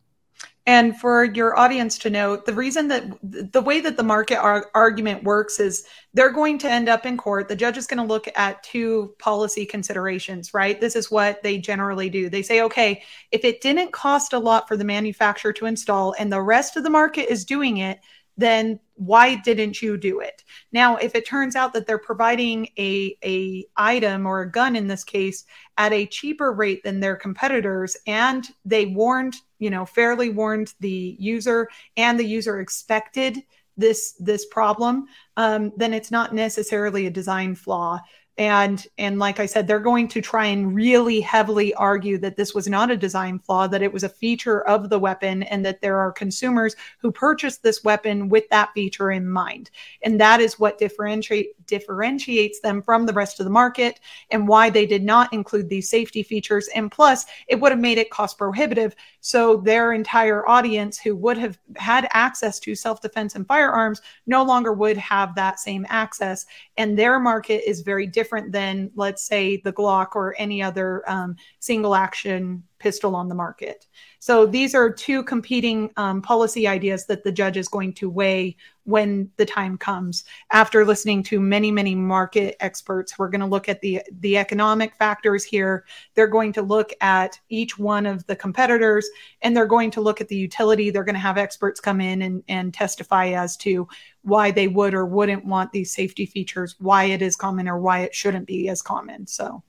And 0.67 0.99
for 0.99 1.23
your 1.23 1.57
audience 1.57 1.97
to 1.99 2.09
know, 2.09 2.35
the 2.35 2.53
reason 2.53 2.89
that 2.89 3.05
the 3.23 3.61
way 3.61 3.79
that 3.79 3.95
the 3.95 4.03
market 4.03 4.35
ar- 4.35 4.69
argument 4.75 5.23
works 5.23 5.61
is 5.61 5.85
they're 6.13 6.29
going 6.29 6.57
to 6.57 6.69
end 6.69 6.89
up 6.89 7.05
in 7.05 7.15
court. 7.15 7.47
The 7.47 7.55
judge 7.55 7.77
is 7.77 7.87
going 7.87 8.05
to 8.05 8.13
look 8.13 8.27
at 8.35 8.63
two 8.63 9.15
policy 9.17 9.65
considerations, 9.65 10.53
right? 10.53 10.79
This 10.79 10.97
is 10.97 11.09
what 11.09 11.41
they 11.41 11.57
generally 11.57 12.09
do. 12.09 12.29
They 12.29 12.41
say, 12.41 12.61
okay, 12.63 13.01
if 13.31 13.45
it 13.45 13.61
didn't 13.61 13.93
cost 13.93 14.33
a 14.33 14.39
lot 14.39 14.67
for 14.67 14.75
the 14.75 14.83
manufacturer 14.83 15.53
to 15.53 15.67
install 15.67 16.13
and 16.19 16.33
the 16.33 16.41
rest 16.41 16.75
of 16.75 16.83
the 16.83 16.89
market 16.89 17.31
is 17.31 17.45
doing 17.45 17.77
it, 17.77 18.01
then 18.35 18.77
why 18.95 19.35
didn't 19.35 19.81
you 19.81 19.97
do 19.97 20.19
it 20.19 20.43
now 20.71 20.95
if 20.97 21.15
it 21.15 21.25
turns 21.25 21.55
out 21.55 21.73
that 21.73 21.85
they're 21.85 21.97
providing 21.97 22.67
a, 22.77 23.15
a 23.23 23.65
item 23.77 24.25
or 24.25 24.41
a 24.41 24.51
gun 24.51 24.75
in 24.75 24.87
this 24.87 25.03
case 25.03 25.45
at 25.77 25.93
a 25.93 26.05
cheaper 26.07 26.51
rate 26.51 26.83
than 26.83 26.99
their 26.99 27.15
competitors 27.15 27.97
and 28.05 28.49
they 28.65 28.85
warned 28.85 29.35
you 29.59 29.69
know 29.69 29.85
fairly 29.85 30.29
warned 30.29 30.73
the 30.79 31.15
user 31.19 31.69
and 31.95 32.19
the 32.19 32.25
user 32.25 32.59
expected 32.59 33.43
this 33.77 34.13
this 34.19 34.45
problem 34.45 35.05
um, 35.37 35.71
then 35.77 35.93
it's 35.93 36.11
not 36.11 36.33
necessarily 36.33 37.05
a 37.05 37.11
design 37.11 37.55
flaw. 37.55 37.99
And 38.39 38.85
and 38.99 39.17
like 39.17 39.39
i 39.39 39.47
said 39.47 39.65
they're 39.65 39.79
going 39.79 40.07
to 40.09 40.21
try 40.21 40.45
and 40.45 40.75
really 40.75 41.21
heavily 41.21 41.73
argue 41.73 42.19
that 42.19 42.37
this 42.37 42.53
was 42.53 42.67
not 42.67 42.91
a 42.91 42.95
design 42.95 43.39
flaw 43.39 43.65
that 43.65 43.81
it 43.81 43.91
was 43.91 44.03
a 44.03 44.09
feature 44.09 44.61
of 44.67 44.89
the 44.91 44.99
weapon 44.99 45.41
and 45.41 45.65
that 45.65 45.81
there 45.81 45.97
are 45.97 46.11
consumers 46.11 46.75
who 46.99 47.11
purchased 47.11 47.63
this 47.63 47.83
weapon 47.83 48.29
with 48.29 48.47
that 48.49 48.69
feature 48.75 49.09
in 49.09 49.27
mind. 49.27 49.71
And 50.03 50.21
that 50.21 50.39
is 50.39 50.59
what 50.59 50.77
differentiate 50.77 51.56
differentiates 51.67 52.59
them 52.61 52.81
from 52.81 53.05
the 53.05 53.13
rest 53.13 53.39
of 53.39 53.43
the 53.43 53.49
market 53.49 53.99
and 54.31 54.47
why 54.47 54.69
they 54.69 54.85
did 54.85 55.03
not 55.03 55.31
include 55.33 55.69
these 55.69 55.89
safety 55.89 56.23
features. 56.23 56.69
And 56.75 56.91
plus 56.91 57.25
it 57.47 57.59
would 57.59 57.71
have 57.71 57.81
made 57.81 57.97
it 57.97 58.09
cost 58.11 58.37
prohibitive. 58.37 58.95
So 59.19 59.57
their 59.57 59.93
entire 59.93 60.47
audience 60.47 60.97
who 60.97 61.15
would 61.17 61.37
have 61.37 61.59
had 61.75 62.07
access 62.13 62.59
to 62.61 62.75
self-defense 62.75 63.35
and 63.35 63.47
firearms 63.47 64.01
no 64.25 64.43
longer 64.43 64.73
would 64.73 64.97
have 64.97 65.35
that 65.35 65.59
same 65.59 65.85
access. 65.89 66.45
And 66.77 66.97
their 66.97 67.19
market 67.19 67.67
is 67.69 67.81
very 67.81 68.07
different 68.07 68.27
different 68.27 68.51
than, 68.51 68.91
let's 68.95 69.25
say, 69.25 69.57
the 69.57 69.73
Glock 69.73 70.09
or 70.15 70.35
any 70.37 70.61
other 70.61 71.03
um, 71.09 71.35
single 71.59 71.95
action 71.95 72.63
pistol 72.79 73.15
on 73.15 73.27
the 73.27 73.35
market. 73.35 73.87
So 74.19 74.45
these 74.45 74.75
are 74.75 74.89
two 74.89 75.23
competing 75.23 75.91
um, 75.97 76.21
policy 76.21 76.67
ideas 76.67 77.05
that 77.07 77.23
the 77.23 77.31
judge 77.31 77.57
is 77.57 77.67
going 77.67 77.93
to 77.93 78.09
weigh 78.09 78.55
when 78.83 79.29
the 79.35 79.45
time 79.45 79.77
comes. 79.77 80.23
After 80.51 80.85
listening 80.85 81.21
to 81.23 81.39
many, 81.39 81.71
many 81.71 81.93
market 81.93 82.55
experts, 82.61 83.19
we're 83.19 83.29
going 83.29 83.41
to 83.41 83.47
look 83.47 83.67
at 83.67 83.81
the 83.81 84.01
the 84.19 84.37
economic 84.37 84.95
factors 84.95 85.43
here. 85.43 85.85
They're 86.13 86.27
going 86.27 86.53
to 86.53 86.61
look 86.61 86.93
at 87.01 87.39
each 87.49 87.77
one 87.77 88.05
of 88.05 88.25
the 88.27 88.35
competitors, 88.35 89.09
and 89.41 89.55
they're 89.55 89.65
going 89.65 89.91
to 89.91 90.01
look 90.01 90.21
at 90.21 90.29
the 90.29 90.37
utility. 90.37 90.89
They're 90.89 91.03
going 91.03 91.15
to 91.15 91.19
have 91.19 91.37
experts 91.37 91.79
come 91.79 91.99
in 91.99 92.21
and, 92.21 92.43
and 92.47 92.73
testify 92.73 93.29
as 93.29 93.57
to 93.57 93.87
why 94.21 94.51
they 94.51 94.67
would 94.67 94.93
or 94.93 95.05
wouldn't 95.05 95.45
want 95.45 95.71
these 95.71 95.93
safety 95.93 96.25
features, 96.25 96.75
why 96.79 97.05
it 97.05 97.21
is 97.21 97.35
common 97.35 97.67
or 97.67 97.79
why 97.79 97.99
it 97.99 98.15
shouldn't 98.15 98.47
be 98.47 98.69
as 98.69 98.81
common. 98.81 99.27
So 99.27 99.63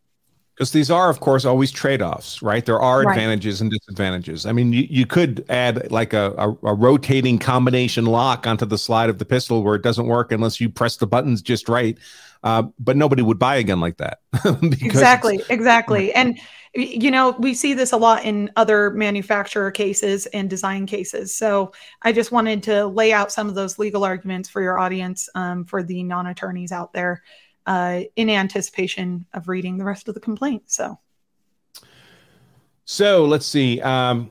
because 0.59 0.72
these 0.72 0.90
are 0.90 1.09
of 1.09 1.20
course 1.20 1.44
always 1.44 1.70
trade-offs 1.70 2.42
right? 2.42 2.66
There 2.66 2.80
are 2.80 3.02
right. 3.02 3.12
advantages 3.12 3.61
and 3.61 3.70
disadvantages. 3.70 4.44
I 4.44 4.52
mean 4.52 4.72
you, 4.72 4.86
you 4.90 5.06
could 5.06 5.44
add 5.48 5.90
like 5.92 6.12
a, 6.12 6.34
a, 6.36 6.50
a, 6.66 6.74
rotating 6.74 7.38
combination 7.38 8.06
lock 8.06 8.46
onto 8.46 8.66
the 8.66 8.76
slide 8.76 9.09
of 9.09 9.18
the 9.18 9.24
pistol 9.24 9.62
where 9.62 9.76
it 9.76 9.82
doesn't 9.82 10.06
work 10.06 10.32
unless 10.32 10.61
you 10.61 10.68
press 10.68 10.96
the 10.96 11.06
buttons 11.06 11.42
just 11.42 11.68
right 11.68 11.96
uh, 12.42 12.64
but 12.78 12.96
nobody 12.96 13.22
would 13.22 13.38
buy 13.38 13.56
a 13.56 13.62
gun 13.62 13.80
like 13.80 13.98
that 13.98 14.18
exactly 14.82 15.40
exactly. 15.48 16.12
And 16.12 16.38
you 16.74 17.11
know 17.11 17.36
we 17.38 17.54
see 17.54 17.72
this 17.72 17.92
a 17.92 17.96
lot 17.96 18.24
in 18.24 18.50
other 18.56 18.90
manufacturer 18.90 19.70
cases 19.70 20.26
and 20.26 20.50
design 20.50 20.86
cases. 20.86 21.34
So 21.34 21.72
i 22.02 22.12
just 22.12 22.32
wanted 22.32 22.64
to 22.64 22.86
lay 22.86 23.12
out 23.12 23.30
some 23.30 23.48
of 23.48 23.54
those 23.54 23.78
legal 23.78 24.04
arguments 24.04 24.48
for 24.48 24.61
your 24.61 24.78
audience 24.78 25.28
um, 25.36 25.64
for 25.64 25.84
the 25.84 26.02
non-attorneys 26.02 26.72
out 26.72 26.92
there 26.92 27.22
uh, 27.68 28.00
in 28.16 28.30
anticipation 28.30 29.26
of 29.34 29.46
reading 29.46 29.76
the 29.76 29.84
rest 29.84 30.08
of 30.08 30.14
the 30.14 30.20
complaint. 30.20 30.62
So, 30.70 30.98
so 32.86 33.26
let's 33.26 33.44
see. 33.44 33.80
Um, 33.82 34.30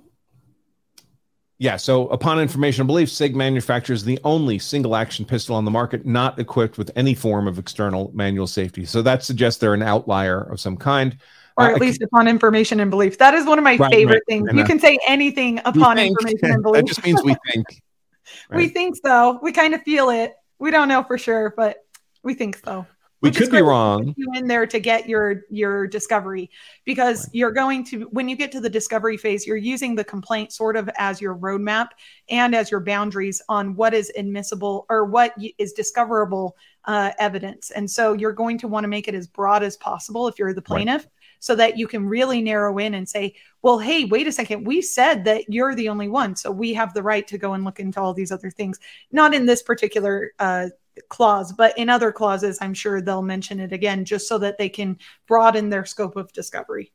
yeah, 1.59 1.77
so 1.77 2.07
upon 2.07 2.39
information 2.39 2.81
and 2.81 2.87
belief, 2.87 3.11
SIG 3.11 3.35
manufactures 3.35 4.03
the 4.03 4.19
only 4.23 4.57
single 4.57 4.95
action 4.95 5.23
pistol 5.23 5.55
on 5.55 5.65
the 5.65 5.71
market 5.71 6.03
not 6.03 6.39
equipped 6.39 6.79
with 6.79 6.89
any 6.95 7.13
form 7.13 7.47
of 7.47 7.59
external 7.59 8.11
manual 8.15 8.47
safety. 8.47 8.85
So 8.85 9.03
that 9.03 9.23
suggests 9.23 9.59
they're 9.59 9.75
an 9.75 9.83
outlier 9.83 10.41
of 10.41 10.59
some 10.59 10.75
kind. 10.75 11.15
or 11.57 11.65
uh, 11.65 11.75
at 11.75 11.81
least 11.81 12.01
upon 12.01 12.27
information 12.27 12.79
and 12.79 12.89
belief. 12.89 13.19
That 13.19 13.35
is 13.35 13.45
one 13.45 13.59
of 13.59 13.63
my 13.63 13.75
right, 13.75 13.91
favorite 13.91 14.23
right, 14.29 14.45
things. 14.45 14.49
You 14.51 14.63
can 14.63 14.79
say 14.79 14.97
anything 15.07 15.59
upon 15.63 15.99
information 15.99 16.39
and 16.43 16.63
belief. 16.63 16.81
that 16.81 16.87
just 16.87 17.05
means 17.05 17.21
we 17.23 17.35
think. 17.53 17.65
Right. 18.49 18.57
we 18.57 18.67
think 18.67 18.97
so. 19.01 19.39
We 19.41 19.53
kind 19.53 19.73
of 19.73 19.81
feel 19.83 20.09
it. 20.09 20.33
We 20.59 20.69
don't 20.69 20.89
know 20.89 21.01
for 21.03 21.17
sure, 21.17 21.53
but 21.55 21.77
we 22.23 22.33
think 22.33 22.57
so 22.57 22.85
we 23.21 23.31
could 23.31 23.51
be 23.51 23.61
wrong 23.61 24.13
you 24.17 24.31
in 24.35 24.47
there 24.47 24.65
to 24.67 24.79
get 24.79 25.07
your 25.09 25.43
your 25.49 25.87
discovery 25.87 26.49
because 26.85 27.25
right. 27.25 27.35
you're 27.35 27.51
going 27.51 27.83
to 27.83 28.01
when 28.11 28.29
you 28.29 28.35
get 28.35 28.51
to 28.51 28.59
the 28.59 28.69
discovery 28.69 29.17
phase 29.17 29.45
you're 29.45 29.57
using 29.57 29.95
the 29.95 30.03
complaint 30.03 30.51
sort 30.51 30.75
of 30.75 30.89
as 30.97 31.19
your 31.21 31.35
roadmap 31.35 31.89
and 32.29 32.55
as 32.55 32.69
your 32.69 32.79
boundaries 32.79 33.41
on 33.49 33.75
what 33.75 33.93
is 33.93 34.11
admissible 34.17 34.85
or 34.89 35.05
what 35.05 35.33
is 35.57 35.73
discoverable 35.73 36.55
uh, 36.85 37.11
evidence 37.19 37.71
and 37.71 37.89
so 37.89 38.13
you're 38.13 38.31
going 38.31 38.57
to 38.57 38.67
want 38.67 38.83
to 38.83 38.87
make 38.87 39.07
it 39.07 39.15
as 39.15 39.27
broad 39.27 39.63
as 39.63 39.75
possible 39.77 40.27
if 40.27 40.39
you're 40.39 40.53
the 40.53 40.61
plaintiff 40.61 41.03
right. 41.03 41.11
so 41.39 41.53
that 41.53 41.77
you 41.77 41.87
can 41.87 42.05
really 42.05 42.41
narrow 42.41 42.77
in 42.77 42.93
and 42.93 43.09
say 43.09 43.35
well 43.61 43.77
hey 43.77 44.05
wait 44.05 44.27
a 44.27 44.31
second 44.31 44.65
we 44.65 44.81
said 44.81 45.25
that 45.25 45.43
you're 45.49 45.75
the 45.75 45.89
only 45.89 46.07
one 46.07 46.35
so 46.35 46.49
we 46.49 46.73
have 46.73 46.93
the 46.93 47.03
right 47.03 47.27
to 47.27 47.37
go 47.37 47.53
and 47.53 47.65
look 47.65 47.79
into 47.79 47.99
all 47.99 48.13
these 48.13 48.31
other 48.31 48.49
things 48.49 48.79
not 49.11 49.33
in 49.33 49.45
this 49.45 49.61
particular 49.61 50.31
uh, 50.39 50.67
clause, 51.09 51.53
but 51.53 51.77
in 51.77 51.89
other 51.89 52.11
clauses, 52.11 52.57
I'm 52.61 52.73
sure 52.73 53.01
they'll 53.01 53.21
mention 53.21 53.59
it 53.59 53.73
again 53.73 54.05
just 54.05 54.27
so 54.27 54.37
that 54.39 54.57
they 54.57 54.69
can 54.69 54.97
broaden 55.27 55.69
their 55.69 55.85
scope 55.85 56.15
of 56.15 56.31
discovery. 56.33 56.91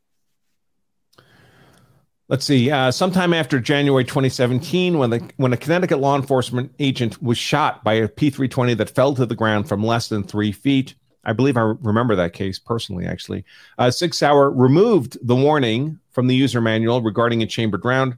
Let's 2.28 2.46
see. 2.46 2.70
Uh, 2.70 2.90
sometime 2.90 3.34
after 3.34 3.60
January 3.60 4.04
2017, 4.04 4.96
when 4.96 5.10
the 5.10 5.30
when 5.36 5.52
a 5.52 5.56
Connecticut 5.56 5.98
law 5.98 6.16
enforcement 6.16 6.72
agent 6.78 7.22
was 7.22 7.36
shot 7.36 7.84
by 7.84 7.94
a 7.94 8.08
P320 8.08 8.76
that 8.78 8.88
fell 8.88 9.14
to 9.14 9.26
the 9.26 9.34
ground 9.34 9.68
from 9.68 9.84
less 9.84 10.08
than 10.08 10.24
three 10.24 10.50
feet, 10.50 10.94
I 11.24 11.34
believe 11.34 11.56
I 11.56 11.74
remember 11.82 12.16
that 12.16 12.32
case 12.32 12.58
personally. 12.58 13.06
Actually, 13.06 13.44
uh, 13.76 13.90
Sig 13.90 14.14
Sauer 14.14 14.50
removed 14.50 15.18
the 15.20 15.36
warning 15.36 15.98
from 16.10 16.26
the 16.26 16.34
user 16.34 16.60
manual 16.60 17.02
regarding 17.02 17.42
a 17.42 17.46
chambered 17.46 17.84
round 17.84 18.16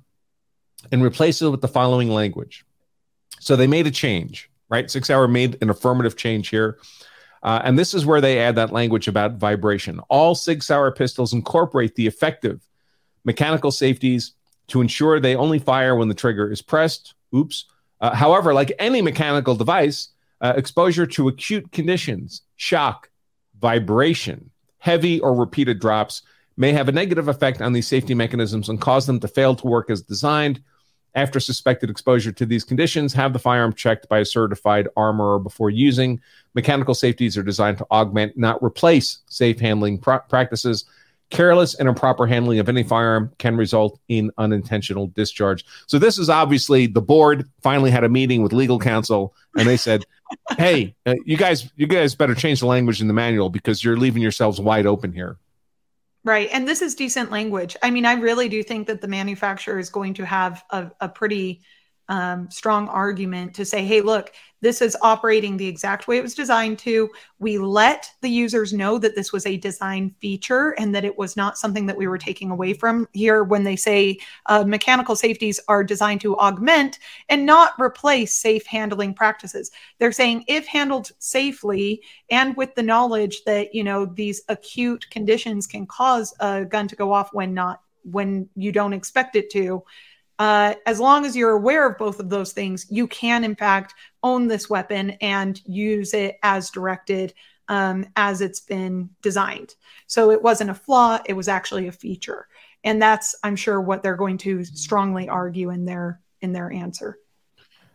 and 0.92 1.02
replaced 1.02 1.42
it 1.42 1.48
with 1.48 1.60
the 1.60 1.66
following 1.66 2.10
language. 2.10 2.64
So 3.40 3.56
they 3.56 3.66
made 3.66 3.86
a 3.86 3.90
change 3.90 4.48
right? 4.68 4.90
Sig 4.90 5.04
Sauer 5.04 5.28
made 5.28 5.58
an 5.62 5.70
affirmative 5.70 6.16
change 6.16 6.48
here. 6.48 6.78
Uh, 7.42 7.60
and 7.62 7.78
this 7.78 7.92
is 7.92 8.06
where 8.06 8.20
they 8.20 8.40
add 8.40 8.54
that 8.56 8.72
language 8.72 9.06
about 9.06 9.34
vibration. 9.34 10.00
All 10.08 10.34
Sig 10.34 10.62
Sauer 10.62 10.90
pistols 10.90 11.32
incorporate 11.32 11.94
the 11.94 12.06
effective 12.06 12.66
mechanical 13.24 13.70
safeties 13.70 14.32
to 14.68 14.80
ensure 14.80 15.20
they 15.20 15.36
only 15.36 15.58
fire 15.58 15.94
when 15.94 16.08
the 16.08 16.14
trigger 16.14 16.50
is 16.50 16.62
pressed. 16.62 17.14
Oops. 17.34 17.66
Uh, 18.00 18.14
however, 18.14 18.54
like 18.54 18.72
any 18.78 19.02
mechanical 19.02 19.54
device, 19.54 20.08
uh, 20.40 20.54
exposure 20.56 21.06
to 21.06 21.28
acute 21.28 21.70
conditions, 21.72 22.42
shock, 22.56 23.10
vibration, 23.60 24.50
heavy 24.78 25.20
or 25.20 25.34
repeated 25.34 25.80
drops 25.80 26.22
may 26.56 26.72
have 26.72 26.88
a 26.88 26.92
negative 26.92 27.28
effect 27.28 27.60
on 27.60 27.72
these 27.72 27.86
safety 27.86 28.14
mechanisms 28.14 28.68
and 28.68 28.80
cause 28.80 29.06
them 29.06 29.20
to 29.20 29.28
fail 29.28 29.54
to 29.56 29.66
work 29.66 29.90
as 29.90 30.02
designed 30.02 30.62
after 31.14 31.38
suspected 31.38 31.90
exposure 31.90 32.32
to 32.32 32.46
these 32.46 32.64
conditions, 32.64 33.12
have 33.12 33.32
the 33.32 33.38
firearm 33.38 33.72
checked 33.72 34.08
by 34.08 34.18
a 34.18 34.24
certified 34.24 34.88
armorer 34.96 35.38
before 35.38 35.70
using. 35.70 36.20
Mechanical 36.54 36.94
safeties 36.94 37.38
are 37.38 37.42
designed 37.42 37.78
to 37.78 37.86
augment, 37.90 38.36
not 38.36 38.62
replace, 38.62 39.18
safe 39.28 39.60
handling 39.60 39.98
practices. 39.98 40.84
Careless 41.30 41.74
and 41.74 41.88
improper 41.88 42.26
handling 42.26 42.58
of 42.58 42.68
any 42.68 42.82
firearm 42.82 43.32
can 43.38 43.56
result 43.56 43.98
in 44.08 44.30
unintentional 44.38 45.08
discharge. 45.08 45.64
So, 45.86 45.98
this 45.98 46.18
is 46.18 46.28
obviously 46.28 46.86
the 46.86 47.00
board 47.00 47.48
finally 47.62 47.90
had 47.90 48.04
a 48.04 48.08
meeting 48.08 48.42
with 48.42 48.52
legal 48.52 48.78
counsel 48.78 49.34
and 49.56 49.66
they 49.66 49.76
said, 49.76 50.04
Hey, 50.58 50.94
uh, 51.06 51.14
you 51.24 51.36
guys, 51.36 51.72
you 51.76 51.86
guys 51.86 52.14
better 52.14 52.34
change 52.34 52.60
the 52.60 52.66
language 52.66 53.00
in 53.00 53.08
the 53.08 53.14
manual 53.14 53.50
because 53.50 53.82
you're 53.82 53.96
leaving 53.96 54.22
yourselves 54.22 54.60
wide 54.60 54.86
open 54.86 55.12
here. 55.12 55.38
Right. 56.24 56.48
And 56.52 56.66
this 56.66 56.80
is 56.80 56.94
decent 56.94 57.30
language. 57.30 57.76
I 57.82 57.90
mean, 57.90 58.06
I 58.06 58.14
really 58.14 58.48
do 58.48 58.62
think 58.62 58.86
that 58.86 59.02
the 59.02 59.08
manufacturer 59.08 59.78
is 59.78 59.90
going 59.90 60.14
to 60.14 60.24
have 60.24 60.64
a, 60.70 60.90
a 61.00 61.08
pretty 61.08 61.62
um, 62.08 62.50
strong 62.50 62.88
argument 62.88 63.54
to 63.54 63.64
say, 63.64 63.84
hey, 63.84 64.00
look, 64.00 64.32
this 64.64 64.80
is 64.80 64.96
operating 65.02 65.58
the 65.58 65.66
exact 65.66 66.08
way 66.08 66.16
it 66.16 66.22
was 66.22 66.34
designed 66.34 66.78
to. 66.78 67.10
We 67.38 67.58
let 67.58 68.10
the 68.22 68.30
users 68.30 68.72
know 68.72 68.98
that 68.98 69.14
this 69.14 69.30
was 69.30 69.44
a 69.44 69.58
design 69.58 70.14
feature 70.20 70.70
and 70.78 70.94
that 70.94 71.04
it 71.04 71.18
was 71.18 71.36
not 71.36 71.58
something 71.58 71.84
that 71.84 71.96
we 71.98 72.06
were 72.06 72.16
taking 72.16 72.50
away 72.50 72.72
from 72.72 73.06
here 73.12 73.44
when 73.44 73.62
they 73.62 73.76
say 73.76 74.18
uh, 74.46 74.64
mechanical 74.64 75.16
safeties 75.16 75.60
are 75.68 75.84
designed 75.84 76.22
to 76.22 76.38
augment 76.38 76.98
and 77.28 77.44
not 77.44 77.78
replace 77.78 78.32
safe 78.32 78.64
handling 78.64 79.12
practices. 79.12 79.70
They're 79.98 80.12
saying 80.12 80.44
if 80.48 80.66
handled 80.66 81.12
safely 81.18 82.02
and 82.30 82.56
with 82.56 82.74
the 82.74 82.82
knowledge 82.82 83.44
that, 83.44 83.74
you 83.74 83.84
know, 83.84 84.06
these 84.06 84.42
acute 84.48 85.08
conditions 85.10 85.66
can 85.66 85.86
cause 85.86 86.34
a 86.40 86.64
gun 86.64 86.88
to 86.88 86.96
go 86.96 87.12
off 87.12 87.34
when 87.34 87.52
not, 87.52 87.82
when 88.02 88.48
you 88.56 88.72
don't 88.72 88.94
expect 88.94 89.36
it 89.36 89.50
to 89.50 89.84
uh, 90.38 90.74
as 90.86 90.98
long 90.98 91.24
as 91.24 91.36
you're 91.36 91.50
aware 91.50 91.88
of 91.88 91.98
both 91.98 92.18
of 92.18 92.28
those 92.28 92.52
things, 92.52 92.86
you 92.90 93.06
can, 93.06 93.44
in 93.44 93.54
fact, 93.54 93.94
own 94.22 94.48
this 94.48 94.68
weapon 94.68 95.10
and 95.20 95.60
use 95.66 96.12
it 96.14 96.38
as 96.42 96.70
directed 96.70 97.34
um, 97.68 98.06
as 98.16 98.40
it's 98.40 98.60
been 98.60 99.10
designed. 99.22 99.74
So 100.06 100.30
it 100.30 100.42
wasn't 100.42 100.70
a 100.70 100.74
flaw, 100.74 101.20
it 101.26 101.34
was 101.34 101.48
actually 101.48 101.86
a 101.86 101.92
feature. 101.92 102.48
And 102.82 103.00
that's, 103.00 103.34
I'm 103.42 103.56
sure, 103.56 103.80
what 103.80 104.02
they're 104.02 104.16
going 104.16 104.38
to 104.38 104.64
strongly 104.64 105.28
argue 105.28 105.70
in 105.70 105.84
their 105.84 106.20
in 106.42 106.52
their 106.52 106.70
answer. 106.70 107.18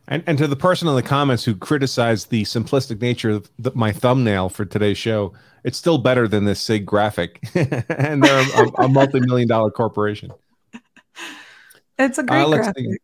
And, 0.07 0.23
and 0.25 0.37
to 0.39 0.47
the 0.47 0.55
person 0.55 0.87
in 0.87 0.95
the 0.95 1.03
comments 1.03 1.43
who 1.43 1.55
criticized 1.55 2.31
the 2.31 2.43
simplistic 2.43 2.99
nature 2.99 3.29
of 3.29 3.51
the, 3.59 3.71
my 3.75 3.91
thumbnail 3.91 4.49
for 4.49 4.65
today's 4.65 4.97
show, 4.97 5.33
it's 5.63 5.77
still 5.77 5.99
better 5.99 6.27
than 6.27 6.45
this 6.45 6.59
SIG 6.59 6.83
graphic. 6.83 7.39
and 7.53 8.23
they're 8.23 8.45
a, 8.55 8.85
a 8.85 8.87
multi 8.87 9.19
million 9.19 9.47
dollar 9.47 9.69
corporation. 9.69 10.31
It's 11.99 12.17
a 12.17 12.23
great 12.23 12.43
uh, 12.43 12.49
graphic. 12.49 13.01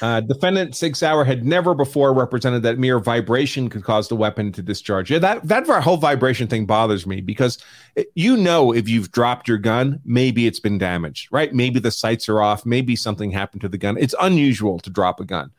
Uh, 0.00 0.20
defendant 0.20 0.74
Sig 0.74 0.96
Sauer 0.96 1.24
had 1.24 1.44
never 1.44 1.74
before 1.74 2.14
represented 2.14 2.62
that 2.62 2.78
mere 2.78 2.98
vibration 2.98 3.68
could 3.68 3.84
cause 3.84 4.08
the 4.08 4.16
weapon 4.16 4.52
to 4.52 4.62
discharge. 4.62 5.10
Yeah, 5.10 5.18
that 5.18 5.46
that 5.48 5.66
whole 5.66 5.98
vibration 5.98 6.48
thing 6.48 6.64
bothers 6.64 7.06
me 7.06 7.20
because 7.20 7.58
it, 7.96 8.06
you 8.14 8.36
know 8.36 8.72
if 8.72 8.88
you've 8.88 9.12
dropped 9.12 9.48
your 9.48 9.58
gun, 9.58 10.00
maybe 10.04 10.46
it's 10.46 10.60
been 10.60 10.78
damaged, 10.78 11.28
right? 11.30 11.52
Maybe 11.52 11.80
the 11.80 11.90
sights 11.90 12.28
are 12.30 12.40
off, 12.40 12.64
maybe 12.64 12.96
something 12.96 13.30
happened 13.30 13.60
to 13.60 13.68
the 13.68 13.76
gun. 13.76 13.98
It's 13.98 14.14
unusual 14.20 14.78
to 14.78 14.88
drop 14.88 15.20
a 15.20 15.26
gun, 15.26 15.50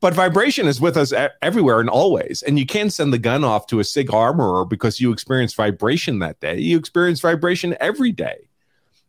but 0.00 0.14
vibration 0.14 0.68
is 0.68 0.80
with 0.80 0.96
us 0.96 1.12
everywhere 1.40 1.80
and 1.80 1.90
always. 1.90 2.42
And 2.42 2.60
you 2.60 2.66
can't 2.66 2.92
send 2.92 3.12
the 3.12 3.18
gun 3.18 3.42
off 3.42 3.66
to 3.68 3.80
a 3.80 3.84
Sig 3.84 4.12
armorer 4.14 4.64
because 4.64 5.00
you 5.00 5.10
experienced 5.12 5.56
vibration 5.56 6.20
that 6.20 6.38
day. 6.38 6.58
You 6.58 6.78
experience 6.78 7.20
vibration 7.20 7.76
every 7.80 8.12
day. 8.12 8.48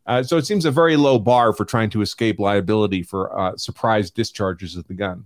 Uh, 0.06 0.22
so 0.22 0.38
it 0.38 0.46
seems 0.46 0.66
a 0.66 0.72
very 0.72 0.98
low 0.98 1.18
bar 1.18 1.54
for 1.54 1.66
trying 1.66 1.90
to 1.90 2.02
escape 2.02 2.40
liability 2.40 3.04
for 3.04 3.38
uh, 3.38 3.56
surprise 3.56 4.12
discharges 4.12 4.76
of 4.76 4.88
the 4.88 4.94
gun. 4.94 5.26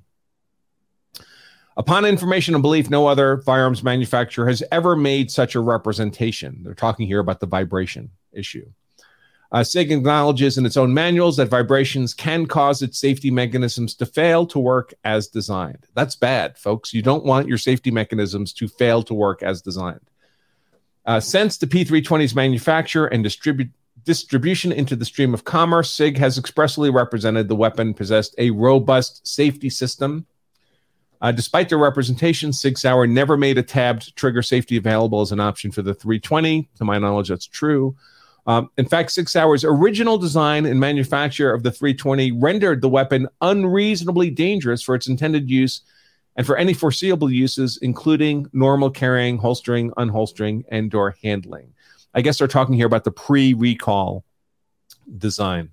Upon 1.78 2.06
information 2.06 2.56
and 2.56 2.62
belief, 2.62 2.90
no 2.90 3.06
other 3.06 3.38
firearms 3.38 3.84
manufacturer 3.84 4.48
has 4.48 4.64
ever 4.72 4.96
made 4.96 5.30
such 5.30 5.54
a 5.54 5.60
representation. 5.60 6.62
They're 6.64 6.74
talking 6.74 7.06
here 7.06 7.20
about 7.20 7.40
the 7.40 7.46
vibration 7.46 8.10
issue. 8.32 8.68
Uh, 9.52 9.64
SIG 9.64 9.92
acknowledges 9.92 10.58
in 10.58 10.66
its 10.66 10.76
own 10.76 10.94
manuals 10.94 11.38
that 11.38 11.50
vibrations 11.50 12.14
can 12.14 12.46
cause 12.46 12.82
its 12.82 13.00
safety 13.00 13.32
mechanisms 13.32 13.96
to 13.96 14.06
fail 14.06 14.46
to 14.48 14.60
work 14.60 14.94
as 15.06 15.28
designed. 15.28 15.86
That's 15.94 16.16
bad, 16.16 16.58
folks. 16.58 16.94
You 16.94 17.02
don't 17.02 17.24
want 17.24 17.48
your 17.48 17.58
safety 17.58 17.92
mechanisms 17.92 18.52
to 18.54 18.68
fail 18.68 19.04
to 19.04 19.14
work 19.14 19.44
as 19.44 19.62
designed. 19.62 20.10
Uh, 21.06 21.22
since 21.22 21.58
the 21.58 21.68
P320's 21.68 22.36
manufacture 22.36 23.06
and 23.06 23.24
distribute 23.24 23.70
distribution 24.08 24.72
into 24.72 24.96
the 24.96 25.06
stream 25.06 25.34
of 25.34 25.44
commerce, 25.44 25.92
SIG 25.92 26.18
has 26.18 26.38
expressly 26.38 26.90
represented 26.90 27.50
the 27.50 27.56
weapon 27.56 27.94
possessed 27.94 28.34
a 28.38 28.52
robust 28.52 29.28
safety 29.28 29.70
system. 29.70 30.26
Uh, 31.20 31.34
despite 31.34 31.68
their 31.68 31.78
representation, 31.78 32.54
Sig 32.54 32.78
Sauer 32.78 33.06
never 33.06 33.36
made 33.36 33.58
a 33.58 33.64
tabbed 33.64 34.16
trigger 34.16 34.42
safety 34.42 34.78
available 34.78 35.20
as 35.20 35.34
an 35.34 35.42
option 35.42 35.72
for 35.72 35.82
the 35.82 35.94
320. 35.94 36.70
To 36.78 36.86
my 36.86 36.98
knowledge, 36.98 37.28
that's 37.28 37.46
true. 37.46 37.98
Um, 38.46 38.70
in 38.78 38.86
fact, 38.86 39.12
Sig 39.12 39.28
Sauer's 39.28 39.66
original 39.66 40.18
design 40.18 40.66
and 40.66 40.80
manufacture 40.80 41.54
of 41.54 41.64
the 41.64 41.72
320 41.72 42.32
rendered 42.32 42.82
the 42.82 42.90
weapon 42.90 43.28
unreasonably 43.42 44.30
dangerous 44.30 44.82
for 44.82 44.96
its 44.96 45.10
intended 45.10 45.50
use 45.50 45.82
and 46.38 46.48
for 46.48 46.56
any 46.56 46.74
foreseeable 46.74 47.30
uses, 47.30 47.78
including 47.82 48.48
normal 48.54 48.90
carrying, 48.90 49.38
holstering, 49.38 49.92
unholstering, 49.98 50.64
and 50.70 50.94
or 50.96 51.18
handling. 51.22 51.74
I 52.18 52.22
guess 52.22 52.40
they're 52.40 52.48
talking 52.48 52.74
here 52.74 52.88
about 52.88 53.04
the 53.04 53.12
pre 53.12 53.54
recall 53.54 54.26
design. 55.20 55.72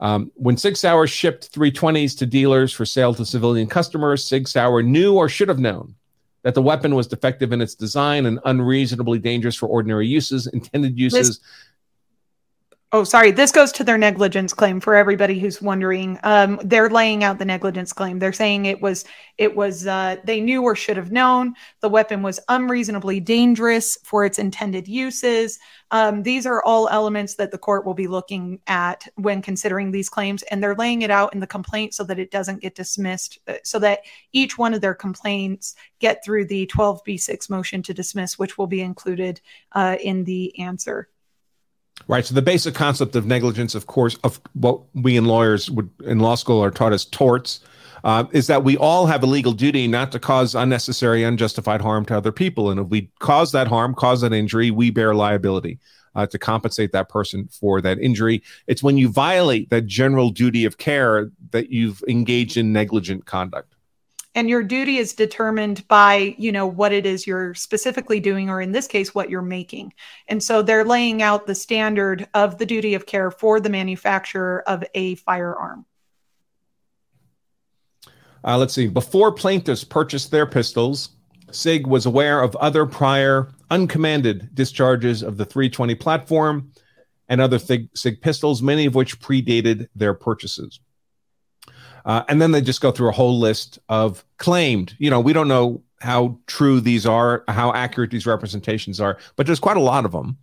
Um, 0.00 0.32
when 0.34 0.56
Sig 0.56 0.76
Sauer 0.76 1.06
shipped 1.06 1.52
320s 1.52 2.18
to 2.18 2.26
dealers 2.26 2.72
for 2.72 2.84
sale 2.84 3.14
to 3.14 3.24
civilian 3.24 3.68
customers, 3.68 4.24
Sig 4.24 4.48
Sauer 4.48 4.82
knew 4.82 5.14
or 5.14 5.28
should 5.28 5.48
have 5.48 5.60
known 5.60 5.94
that 6.42 6.54
the 6.54 6.62
weapon 6.62 6.96
was 6.96 7.06
defective 7.06 7.52
in 7.52 7.60
its 7.60 7.76
design 7.76 8.26
and 8.26 8.40
unreasonably 8.44 9.20
dangerous 9.20 9.54
for 9.54 9.66
ordinary 9.66 10.08
uses, 10.08 10.48
intended 10.48 10.98
uses. 10.98 11.38
Oh, 12.90 13.04
sorry. 13.04 13.32
This 13.32 13.52
goes 13.52 13.70
to 13.72 13.84
their 13.84 13.98
negligence 13.98 14.54
claim 14.54 14.80
for 14.80 14.94
everybody 14.94 15.38
who's 15.38 15.60
wondering. 15.60 16.18
Um, 16.22 16.58
they're 16.64 16.88
laying 16.88 17.22
out 17.22 17.38
the 17.38 17.44
negligence 17.44 17.92
claim. 17.92 18.18
They're 18.18 18.32
saying 18.32 18.64
it 18.64 18.80
was 18.80 19.04
it 19.36 19.54
was 19.54 19.86
uh, 19.86 20.16
they 20.24 20.40
knew 20.40 20.62
or 20.62 20.74
should 20.74 20.96
have 20.96 21.12
known 21.12 21.52
the 21.80 21.90
weapon 21.90 22.22
was 22.22 22.40
unreasonably 22.48 23.20
dangerous 23.20 23.98
for 24.04 24.24
its 24.24 24.38
intended 24.38 24.88
uses. 24.88 25.58
Um, 25.90 26.22
these 26.22 26.46
are 26.46 26.62
all 26.62 26.88
elements 26.88 27.34
that 27.34 27.50
the 27.50 27.58
court 27.58 27.84
will 27.84 27.92
be 27.92 28.06
looking 28.06 28.58
at 28.68 29.06
when 29.16 29.42
considering 29.42 29.90
these 29.90 30.08
claims, 30.08 30.42
and 30.44 30.62
they're 30.62 30.74
laying 30.74 31.02
it 31.02 31.10
out 31.10 31.34
in 31.34 31.40
the 31.40 31.46
complaint 31.46 31.92
so 31.92 32.04
that 32.04 32.18
it 32.18 32.30
doesn't 32.30 32.62
get 32.62 32.74
dismissed, 32.74 33.38
uh, 33.48 33.54
so 33.64 33.78
that 33.80 34.00
each 34.32 34.56
one 34.56 34.72
of 34.72 34.80
their 34.80 34.94
complaints 34.94 35.74
get 35.98 36.24
through 36.24 36.46
the 36.46 36.66
12b6 36.68 37.50
motion 37.50 37.82
to 37.82 37.92
dismiss, 37.92 38.38
which 38.38 38.56
will 38.56 38.66
be 38.66 38.80
included 38.80 39.42
uh, 39.72 39.98
in 40.02 40.24
the 40.24 40.58
answer. 40.58 41.10
Right. 42.08 42.24
So 42.24 42.34
the 42.34 42.42
basic 42.42 42.74
concept 42.74 43.16
of 43.16 43.26
negligence, 43.26 43.74
of 43.74 43.86
course, 43.86 44.16
of 44.24 44.40
what 44.54 44.80
we 44.94 45.18
in 45.18 45.26
lawyers 45.26 45.70
would 45.70 45.90
in 46.04 46.20
law 46.20 46.36
school 46.36 46.64
are 46.64 46.70
taught 46.70 46.94
as 46.94 47.04
torts, 47.04 47.60
uh, 48.02 48.24
is 48.32 48.46
that 48.46 48.64
we 48.64 48.78
all 48.78 49.04
have 49.06 49.22
a 49.22 49.26
legal 49.26 49.52
duty 49.52 49.86
not 49.86 50.10
to 50.12 50.18
cause 50.18 50.54
unnecessary, 50.54 51.22
unjustified 51.22 51.82
harm 51.82 52.06
to 52.06 52.16
other 52.16 52.32
people. 52.32 52.70
And 52.70 52.80
if 52.80 52.86
we 52.86 53.10
cause 53.18 53.52
that 53.52 53.68
harm, 53.68 53.94
cause 53.94 54.22
that 54.22 54.32
injury, 54.32 54.70
we 54.70 54.90
bear 54.90 55.14
liability 55.14 55.78
uh, 56.14 56.26
to 56.28 56.38
compensate 56.38 56.92
that 56.92 57.10
person 57.10 57.46
for 57.48 57.82
that 57.82 57.98
injury. 57.98 58.42
It's 58.66 58.82
when 58.82 58.96
you 58.96 59.10
violate 59.10 59.68
that 59.68 59.84
general 59.84 60.30
duty 60.30 60.64
of 60.64 60.78
care 60.78 61.30
that 61.50 61.68
you've 61.68 62.02
engaged 62.08 62.56
in 62.56 62.72
negligent 62.72 63.26
conduct 63.26 63.74
and 64.38 64.48
your 64.48 64.62
duty 64.62 64.98
is 64.98 65.14
determined 65.14 65.86
by 65.88 66.36
you 66.38 66.52
know 66.52 66.64
what 66.64 66.92
it 66.92 67.04
is 67.04 67.26
you're 67.26 67.54
specifically 67.54 68.20
doing 68.20 68.48
or 68.48 68.60
in 68.60 68.70
this 68.70 68.86
case 68.86 69.12
what 69.12 69.28
you're 69.28 69.42
making. 69.42 69.92
And 70.28 70.40
so 70.40 70.62
they're 70.62 70.84
laying 70.84 71.22
out 71.22 71.48
the 71.48 71.56
standard 71.56 72.28
of 72.34 72.56
the 72.56 72.64
duty 72.64 72.94
of 72.94 73.04
care 73.04 73.32
for 73.32 73.58
the 73.58 73.68
manufacturer 73.68 74.62
of 74.68 74.84
a 74.94 75.16
firearm. 75.16 75.86
Uh, 78.44 78.56
let's 78.56 78.74
see. 78.74 78.86
Before 78.86 79.32
plaintiffs 79.32 79.82
purchased 79.82 80.30
their 80.30 80.46
pistols 80.46 81.10
sig 81.50 81.88
was 81.88 82.06
aware 82.06 82.40
of 82.40 82.54
other 82.56 82.86
prior 82.86 83.48
uncommanded 83.72 84.54
discharges 84.54 85.24
of 85.24 85.36
the 85.36 85.44
320 85.44 85.96
platform 85.96 86.70
and 87.28 87.40
other 87.40 87.58
sig, 87.58 87.88
sig 87.96 88.20
pistols 88.20 88.62
many 88.62 88.86
of 88.86 88.94
which 88.94 89.18
predated 89.18 89.88
their 89.96 90.14
purchases 90.14 90.78
uh, 92.04 92.22
and 92.28 92.40
then 92.40 92.52
they 92.52 92.60
just 92.60 92.80
go 92.80 92.90
through 92.90 93.08
a 93.08 93.12
whole 93.12 93.38
list 93.38 93.78
of 93.88 94.24
claimed. 94.36 94.96
You 94.98 95.10
know, 95.10 95.20
we 95.20 95.32
don't 95.32 95.48
know 95.48 95.82
how 96.00 96.38
true 96.46 96.80
these 96.80 97.06
are, 97.06 97.44
how 97.48 97.72
accurate 97.72 98.10
these 98.10 98.26
representations 98.26 99.00
are, 99.00 99.18
but 99.36 99.46
there's 99.46 99.60
quite 99.60 99.76
a 99.76 99.80
lot 99.80 100.04
of 100.04 100.12
them. 100.12 100.38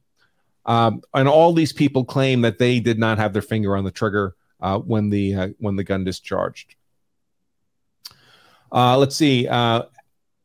Um, 0.66 1.02
and 1.14 1.28
all 1.28 1.54
these 1.54 1.74
people 1.74 2.04
claim 2.04 2.42
that 2.42 2.58
they 2.58 2.80
did 2.80 2.98
not 2.98 3.18
have 3.18 3.34
their 3.34 3.42
finger 3.42 3.78
on 3.78 3.84
the 3.84 3.92
trigger 3.92 4.36
uh, 4.62 4.80
when 4.80 5.10
the 5.10 5.36
uh, 5.36 5.48
when 5.60 5.76
the 5.76 5.84
gun 5.84 6.04
discharged. 6.04 6.76
Uh, 8.72 8.98
let's 8.98 9.16
see. 9.16 9.48
Uh, 9.48 9.84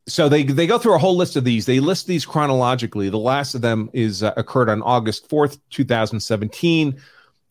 so 0.07 0.29
they 0.29 0.43
they 0.43 0.67
go 0.67 0.79
through 0.79 0.95
a 0.95 0.99
whole 0.99 1.17
list 1.17 1.37
of 1.37 1.45
these. 1.45 1.65
They 1.65 1.81
list 1.81 2.07
these 2.07 2.27
chronologically. 2.27 3.09
The 3.09 3.19
last 3.19 3.55
of 3.55 3.63
them 3.63 3.89
is 3.93 4.23
uh, 4.23 4.35
occurred 4.37 4.69
on 4.69 4.83
August 4.83 5.29
fourth, 5.29 5.59
two 5.71 5.85
thousand 5.85 6.21
seventeen, 6.21 7.01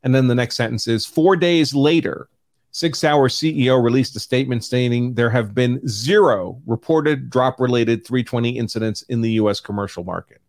and 0.03 0.13
then 0.13 0.27
the 0.27 0.35
next 0.35 0.55
sentence 0.55 0.87
is 0.87 1.05
four 1.05 1.35
days 1.35 1.73
later. 1.73 2.29
Sig 2.71 2.95
Sauer 2.95 3.29
CEO 3.29 3.83
released 3.83 4.15
a 4.15 4.19
statement 4.19 4.63
stating 4.63 5.13
there 5.13 5.29
have 5.29 5.55
been 5.55 5.85
zero 5.87 6.61
reported 6.65 7.29
drop 7.29 7.59
related 7.59 8.05
320 8.05 8.57
incidents 8.57 9.01
in 9.03 9.21
the 9.21 9.31
U.S. 9.31 9.59
commercial 9.59 10.03
market. 10.03 10.41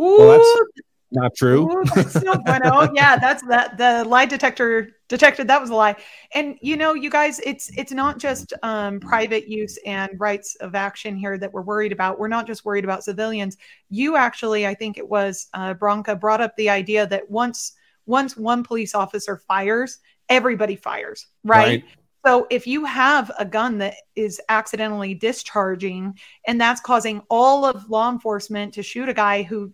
Ooh, 0.00 0.18
well, 0.18 0.32
that's 0.32 0.70
not 1.10 1.34
true. 1.34 1.70
Ooh, 1.70 1.84
that's 1.94 2.22
no 2.22 2.34
bueno. 2.34 2.90
yeah, 2.94 3.16
that's 3.16 3.42
that 3.48 3.78
the 3.78 4.04
lie 4.04 4.26
detector 4.26 4.90
detected 5.08 5.48
that 5.48 5.60
was 5.60 5.70
a 5.70 5.74
lie. 5.74 5.96
And 6.34 6.56
you 6.60 6.76
know, 6.76 6.94
you 6.94 7.10
guys, 7.10 7.40
it's 7.40 7.70
it's 7.76 7.92
not 7.92 8.18
just 8.18 8.52
um, 8.62 9.00
private 9.00 9.48
use 9.48 9.78
and 9.86 10.10
rights 10.18 10.56
of 10.56 10.74
action 10.74 11.16
here 11.16 11.38
that 11.38 11.52
we're 11.52 11.62
worried 11.62 11.92
about. 11.92 12.18
We're 12.18 12.28
not 12.28 12.46
just 12.46 12.64
worried 12.64 12.84
about 12.84 13.04
civilians. 13.04 13.56
You 13.88 14.16
actually, 14.16 14.66
I 14.66 14.74
think 14.74 14.98
it 14.98 15.08
was 15.08 15.48
uh, 15.54 15.74
Branca 15.74 16.14
brought 16.14 16.40
up 16.40 16.56
the 16.56 16.70
idea 16.70 17.06
that 17.06 17.30
once 17.30 17.72
once 18.06 18.36
one 18.36 18.62
police 18.62 18.94
officer 18.94 19.36
fires 19.36 19.98
everybody 20.28 20.76
fires, 20.76 21.26
right? 21.44 21.58
right? 21.58 21.84
So 22.26 22.46
if 22.50 22.66
you 22.66 22.84
have 22.84 23.30
a 23.38 23.44
gun 23.44 23.78
that 23.78 23.94
is 24.16 24.40
accidentally 24.48 25.14
discharging 25.14 26.18
and 26.46 26.60
that's 26.60 26.80
causing 26.80 27.22
all 27.30 27.64
of 27.64 27.88
law 27.88 28.10
enforcement 28.10 28.74
to 28.74 28.82
shoot 28.82 29.08
a 29.08 29.14
guy 29.14 29.42
who 29.42 29.72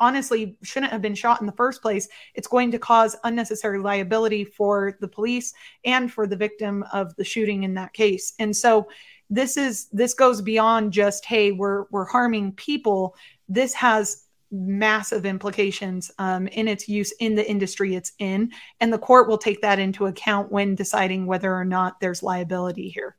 honestly 0.00 0.56
shouldn't 0.62 0.90
have 0.90 1.02
been 1.02 1.14
shot 1.14 1.40
in 1.40 1.46
the 1.46 1.52
first 1.52 1.82
place, 1.82 2.08
it's 2.34 2.48
going 2.48 2.70
to 2.70 2.78
cause 2.78 3.14
unnecessary 3.24 3.78
liability 3.78 4.44
for 4.44 4.96
the 5.00 5.08
police 5.08 5.52
and 5.84 6.12
for 6.12 6.26
the 6.26 6.36
victim 6.36 6.84
of 6.92 7.14
the 7.16 7.24
shooting 7.24 7.62
in 7.62 7.74
that 7.74 7.92
case. 7.92 8.32
And 8.38 8.56
so 8.56 8.88
this 9.30 9.56
is 9.56 9.88
this 9.92 10.14
goes 10.14 10.42
beyond 10.42 10.92
just 10.92 11.24
hey, 11.24 11.52
we're 11.52 11.84
we're 11.90 12.04
harming 12.04 12.52
people. 12.52 13.14
This 13.48 13.74
has 13.74 14.21
massive 14.52 15.24
implications 15.24 16.10
um, 16.18 16.46
in 16.48 16.68
its 16.68 16.88
use 16.88 17.12
in 17.18 17.34
the 17.34 17.48
industry 17.50 17.96
it's 17.96 18.12
in. 18.18 18.52
And 18.80 18.92
the 18.92 18.98
court 18.98 19.28
will 19.28 19.38
take 19.38 19.62
that 19.62 19.78
into 19.78 20.06
account 20.06 20.52
when 20.52 20.74
deciding 20.74 21.26
whether 21.26 21.52
or 21.52 21.64
not 21.64 21.98
there's 22.00 22.22
liability 22.22 22.88
here. 22.88 23.16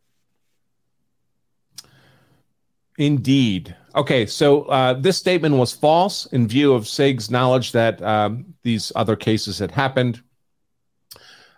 Indeed. 2.98 3.76
Okay, 3.96 4.26
so 4.28 4.64
uh, 4.64 4.94
this 4.94 5.18
statement 5.18 5.56
was 5.56 5.74
false 5.74 6.28
in 6.28 6.48
view 6.48 6.74
of 6.74 6.88
SIG's 6.88 7.32
knowledge 7.32 7.72
that 7.72 8.02
um, 8.04 8.54
these 8.62 8.92
other 8.96 9.16
cases 9.16 9.58
had 9.58 9.72
happened. 9.72 10.22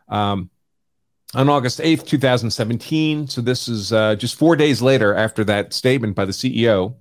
Um, 0.08 0.50
on 1.34 1.50
August 1.50 1.80
8th, 1.80 2.06
2017, 2.06 3.28
so 3.28 3.42
this 3.42 3.68
is 3.68 3.92
uh, 3.92 4.16
just 4.16 4.36
four 4.36 4.56
days 4.56 4.82
later 4.82 5.14
after 5.14 5.44
that 5.44 5.74
statement 5.74 6.16
by 6.16 6.24
the 6.24 6.32
CEO 6.32 6.96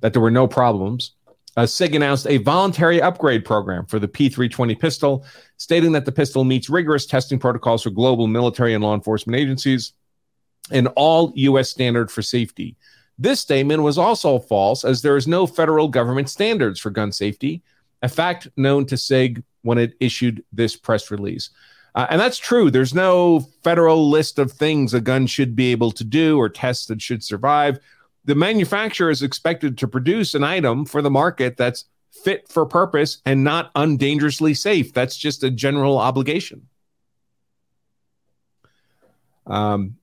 that 0.00 0.12
there 0.12 0.22
were 0.22 0.30
no 0.30 0.48
problems 0.48 1.12
uh, 1.56 1.66
SIG 1.66 1.94
announced 1.94 2.26
a 2.26 2.38
voluntary 2.38 3.02
upgrade 3.02 3.44
program 3.44 3.86
for 3.86 3.98
the 3.98 4.08
P320 4.08 4.78
pistol, 4.78 5.24
stating 5.56 5.92
that 5.92 6.04
the 6.04 6.12
pistol 6.12 6.44
meets 6.44 6.70
rigorous 6.70 7.06
testing 7.06 7.38
protocols 7.38 7.82
for 7.82 7.90
global 7.90 8.26
military 8.26 8.74
and 8.74 8.82
law 8.84 8.94
enforcement 8.94 9.38
agencies 9.38 9.92
and 10.70 10.88
all 10.96 11.32
U.S. 11.34 11.70
standard 11.70 12.10
for 12.10 12.22
safety. 12.22 12.76
This 13.18 13.40
statement 13.40 13.82
was 13.82 13.98
also 13.98 14.38
false, 14.38 14.84
as 14.84 15.02
there 15.02 15.16
is 15.16 15.26
no 15.26 15.46
federal 15.46 15.88
government 15.88 16.30
standards 16.30 16.80
for 16.80 16.90
gun 16.90 17.12
safety, 17.12 17.62
a 18.02 18.08
fact 18.08 18.48
known 18.56 18.86
to 18.86 18.96
SIG 18.96 19.42
when 19.62 19.78
it 19.78 19.94
issued 20.00 20.44
this 20.52 20.76
press 20.76 21.10
release. 21.10 21.50
Uh, 21.94 22.06
and 22.08 22.20
that's 22.20 22.38
true. 22.38 22.70
There's 22.70 22.94
no 22.94 23.40
federal 23.62 24.08
list 24.08 24.38
of 24.38 24.52
things 24.52 24.94
a 24.94 25.00
gun 25.00 25.26
should 25.26 25.56
be 25.56 25.72
able 25.72 25.90
to 25.92 26.04
do 26.04 26.38
or 26.38 26.48
tests 26.48 26.86
that 26.86 27.02
should 27.02 27.24
survive 27.24 27.80
the 28.30 28.36
manufacturer 28.36 29.10
is 29.10 29.22
expected 29.22 29.76
to 29.78 29.88
produce 29.88 30.36
an 30.36 30.44
item 30.44 30.84
for 30.84 31.02
the 31.02 31.10
market 31.10 31.56
that's 31.56 31.86
fit 32.12 32.46
for 32.48 32.64
purpose 32.64 33.20
and 33.26 33.42
not 33.42 33.74
undangerously 33.74 34.56
safe. 34.56 34.92
That's 34.92 35.16
just 35.16 35.42
a 35.42 35.50
general 35.50 35.98
obligation. 35.98 36.68
Um, 39.48 39.96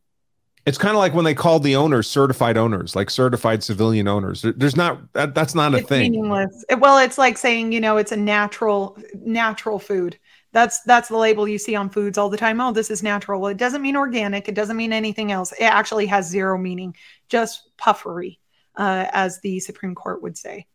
it's 0.65 0.77
kind 0.77 0.91
of 0.91 0.97
like 0.97 1.13
when 1.13 1.23
they 1.23 1.33
called 1.33 1.63
the 1.63 1.77
owners 1.77 2.05
certified 2.05 2.57
owners, 2.57 2.97
like 2.97 3.09
certified 3.09 3.63
civilian 3.63 4.09
owners. 4.09 4.41
There's 4.57 4.75
not 4.75 5.13
that, 5.13 5.33
that's 5.33 5.55
not 5.55 5.73
a 5.73 5.77
it's 5.77 5.87
thing. 5.87 6.11
Meaningless. 6.11 6.65
Well, 6.79 6.97
it's 6.97 7.17
like 7.17 7.37
saying 7.37 7.71
you 7.71 7.79
know 7.79 7.95
it's 7.95 8.11
a 8.11 8.17
natural 8.17 8.97
natural 9.15 9.79
food. 9.79 10.19
That's 10.57 10.81
that's 10.81 11.09
the 11.09 11.17
label 11.17 11.47
you 11.47 11.59
see 11.59 11.75
on 11.75 11.87
foods 11.87 12.17
all 12.17 12.29
the 12.29 12.35
time. 12.35 12.59
Oh, 12.59 12.71
this 12.71 12.89
is 12.89 13.03
natural. 13.03 13.39
Well, 13.39 13.51
it 13.51 13.57
doesn't 13.57 13.83
mean 13.83 13.95
organic. 13.95 14.49
It 14.49 14.55
doesn't 14.55 14.75
mean 14.75 14.91
anything 14.91 15.31
else. 15.31 15.51
It 15.51 15.65
actually 15.65 16.07
has 16.07 16.27
zero 16.27 16.57
meaning, 16.57 16.95
just 17.29 17.69
puffery, 17.77 18.39
uh, 18.75 19.05
as 19.11 19.39
the 19.41 19.59
Supreme 19.59 19.93
Court 19.93 20.23
would 20.23 20.35
say. 20.35 20.65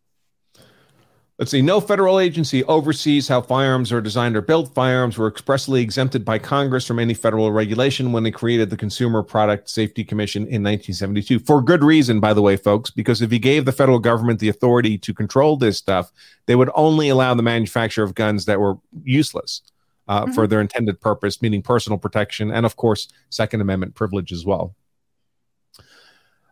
Let's 1.37 1.51
see. 1.51 1.63
No 1.63 1.81
federal 1.81 2.21
agency 2.21 2.63
oversees 2.67 3.27
how 3.27 3.41
firearms 3.41 3.91
are 3.91 4.01
designed 4.01 4.37
or 4.37 4.41
built. 4.41 4.73
Firearms 4.73 5.19
were 5.19 5.27
expressly 5.27 5.83
exempted 5.83 6.25
by 6.25 6.39
Congress 6.39 6.87
from 6.87 7.01
any 7.01 7.15
federal 7.15 7.51
regulation 7.51 8.13
when 8.13 8.23
they 8.23 8.31
created 8.31 8.71
the 8.71 8.77
Consumer 8.77 9.25
Product 9.25 9.69
Safety 9.69 10.05
Commission 10.05 10.43
in 10.43 10.63
1972. 10.63 11.41
For 11.41 11.61
good 11.61 11.83
reason, 11.83 12.21
by 12.21 12.35
the 12.35 12.43
way, 12.43 12.57
folks, 12.57 12.91
because 12.91 13.21
if 13.21 13.33
you 13.33 13.41
gave 13.41 13.65
the 13.65 13.73
federal 13.73 13.99
government 13.99 14.39
the 14.39 14.49
authority 14.49 14.97
to 14.99 15.13
control 15.13 15.57
this 15.57 15.77
stuff, 15.77 16.13
they 16.47 16.55
would 16.55 16.71
only 16.77 17.09
allow 17.09 17.35
the 17.35 17.43
manufacture 17.43 18.05
of 18.05 18.15
guns 18.15 18.45
that 18.45 18.61
were 18.61 18.77
useless 19.03 19.63
uh, 20.09 20.25
mm-hmm. 20.25 20.33
for 20.33 20.47
their 20.47 20.61
intended 20.61 21.01
purpose, 21.01 21.41
meaning 21.43 21.63
personal 21.63 21.99
protection 21.99 22.51
and, 22.51 22.67
of 22.67 22.77
course, 22.77 23.09
Second 23.31 23.61
Amendment 23.61 23.95
privilege 23.95 24.33
as 24.33 24.45
well. 24.45 24.75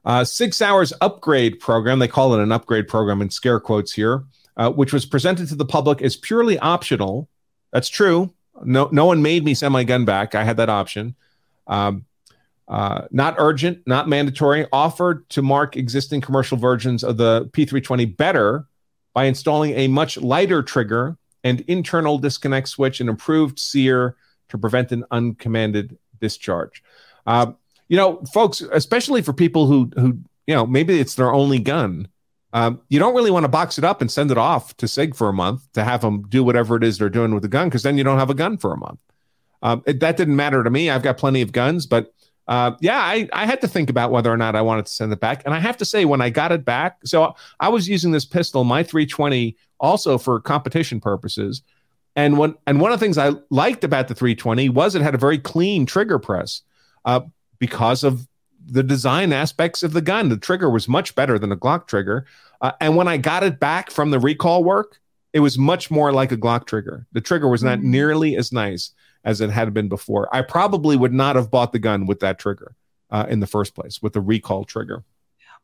Uh, 0.04 0.24
Sig 0.24 0.54
Sauer's 0.54 0.92
upgrade 1.00 1.60
program, 1.60 1.98
they 1.98 2.08
call 2.08 2.34
it 2.34 2.42
an 2.42 2.52
upgrade 2.52 2.88
program 2.88 3.20
in 3.20 3.30
scare 3.30 3.60
quotes 3.60 3.92
here, 3.92 4.24
uh, 4.56 4.70
which 4.70 4.92
was 4.92 5.04
presented 5.04 5.48
to 5.48 5.54
the 5.54 5.64
public 5.64 6.00
as 6.00 6.16
purely 6.16 6.58
optional. 6.58 7.28
That's 7.72 7.88
true. 7.88 8.32
No, 8.64 8.88
no 8.92 9.04
one 9.04 9.22
made 9.22 9.44
me 9.44 9.54
send 9.54 9.72
my 9.72 9.84
gun 9.84 10.04
back. 10.04 10.34
I 10.34 10.44
had 10.44 10.56
that 10.56 10.68
option. 10.68 11.14
Um, 11.66 12.06
uh, 12.66 13.06
not 13.10 13.34
urgent, 13.38 13.86
not 13.86 14.08
mandatory, 14.08 14.66
offered 14.72 15.28
to 15.30 15.42
mark 15.42 15.76
existing 15.76 16.20
commercial 16.20 16.56
versions 16.56 17.02
of 17.02 17.16
the 17.16 17.46
P320 17.52 18.16
better 18.16 18.66
by 19.12 19.24
installing 19.24 19.72
a 19.72 19.88
much 19.88 20.16
lighter 20.18 20.62
trigger 20.62 21.18
and 21.44 21.60
internal 21.62 22.18
disconnect 22.18 22.68
switch, 22.68 23.00
and 23.00 23.08
improved 23.08 23.58
sear 23.58 24.16
to 24.48 24.58
prevent 24.58 24.92
an 24.92 25.04
uncommanded 25.10 25.96
discharge. 26.20 26.82
Uh, 27.26 27.52
you 27.88 27.96
know, 27.96 28.22
folks, 28.32 28.60
especially 28.60 29.22
for 29.22 29.32
people 29.32 29.66
who 29.66 29.90
who 29.94 30.18
you 30.46 30.54
know 30.54 30.66
maybe 30.66 30.98
it's 30.98 31.14
their 31.14 31.32
only 31.32 31.58
gun. 31.58 32.08
Um, 32.52 32.80
you 32.88 32.98
don't 32.98 33.14
really 33.14 33.30
want 33.30 33.44
to 33.44 33.48
box 33.48 33.78
it 33.78 33.84
up 33.84 34.00
and 34.00 34.10
send 34.10 34.32
it 34.32 34.38
off 34.38 34.76
to 34.78 34.88
SIG 34.88 35.14
for 35.14 35.28
a 35.28 35.32
month 35.32 35.70
to 35.74 35.84
have 35.84 36.00
them 36.00 36.22
do 36.28 36.42
whatever 36.42 36.76
it 36.76 36.82
is 36.82 36.98
they're 36.98 37.08
doing 37.08 37.32
with 37.32 37.42
the 37.42 37.48
gun 37.48 37.68
because 37.68 37.84
then 37.84 37.96
you 37.96 38.02
don't 38.02 38.18
have 38.18 38.30
a 38.30 38.34
gun 38.34 38.58
for 38.58 38.72
a 38.72 38.76
month. 38.76 38.98
Um, 39.62 39.82
it, 39.86 40.00
that 40.00 40.16
didn't 40.16 40.34
matter 40.34 40.64
to 40.64 40.70
me. 40.70 40.90
I've 40.90 41.02
got 41.04 41.16
plenty 41.16 41.42
of 41.42 41.52
guns, 41.52 41.86
but 41.86 42.12
uh, 42.50 42.72
yeah, 42.80 42.98
I, 42.98 43.28
I 43.32 43.46
had 43.46 43.60
to 43.60 43.68
think 43.68 43.88
about 43.90 44.10
whether 44.10 44.30
or 44.30 44.36
not 44.36 44.56
I 44.56 44.62
wanted 44.62 44.86
to 44.86 44.92
send 44.92 45.12
it 45.12 45.20
back. 45.20 45.42
And 45.44 45.54
I 45.54 45.60
have 45.60 45.76
to 45.76 45.84
say, 45.84 46.04
when 46.04 46.20
I 46.20 46.30
got 46.30 46.50
it 46.50 46.64
back, 46.64 46.98
so 47.04 47.36
I 47.60 47.68
was 47.68 47.88
using 47.88 48.10
this 48.10 48.24
pistol, 48.24 48.64
my 48.64 48.82
320, 48.82 49.56
also 49.78 50.18
for 50.18 50.40
competition 50.40 51.00
purposes. 51.00 51.62
And 52.16 52.36
one 52.36 52.56
and 52.66 52.80
one 52.80 52.90
of 52.90 52.98
the 52.98 53.04
things 53.04 53.18
I 53.18 53.34
liked 53.50 53.84
about 53.84 54.08
the 54.08 54.16
320 54.16 54.68
was 54.68 54.96
it 54.96 55.00
had 55.00 55.14
a 55.14 55.18
very 55.18 55.38
clean 55.38 55.86
trigger 55.86 56.18
press 56.18 56.62
uh, 57.04 57.20
because 57.60 58.02
of 58.02 58.26
the 58.66 58.82
design 58.82 59.32
aspects 59.32 59.84
of 59.84 59.92
the 59.92 60.02
gun. 60.02 60.28
The 60.28 60.36
trigger 60.36 60.68
was 60.68 60.88
much 60.88 61.14
better 61.14 61.38
than 61.38 61.52
a 61.52 61.56
Glock 61.56 61.86
trigger. 61.86 62.26
Uh, 62.60 62.72
and 62.80 62.96
when 62.96 63.06
I 63.06 63.16
got 63.16 63.44
it 63.44 63.60
back 63.60 63.92
from 63.92 64.10
the 64.10 64.18
recall 64.18 64.64
work, 64.64 65.00
it 65.32 65.38
was 65.38 65.56
much 65.56 65.88
more 65.88 66.12
like 66.12 66.32
a 66.32 66.36
Glock 66.36 66.66
trigger. 66.66 67.06
The 67.12 67.20
trigger 67.20 67.48
was 67.48 67.62
not 67.62 67.78
mm-hmm. 67.78 67.92
nearly 67.92 68.36
as 68.36 68.50
nice 68.50 68.90
as 69.24 69.40
it 69.40 69.50
had 69.50 69.72
been 69.74 69.88
before. 69.88 70.34
I 70.34 70.42
probably 70.42 70.96
would 70.96 71.12
not 71.12 71.36
have 71.36 71.50
bought 71.50 71.72
the 71.72 71.78
gun 71.78 72.06
with 72.06 72.20
that 72.20 72.38
trigger 72.38 72.74
uh, 73.10 73.26
in 73.28 73.40
the 73.40 73.46
first 73.46 73.74
place, 73.74 74.00
with 74.00 74.12
the 74.12 74.20
recall 74.20 74.64
trigger. 74.64 75.04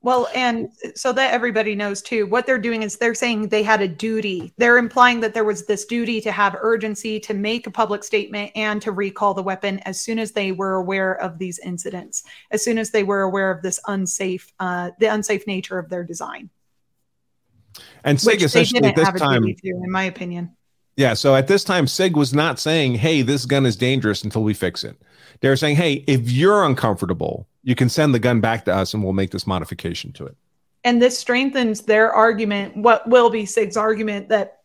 Well, 0.03 0.29
and 0.35 0.69
so 0.95 1.13
that 1.15 1.33
everybody 1.33 1.75
knows 1.75 2.03
too, 2.03 2.27
what 2.27 2.47
they're 2.47 2.59
doing 2.59 2.83
is 2.83 2.97
they're 2.97 3.15
saying 3.15 3.49
they 3.49 3.63
had 3.63 3.81
a 3.81 3.89
duty. 3.89 4.53
They're 4.59 4.79
implying 4.79 5.21
that 5.21 5.33
there 5.33 5.43
was 5.45 5.67
this 5.67 5.85
duty 5.87 6.21
to 6.21 6.31
have 6.31 6.57
urgency 6.61 7.19
to 7.21 7.35
make 7.35 7.67
a 7.67 7.71
public 7.71 8.05
statement 8.05 8.53
and 8.55 8.81
to 8.83 8.93
recall 8.93 9.35
the 9.35 9.43
weapon 9.43 9.79
as 9.81 10.01
soon 10.01 10.19
as 10.19 10.33
they 10.33 10.53
were 10.53 10.75
aware 10.75 11.15
of 11.15 11.39
these 11.39 11.59
incidents, 11.61 12.25
as 12.51 12.63
soon 12.63 12.79
as 12.79 12.91
they 12.91 13.05
were 13.05 13.23
aware 13.23 13.51
of 13.51 13.63
this 13.63 13.81
unsafe, 13.87 14.53
uh, 14.61 14.91
the 15.01 15.07
unsafe 15.07 15.47
nature 15.47 15.79
of 15.79 15.89
their 15.89 16.05
design. 16.05 16.51
And 18.05 18.21
SIG 18.21 18.43
essentially 18.43 18.93
this 18.93 19.11
time, 19.13 19.43
to, 19.43 19.59
in 19.65 19.91
my 19.91 20.05
opinion. 20.05 20.56
Yeah. 20.97 21.15
So 21.15 21.35
at 21.35 21.47
this 21.47 21.63
time, 21.63 21.87
SIG 21.87 22.17
was 22.17 22.33
not 22.33 22.59
saying, 22.59 22.95
hey, 22.95 23.23
this 23.23 23.45
gun 23.45 23.67
is 23.67 23.77
dangerous 23.77 24.25
until 24.25 24.43
we 24.43 24.55
fix 24.55 24.83
it. 24.83 24.97
They're 25.41 25.57
saying, 25.57 25.77
hey, 25.77 26.05
if 26.07 26.31
you're 26.31 26.65
uncomfortable, 26.65 27.47
you 27.63 27.75
can 27.75 27.89
send 27.89 28.15
the 28.15 28.19
gun 28.19 28.41
back 28.41 28.65
to 28.65 28.75
us 28.75 28.95
and 28.95 29.05
we'll 29.05 29.13
make 29.13 29.31
this 29.31 29.47
modification 29.47 30.13
to 30.13 30.27
it. 30.27 30.37
And 30.85 31.03
this 31.03 31.19
strengthens 31.19 31.83
their 31.83 32.13
argument, 32.13 32.77
what 32.77 33.09
will 33.09 33.29
be 33.29 33.45
SIG's 33.45 33.77
argument 33.77 34.29
that 34.31 34.61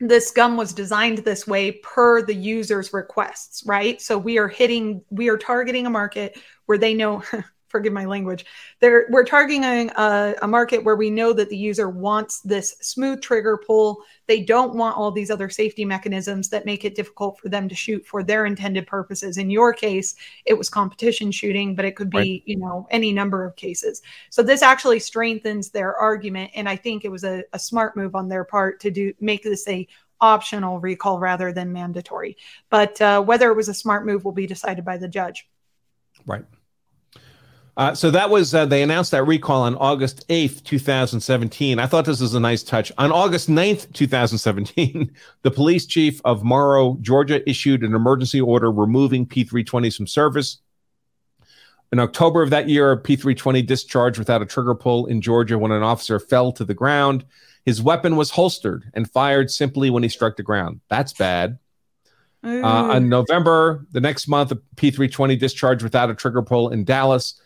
this 0.00 0.30
gun 0.30 0.56
was 0.56 0.72
designed 0.72 1.18
this 1.18 1.46
way 1.46 1.72
per 1.72 2.22
the 2.22 2.34
user's 2.34 2.92
requests, 2.92 3.64
right? 3.66 4.00
So 4.00 4.16
we 4.16 4.38
are 4.38 4.48
hitting, 4.48 5.02
we 5.10 5.28
are 5.28 5.36
targeting 5.36 5.86
a 5.86 5.90
market 5.90 6.40
where 6.66 6.78
they 6.78 6.94
know 6.94 7.22
forgive 7.68 7.92
my 7.92 8.04
language. 8.04 8.44
They're, 8.80 9.06
we're 9.10 9.24
targeting 9.24 9.64
a, 9.64 10.34
a, 10.42 10.48
market 10.48 10.82
where 10.82 10.96
we 10.96 11.10
know 11.10 11.32
that 11.32 11.50
the 11.50 11.56
user 11.56 11.88
wants 11.88 12.40
this 12.40 12.76
smooth 12.80 13.20
trigger 13.20 13.58
pull. 13.58 14.02
They 14.26 14.42
don't 14.42 14.74
want 14.74 14.96
all 14.96 15.10
these 15.10 15.30
other 15.30 15.50
safety 15.50 15.84
mechanisms 15.84 16.48
that 16.48 16.66
make 16.66 16.84
it 16.84 16.94
difficult 16.94 17.38
for 17.38 17.48
them 17.48 17.68
to 17.68 17.74
shoot 17.74 18.06
for 18.06 18.22
their 18.22 18.46
intended 18.46 18.86
purposes. 18.86 19.38
In 19.38 19.50
your 19.50 19.72
case, 19.72 20.14
it 20.44 20.54
was 20.54 20.68
competition 20.68 21.30
shooting, 21.30 21.74
but 21.74 21.84
it 21.84 21.96
could 21.96 22.10
be, 22.10 22.16
right. 22.16 22.42
you 22.46 22.56
know, 22.56 22.86
any 22.90 23.12
number 23.12 23.44
of 23.44 23.56
cases. 23.56 24.02
So 24.30 24.42
this 24.42 24.62
actually 24.62 25.00
strengthens 25.00 25.70
their 25.70 25.94
argument, 25.94 26.50
and 26.54 26.68
I 26.68 26.76
think 26.76 27.04
it 27.04 27.10
was 27.10 27.24
a, 27.24 27.44
a 27.52 27.58
smart 27.58 27.96
move 27.96 28.14
on 28.14 28.28
their 28.28 28.44
part 28.44 28.80
to 28.80 28.90
do 28.90 29.12
make 29.20 29.42
this 29.42 29.66
a 29.68 29.86
optional 30.20 30.80
recall 30.80 31.18
rather 31.18 31.52
than 31.52 31.72
mandatory. 31.72 32.36
But 32.70 33.00
uh, 33.00 33.22
whether 33.22 33.50
it 33.50 33.56
was 33.56 33.68
a 33.68 33.74
smart 33.74 34.04
move 34.06 34.24
will 34.24 34.32
be 34.32 34.46
decided 34.46 34.84
by 34.84 34.96
the 34.96 35.08
judge. 35.08 35.48
Right. 36.26 36.44
Uh, 37.78 37.94
so 37.94 38.10
that 38.10 38.28
was 38.28 38.56
uh, 38.56 38.66
they 38.66 38.82
announced 38.82 39.12
that 39.12 39.24
recall 39.24 39.62
on 39.62 39.76
August 39.76 40.26
8th, 40.28 40.64
2017. 40.64 41.78
I 41.78 41.86
thought 41.86 42.04
this 42.04 42.20
was 42.20 42.34
a 42.34 42.40
nice 42.40 42.64
touch. 42.64 42.90
On 42.98 43.12
August 43.12 43.48
9th, 43.48 43.92
2017, 43.92 45.12
the 45.42 45.50
police 45.52 45.86
chief 45.86 46.20
of 46.24 46.42
Morrow, 46.42 46.98
Georgia, 47.00 47.48
issued 47.48 47.84
an 47.84 47.94
emergency 47.94 48.40
order 48.40 48.72
removing 48.72 49.24
P320s 49.26 49.96
from 49.96 50.08
service. 50.08 50.58
In 51.92 52.00
October 52.00 52.42
of 52.42 52.50
that 52.50 52.68
year, 52.68 52.90
a 52.90 53.00
P320 53.00 53.64
discharged 53.64 54.18
without 54.18 54.42
a 54.42 54.46
trigger 54.46 54.74
pull 54.74 55.06
in 55.06 55.20
Georgia 55.20 55.56
when 55.56 55.70
an 55.70 55.84
officer 55.84 56.18
fell 56.18 56.50
to 56.52 56.64
the 56.64 56.74
ground. 56.74 57.24
His 57.64 57.80
weapon 57.80 58.16
was 58.16 58.30
holstered 58.30 58.90
and 58.92 59.08
fired 59.08 59.52
simply 59.52 59.88
when 59.88 60.02
he 60.02 60.08
struck 60.08 60.36
the 60.36 60.42
ground. 60.42 60.80
That's 60.88 61.12
bad. 61.12 61.60
Uh, 62.42 62.60
on 62.64 63.08
November, 63.08 63.86
the 63.92 64.00
next 64.00 64.26
month, 64.26 64.50
a 64.50 64.56
P320 64.74 65.38
discharged 65.38 65.84
without 65.84 66.10
a 66.10 66.14
trigger 66.14 66.42
pull 66.42 66.70
in 66.70 66.84
Dallas. 66.84 67.40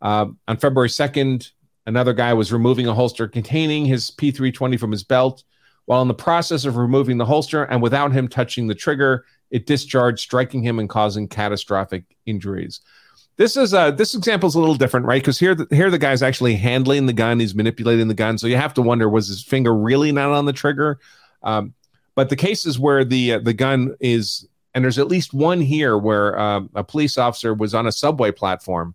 Uh, 0.00 0.26
on 0.46 0.56
February 0.56 0.88
2nd, 0.88 1.50
another 1.86 2.12
guy 2.12 2.32
was 2.34 2.52
removing 2.52 2.86
a 2.86 2.94
holster 2.94 3.26
containing 3.26 3.84
his 3.84 4.10
P320 4.10 4.78
from 4.78 4.92
his 4.92 5.04
belt. 5.04 5.44
While 5.86 6.02
in 6.02 6.08
the 6.08 6.14
process 6.14 6.66
of 6.66 6.76
removing 6.76 7.16
the 7.16 7.24
holster 7.24 7.64
and 7.64 7.80
without 7.80 8.12
him 8.12 8.28
touching 8.28 8.66
the 8.66 8.74
trigger, 8.74 9.24
it 9.50 9.66
discharged, 9.66 10.20
striking 10.20 10.62
him 10.62 10.78
and 10.78 10.88
causing 10.88 11.26
catastrophic 11.28 12.04
injuries. 12.26 12.80
This 13.38 13.56
is 13.56 13.72
uh 13.72 13.92
this 13.92 14.14
example 14.14 14.48
is 14.48 14.54
a 14.54 14.60
little 14.60 14.74
different, 14.74 15.06
right? 15.06 15.22
Because 15.22 15.38
here, 15.38 15.54
the, 15.54 15.66
here 15.70 15.90
the 15.90 15.98
guy's 15.98 16.22
actually 16.22 16.56
handling 16.56 17.06
the 17.06 17.12
gun, 17.12 17.40
he's 17.40 17.54
manipulating 17.54 18.08
the 18.08 18.14
gun, 18.14 18.36
so 18.36 18.48
you 18.48 18.56
have 18.56 18.74
to 18.74 18.82
wonder 18.82 19.08
was 19.08 19.28
his 19.28 19.42
finger 19.42 19.74
really 19.74 20.12
not 20.12 20.30
on 20.32 20.44
the 20.44 20.52
trigger? 20.52 20.98
Um, 21.42 21.72
but 22.14 22.28
the 22.28 22.36
cases 22.36 22.78
where 22.78 23.04
the 23.04 23.34
uh, 23.34 23.38
the 23.38 23.54
gun 23.54 23.94
is, 24.00 24.46
and 24.74 24.84
there's 24.84 24.98
at 24.98 25.06
least 25.06 25.32
one 25.32 25.60
here 25.60 25.96
where 25.96 26.36
uh, 26.36 26.62
a 26.74 26.82
police 26.82 27.16
officer 27.16 27.54
was 27.54 27.74
on 27.74 27.86
a 27.86 27.92
subway 27.92 28.32
platform 28.32 28.94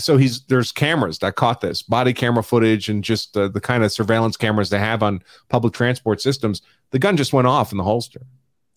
so 0.00 0.16
he's 0.16 0.42
there's 0.44 0.72
cameras 0.72 1.18
that 1.18 1.36
caught 1.36 1.60
this 1.60 1.82
body 1.82 2.12
camera 2.12 2.42
footage 2.42 2.88
and 2.88 3.04
just 3.04 3.34
the, 3.34 3.48
the 3.48 3.60
kind 3.60 3.84
of 3.84 3.92
surveillance 3.92 4.36
cameras 4.36 4.70
they 4.70 4.78
have 4.78 5.02
on 5.02 5.22
public 5.48 5.72
transport 5.72 6.20
systems. 6.20 6.62
The 6.90 6.98
gun 6.98 7.16
just 7.16 7.32
went 7.32 7.46
off 7.46 7.72
in 7.72 7.78
the 7.78 7.84
holster. 7.84 8.22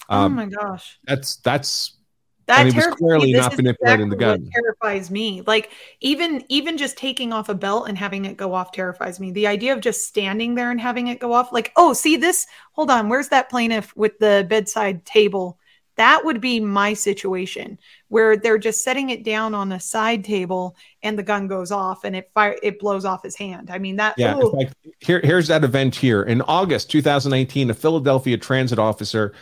Oh 0.09 0.17
um, 0.17 0.33
oh 0.33 0.35
my 0.35 0.45
gosh. 0.45 0.99
that's 1.05 1.37
that's 1.37 1.97
that 2.45 2.67
and 2.67 2.97
clearly 2.97 3.31
not 3.31 3.55
manipulating 3.55 4.07
exactly 4.07 4.09
the 4.09 4.15
gun 4.15 4.49
terrifies 4.53 5.09
me. 5.09 5.41
Like 5.47 5.71
even 6.01 6.43
even 6.49 6.77
just 6.77 6.97
taking 6.97 7.31
off 7.31 7.47
a 7.47 7.55
belt 7.55 7.87
and 7.87 7.97
having 7.97 8.25
it 8.25 8.35
go 8.35 8.53
off 8.53 8.71
terrifies 8.73 9.19
me. 9.19 9.31
The 9.31 9.47
idea 9.47 9.73
of 9.73 9.79
just 9.79 10.07
standing 10.07 10.55
there 10.55 10.69
and 10.69 10.79
having 10.79 11.07
it 11.07 11.19
go 11.19 11.33
off 11.33 11.53
like 11.53 11.71
oh 11.77 11.93
see 11.93 12.17
this? 12.17 12.45
Hold 12.73 12.91
on 12.91 13.07
where's 13.07 13.29
that 13.29 13.49
plaintiff 13.49 13.95
with 13.95 14.19
the 14.19 14.45
bedside 14.49 15.05
table 15.05 15.57
that 15.95 16.25
would 16.25 16.41
be 16.41 16.59
my 16.59 16.93
situation 16.93 17.77
where 18.07 18.35
they're 18.35 18.57
just 18.57 18.83
setting 18.83 19.09
it 19.09 19.23
down 19.23 19.53
on 19.53 19.71
a 19.71 19.79
side 19.79 20.23
table 20.23 20.75
and 21.01 21.17
the 21.17 21.23
gun 21.23 21.47
goes 21.47 21.71
off 21.71 22.03
and 22.03 22.15
it 22.15 22.31
fire 22.33 22.57
it 22.63 22.79
blows 22.79 23.05
off 23.05 23.23
his 23.23 23.35
hand. 23.35 23.69
I 23.71 23.77
mean 23.77 23.97
that 23.97 24.15
Yeah, 24.17 24.35
fact, 24.57 24.75
here 24.99 25.21
here's 25.23 25.47
that 25.47 25.63
event 25.63 25.95
here. 25.95 26.23
In 26.23 26.41
August 26.41 26.89
2019. 26.91 27.69
a 27.69 27.73
Philadelphia 27.73 28.37
transit 28.37 28.79
officer 28.79 29.33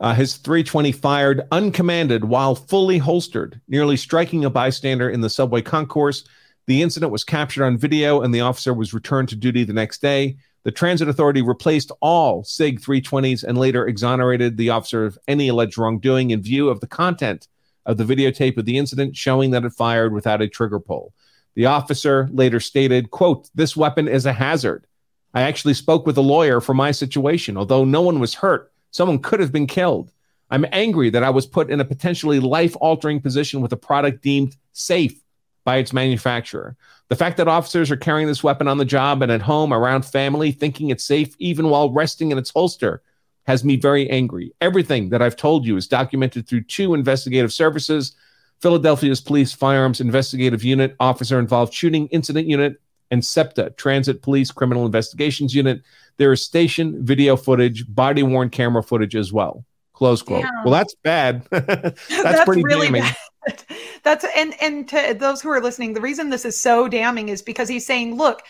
uh, 0.00 0.14
his 0.14 0.36
320 0.36 0.92
fired 0.92 1.42
uncommanded 1.52 2.24
while 2.24 2.54
fully 2.54 2.98
holstered, 2.98 3.60
nearly 3.68 3.96
striking 3.96 4.44
a 4.44 4.50
bystander 4.50 5.10
in 5.10 5.20
the 5.20 5.30
subway 5.30 5.62
concourse. 5.62 6.24
The 6.66 6.82
incident 6.82 7.12
was 7.12 7.24
captured 7.24 7.64
on 7.64 7.78
video 7.78 8.22
and 8.22 8.34
the 8.34 8.40
officer 8.40 8.74
was 8.74 8.92
returned 8.92 9.28
to 9.30 9.36
duty 9.36 9.64
the 9.64 9.72
next 9.72 10.02
day. 10.02 10.36
The 10.66 10.72
Transit 10.72 11.06
Authority 11.06 11.42
replaced 11.42 11.92
all 12.00 12.42
SIG 12.42 12.80
320s 12.80 13.44
and 13.44 13.56
later 13.56 13.86
exonerated 13.86 14.56
the 14.56 14.70
officer 14.70 15.06
of 15.06 15.16
any 15.28 15.46
alleged 15.46 15.78
wrongdoing 15.78 16.32
in 16.32 16.42
view 16.42 16.68
of 16.70 16.80
the 16.80 16.88
content 16.88 17.46
of 17.86 17.98
the 17.98 18.04
videotape 18.04 18.56
of 18.56 18.64
the 18.64 18.76
incident 18.76 19.16
showing 19.16 19.52
that 19.52 19.64
it 19.64 19.74
fired 19.74 20.12
without 20.12 20.42
a 20.42 20.48
trigger 20.48 20.80
pull. 20.80 21.14
The 21.54 21.66
officer 21.66 22.28
later 22.32 22.58
stated, 22.58 23.12
quote, 23.12 23.48
this 23.54 23.76
weapon 23.76 24.08
is 24.08 24.26
a 24.26 24.32
hazard. 24.32 24.88
I 25.32 25.42
actually 25.42 25.74
spoke 25.74 26.04
with 26.04 26.18
a 26.18 26.20
lawyer 26.20 26.60
for 26.60 26.74
my 26.74 26.90
situation. 26.90 27.56
Although 27.56 27.84
no 27.84 28.02
one 28.02 28.18
was 28.18 28.34
hurt, 28.34 28.72
someone 28.90 29.20
could 29.20 29.38
have 29.38 29.52
been 29.52 29.68
killed. 29.68 30.10
I'm 30.50 30.66
angry 30.72 31.10
that 31.10 31.22
I 31.22 31.30
was 31.30 31.46
put 31.46 31.70
in 31.70 31.78
a 31.78 31.84
potentially 31.84 32.40
life 32.40 32.74
altering 32.80 33.20
position 33.20 33.60
with 33.60 33.72
a 33.72 33.76
product 33.76 34.20
deemed 34.20 34.56
safe 34.72 35.22
by 35.66 35.76
its 35.78 35.92
manufacturer. 35.92 36.76
The 37.08 37.16
fact 37.16 37.36
that 37.36 37.48
officers 37.48 37.90
are 37.90 37.96
carrying 37.96 38.28
this 38.28 38.44
weapon 38.44 38.68
on 38.68 38.78
the 38.78 38.84
job 38.84 39.20
and 39.20 39.32
at 39.32 39.42
home 39.42 39.72
around 39.74 40.06
family, 40.06 40.52
thinking 40.52 40.90
it's 40.90 41.04
safe 41.04 41.34
even 41.40 41.68
while 41.68 41.92
resting 41.92 42.30
in 42.30 42.38
its 42.38 42.50
holster, 42.50 43.02
has 43.46 43.64
me 43.64 43.76
very 43.76 44.08
angry. 44.08 44.54
Everything 44.60 45.08
that 45.10 45.22
I've 45.22 45.36
told 45.36 45.66
you 45.66 45.76
is 45.76 45.88
documented 45.88 46.48
through 46.48 46.62
two 46.62 46.94
investigative 46.94 47.52
services 47.52 48.14
Philadelphia's 48.60 49.20
Police 49.20 49.52
Firearms 49.52 50.00
Investigative 50.00 50.64
Unit, 50.64 50.96
Officer 50.98 51.38
Involved 51.38 51.74
Shooting 51.74 52.06
Incident 52.08 52.46
Unit, 52.46 52.80
and 53.10 53.22
SEPTA, 53.22 53.70
Transit 53.76 54.22
Police 54.22 54.50
Criminal 54.50 54.86
Investigations 54.86 55.54
Unit. 55.54 55.82
There 56.16 56.32
is 56.32 56.42
station 56.42 57.04
video 57.04 57.36
footage, 57.36 57.84
body 57.86 58.22
worn 58.22 58.48
camera 58.48 58.82
footage 58.82 59.14
as 59.14 59.32
well. 59.32 59.64
Close 59.92 60.22
quote. 60.22 60.40
Yeah. 60.40 60.50
Well, 60.64 60.72
that's 60.72 60.94
bad. 61.02 61.46
that's, 61.50 62.06
that's, 62.08 62.44
pretty 62.44 62.62
really 62.64 62.86
damning. 62.86 63.02
Bad. 63.02 63.16
That's 64.02 64.24
and 64.36 64.54
and 64.60 64.88
to 64.88 65.16
those 65.18 65.40
who 65.40 65.50
are 65.50 65.60
listening, 65.60 65.92
the 65.92 66.00
reason 66.00 66.30
this 66.30 66.44
is 66.44 66.58
so 66.58 66.88
damning 66.88 67.28
is 67.28 67.42
because 67.42 67.68
he's 67.68 67.86
saying, 67.86 68.16
look, 68.16 68.42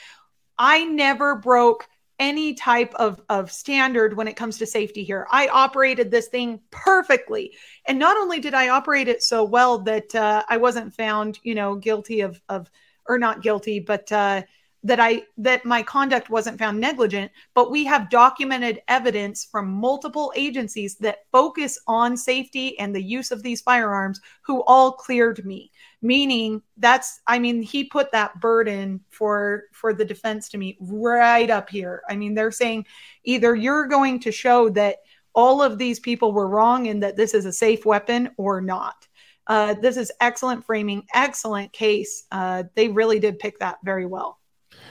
I 0.59 0.85
never 0.85 1.37
broke 1.37 1.87
any 2.19 2.55
type 2.55 2.95
of, 2.95 3.21
of 3.29 3.53
standard 3.53 4.17
when 4.17 4.29
it 4.29 4.37
comes 4.37 4.59
to 4.59 4.67
safety 4.67 5.05
here. 5.05 5.27
I 5.31 5.49
operated 5.49 6.11
this 6.11 6.29
thing 6.29 6.61
perfectly. 6.71 7.55
And 7.87 7.99
not 7.99 8.17
only 8.17 8.41
did 8.41 8.55
I 8.55 8.71
operate 8.71 9.09
it 9.09 9.23
so 9.23 9.45
well 9.45 9.81
that 9.81 10.15
uh, 10.15 10.43
I 10.49 10.57
wasn't 10.57 10.95
found, 10.95 11.39
you 11.43 11.55
know, 11.55 11.75
guilty 11.75 12.23
of, 12.23 12.41
of 12.49 12.71
or 13.07 13.19
not 13.19 13.43
guilty, 13.43 13.81
but 13.81 14.11
uh, 14.11 14.43
that 14.87 15.01
I 15.01 15.23
that 15.39 15.65
my 15.65 15.83
conduct 15.83 16.31
wasn't 16.31 16.61
found 16.61 16.79
negligent, 16.79 17.33
but 17.55 17.73
we 17.73 17.85
have 17.85 18.09
documented 18.09 18.81
evidence 18.87 19.45
from 19.45 19.69
multiple 19.69 20.33
agencies 20.37 20.95
that 20.99 21.25
focus 21.33 21.77
on 21.89 22.17
safety 22.17 22.79
and 22.79 22.95
the 22.95 23.03
use 23.03 23.33
of 23.33 23.43
these 23.43 23.61
firearms 23.61 24.21
who 24.43 24.63
all 24.65 24.93
cleared 24.93 25.45
me. 25.45 25.73
Meaning 26.03 26.63
that's 26.77 27.21
I 27.27 27.41
mean 27.41 27.63
he 27.63 27.83
put 27.85 28.13
that 28.13 28.41
burden 28.41 29.01
for 29.11 29.65
for 29.73 29.93
the 29.93 30.05
defense 30.05 30.49
to 30.51 30.59
me 30.59 30.77
right 30.81 31.51
up 31.51 31.69
here. 31.69 32.03
I 32.09 32.15
mean 32.15 32.35
they're 32.35 32.53
saying 32.53 32.87
either 33.25 33.57
you're 33.57 33.89
going 33.89 34.21
to 34.21 34.31
show 34.31 34.69
that 34.71 34.99
all 35.35 35.63
of 35.63 35.79
these 35.79 35.99
people 35.99 36.33
were 36.33 36.49
wrong 36.49 36.87
and 36.87 37.03
that 37.03 37.17
this 37.17 37.35
is 37.35 37.45
a 37.45 37.53
safe 37.53 37.85
weapon 37.85 38.31
or 38.37 38.61
not. 38.61 39.09
Uh, 39.49 39.75
this 39.75 39.97
is 39.97 40.13
excellent 40.21 40.65
framing, 40.65 41.05
excellent 41.13 41.73
case. 41.73 42.25
Uh, 42.31 42.65
they 42.75 42.89
really 42.89 43.19
did 43.19 43.39
pick 43.39 43.59
that 43.59 43.79
very 43.85 44.07
well. 44.07 44.39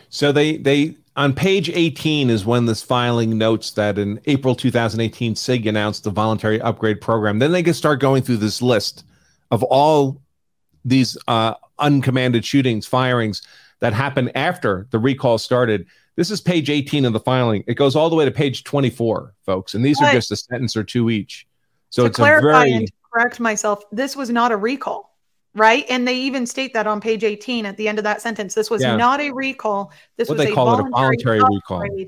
So 0.09 0.31
they 0.31 0.57
they 0.57 0.95
on 1.15 1.33
page 1.33 1.69
18 1.69 2.29
is 2.29 2.45
when 2.45 2.65
this 2.65 2.81
filing 2.81 3.37
notes 3.37 3.71
that 3.71 3.97
in 3.97 4.19
April 4.25 4.55
2018 4.55 5.35
SIG 5.35 5.67
announced 5.67 6.03
the 6.03 6.09
voluntary 6.09 6.59
upgrade 6.61 6.99
program. 6.99 7.39
Then 7.39 7.51
they 7.51 7.63
can 7.63 7.73
start 7.73 7.99
going 7.99 8.23
through 8.23 8.37
this 8.37 8.61
list 8.61 9.05
of 9.51 9.63
all 9.63 10.21
these 10.83 11.17
uh, 11.27 11.55
uncommanded 11.79 12.43
shootings, 12.43 12.85
firings 12.85 13.41
that 13.79 13.93
happened 13.93 14.31
after 14.35 14.87
the 14.91 14.99
recall 14.99 15.37
started. 15.37 15.87
This 16.15 16.31
is 16.31 16.41
page 16.41 16.69
18 16.69 17.05
of 17.05 17.13
the 17.13 17.19
filing. 17.19 17.63
It 17.67 17.75
goes 17.75 17.95
all 17.95 18.09
the 18.09 18.15
way 18.15 18.25
to 18.25 18.31
page 18.31 18.63
24, 18.63 19.33
folks, 19.45 19.73
and 19.73 19.83
these 19.83 19.99
but, 19.99 20.09
are 20.09 20.11
just 20.13 20.31
a 20.31 20.35
sentence 20.35 20.75
or 20.75 20.83
two 20.83 21.09
each. 21.09 21.47
So 21.89 22.05
it's 22.05 22.19
a 22.19 22.23
very 22.23 22.73
and 22.73 22.91
correct 23.11 23.39
myself. 23.39 23.83
This 23.91 24.15
was 24.15 24.29
not 24.29 24.51
a 24.51 24.57
recall 24.57 25.14
right? 25.55 25.85
And 25.89 26.07
they 26.07 26.15
even 26.15 26.45
state 26.45 26.73
that 26.73 26.85
on 26.85 27.01
page 27.01 27.23
18 27.23 27.65
at 27.65 27.77
the 27.77 27.87
end 27.87 27.97
of 27.97 28.03
that 28.03 28.21
sentence. 28.21 28.53
This 28.53 28.69
was 28.69 28.81
yeah. 28.81 28.95
not 28.95 29.21
a 29.21 29.31
recall. 29.31 29.91
This 30.17 30.29
what 30.29 30.37
was 30.37 30.47
a 30.47 30.53
call 30.53 30.65
voluntary, 30.91 31.37
it 31.37 31.41
a 31.41 31.41
voluntary 31.41 31.89
recall. 31.89 32.05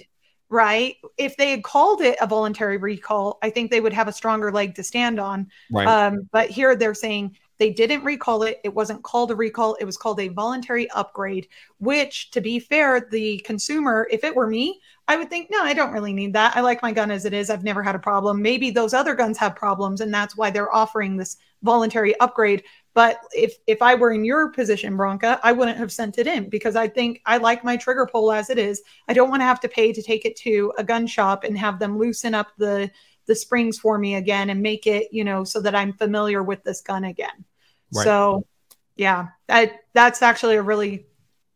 Right. 0.50 0.96
If 1.18 1.36
they 1.36 1.52
had 1.52 1.64
called 1.64 2.02
it 2.02 2.18
a 2.22 2.28
voluntary 2.28 2.78
recall, 2.78 3.38
I 3.42 3.50
think 3.50 3.70
they 3.70 3.82
would 3.82 3.94
have 3.94 4.08
a 4.08 4.14
stronger 4.14 4.52
leg 4.52 4.76
to 4.76 4.84
stand 4.84 5.20
on. 5.20 5.48
Right. 5.72 5.88
Um, 5.88 6.30
but 6.32 6.50
here 6.50 6.76
they're 6.76 6.94
saying 6.94 7.36
they 7.58 7.72
didn't 7.72 8.04
recall 8.04 8.44
it. 8.44 8.60
It 8.64 8.74
wasn't 8.74 9.04
called 9.04 9.32
a 9.32 9.36
recall. 9.36 9.76
It 9.76 9.86
was 9.86 9.98
called 9.98 10.20
a 10.20 10.28
voluntary 10.28 10.90
upgrade, 10.92 11.48
which, 11.80 12.32
to 12.32 12.42
be 12.42 12.60
fair, 12.60 13.08
the 13.12 13.40
consumer, 13.40 14.08
if 14.12 14.24
it 14.24 14.36
were 14.36 14.48
me, 14.48 14.80
I 15.08 15.18
would 15.18 15.30
think, 15.30 15.50
no, 15.50 15.64
I 15.64 15.74
don't 15.74 15.94
really 15.94 16.14
need 16.14 16.34
that. 16.34 16.56
I 16.56 16.62
like 16.62 16.82
my 16.82 16.92
gun 16.92 17.12
as 17.12 17.26
it 17.26 17.34
is. 17.34 17.50
I've 17.50 17.64
never 17.64 17.82
had 17.82 17.96
a 17.96 18.00
problem. 18.00 18.42
Maybe 18.42 18.70
those 18.70 18.94
other 18.94 19.16
guns 19.16 19.38
have 19.38 19.56
problems, 19.56 20.02
and 20.02 20.14
that's 20.14 20.38
why 20.38 20.52
they're 20.52 20.74
offering 20.74 21.18
this 21.18 21.38
voluntary 21.64 22.18
upgrade. 22.20 22.64
But 22.94 23.20
if 23.32 23.58
if 23.68 23.82
I 23.82 23.96
were 23.96 24.12
in 24.12 24.26
your 24.26 24.50
position, 24.50 24.98
Branca, 24.98 25.40
I 25.44 25.52
wouldn't 25.52 25.78
have 25.78 25.92
sent 25.92 26.18
it 26.18 26.26
in 26.26 26.50
because 26.50 26.76
I 26.76 26.88
think 26.88 27.22
I 27.26 27.38
like 27.38 27.64
my 27.64 27.78
trigger 27.78 28.08
pull 28.12 28.32
as 28.32 28.50
it 28.50 28.58
is. 28.58 28.82
I 29.08 29.14
don't 29.14 29.30
want 29.30 29.42
to 29.42 29.46
have 29.46 29.60
to 29.62 29.70
pay 29.70 29.94
to 29.94 30.02
take 30.02 30.26
it 30.26 30.36
to 30.38 30.74
a 30.78 30.84
gun 30.84 31.06
shop 31.06 31.44
and 31.44 31.58
have 31.58 31.80
them 31.80 32.00
loosen 32.00 32.34
up 32.34 32.48
the 32.58 32.90
the 33.28 33.36
springs 33.36 33.78
for 33.78 33.98
me 33.98 34.16
again 34.16 34.50
and 34.50 34.62
make 34.62 34.88
it, 34.88 35.10
you 35.12 35.24
know, 35.24 35.44
so 35.44 35.62
that 35.62 35.76
I'm 35.76 35.94
familiar 35.94 36.42
with 36.42 36.64
this 36.64 36.82
gun 36.82 37.04
again. 37.04 37.46
Right. 37.94 38.04
So, 38.04 38.48
yeah, 38.96 39.28
that 39.48 39.82
that's 39.94 40.22
actually 40.22 40.56
a 40.56 40.62
really 40.62 41.06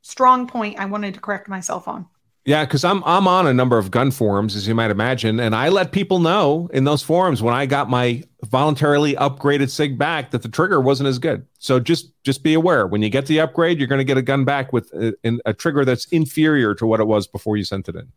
strong 0.02 0.48
point 0.48 0.80
I 0.80 0.86
wanted 0.86 1.16
to 1.16 1.22
correct 1.22 1.48
myself 1.48 1.88
on. 1.88 2.08
Yeah, 2.44 2.66
because 2.66 2.84
I'm 2.84 3.04
I'm 3.04 3.28
on 3.28 3.46
a 3.46 3.54
number 3.54 3.78
of 3.78 3.92
gun 3.92 4.10
forums, 4.10 4.56
as 4.56 4.68
you 4.68 4.74
might 4.74 4.90
imagine, 4.90 5.40
and 5.40 5.56
I 5.56 5.70
let 5.70 5.92
people 5.92 6.18
know 6.18 6.70
in 6.74 6.86
those 6.86 7.04
forums 7.04 7.44
when 7.44 7.54
I 7.54 7.68
got 7.68 7.88
my 7.88 8.24
voluntarily 8.46 9.14
upgraded 9.14 9.70
Sig 9.70 9.96
back 9.98 10.32
that 10.32 10.42
the 10.42 10.50
trigger 10.50 10.82
wasn't 10.82 11.08
as 11.08 11.20
good. 11.20 11.46
So 11.60 11.80
just 11.80 12.12
just 12.24 12.42
be 12.42 12.56
aware 12.56 12.88
when 12.88 13.04
you 13.04 13.10
get 13.10 13.28
the 13.28 13.40
upgrade, 13.40 13.78
you're 13.78 13.88
going 13.88 14.00
to 14.00 14.06
get 14.06 14.18
a 14.18 14.24
gun 14.24 14.44
back 14.44 14.74
with 14.74 14.92
a, 14.94 15.14
a 15.46 15.54
trigger 15.54 15.86
that's 15.86 16.06
inferior 16.06 16.74
to 16.76 16.88
what 16.88 17.00
it 17.00 17.06
was 17.06 17.28
before 17.28 17.58
you 17.58 17.64
sent 17.64 17.88
it 17.88 17.96
in. 17.96 18.12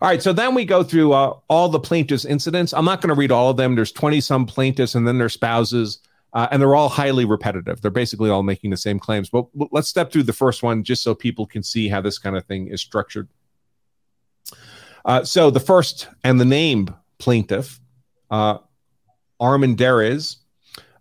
All 0.00 0.08
right, 0.08 0.20
so 0.20 0.32
then 0.32 0.56
we 0.56 0.64
go 0.64 0.82
through 0.82 1.12
uh, 1.12 1.38
all 1.46 1.68
the 1.68 1.78
plaintiffs' 1.78 2.24
incidents. 2.24 2.74
I'm 2.74 2.84
not 2.84 3.00
going 3.00 3.10
to 3.10 3.14
read 3.14 3.30
all 3.30 3.50
of 3.50 3.56
them. 3.56 3.76
There's 3.76 3.92
20 3.92 4.20
some 4.20 4.46
plaintiffs, 4.46 4.96
and 4.96 5.06
then 5.06 5.18
their 5.18 5.28
spouses, 5.28 6.00
uh, 6.32 6.48
and 6.50 6.60
they're 6.60 6.74
all 6.74 6.88
highly 6.88 7.24
repetitive. 7.24 7.80
They're 7.80 7.90
basically 7.90 8.30
all 8.30 8.42
making 8.42 8.70
the 8.70 8.76
same 8.76 8.98
claims. 8.98 9.30
But 9.30 9.46
let's 9.70 9.88
step 9.88 10.12
through 10.12 10.24
the 10.24 10.32
first 10.32 10.62
one 10.62 10.82
just 10.82 11.02
so 11.02 11.14
people 11.14 11.46
can 11.46 11.62
see 11.62 11.88
how 11.88 12.00
this 12.00 12.18
kind 12.18 12.36
of 12.36 12.44
thing 12.46 12.68
is 12.68 12.80
structured. 12.80 13.28
Uh, 15.04 15.24
so 15.24 15.50
the 15.50 15.60
first 15.60 16.08
and 16.24 16.40
the 16.40 16.44
named 16.44 16.94
plaintiff, 17.18 17.80
uh, 18.30 18.58
Armendariz, 19.40 20.36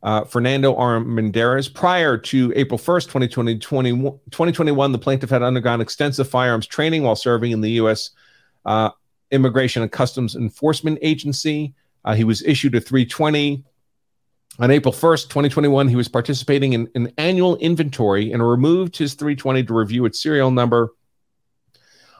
uh, 0.04 0.24
Fernando 0.24 0.76
Armendariz. 0.76 1.72
Prior 1.72 2.18
to 2.18 2.52
April 2.56 2.80
1st, 2.80 3.06
2020, 3.06 3.60
2021, 3.60 4.92
the 4.92 4.98
plaintiff 4.98 5.30
had 5.30 5.44
undergone 5.44 5.80
extensive 5.80 6.28
firearms 6.28 6.66
training 6.66 7.04
while 7.04 7.16
serving 7.16 7.52
in 7.52 7.62
the 7.62 7.72
U.S 7.72 8.10
uh, 8.66 8.90
Immigration 9.32 9.82
and 9.82 9.92
Customs 9.92 10.36
Enforcement 10.36 11.00
Agency. 11.02 11.74
Uh, 12.04 12.16
he 12.16 12.24
was 12.24 12.44
issued 12.44 12.76
a 12.76 12.82
320. 12.82 13.64
On 14.60 14.70
April 14.70 14.94
1st, 14.94 15.24
2021, 15.30 15.88
he 15.88 15.96
was 15.96 16.08
participating 16.08 16.74
in 16.74 16.90
an 16.94 17.12
annual 17.18 17.58
inventory 17.58 18.32
and 18.32 18.48
removed 18.48 18.98
his 18.98 19.14
320 19.14 19.64
to 19.64 19.74
review 19.74 20.06
its 20.06 20.22
serial 20.22 20.52
number. 20.52 20.94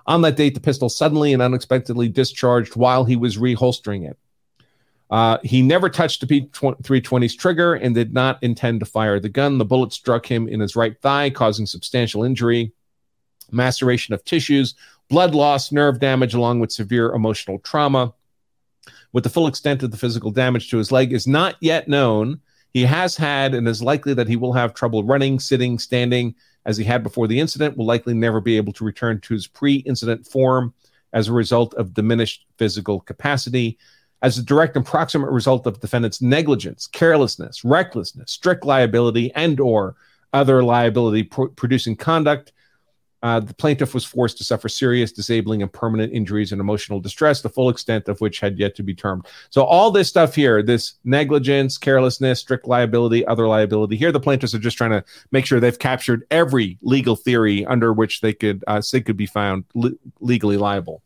On 0.08 0.22
that 0.22 0.38
date, 0.38 0.54
the 0.54 0.62
pistol 0.62 0.90
suddenly 0.90 1.34
and 1.34 1.42
unexpectedly 1.42 2.10
discharged 2.10 2.76
while 2.76 3.06
he 3.06 3.16
was 3.16 3.38
reholstering 3.38 4.10
it. 4.10 4.18
Uh, 5.12 5.38
he 5.44 5.62
never 5.62 5.90
touched 5.90 6.22
the 6.22 6.28
P320's 6.28 7.36
trigger 7.36 7.74
and 7.74 7.94
did 7.94 8.14
not 8.14 8.42
intend 8.42 8.80
to 8.80 8.86
fire 8.86 9.20
the 9.20 9.30
gun. 9.30 9.58
The 9.58 9.66
bullet 9.66 9.92
struck 9.92 10.26
him 10.26 10.48
in 10.48 10.62
his 10.62 10.76
right 10.76 11.00
thigh, 11.02 11.30
causing 11.30 11.66
substantial 11.66 12.24
injury, 12.24 12.72
maceration 13.52 14.14
of 14.14 14.24
tissues, 14.24 14.74
blood 15.10 15.36
loss, 15.36 15.74
nerve 15.74 16.00
damage, 16.00 16.34
along 16.34 16.62
with 16.62 16.72
severe 16.72 17.12
emotional 17.12 17.60
trauma. 17.60 18.14
With 19.14 19.24
the 19.24 19.30
full 19.30 19.48
extent 19.48 19.84
of 19.84 19.92
the 19.92 19.98
physical 19.98 20.32
damage 20.32 20.70
to 20.70 20.78
his 20.78 20.92
leg 20.92 21.12
is 21.12 21.28
not 21.28 21.56
yet 21.60 21.88
known. 21.88 22.40
He 22.74 22.84
has 22.84 23.18
had 23.18 23.54
and 23.54 23.68
is 23.68 23.84
likely 23.84 24.14
that 24.14 24.28
he 24.28 24.38
will 24.38 24.54
have 24.54 24.74
trouble 24.74 25.04
running, 25.04 25.40
sitting, 25.40 25.78
standing 25.80 26.36
as 26.66 26.78
he 26.78 26.84
had 26.84 27.04
before 27.04 27.28
the 27.28 27.40
incident, 27.40 27.76
will 27.76 27.86
likely 27.86 28.14
never 28.14 28.40
be 28.40 28.56
able 28.56 28.72
to 28.74 28.86
return 28.86 29.20
to 29.22 29.34
his 29.34 29.48
pre 29.48 29.78
incident 29.78 30.26
form 30.26 30.74
as 31.14 31.28
a 31.28 31.34
result 31.34 31.74
of 31.74 31.94
diminished 31.94 32.46
physical 32.58 33.02
capacity. 33.02 33.78
As 34.22 34.38
a 34.38 34.44
direct 34.44 34.76
and 34.76 34.86
proximate 34.86 35.32
result 35.32 35.66
of 35.66 35.80
defendant's 35.80 36.22
negligence, 36.22 36.86
carelessness, 36.88 37.66
recklessness, 37.66 38.32
strict 38.32 38.64
liability, 38.64 39.34
and 39.34 39.60
or 39.60 39.96
other 40.32 40.64
liability 40.64 41.24
pro- 41.24 41.48
producing 41.48 41.96
conduct, 41.96 42.54
uh, 43.24 43.40
the 43.40 43.54
plaintiff 43.54 43.94
was 43.94 44.04
forced 44.04 44.38
to 44.38 44.44
suffer 44.44 44.68
serious, 44.68 45.12
disabling, 45.12 45.62
and 45.62 45.72
permanent 45.72 46.14
injuries 46.14 46.52
and 46.52 46.60
emotional 46.60 47.00
distress, 47.00 47.42
the 47.42 47.50
full 47.50 47.70
extent 47.70 48.08
of 48.08 48.20
which 48.20 48.40
had 48.40 48.58
yet 48.58 48.76
to 48.76 48.84
be 48.84 48.94
termed. 48.94 49.28
So, 49.50 49.64
all 49.64 49.92
this 49.92 50.10
stuff 50.10 50.34
here 50.36 50.62
this 50.62 50.96
negligence, 51.04 51.78
carelessness, 51.78 52.40
strict 52.40 52.68
liability, 52.68 53.26
other 53.26 53.48
liability 53.48 53.96
here, 53.96 54.12
the 54.12 54.20
plaintiffs 54.20 54.54
are 54.54 54.60
just 54.60 54.78
trying 54.78 54.92
to 54.92 55.04
make 55.32 55.46
sure 55.46 55.60
they've 55.60 55.78
captured 55.78 56.26
every 56.32 56.78
legal 56.82 57.16
theory 57.16 57.66
under 57.66 57.94
which 57.94 58.22
they 58.22 58.34
could, 58.34 58.64
uh, 58.68 58.82
could 58.92 59.18
be 59.18 59.26
found 59.26 59.66
le- 59.74 59.92
legally 60.20 60.58
liable. 60.58 61.02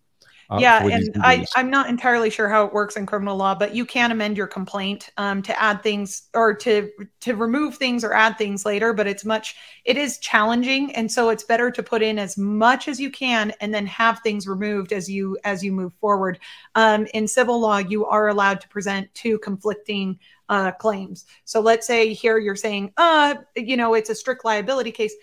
Uh, 0.49 0.59
yeah, 0.61 0.85
and 0.85 1.11
I, 1.21 1.45
I'm 1.55 1.69
not 1.69 1.89
entirely 1.89 2.29
sure 2.29 2.47
how 2.47 2.65
it 2.65 2.73
works 2.73 2.95
in 2.95 3.05
criminal 3.05 3.35
law, 3.35 3.55
but 3.55 3.73
you 3.73 3.85
can 3.85 4.11
amend 4.11 4.37
your 4.37 4.47
complaint 4.47 5.09
um, 5.17 5.41
to 5.43 5.61
add 5.61 5.81
things 5.81 6.29
or 6.33 6.53
to 6.55 6.89
to 7.21 7.35
remove 7.35 7.75
things 7.75 8.03
or 8.03 8.13
add 8.13 8.37
things 8.37 8.65
later. 8.65 8.93
But 8.93 9.07
it's 9.07 9.25
much 9.25 9.55
it 9.85 9.97
is 9.97 10.19
challenging, 10.19 10.95
and 10.95 11.11
so 11.11 11.29
it's 11.29 11.43
better 11.43 11.71
to 11.71 11.81
put 11.81 12.03
in 12.03 12.19
as 12.19 12.37
much 12.37 12.87
as 12.87 12.99
you 12.99 13.09
can 13.09 13.53
and 13.59 13.73
then 13.73 13.87
have 13.87 14.19
things 14.19 14.47
removed 14.47 14.93
as 14.93 15.09
you 15.09 15.37
as 15.43 15.63
you 15.63 15.71
move 15.71 15.93
forward. 15.95 16.39
Um, 16.75 17.07
in 17.13 17.27
civil 17.27 17.59
law, 17.59 17.77
you 17.77 18.05
are 18.05 18.27
allowed 18.27 18.61
to 18.61 18.69
present 18.69 19.13
two 19.13 19.39
conflicting 19.39 20.19
uh, 20.49 20.71
claims. 20.71 21.25
So 21.45 21.59
let's 21.59 21.87
say 21.87 22.13
here 22.13 22.37
you're 22.37 22.55
saying, 22.55 22.93
uh, 22.97 23.35
you 23.55 23.77
know, 23.77 23.93
it's 23.93 24.09
a 24.09 24.15
strict 24.15 24.45
liability 24.45 24.91
case 24.91 25.13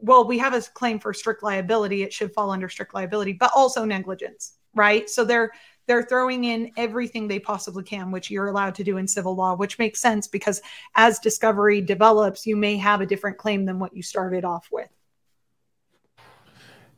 well, 0.00 0.26
we 0.26 0.38
have 0.38 0.54
a 0.54 0.60
claim 0.60 0.98
for 0.98 1.12
strict 1.12 1.42
liability. 1.42 2.02
It 2.02 2.12
should 2.12 2.32
fall 2.32 2.50
under 2.50 2.68
strict 2.68 2.94
liability, 2.94 3.32
but 3.32 3.50
also 3.54 3.84
negligence, 3.84 4.54
right? 4.74 5.08
So 5.08 5.24
they're 5.24 5.52
they're 5.86 6.02
throwing 6.02 6.44
in 6.44 6.72
everything 6.76 7.28
they 7.28 7.38
possibly 7.38 7.84
can, 7.84 8.10
which 8.10 8.30
you're 8.30 8.48
allowed 8.48 8.74
to 8.76 8.84
do 8.84 8.96
in 8.96 9.06
civil 9.06 9.36
law, 9.36 9.54
which 9.54 9.78
makes 9.78 10.00
sense 10.00 10.26
because 10.26 10.60
as 10.96 11.18
discovery 11.20 11.80
develops, 11.80 12.44
you 12.46 12.56
may 12.56 12.76
have 12.76 13.00
a 13.00 13.06
different 13.06 13.38
claim 13.38 13.64
than 13.64 13.78
what 13.78 13.96
you 13.96 14.02
started 14.02 14.44
off 14.44 14.68
with. 14.72 14.88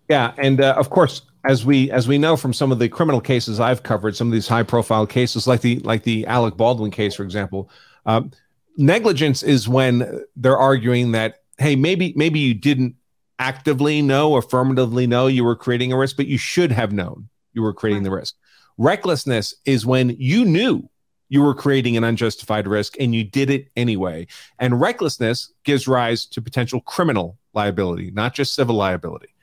Yeah, 0.09 0.33
and 0.39 0.61
uh, 0.61 0.75
of 0.79 0.89
course, 0.89 1.23
as 1.45 1.67
we 1.67 1.91
as 1.91 2.09
we 2.09 2.19
know 2.19 2.37
from 2.37 2.53
some 2.53 2.73
of 2.73 2.79
the 2.79 2.89
criminal 2.89 3.21
cases 3.21 3.61
I've 3.61 3.83
covered, 3.83 4.17
some 4.17 4.29
of 4.29 4.33
these 4.33 4.49
high 4.49 4.63
profile 4.63 5.07
cases, 5.07 5.47
like 5.47 5.61
the 5.61 5.81
like 5.81 6.03
the 6.03 6.27
Alec 6.27 6.57
Baldwin 6.57 6.91
case, 6.91 7.15
for 7.15 7.25
example, 7.25 7.71
um, 8.07 8.31
negligence 8.79 9.43
is 9.43 9.69
when 9.69 10.25
they're 10.37 10.57
arguing 10.57 11.13
that 11.13 11.43
hey, 11.59 11.77
maybe 11.77 12.13
maybe 12.17 12.39
you 12.39 12.55
didn't 12.55 12.95
actively 13.39 14.03
know, 14.03 14.37
affirmatively 14.37 15.07
know 15.07 15.27
you 15.27 15.45
were 15.45 15.57
creating 15.57 15.93
a 15.93 15.97
risk, 15.97 16.17
but 16.17 16.27
you 16.27 16.39
should 16.39 16.73
have 16.73 16.93
known 16.93 17.29
you 17.53 17.63
were 17.63 17.73
creating 17.73 18.03
the 18.03 18.11
risk. 18.11 18.35
Recklessness 18.79 19.55
is 19.65 19.85
when 19.85 20.11
you 20.19 20.45
knew 20.45 20.89
you 21.29 21.43
were 21.43 21.55
creating 21.55 21.97
an 21.97 22.05
unjustified 22.05 22.67
risk 22.67 22.95
and 22.99 23.15
you 23.15 23.23
did 23.23 23.51
it 23.51 23.69
anyway. 23.77 24.27
And 24.59 24.81
recklessness 24.81 25.53
gives 25.65 25.87
rise 25.87 26.25
to 26.27 26.41
potential 26.41 26.81
criminal 26.81 27.39
liability, 27.53 28.11
not 28.11 28.35
just 28.35 28.55
civil 28.55 28.77
liability. 28.77 29.35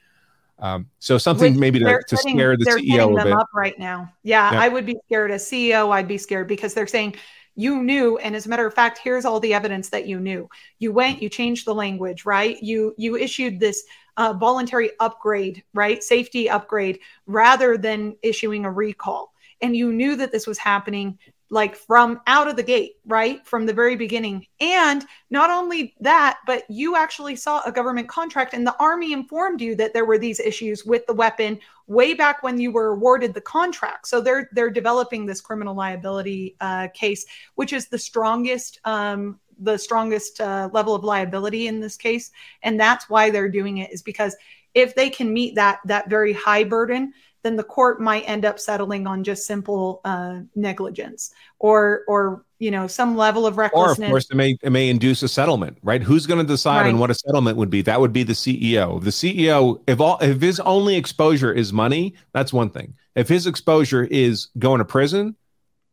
Um, 0.57 0.89
so 0.99 1.17
something 1.17 1.53
Which 1.53 1.59
maybe 1.59 1.79
to, 1.79 2.01
to 2.07 2.17
setting, 2.17 2.37
scare 2.37 2.55
the 2.57 2.65
CEO 2.65 3.19
a 3.19 3.23
bit. 3.23 3.33
up 3.33 3.49
right 3.53 3.77
now. 3.77 4.13
Yeah, 4.23 4.53
yeah, 4.53 4.61
I 4.61 4.69
would 4.69 4.85
be 4.85 4.95
scared. 5.05 5.31
As 5.31 5.43
CEO, 5.43 5.91
I'd 5.91 6.07
be 6.07 6.17
scared 6.17 6.47
because 6.47 6.73
they're 6.73 6.87
saying 6.87 7.15
you 7.55 7.81
knew 7.81 8.17
and 8.17 8.35
as 8.35 8.45
a 8.45 8.49
matter 8.49 8.65
of 8.65 8.73
fact 8.73 8.99
here's 9.03 9.25
all 9.25 9.39
the 9.39 9.53
evidence 9.53 9.89
that 9.89 10.07
you 10.07 10.19
knew. 10.19 10.49
You 10.79 10.91
went 10.91 11.21
you 11.21 11.29
changed 11.29 11.65
the 11.65 11.75
language 11.75 12.25
right? 12.25 12.61
You 12.61 12.93
you 12.97 13.15
issued 13.15 13.59
this 13.59 13.83
uh, 14.17 14.33
voluntary 14.33 14.91
upgrade 14.99 15.63
right? 15.73 16.03
Safety 16.03 16.49
upgrade 16.49 16.99
rather 17.25 17.77
than 17.77 18.15
issuing 18.21 18.65
a 18.65 18.71
recall. 18.71 19.33
And 19.61 19.75
you 19.75 19.91
knew 19.93 20.15
that 20.17 20.31
this 20.31 20.47
was 20.47 20.57
happening 20.57 21.17
like 21.49 21.75
from 21.75 22.21
out 22.27 22.47
of 22.47 22.55
the 22.55 22.63
gate, 22.63 22.93
right? 23.05 23.45
From 23.45 23.65
the 23.65 23.73
very 23.73 23.95
beginning. 23.95 24.47
And 24.59 25.05
not 25.29 25.49
only 25.49 25.93
that, 25.99 26.39
but 26.47 26.63
you 26.69 26.95
actually 26.95 27.35
saw 27.35 27.61
a 27.65 27.71
government 27.71 28.09
contract 28.09 28.53
and 28.53 28.65
the 28.65 28.75
Army 28.79 29.13
informed 29.13 29.61
you 29.61 29.75
that 29.75 29.93
there 29.93 30.05
were 30.05 30.17
these 30.17 30.39
issues 30.39 30.85
with 30.85 31.05
the 31.05 31.13
weapon 31.13 31.59
way 31.87 32.13
back 32.13 32.41
when 32.41 32.59
you 32.59 32.71
were 32.71 32.87
awarded 32.87 33.33
the 33.33 33.41
contract. 33.41 34.07
So 34.07 34.21
they're 34.21 34.49
they're 34.53 34.71
developing 34.71 35.25
this 35.25 35.41
criminal 35.41 35.75
liability 35.75 36.55
uh, 36.61 36.87
case, 36.93 37.25
which 37.55 37.73
is 37.73 37.87
the 37.87 37.99
strongest 37.99 38.79
um, 38.85 39.39
the 39.59 39.77
strongest 39.77 40.41
uh, 40.41 40.69
level 40.73 40.95
of 40.95 41.03
liability 41.03 41.67
in 41.67 41.79
this 41.79 41.95
case, 41.95 42.31
and 42.63 42.79
that's 42.79 43.09
why 43.09 43.29
they're 43.29 43.49
doing 43.49 43.77
it 43.77 43.93
is 43.93 44.01
because 44.01 44.35
if 44.73 44.95
they 44.95 45.09
can 45.09 45.31
meet 45.33 45.55
that 45.55 45.79
that 45.85 46.09
very 46.09 46.33
high 46.33 46.63
burden 46.63 47.13
then 47.45 47.55
the 47.55 47.63
court 47.63 48.01
might 48.01 48.21
end 48.27 48.43
up 48.43 48.59
settling 48.59 49.05
on 49.05 49.23
just 49.23 49.45
simple 49.45 50.01
uh, 50.03 50.39
negligence 50.55 51.31
or 51.59 52.01
or 52.07 52.43
you 52.57 52.71
know 52.71 52.87
some 52.87 53.15
level 53.15 53.45
of 53.45 53.59
recklessness. 53.59 53.99
Or 53.99 54.03
of 54.03 54.09
course, 54.09 54.27
it 54.31 54.35
may 54.35 54.57
it 54.63 54.71
may 54.71 54.89
induce 54.89 55.21
a 55.21 55.27
settlement, 55.27 55.77
right? 55.83 56.01
Who's 56.01 56.25
going 56.25 56.39
to 56.39 56.45
decide 56.45 56.81
right. 56.81 56.93
on 56.93 56.97
what 56.97 57.11
a 57.11 57.13
settlement 57.13 57.57
would 57.57 57.69
be? 57.69 57.83
That 57.83 58.01
would 58.01 58.11
be 58.11 58.23
the 58.23 58.33
CEO. 58.33 59.01
The 59.01 59.11
CEO, 59.11 59.79
if 59.85 60.01
all 60.01 60.17
if 60.21 60.41
his 60.41 60.59
only 60.61 60.95
exposure 60.95 61.53
is 61.53 61.71
money, 61.71 62.15
that's 62.33 62.51
one 62.51 62.71
thing. 62.71 62.95
If 63.13 63.29
his 63.29 63.45
exposure 63.45 64.03
is 64.03 64.47
going 64.57 64.79
to 64.79 64.85
prison, 64.85 65.35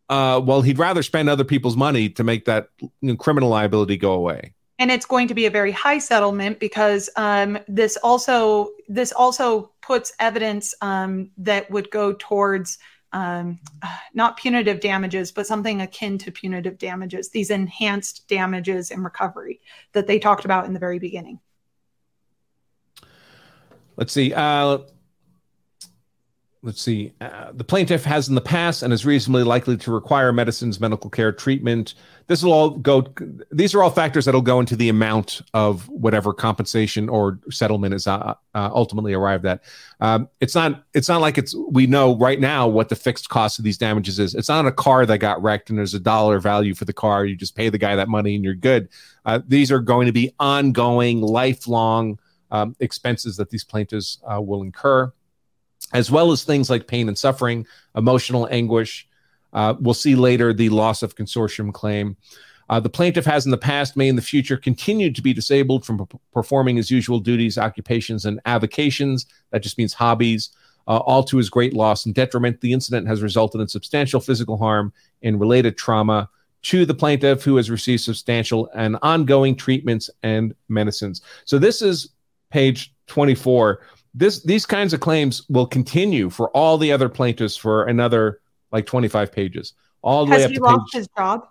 uh, 0.08 0.40
well, 0.42 0.62
he'd 0.62 0.78
rather 0.78 1.02
spend 1.02 1.28
other 1.28 1.44
people's 1.44 1.76
money 1.76 2.08
to 2.08 2.24
make 2.24 2.46
that 2.46 2.68
you 2.80 2.90
know, 3.02 3.16
criminal 3.16 3.50
liability 3.50 3.98
go 3.98 4.12
away 4.12 4.54
and 4.82 4.90
it's 4.90 5.06
going 5.06 5.28
to 5.28 5.34
be 5.34 5.46
a 5.46 5.50
very 5.50 5.70
high 5.70 5.98
settlement 5.98 6.58
because 6.58 7.08
um, 7.14 7.56
this 7.68 7.96
also 7.98 8.70
this 8.88 9.12
also 9.12 9.70
puts 9.80 10.12
evidence 10.18 10.74
um, 10.80 11.30
that 11.38 11.70
would 11.70 11.88
go 11.92 12.14
towards 12.14 12.78
um, 13.12 13.60
not 14.12 14.36
punitive 14.36 14.80
damages, 14.80 15.30
but 15.30 15.46
something 15.46 15.82
akin 15.82 16.18
to 16.18 16.32
punitive 16.32 16.78
damages. 16.78 17.28
These 17.28 17.50
enhanced 17.50 18.26
damages 18.26 18.90
and 18.90 19.04
recovery 19.04 19.60
that 19.92 20.08
they 20.08 20.18
talked 20.18 20.44
about 20.44 20.66
in 20.66 20.72
the 20.72 20.80
very 20.80 20.98
beginning. 20.98 21.38
Let's 23.96 24.12
see. 24.12 24.34
Uh, 24.34 24.78
let's 26.64 26.80
see. 26.80 27.12
Uh, 27.20 27.50
the 27.52 27.64
plaintiff 27.64 28.04
has 28.04 28.28
in 28.28 28.36
the 28.36 28.40
past 28.40 28.82
and 28.82 28.92
is 28.92 29.04
reasonably 29.04 29.42
likely 29.42 29.76
to 29.76 29.90
require 29.90 30.32
medicines, 30.32 30.78
medical 30.78 31.10
care, 31.10 31.32
treatment. 31.32 31.94
This 32.28 32.44
will 32.44 32.52
all 32.52 32.70
go. 32.70 33.04
These 33.50 33.74
are 33.74 33.82
all 33.82 33.90
factors 33.90 34.26
that'll 34.26 34.42
go 34.42 34.60
into 34.60 34.76
the 34.76 34.88
amount 34.88 35.42
of 35.54 35.88
whatever 35.88 36.32
compensation 36.32 37.08
or 37.08 37.40
settlement 37.50 37.94
is 37.94 38.06
uh, 38.06 38.34
uh, 38.54 38.70
ultimately 38.72 39.12
arrived 39.12 39.44
at. 39.44 39.64
Um, 40.00 40.28
it's 40.40 40.54
not. 40.54 40.84
It's 40.94 41.08
not 41.08 41.20
like 41.20 41.36
it's. 41.36 41.54
We 41.70 41.88
know 41.88 42.16
right 42.16 42.38
now 42.38 42.68
what 42.68 42.88
the 42.88 42.96
fixed 42.96 43.28
cost 43.28 43.58
of 43.58 43.64
these 43.64 43.76
damages 43.78 44.20
is. 44.20 44.34
It's 44.36 44.48
not 44.48 44.64
a 44.64 44.72
car 44.72 45.04
that 45.04 45.18
got 45.18 45.42
wrecked 45.42 45.68
and 45.68 45.78
there's 45.78 45.94
a 45.94 46.00
dollar 46.00 46.38
value 46.38 46.74
for 46.74 46.84
the 46.84 46.92
car. 46.92 47.26
You 47.26 47.34
just 47.34 47.56
pay 47.56 47.70
the 47.70 47.78
guy 47.78 47.96
that 47.96 48.08
money 48.08 48.36
and 48.36 48.44
you're 48.44 48.54
good. 48.54 48.88
Uh, 49.26 49.40
these 49.48 49.72
are 49.72 49.80
going 49.80 50.06
to 50.06 50.12
be 50.12 50.32
ongoing, 50.38 51.20
lifelong 51.22 52.20
um, 52.52 52.76
expenses 52.78 53.36
that 53.38 53.50
these 53.50 53.64
plaintiffs 53.64 54.18
uh, 54.32 54.40
will 54.40 54.62
incur 54.62 55.12
as 55.92 56.10
well 56.10 56.32
as 56.32 56.44
things 56.44 56.70
like 56.70 56.86
pain 56.86 57.08
and 57.08 57.18
suffering, 57.18 57.66
emotional 57.96 58.48
anguish. 58.50 59.08
Uh, 59.52 59.74
we'll 59.80 59.94
see 59.94 60.14
later 60.14 60.52
the 60.52 60.68
loss 60.70 61.02
of 61.02 61.14
consortium 61.14 61.72
claim. 61.72 62.16
Uh, 62.70 62.80
the 62.80 62.88
plaintiff 62.88 63.26
has 63.26 63.44
in 63.44 63.50
the 63.50 63.58
past, 63.58 63.96
may 63.96 64.08
in 64.08 64.16
the 64.16 64.22
future, 64.22 64.56
continued 64.56 65.14
to 65.14 65.22
be 65.22 65.34
disabled 65.34 65.84
from 65.84 66.06
p- 66.06 66.18
performing 66.32 66.76
his 66.76 66.90
usual 66.90 67.18
duties, 67.18 67.58
occupations, 67.58 68.24
and 68.24 68.40
avocations. 68.46 69.26
That 69.50 69.62
just 69.62 69.76
means 69.76 69.92
hobbies, 69.92 70.50
uh, 70.88 70.96
all 70.98 71.22
to 71.24 71.36
his 71.36 71.50
great 71.50 71.74
loss 71.74 72.06
and 72.06 72.14
detriment. 72.14 72.60
The 72.62 72.72
incident 72.72 73.06
has 73.08 73.22
resulted 73.22 73.60
in 73.60 73.68
substantial 73.68 74.20
physical 74.20 74.56
harm 74.56 74.92
and 75.22 75.38
related 75.38 75.76
trauma 75.76 76.30
to 76.62 76.86
the 76.86 76.94
plaintiff, 76.94 77.42
who 77.42 77.56
has 77.56 77.70
received 77.70 78.02
substantial 78.02 78.70
and 78.74 78.96
ongoing 79.02 79.54
treatments 79.54 80.08
and 80.22 80.54
medicines. 80.68 81.20
So, 81.44 81.58
this 81.58 81.82
is 81.82 82.10
page 82.50 82.94
24 83.08 83.80
this 84.14 84.42
these 84.42 84.66
kinds 84.66 84.92
of 84.92 85.00
claims 85.00 85.48
will 85.48 85.66
continue 85.66 86.30
for 86.30 86.50
all 86.50 86.78
the 86.78 86.92
other 86.92 87.08
plaintiffs 87.08 87.56
for 87.56 87.84
another 87.84 88.40
like 88.70 88.86
25 88.86 89.32
pages 89.32 89.74
all 90.02 90.26
the 90.26 90.32
Has 90.32 90.40
way 90.40 90.44
up 90.44 90.50
he 90.50 90.56
to 90.56 90.62
lost 90.62 90.92
page, 90.92 91.00
his 91.00 91.08
job 91.16 91.48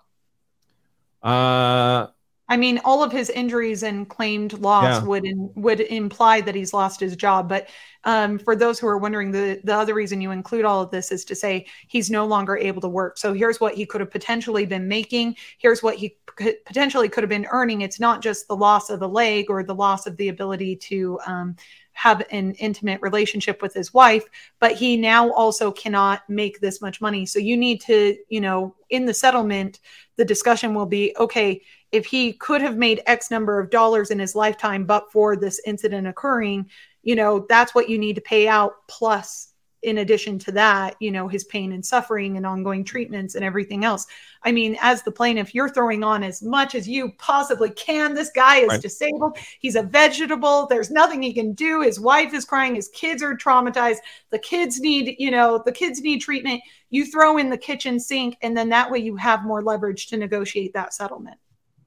uh 1.24 2.08
I 2.52 2.58
mean, 2.58 2.82
all 2.84 3.02
of 3.02 3.14
his 3.14 3.30
injuries 3.30 3.82
and 3.82 4.10
claimed 4.10 4.60
loss 4.60 5.02
yeah. 5.02 5.08
would 5.08 5.24
in, 5.24 5.50
would 5.56 5.80
imply 5.80 6.42
that 6.42 6.54
he's 6.54 6.74
lost 6.74 7.00
his 7.00 7.16
job. 7.16 7.48
But 7.48 7.70
um, 8.04 8.38
for 8.38 8.58
those 8.58 8.78
who 8.78 8.88
are 8.88 8.98
wondering, 8.98 9.32
the 9.32 9.62
the 9.64 9.74
other 9.74 9.94
reason 9.94 10.20
you 10.20 10.32
include 10.32 10.66
all 10.66 10.82
of 10.82 10.92
this 10.92 11.14
is 11.14 11.24
to 11.26 11.36
say 11.36 11.66
he's 11.88 12.12
no 12.12 12.26
longer 12.26 12.58
able 12.58 12.82
to 12.82 12.90
work. 12.90 13.18
So 13.18 13.32
here's 13.32 13.62
what 13.62 13.76
he 13.76 13.86
could 13.86 14.02
have 14.02 14.12
potentially 14.12 14.66
been 14.66 14.90
making. 14.90 15.38
Here's 15.60 15.82
what 15.82 15.96
he 15.96 16.18
could, 16.26 16.56
potentially 16.66 17.08
could 17.08 17.24
have 17.24 17.30
been 17.30 17.48
earning. 17.52 17.84
It's 17.84 18.02
not 18.02 18.22
just 18.22 18.50
the 18.50 18.58
loss 18.58 18.90
of 18.90 19.00
the 19.00 19.08
leg 19.08 19.46
or 19.50 19.64
the 19.64 19.74
loss 19.74 20.06
of 20.06 20.18
the 20.18 20.28
ability 20.28 20.76
to 20.76 21.22
um, 21.26 21.56
have 21.94 22.24
an 22.32 22.54
intimate 22.54 23.02
relationship 23.02 23.62
with 23.62 23.74
his 23.74 23.94
wife, 23.94 24.24
but 24.60 24.74
he 24.74 24.98
now 24.98 25.32
also 25.32 25.72
cannot 25.72 26.28
make 26.30 26.60
this 26.60 26.82
much 26.82 27.02
money. 27.02 27.26
So 27.26 27.40
you 27.40 27.58
need 27.58 27.82
to, 27.82 28.18
you 28.30 28.42
know, 28.42 28.76
in 28.90 29.06
the 29.06 29.14
settlement, 29.14 29.80
the 30.18 30.26
discussion 30.26 30.74
will 30.74 30.86
be 30.86 31.16
okay, 31.20 31.62
if 31.92 32.06
he 32.06 32.34
could 32.34 32.62
have 32.62 32.78
made 32.78 33.02
X 33.06 33.30
number 33.30 33.60
of 33.60 33.70
dollars 33.70 34.12
in 34.12 34.20
his 34.20 34.36
lifetime, 34.36 34.86
but 34.86 35.12
for 35.12 35.36
this 35.36 35.62
incident 35.66 36.08
occurring, 36.08 36.70
you 37.04 37.16
know, 37.16 37.46
that's 37.50 37.76
what 37.76 37.90
you 37.90 37.98
need 37.98 38.16
to 38.16 38.22
pay 38.22 38.48
out 38.48 38.74
plus 38.88 39.51
in 39.84 39.98
addition 40.00 40.38
to 40.40 40.52
that, 40.52 40.96
you 41.00 41.12
know, 41.12 41.28
his 41.28 41.44
pain 41.44 41.72
and 41.72 41.86
suffering 41.86 42.38
and 42.38 42.46
ongoing 42.46 42.84
treatments 42.84 43.36
and 43.36 43.44
everything 43.44 43.84
else. 43.84 44.06
I 44.44 44.52
mean, 44.52 44.78
as 44.82 45.04
the 45.04 45.12
plaintiff, 45.12 45.56
you're 45.56 45.70
throwing 45.70 46.04
on 46.04 46.24
as 46.24 46.42
much 46.42 46.76
as 46.76 46.88
you 46.88 47.12
possibly 47.18 47.72
can. 47.72 48.14
This 48.14 48.32
guy 48.32 48.58
is 48.58 48.70
right. 48.70 48.82
disabled. 48.82 49.38
He's 49.60 49.76
a 49.76 49.84
vegetable. 49.84 50.68
There's 50.68 50.92
nothing 50.92 51.22
he 51.22 51.34
can 51.34 51.54
do. 51.54 51.82
His 51.82 52.00
wife 52.00 52.34
is 52.34 52.46
crying. 52.46 52.76
His 52.76 52.90
kids 52.90 53.24
are 53.24 53.36
traumatized. 53.36 54.00
The 54.30 54.40
kids 54.40 54.80
need, 54.80 55.16
you 55.18 55.32
know, 55.32 55.62
the 55.66 55.72
kids 55.72 56.02
need 56.02 56.20
treatment. 56.20 56.62
You 56.90 57.06
throw 57.06 57.38
in 57.38 57.50
the 57.50 57.58
kitchen 57.58 58.00
sink, 58.00 58.38
and 58.42 58.56
then 58.56 58.70
that 58.70 58.92
way 58.92 59.00
you 59.00 59.16
have 59.16 59.44
more 59.44 59.64
leverage 59.64 60.08
to 60.08 60.18
negotiate 60.18 60.74
that 60.74 60.94
settlement. 60.94 61.38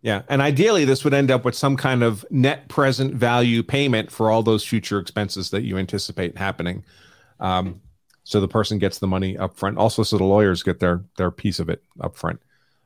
Yeah. 0.02 0.22
And 0.28 0.42
ideally, 0.42 0.84
this 0.84 1.02
would 1.02 1.14
end 1.14 1.30
up 1.30 1.46
with 1.46 1.54
some 1.54 1.78
kind 1.78 2.02
of 2.02 2.26
net 2.30 2.68
present 2.68 3.14
value 3.14 3.62
payment 3.62 4.10
for 4.10 4.30
all 4.30 4.42
those 4.42 4.62
future 4.62 4.98
expenses 4.98 5.48
that 5.50 5.62
you 5.62 5.78
anticipate 5.78 6.36
happening. 6.36 6.84
Um, 7.40 7.80
so 8.24 8.40
the 8.40 8.48
person 8.48 8.78
gets 8.78 8.98
the 8.98 9.06
money 9.06 9.36
up 9.36 9.56
front. 9.56 9.78
Also, 9.78 10.02
so 10.02 10.18
the 10.18 10.24
lawyers 10.24 10.62
get 10.62 10.80
their 10.80 11.04
their 11.16 11.30
piece 11.30 11.60
of 11.60 11.68
it 11.68 11.82
up 12.00 12.16
front. 12.16 12.40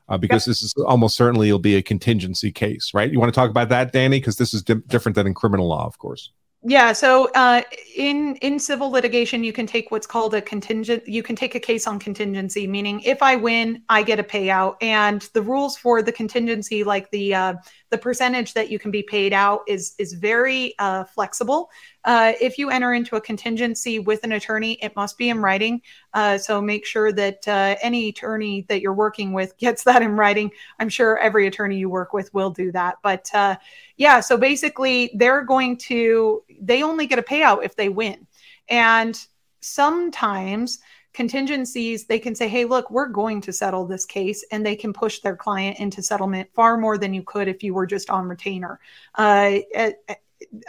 Uh, 0.07 0.17
because 0.17 0.47
yep. 0.47 0.51
this 0.51 0.63
is 0.63 0.73
almost 0.87 1.15
certainly 1.15 1.51
will 1.51 1.59
be 1.59 1.75
a 1.75 1.83
contingency 1.83 2.51
case, 2.51 2.93
right? 2.95 3.11
You 3.11 3.19
want 3.19 3.31
to 3.31 3.39
talk 3.39 3.51
about 3.51 3.69
that, 3.69 3.93
Danny? 3.93 4.19
Because 4.19 4.37
this 4.37 4.55
is 4.55 4.63
di- 4.63 4.81
different 4.87 5.15
than 5.15 5.27
in 5.27 5.35
criminal 5.35 5.67
law, 5.67 5.85
of 5.85 5.99
course. 5.99 6.31
Yeah. 6.63 6.91
So 6.91 7.29
uh, 7.35 7.61
in 7.95 8.35
in 8.37 8.59
civil 8.59 8.89
litigation, 8.89 9.45
you 9.45 9.53
can 9.53 9.65
take 9.65 9.91
what's 9.91 10.07
called 10.07 10.33
a 10.33 10.41
contingent. 10.41 11.07
You 11.07 11.23
can 11.23 11.35
take 11.35 11.55
a 11.55 11.59
case 11.59 11.87
on 11.87 11.99
contingency, 11.99 12.67
meaning 12.67 12.99
if 13.01 13.23
I 13.23 13.37
win, 13.37 13.83
I 13.87 14.03
get 14.03 14.19
a 14.19 14.23
payout. 14.23 14.75
And 14.81 15.21
the 15.33 15.41
rules 15.41 15.77
for 15.77 16.01
the 16.01 16.11
contingency, 16.11 16.83
like 16.83 17.09
the 17.11 17.33
uh, 17.33 17.53
the 17.89 17.97
percentage 17.97 18.53
that 18.53 18.69
you 18.69 18.79
can 18.79 18.91
be 18.91 19.03
paid 19.03 19.33
out, 19.33 19.61
is 19.67 19.95
is 19.97 20.13
very 20.13 20.75
uh, 20.79 21.03
flexible. 21.03 21.69
Uh, 22.05 22.33
if 22.39 22.57
you 22.57 22.69
enter 22.69 22.93
into 22.93 23.15
a 23.15 23.21
contingency 23.21 23.99
with 23.99 24.23
an 24.23 24.31
attorney, 24.31 24.73
it 24.81 24.95
must 24.95 25.17
be 25.17 25.29
in 25.29 25.41
writing. 25.41 25.81
Uh, 26.13 26.37
so 26.37 26.61
make 26.61 26.85
sure 26.85 27.11
that 27.11 27.47
uh, 27.47 27.75
any 27.81 28.09
attorney 28.09 28.65
that 28.69 28.81
you're 28.81 28.93
working 28.93 29.33
with 29.33 29.57
gets 29.57 29.83
that 29.83 30.01
in 30.01 30.15
writing. 30.15 30.51
I'm 30.79 30.89
sure 30.89 31.17
every 31.17 31.47
attorney 31.47 31.77
you 31.77 31.89
work 31.89 32.13
with 32.13 32.33
will 32.33 32.51
do 32.51 32.71
that. 32.71 32.95
But 33.03 33.29
uh, 33.33 33.55
yeah, 33.97 34.19
so 34.21 34.37
basically, 34.37 35.11
they're 35.15 35.43
going 35.43 35.77
to, 35.77 36.43
they 36.61 36.83
only 36.83 37.07
get 37.07 37.19
a 37.19 37.23
payout 37.23 37.63
if 37.63 37.75
they 37.75 37.89
win. 37.89 38.27
And 38.69 39.19
sometimes, 39.61 40.79
contingencies, 41.19 42.05
they 42.05 42.17
can 42.17 42.33
say, 42.33 42.47
hey, 42.47 42.63
look, 42.63 42.89
we're 42.89 43.09
going 43.09 43.41
to 43.41 43.51
settle 43.51 43.85
this 43.85 44.05
case, 44.05 44.45
and 44.53 44.65
they 44.65 44.73
can 44.73 44.93
push 44.93 45.19
their 45.19 45.35
client 45.35 45.77
into 45.77 46.01
settlement 46.01 46.47
far 46.53 46.77
more 46.77 46.97
than 46.97 47.13
you 47.13 47.21
could 47.23 47.49
if 47.49 47.61
you 47.61 47.73
were 47.73 47.85
just 47.85 48.09
on 48.09 48.25
retainer. 48.25 48.79
Uh, 49.15 49.57
eh, 49.73 49.91
eh, 50.07 50.15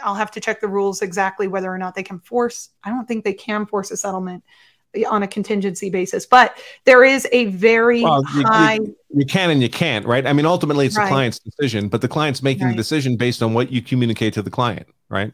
I'll 0.03 0.13
have 0.13 0.29
to 0.31 0.41
check 0.41 0.59
the 0.59 0.67
rules 0.67 1.01
exactly 1.01 1.47
whether 1.47 1.73
or 1.73 1.77
not 1.77 1.95
they 1.95 2.03
can 2.03 2.19
force. 2.19 2.71
I 2.83 2.89
don't 2.89 3.07
think 3.07 3.23
they 3.23 3.31
can 3.31 3.65
force 3.65 3.91
a 3.91 3.95
settlement 3.95 4.43
eh, 4.93 5.05
on 5.09 5.23
a 5.23 5.27
contingency 5.27 5.89
basis, 5.89 6.25
but 6.25 6.57
there 6.83 7.05
is 7.05 7.25
a 7.31 7.45
very 7.45 8.01
well, 8.01 8.21
you, 8.35 8.43
high. 8.43 8.73
You, 8.73 8.93
you, 9.15 9.25
can 9.25 9.51
and 9.51 9.61
you 9.61 9.69
can't, 9.69 10.05
right? 10.05 10.27
I 10.27 10.33
mean, 10.33 10.45
ultimately, 10.45 10.85
it's 10.85 10.97
right. 10.97 11.05
the 11.05 11.11
client's 11.11 11.39
decision, 11.39 11.87
but 11.87 12.01
the 12.01 12.09
client's 12.09 12.43
making 12.43 12.65
right. 12.65 12.71
the 12.71 12.75
decision 12.75 13.15
based 13.15 13.41
on 13.41 13.53
what 13.53 13.71
you 13.71 13.81
communicate 13.81 14.33
to 14.33 14.41
the 14.41 14.51
client, 14.51 14.87
right? 15.07 15.31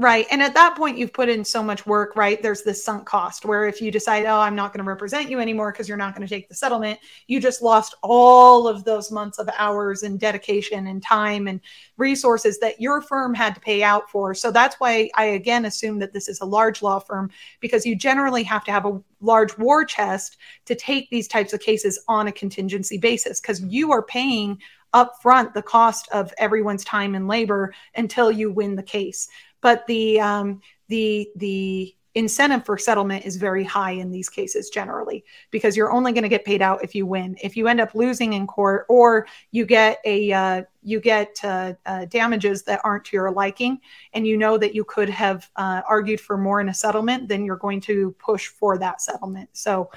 Right. 0.00 0.28
And 0.30 0.40
at 0.40 0.54
that 0.54 0.76
point, 0.76 0.96
you've 0.96 1.12
put 1.12 1.28
in 1.28 1.44
so 1.44 1.60
much 1.60 1.84
work, 1.84 2.14
right? 2.14 2.40
There's 2.40 2.62
this 2.62 2.84
sunk 2.84 3.04
cost 3.04 3.44
where 3.44 3.66
if 3.66 3.82
you 3.82 3.90
decide, 3.90 4.26
oh, 4.26 4.38
I'm 4.38 4.54
not 4.54 4.72
going 4.72 4.84
to 4.84 4.88
represent 4.88 5.28
you 5.28 5.40
anymore 5.40 5.72
because 5.72 5.88
you're 5.88 5.98
not 5.98 6.14
going 6.14 6.26
to 6.26 6.32
take 6.32 6.48
the 6.48 6.54
settlement, 6.54 7.00
you 7.26 7.40
just 7.40 7.62
lost 7.62 7.96
all 8.00 8.68
of 8.68 8.84
those 8.84 9.10
months 9.10 9.38
of 9.38 9.50
hours 9.58 10.04
and 10.04 10.20
dedication 10.20 10.86
and 10.86 11.02
time 11.02 11.48
and 11.48 11.60
resources 11.96 12.60
that 12.60 12.80
your 12.80 13.02
firm 13.02 13.34
had 13.34 13.56
to 13.56 13.60
pay 13.60 13.82
out 13.82 14.08
for. 14.08 14.36
So 14.36 14.52
that's 14.52 14.76
why 14.76 15.10
I 15.16 15.24
again 15.24 15.64
assume 15.64 15.98
that 15.98 16.12
this 16.12 16.28
is 16.28 16.40
a 16.40 16.46
large 16.46 16.80
law 16.80 17.00
firm 17.00 17.32
because 17.58 17.84
you 17.84 17.96
generally 17.96 18.44
have 18.44 18.62
to 18.66 18.70
have 18.70 18.86
a 18.86 19.02
large 19.20 19.58
war 19.58 19.84
chest 19.84 20.36
to 20.66 20.76
take 20.76 21.10
these 21.10 21.26
types 21.26 21.52
of 21.52 21.58
cases 21.58 22.04
on 22.06 22.28
a 22.28 22.32
contingency 22.32 22.98
basis 22.98 23.40
because 23.40 23.62
you 23.62 23.90
are 23.90 24.02
paying 24.02 24.60
upfront 24.94 25.52
the 25.52 25.62
cost 25.62 26.08
of 26.12 26.32
everyone's 26.38 26.84
time 26.84 27.14
and 27.14 27.28
labor 27.28 27.74
until 27.96 28.30
you 28.30 28.50
win 28.50 28.74
the 28.74 28.82
case 28.82 29.28
but 29.60 29.86
the 29.86 30.20
um, 30.20 30.60
the 30.88 31.30
the 31.36 31.94
incentive 32.14 32.64
for 32.64 32.76
settlement 32.76 33.24
is 33.24 33.36
very 33.36 33.62
high 33.62 33.92
in 33.92 34.10
these 34.10 34.28
cases 34.28 34.70
generally 34.70 35.24
because 35.50 35.76
you're 35.76 35.92
only 35.92 36.12
going 36.12 36.22
to 36.22 36.28
get 36.28 36.44
paid 36.44 36.60
out 36.60 36.82
if 36.82 36.94
you 36.94 37.06
win 37.06 37.36
if 37.42 37.56
you 37.56 37.68
end 37.68 37.80
up 37.80 37.94
losing 37.94 38.32
in 38.32 38.46
court 38.46 38.86
or 38.88 39.26
you 39.52 39.64
get 39.64 39.98
a 40.04 40.32
uh, 40.32 40.62
you 40.82 41.00
get 41.00 41.38
uh, 41.44 41.72
uh, 41.86 42.06
damages 42.06 42.62
that 42.64 42.80
aren't 42.82 43.04
to 43.04 43.16
your 43.16 43.30
liking 43.30 43.78
and 44.14 44.26
you 44.26 44.36
know 44.36 44.58
that 44.58 44.74
you 44.74 44.84
could 44.84 45.08
have 45.08 45.48
uh, 45.56 45.82
argued 45.88 46.20
for 46.20 46.36
more 46.36 46.60
in 46.60 46.70
a 46.70 46.74
settlement 46.74 47.28
then 47.28 47.44
you're 47.44 47.56
going 47.56 47.80
to 47.80 48.14
push 48.18 48.48
for 48.48 48.76
that 48.78 49.00
settlement 49.00 49.48
so. 49.52 49.90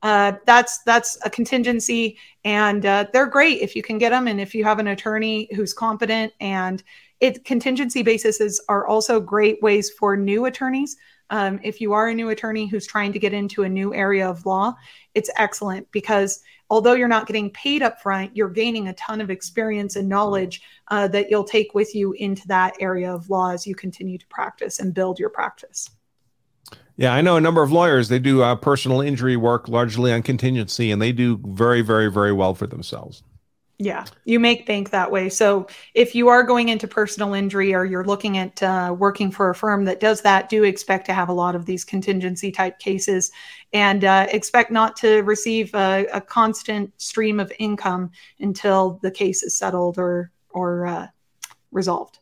Uh, 0.00 0.34
that's 0.46 0.78
that's 0.84 1.18
a 1.24 1.30
contingency 1.30 2.16
and 2.44 2.86
uh, 2.86 3.04
they're 3.12 3.26
great 3.26 3.60
if 3.60 3.74
you 3.74 3.82
can 3.82 3.98
get 3.98 4.10
them 4.10 4.28
and 4.28 4.40
if 4.40 4.54
you 4.54 4.62
have 4.62 4.78
an 4.78 4.86
attorney 4.86 5.48
who's 5.56 5.74
competent 5.74 6.32
and 6.38 6.84
it 7.20 7.44
contingency 7.44 8.02
bases 8.02 8.60
are 8.68 8.86
also 8.86 9.20
great 9.20 9.60
ways 9.62 9.90
for 9.90 10.16
new 10.16 10.44
attorneys. 10.46 10.96
Um, 11.30 11.60
if 11.62 11.80
you 11.80 11.92
are 11.92 12.08
a 12.08 12.14
new 12.14 12.30
attorney 12.30 12.66
who's 12.66 12.86
trying 12.86 13.12
to 13.12 13.18
get 13.18 13.34
into 13.34 13.64
a 13.64 13.68
new 13.68 13.94
area 13.94 14.28
of 14.28 14.46
law, 14.46 14.74
it's 15.14 15.30
excellent 15.36 15.90
because 15.92 16.40
although 16.70 16.94
you're 16.94 17.08
not 17.08 17.26
getting 17.26 17.50
paid 17.50 17.82
up 17.82 18.00
front, 18.00 18.34
you're 18.36 18.48
gaining 18.48 18.88
a 18.88 18.94
ton 18.94 19.20
of 19.20 19.30
experience 19.30 19.96
and 19.96 20.08
knowledge 20.08 20.62
uh, 20.88 21.08
that 21.08 21.30
you'll 21.30 21.44
take 21.44 21.74
with 21.74 21.94
you 21.94 22.12
into 22.12 22.46
that 22.48 22.74
area 22.80 23.12
of 23.12 23.28
law 23.28 23.50
as 23.50 23.66
you 23.66 23.74
continue 23.74 24.16
to 24.16 24.26
practice 24.28 24.78
and 24.78 24.94
build 24.94 25.18
your 25.18 25.30
practice. 25.30 25.90
Yeah, 26.96 27.14
I 27.14 27.20
know 27.20 27.36
a 27.36 27.40
number 27.40 27.62
of 27.62 27.70
lawyers. 27.70 28.08
They 28.08 28.18
do 28.18 28.42
uh, 28.42 28.56
personal 28.56 29.00
injury 29.00 29.36
work 29.36 29.68
largely 29.68 30.12
on 30.12 30.22
contingency, 30.22 30.90
and 30.90 31.00
they 31.00 31.12
do 31.12 31.40
very, 31.44 31.80
very, 31.80 32.10
very 32.10 32.32
well 32.32 32.54
for 32.54 32.66
themselves. 32.66 33.22
Yeah, 33.80 34.06
you 34.24 34.40
make 34.40 34.66
bank 34.66 34.90
that 34.90 35.12
way. 35.12 35.28
So 35.28 35.68
if 35.94 36.12
you 36.12 36.26
are 36.26 36.42
going 36.42 36.68
into 36.68 36.88
personal 36.88 37.32
injury 37.32 37.72
or 37.72 37.84
you're 37.84 38.04
looking 38.04 38.36
at 38.36 38.60
uh, 38.60 38.96
working 38.98 39.30
for 39.30 39.50
a 39.50 39.54
firm 39.54 39.84
that 39.84 40.00
does 40.00 40.20
that, 40.22 40.48
do 40.48 40.64
expect 40.64 41.06
to 41.06 41.14
have 41.14 41.28
a 41.28 41.32
lot 41.32 41.54
of 41.54 41.64
these 41.64 41.84
contingency 41.84 42.50
type 42.50 42.80
cases 42.80 43.30
and 43.72 44.04
uh, 44.04 44.26
expect 44.30 44.72
not 44.72 44.96
to 44.96 45.22
receive 45.22 45.72
a, 45.76 46.06
a, 46.12 46.20
constant 46.20 46.92
stream 47.00 47.38
of 47.38 47.52
income 47.60 48.10
until 48.40 48.98
the 49.02 49.12
case 49.12 49.44
is 49.44 49.56
settled 49.56 49.96
or 49.96 50.32
or 50.50 50.86
uh, 50.86 51.06
resolved. 51.70 52.18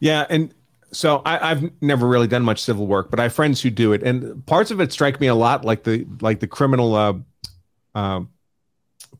Yeah, 0.00 0.26
and 0.28 0.52
so 0.90 1.22
I, 1.24 1.50
have 1.50 1.70
never 1.80 2.08
really 2.08 2.26
done 2.26 2.42
much 2.42 2.60
civil 2.60 2.88
work, 2.88 3.10
but 3.10 3.20
I 3.20 3.24
have 3.24 3.32
friends 3.32 3.60
who 3.62 3.70
do 3.70 3.92
it, 3.92 4.02
and 4.02 4.44
parts 4.46 4.72
of 4.72 4.80
it 4.80 4.92
strike 4.92 5.20
me 5.20 5.28
a 5.28 5.36
lot 5.36 5.64
like 5.64 5.84
the 5.84 6.04
like 6.20 6.40
the 6.40 6.48
criminal 6.48 6.96
uh, 6.96 7.14
uh, 7.94 8.22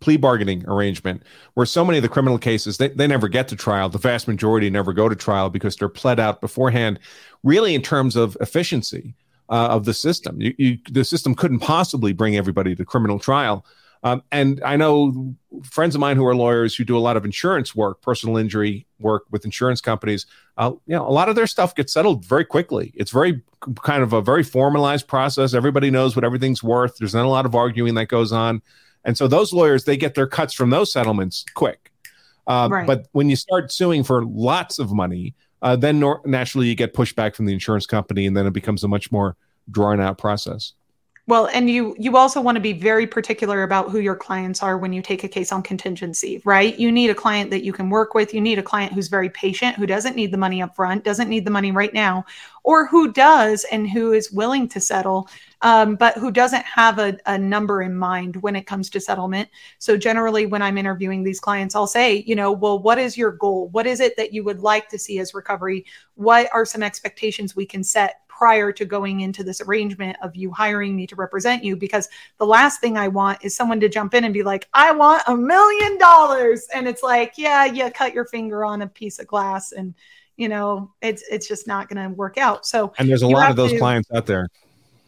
plea 0.03 0.17
bargaining 0.17 0.65
arrangement 0.69 1.23
where 1.55 1.65
so 1.65 1.85
many 1.85 1.99
of 1.99 2.03
the 2.03 2.09
criminal 2.09 2.39
cases 2.39 2.77
they, 2.77 2.89
they 2.89 3.07
never 3.07 3.29
get 3.29 3.49
to 3.49 3.57
trial. 3.57 3.89
The 3.89 3.99
vast 3.99 4.29
majority 4.29 4.69
never 4.69 4.93
go 4.93 5.09
to 5.09 5.17
trial 5.17 5.49
because 5.49 5.77
they're 5.77 5.89
pled 5.89 6.21
out 6.21 6.41
beforehand 6.41 6.99
really 7.43 7.75
in 7.75 7.83
terms 7.83 8.17
of 8.17 8.37
efficiency 8.41 9.15
uh, 9.49 9.69
of 9.69 9.85
the 9.85 9.95
system. 9.95 10.41
You, 10.41 10.55
you, 10.59 10.79
the 10.91 11.05
system 11.05 11.35
couldn't 11.35 11.61
possibly 11.61 12.13
bring 12.13 12.37
everybody 12.37 12.75
to 12.75 12.85
criminal 12.85 13.19
trial. 13.19 13.65
Um, 14.05 14.21
and 14.33 14.61
i 14.65 14.75
know 14.75 15.33
friends 15.63 15.95
of 15.95 16.01
mine 16.01 16.17
who 16.17 16.27
are 16.27 16.35
lawyers 16.35 16.75
who 16.75 16.83
do 16.83 16.99
a 16.99 16.99
lot 16.99 17.17
of 17.17 17.25
insurance 17.25 17.73
work 17.73 18.03
personal 18.03 18.37
injury 18.37 18.85
work 18.99 19.23
with 19.31 19.45
insurance 19.45 19.81
companies 19.81 20.27
uh, 20.59 20.73
you 20.87 20.97
know 20.97 21.07
a 21.07 21.11
lot 21.11 21.29
of 21.29 21.37
their 21.37 21.47
stuff 21.47 21.75
gets 21.75 21.93
settled 21.93 22.25
very 22.25 22.45
quickly. 22.45 22.93
It's 22.95 23.11
very 23.11 23.43
kind 23.83 24.03
of 24.03 24.13
a 24.13 24.21
very 24.21 24.43
formalized 24.43 25.07
process. 25.07 25.55
Everybody 25.55 25.91
knows 25.91 26.15
what 26.15 26.25
everything's 26.25 26.63
worth. 26.63 26.99
There's 26.99 27.15
not 27.15 27.25
a 27.25 27.29
lot 27.29 27.47
of 27.47 27.55
arguing 27.55 27.95
that 27.95 28.07
goes 28.07 28.33
on 28.33 28.61
and 29.05 29.17
so 29.17 29.29
those 29.29 29.53
lawyers, 29.53 29.85
they 29.85 29.97
get 29.97 30.15
their 30.15 30.27
cuts 30.27 30.55
from 30.55 30.71
those 30.71 30.93
settlements 30.93 31.45
quick. 31.55 31.91
Uh, 32.47 32.69
right. 32.71 32.87
But 32.87 33.07
when 33.13 33.29
you 33.29 33.37
start 33.37 33.73
suing 33.73 34.03
for 34.03 34.25
lots 34.25 34.79
of 34.79 34.93
money, 34.93 35.35
uh, 35.63 35.77
then 35.77 36.01
nor- 36.01 36.21
naturally 36.25 36.67
you 36.67 36.75
get 36.75 36.93
pushback 36.93 37.35
from 37.35 37.47
the 37.47 37.53
insurance 37.53 37.87
company, 37.87 38.27
and 38.27 38.37
then 38.37 38.47
it 38.47 38.53
becomes 38.53 38.83
a 38.85 38.89
much 38.89 39.13
more 39.13 39.37
drawn 39.71 40.01
out 40.01 40.19
process. 40.19 40.73
Well, 41.29 41.49
and 41.55 41.71
you 41.71 41.95
you 42.01 42.17
also 42.17 42.41
want 42.41 42.57
to 42.57 42.61
be 42.61 42.73
very 42.73 43.07
particular 43.07 43.63
about 43.63 43.91
who 43.91 44.01
your 44.01 44.17
clients 44.17 44.61
are 44.61 44.77
when 44.77 44.93
you 44.93 45.01
take 45.01 45.23
a 45.23 45.29
case 45.29 45.53
on 45.53 45.63
contingency, 45.63 46.43
right? 46.45 46.77
You 46.77 46.91
need 46.91 47.11
a 47.11 47.15
client 47.15 47.51
that 47.51 47.63
you 47.63 47.73
can 47.73 47.91
work 47.91 48.13
with. 48.13 48.35
You 48.35 48.41
need 48.41 48.59
a 48.59 48.63
client 48.63 48.93
who's 48.93 49.07
very 49.07 49.31
patient, 49.31 49.77
who 49.77 49.87
doesn't 49.87 50.17
need 50.17 50.33
the 50.33 50.37
money 50.37 50.61
up 50.61 50.75
front, 50.75 51.05
doesn't 51.05 51.29
need 51.29 51.45
the 51.45 51.51
money 51.53 51.71
right 51.71 51.95
now, 51.95 52.25
or 52.65 52.89
who 52.89 53.13
does 53.13 53.65
and 53.71 53.89
who 53.89 54.13
is 54.13 54.33
willing 54.33 54.67
to 54.71 54.81
settle, 54.81 55.29
um, 55.61 55.95
but 55.95 56.15
who 56.17 56.33
doesn't 56.33 56.65
have 56.65 56.99
a, 56.99 57.17
a 57.27 57.39
number 57.39 57.83
in 57.83 57.97
mind 57.97 58.35
when 58.43 58.57
it 58.57 58.67
comes 58.67 58.91
to 58.91 59.01
settlement. 59.01 59.49
So 59.79 59.97
generally, 59.97 60.47
when 60.47 60.61
I'm 60.61 60.77
interviewing 60.77 61.23
these 61.23 61.39
clients, 61.39 61.77
I'll 61.77 61.87
say, 61.87 62.25
you 62.27 62.35
know, 62.35 62.51
well, 62.51 62.81
what 62.81 62.99
is 62.99 63.17
your 63.17 63.31
goal? 63.31 63.69
What 63.69 63.87
is 63.87 64.01
it 64.01 64.17
that 64.17 64.33
you 64.33 64.43
would 64.43 64.59
like 64.59 64.89
to 64.89 64.99
see 64.99 65.21
as 65.21 65.35
recovery? 65.35 65.87
What 66.17 66.49
are 66.53 66.65
some 66.65 66.83
expectations 66.83 67.55
we 67.55 67.65
can 67.65 67.85
set 67.85 68.22
prior 68.43 68.73
to 68.73 68.85
going 68.85 69.21
into 69.21 69.45
this 69.45 69.61
arrangement 69.61 70.17
of 70.21 70.35
you 70.35 70.51
hiring 70.51 70.97
me 70.97 71.07
to 71.07 71.15
represent 71.15 71.63
you 71.63 71.77
because 71.77 72.09
the 72.39 72.45
last 72.45 72.81
thing 72.81 72.99
I 72.99 73.07
want 73.07 73.39
is 73.45 73.55
someone 73.55 73.79
to 73.79 73.89
jump 73.89 74.15
in 74.15 74.25
and 74.25 74.35
be 74.35 74.43
like, 74.43 74.69
I 74.75 74.91
want 74.91 75.23
a 75.29 75.37
million 75.37 75.97
dollars. 75.97 76.67
And 76.75 76.89
it's 76.89 77.05
like, 77.05 77.35
yeah, 77.37 77.67
you 77.67 77.89
cut 77.93 78.13
your 78.13 78.25
finger 78.25 78.65
on 78.65 78.83
a 78.83 78.89
piece 78.89 79.21
of 79.21 79.29
glass 79.29 79.71
and 79.71 79.95
you 80.37 80.49
know, 80.49 80.91
it's 81.01 81.23
it's 81.31 81.47
just 81.47 81.69
not 81.69 81.89
gonna 81.89 82.11
work 82.11 82.37
out. 82.37 82.67
So 82.67 82.93
and 82.99 83.09
there's 83.09 83.23
a 83.23 83.29
lot 83.29 83.49
of 83.49 83.55
those 83.55 83.71
to, 83.71 83.79
clients 83.79 84.11
out 84.13 84.27
there. 84.27 84.49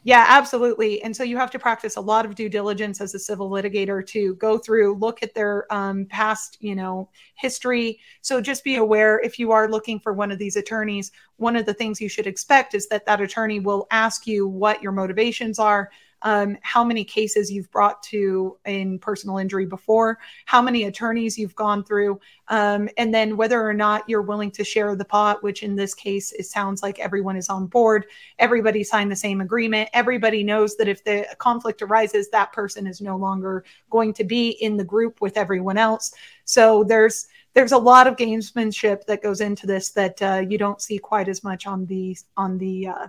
Yeah, 0.07 0.27
absolutely. 0.29 1.03
And 1.03 1.17
so 1.17 1.23
you 1.23 1.39
have 1.39 1.51
to 1.53 1.59
practice 1.59 1.97
a 1.97 2.01
lot 2.01 2.27
of 2.27 2.35
due 2.35 2.51
diligence 2.51 3.01
as 3.01 3.15
a 3.15 3.19
civil 3.19 3.49
litigator 3.49 4.07
to 4.09 4.35
go 4.35 4.59
through, 4.59 4.99
look 4.99 5.23
at 5.23 5.33
their 5.33 5.67
um, 5.73 6.05
past, 6.11 6.59
you 6.61 6.75
know, 6.75 7.09
history. 7.37 7.99
So 8.21 8.43
just 8.43 8.65
be 8.65 8.77
aware 8.77 9.19
if 9.21 9.39
you 9.39 9.51
are 9.51 9.67
looking 9.71 9.99
for 9.99 10.13
one 10.13 10.31
of 10.31 10.39
these 10.39 10.57
attorneys, 10.57 11.11
one 11.39 11.57
of 11.57 11.65
the 11.65 11.73
things 11.73 12.03
you 12.03 12.11
should 12.11 12.27
expect 12.27 12.75
is 12.75 12.87
that 12.89 13.07
that 13.07 13.23
attorney 13.23 13.61
will 13.61 13.87
ask 13.91 14.27
you 14.27 14.47
what 14.47 14.83
your 14.83 14.93
motivations 14.93 15.59
are, 15.59 15.91
um, 16.25 16.57
how 16.63 16.83
many 16.83 17.05
cases 17.05 17.53
you've 17.53 17.71
brought 17.71 18.03
to 18.05 18.57
in 18.65 18.99
personal 18.99 19.37
injury 19.37 19.67
before, 19.67 20.19
how 20.47 20.63
many 20.63 20.85
attorneys 20.85 21.39
you've 21.39 21.55
gone 21.55 21.85
through, 21.85 22.19
um, 22.49 22.89
and 22.97 23.15
then 23.15 23.37
whether 23.37 23.63
or 23.63 23.75
not 23.75 24.09
you're 24.09 24.23
willing 24.23 24.51
to 24.53 24.65
share 24.65 24.97
the 24.97 25.05
pot, 25.05 25.43
which 25.43 25.63
in 25.63 25.77
this 25.77 25.95
case, 25.95 26.33
it 26.33 26.45
sounds 26.45 26.83
like 26.83 26.99
everyone 26.99 27.37
is 27.37 27.51
on 27.51 27.67
board. 27.67 28.07
Everybody 28.39 28.83
signed 28.83 29.13
the 29.13 29.17
same 29.17 29.43
agreement. 29.43 29.91
Everybody 29.93 30.43
knows 30.43 30.77
that 30.77 30.89
if 30.89 31.05
the 31.05 31.27
conflict 31.39 31.83
arises, 31.83 32.31
that 32.31 32.53
person 32.53 32.87
is 32.87 33.03
no 33.03 33.17
longer 33.17 33.63
going 33.91 34.15
to 34.15 34.25
be 34.25 34.49
in 34.49 34.79
the 34.79 34.85
group 34.85 35.21
with 35.21 35.37
everyone 35.37 35.77
else. 35.77 36.15
So 36.47 36.85
there's 36.85 37.29
there's 37.53 37.73
a 37.73 37.79
lot 37.79 38.09
of 38.09 38.17
gamesmanship 38.17 39.05
that 39.05 39.23
goes 39.23 39.41
into 39.41 39.67
this 39.67 39.91
that 39.91 40.21
uh, 40.23 40.43
you 40.49 40.59
don't 40.59 40.83
see 40.83 40.99
quite 40.99 41.29
as 41.29 41.45
much 41.45 41.67
on 41.67 41.87
the 41.87 42.17
on 42.37 42.57
the 42.59 42.89
uh, 42.89 43.09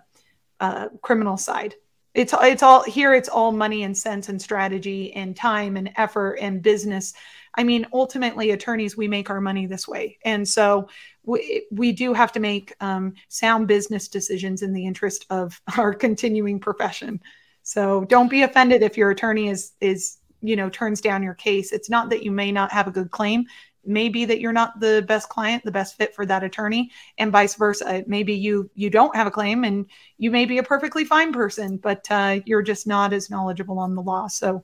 uh, 0.59 0.89
criminal 1.01 1.37
side 1.37 1.75
it's 2.15 2.33
it's 2.41 2.63
all 2.63 2.83
here 2.83 3.13
it's 3.13 3.29
all 3.29 3.51
money 3.51 3.83
and 3.83 3.95
sense 3.95 4.29
and 4.29 4.41
strategy 4.41 5.13
and 5.13 5.35
time 5.35 5.77
and 5.77 5.91
effort 5.97 6.35
and 6.35 6.61
business. 6.61 7.13
I 7.53 7.63
mean 7.63 7.85
ultimately 7.93 8.51
attorneys 8.51 8.97
we 8.97 9.07
make 9.07 9.29
our 9.29 9.41
money 9.41 9.65
this 9.65 9.87
way. 9.87 10.17
And 10.23 10.47
so 10.47 10.89
we, 11.23 11.65
we 11.71 11.91
do 11.91 12.13
have 12.13 12.31
to 12.33 12.39
make 12.39 12.73
um, 12.79 13.13
sound 13.27 13.67
business 13.67 14.07
decisions 14.07 14.61
in 14.61 14.73
the 14.73 14.85
interest 14.85 15.25
of 15.29 15.61
our 15.77 15.93
continuing 15.93 16.59
profession. 16.59 17.21
So 17.63 18.05
don't 18.05 18.29
be 18.29 18.43
offended 18.43 18.81
if 18.81 18.97
your 18.97 19.11
attorney 19.11 19.49
is 19.49 19.73
is 19.81 20.17
you 20.41 20.55
know 20.55 20.69
turns 20.69 21.01
down 21.01 21.21
your 21.21 21.33
case. 21.33 21.73
It's 21.73 21.89
not 21.89 22.09
that 22.11 22.23
you 22.23 22.31
may 22.31 22.51
not 22.51 22.71
have 22.71 22.87
a 22.87 22.91
good 22.91 23.11
claim 23.11 23.45
maybe 23.85 24.25
that 24.25 24.39
you're 24.39 24.53
not 24.53 24.79
the 24.79 25.03
best 25.07 25.29
client 25.29 25.63
the 25.63 25.71
best 25.71 25.97
fit 25.97 26.13
for 26.13 26.25
that 26.25 26.43
attorney 26.43 26.91
and 27.17 27.31
vice 27.31 27.55
versa 27.55 28.03
maybe 28.07 28.33
you 28.33 28.69
you 28.73 28.89
don't 28.89 29.15
have 29.15 29.27
a 29.27 29.31
claim 29.31 29.63
and 29.63 29.85
you 30.17 30.31
may 30.31 30.45
be 30.45 30.57
a 30.57 30.63
perfectly 30.63 31.05
fine 31.05 31.31
person 31.31 31.77
but 31.77 32.05
uh, 32.09 32.39
you're 32.45 32.61
just 32.61 32.87
not 32.87 33.13
as 33.13 33.29
knowledgeable 33.29 33.79
on 33.79 33.95
the 33.95 34.01
law 34.01 34.27
so 34.27 34.63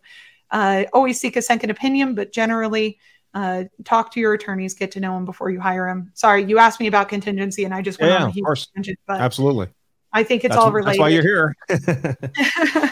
uh, 0.51 0.83
always 0.93 1.19
seek 1.19 1.35
a 1.35 1.41
second 1.41 1.69
opinion 1.69 2.15
but 2.15 2.31
generally 2.31 2.97
uh, 3.33 3.63
talk 3.85 4.11
to 4.11 4.19
your 4.19 4.33
attorneys, 4.33 4.73
get 4.73 4.91
to 4.91 4.99
know 4.99 5.13
them 5.13 5.25
before 5.25 5.49
you 5.49 5.59
hire 5.59 5.87
them. 5.87 6.11
Sorry, 6.13 6.43
you 6.43 6.59
asked 6.59 6.79
me 6.79 6.87
about 6.87 7.07
contingency, 7.07 7.63
and 7.63 7.73
I 7.73 7.81
just 7.81 7.99
went 7.99 8.11
yeah, 8.11 8.23
on 8.23 8.29
a 8.29 8.33
huge 8.33 8.67
tangent, 8.73 8.99
but 9.07 9.21
absolutely. 9.21 9.69
I 10.13 10.23
think 10.23 10.43
it's 10.43 10.53
that's, 10.53 10.63
all 10.63 10.71
related. 10.71 10.99
That's 10.99 10.99
why 10.99 11.09
you're 11.09 11.23
here. 11.23 11.55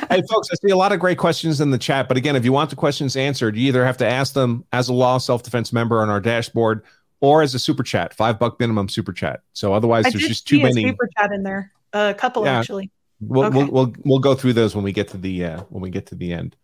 hey, 0.09 0.21
folks, 0.29 0.49
I 0.51 0.55
see 0.65 0.71
a 0.71 0.77
lot 0.77 0.91
of 0.91 0.99
great 0.99 1.17
questions 1.17 1.59
in 1.59 1.71
the 1.71 1.77
chat. 1.77 2.07
But 2.07 2.17
again, 2.17 2.35
if 2.35 2.45
you 2.45 2.53
want 2.53 2.69
the 2.69 2.75
questions 2.75 3.15
answered, 3.17 3.57
you 3.57 3.67
either 3.67 3.85
have 3.85 3.97
to 3.97 4.07
ask 4.07 4.33
them 4.33 4.63
as 4.71 4.87
a 4.87 4.93
law 4.93 5.17
self 5.17 5.43
defense 5.43 5.73
member 5.73 6.01
on 6.01 6.09
our 6.09 6.21
dashboard 6.21 6.83
or 7.19 7.41
as 7.41 7.53
a 7.53 7.59
super 7.59 7.83
chat, 7.83 8.13
five 8.13 8.39
buck 8.39 8.59
minimum 8.59 8.87
super 8.87 9.11
chat. 9.11 9.41
So 9.53 9.73
otherwise, 9.73 10.05
I 10.05 10.11
there's 10.11 10.27
just 10.27 10.47
too 10.47 10.61
many. 10.61 10.83
super 10.83 11.09
chat 11.17 11.31
in 11.31 11.43
there, 11.43 11.71
a 11.93 12.13
couple 12.13 12.45
yeah. 12.45 12.59
actually. 12.59 12.91
We'll, 13.21 13.45
okay. 13.45 13.57
we'll, 13.57 13.71
we'll 13.71 13.93
we'll 14.05 14.19
go 14.19 14.33
through 14.33 14.53
those 14.53 14.73
when 14.73 14.85
we 14.85 14.93
get 14.93 15.09
to 15.09 15.17
the 15.17 15.43
uh, 15.43 15.61
when 15.69 15.81
we 15.81 15.89
get 15.89 16.07
to 16.07 16.15
the 16.15 16.31
end. 16.31 16.55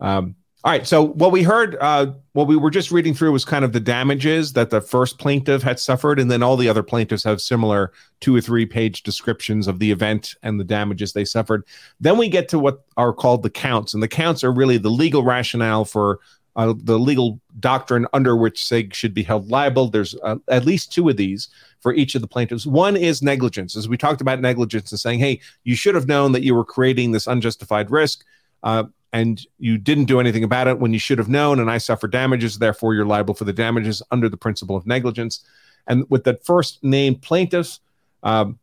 Um, 0.00 0.34
all 0.64 0.70
right. 0.70 0.86
So 0.86 1.08
what 1.08 1.30
we 1.30 1.42
heard, 1.42 1.76
uh, 1.78 2.12
what 2.32 2.46
we 2.46 2.56
were 2.56 2.70
just 2.70 2.90
reading 2.90 3.12
through 3.12 3.32
was 3.32 3.44
kind 3.44 3.66
of 3.66 3.74
the 3.74 3.80
damages 3.80 4.54
that 4.54 4.70
the 4.70 4.80
first 4.80 5.18
plaintiff 5.18 5.62
had 5.62 5.78
suffered, 5.78 6.18
and 6.18 6.30
then 6.30 6.42
all 6.42 6.56
the 6.56 6.70
other 6.70 6.82
plaintiffs 6.82 7.22
have 7.24 7.42
similar 7.42 7.92
two 8.20 8.34
or 8.34 8.40
three 8.40 8.64
page 8.64 9.02
descriptions 9.02 9.68
of 9.68 9.78
the 9.78 9.90
event 9.90 10.34
and 10.42 10.58
the 10.58 10.64
damages 10.64 11.12
they 11.12 11.26
suffered. 11.26 11.64
Then 12.00 12.16
we 12.16 12.30
get 12.30 12.48
to 12.48 12.58
what 12.58 12.82
are 12.96 13.12
called 13.12 13.42
the 13.42 13.50
counts, 13.50 13.92
and 13.92 14.02
the 14.02 14.08
counts 14.08 14.42
are 14.42 14.50
really 14.50 14.78
the 14.78 14.88
legal 14.88 15.22
rationale 15.22 15.84
for 15.84 16.20
uh, 16.56 16.72
the 16.78 16.98
legal 16.98 17.40
doctrine 17.60 18.06
under 18.14 18.34
which 18.34 18.64
SIG 18.64 18.94
should 18.94 19.12
be 19.12 19.22
held 19.22 19.50
liable. 19.50 19.90
There's 19.90 20.14
uh, 20.22 20.36
at 20.48 20.64
least 20.64 20.92
two 20.92 21.10
of 21.10 21.18
these 21.18 21.50
for 21.80 21.92
each 21.92 22.14
of 22.14 22.22
the 22.22 22.28
plaintiffs. 22.28 22.64
One 22.64 22.96
is 22.96 23.20
negligence, 23.20 23.76
as 23.76 23.86
we 23.86 23.98
talked 23.98 24.22
about 24.22 24.40
negligence 24.40 24.92
and 24.92 24.98
saying, 24.98 25.18
hey, 25.18 25.40
you 25.64 25.76
should 25.76 25.94
have 25.94 26.08
known 26.08 26.32
that 26.32 26.42
you 26.42 26.54
were 26.54 26.64
creating 26.64 27.12
this 27.12 27.26
unjustified 27.26 27.90
risk. 27.90 28.24
Uh, 28.62 28.84
and 29.14 29.46
you 29.60 29.78
didn't 29.78 30.06
do 30.06 30.18
anything 30.18 30.42
about 30.42 30.66
it 30.66 30.80
when 30.80 30.92
you 30.92 30.98
should 30.98 31.18
have 31.18 31.28
known, 31.28 31.60
and 31.60 31.70
I 31.70 31.78
suffer 31.78 32.08
damages, 32.08 32.58
therefore 32.58 32.94
you're 32.94 33.06
liable 33.06 33.32
for 33.32 33.44
the 33.44 33.52
damages 33.52 34.02
under 34.10 34.28
the 34.28 34.36
principle 34.36 34.74
of 34.74 34.88
negligence. 34.88 35.44
And 35.86 36.04
with 36.10 36.24
the 36.24 36.40
first 36.42 36.82
named 36.82 37.22
plaintiff, 37.22 37.78
um, 38.24 38.58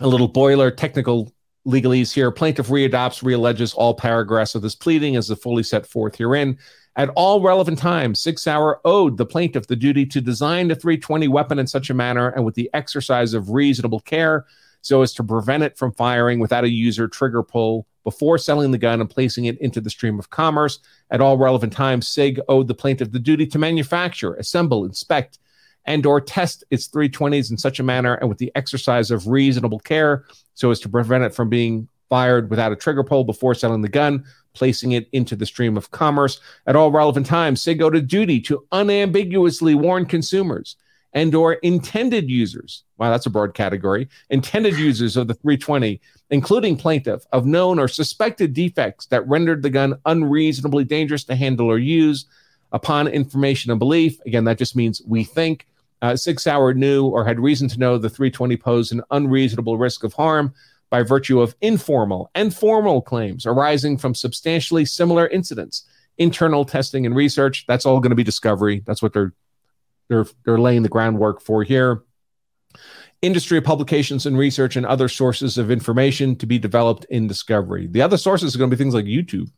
a 0.00 0.08
little 0.08 0.28
boiler 0.28 0.70
technical 0.70 1.30
legalese 1.66 2.10
here. 2.10 2.30
Plaintiff 2.30 2.68
readopts, 2.68 3.22
realleges 3.22 3.74
all 3.76 3.92
paragraphs 3.92 4.54
of 4.54 4.62
this 4.62 4.74
pleading 4.74 5.14
as 5.16 5.30
fully 5.42 5.62
set 5.62 5.86
forth 5.86 6.16
herein. 6.16 6.56
At 6.96 7.10
all 7.10 7.42
relevant 7.42 7.78
times, 7.78 8.18
Sig 8.18 8.38
Sauer 8.38 8.80
owed 8.86 9.18
the 9.18 9.26
plaintiff 9.26 9.66
the 9.66 9.76
duty 9.76 10.06
to 10.06 10.22
design 10.22 10.68
the 10.68 10.74
320 10.74 11.28
weapon 11.28 11.58
in 11.58 11.66
such 11.66 11.90
a 11.90 11.94
manner 11.94 12.30
and 12.30 12.46
with 12.46 12.54
the 12.54 12.70
exercise 12.72 13.34
of 13.34 13.50
reasonable 13.50 14.00
care 14.00 14.46
so 14.80 15.02
as 15.02 15.12
to 15.14 15.22
prevent 15.22 15.62
it 15.62 15.76
from 15.76 15.92
firing 15.92 16.38
without 16.40 16.64
a 16.64 16.70
user 16.70 17.08
trigger 17.08 17.42
pull 17.42 17.86
before 18.04 18.38
selling 18.38 18.70
the 18.70 18.78
gun 18.78 19.00
and 19.00 19.10
placing 19.10 19.44
it 19.44 19.60
into 19.60 19.80
the 19.80 19.90
stream 19.90 20.18
of 20.18 20.30
commerce. 20.30 20.78
At 21.10 21.20
all 21.20 21.38
relevant 21.38 21.72
times, 21.72 22.08
SIG 22.08 22.40
owed 22.48 22.68
the 22.68 22.74
plaintiff 22.74 23.12
the 23.12 23.18
duty 23.18 23.46
to 23.48 23.58
manufacture, 23.58 24.34
assemble, 24.34 24.84
inspect, 24.84 25.38
and 25.84 26.04
or 26.06 26.20
test 26.20 26.64
its 26.70 26.88
320s 26.88 27.50
in 27.50 27.58
such 27.58 27.80
a 27.80 27.82
manner 27.82 28.14
and 28.14 28.28
with 28.28 28.38
the 28.38 28.52
exercise 28.54 29.10
of 29.10 29.26
reasonable 29.26 29.80
care 29.80 30.24
so 30.54 30.70
as 30.70 30.80
to 30.80 30.88
prevent 30.88 31.24
it 31.24 31.34
from 31.34 31.48
being 31.48 31.88
fired 32.08 32.50
without 32.50 32.72
a 32.72 32.76
trigger 32.76 33.02
pull 33.02 33.24
before 33.24 33.54
selling 33.54 33.80
the 33.80 33.88
gun, 33.88 34.24
placing 34.52 34.92
it 34.92 35.08
into 35.12 35.34
the 35.34 35.46
stream 35.46 35.76
of 35.76 35.90
commerce. 35.90 36.40
At 36.66 36.76
all 36.76 36.92
relevant 36.92 37.26
times, 37.26 37.62
SIG 37.62 37.80
owed 37.82 37.96
a 37.96 38.02
duty 38.02 38.40
to 38.42 38.66
unambiguously 38.70 39.74
warn 39.74 40.04
consumers 40.06 40.76
and 41.12 41.34
or 41.34 41.54
intended 41.54 42.30
users. 42.30 42.84
Wow 42.98 43.10
that's 43.10 43.26
a 43.26 43.30
broad 43.30 43.54
category. 43.54 44.08
Intended 44.30 44.78
users 44.78 45.16
of 45.16 45.28
the 45.28 45.34
320 45.34 46.00
including 46.30 46.76
plaintiff 46.76 47.24
of 47.32 47.44
known 47.44 47.78
or 47.78 47.86
suspected 47.86 48.54
defects 48.54 49.06
that 49.06 49.26
rendered 49.28 49.62
the 49.62 49.70
gun 49.70 49.94
unreasonably 50.06 50.84
dangerous 50.84 51.24
to 51.24 51.36
handle 51.36 51.70
or 51.70 51.78
use. 51.78 52.26
Upon 52.72 53.06
information 53.06 53.70
and 53.70 53.78
belief 53.78 54.18
again 54.24 54.44
that 54.44 54.58
just 54.58 54.74
means 54.74 55.02
we 55.06 55.24
think 55.24 55.66
uh, 56.00 56.16
Sig 56.16 56.40
Sauer 56.40 56.74
knew 56.74 57.06
or 57.06 57.24
had 57.24 57.38
reason 57.38 57.68
to 57.68 57.78
know 57.78 57.96
the 57.96 58.10
320 58.10 58.56
posed 58.56 58.92
an 58.92 59.02
unreasonable 59.10 59.78
risk 59.78 60.02
of 60.02 60.12
harm 60.14 60.52
by 60.90 61.02
virtue 61.02 61.40
of 61.40 61.54
informal 61.60 62.30
and 62.34 62.54
formal 62.54 63.00
claims 63.00 63.46
arising 63.46 63.96
from 63.96 64.14
substantially 64.14 64.84
similar 64.84 65.26
incidents. 65.28 65.84
Internal 66.18 66.64
testing 66.64 67.06
and 67.06 67.16
research 67.16 67.64
that's 67.66 67.86
all 67.86 68.00
going 68.00 68.10
to 68.10 68.16
be 68.16 68.24
discovery. 68.24 68.82
That's 68.86 69.02
what 69.02 69.12
they're 69.12 69.32
they're 70.12 70.26
they're 70.44 70.58
laying 70.58 70.82
the 70.82 70.88
groundwork 70.88 71.40
for 71.40 71.64
here. 71.64 72.02
Industry 73.22 73.60
publications 73.60 74.26
and 74.26 74.36
research 74.36 74.76
and 74.76 74.84
other 74.84 75.08
sources 75.08 75.56
of 75.56 75.70
information 75.70 76.36
to 76.36 76.46
be 76.46 76.58
developed 76.58 77.06
in 77.08 77.28
discovery. 77.28 77.86
The 77.86 78.02
other 78.02 78.16
sources 78.16 78.54
are 78.54 78.58
going 78.58 78.70
to 78.70 78.76
be 78.76 78.82
things 78.82 78.94
like 78.94 79.04
YouTube. 79.04 79.50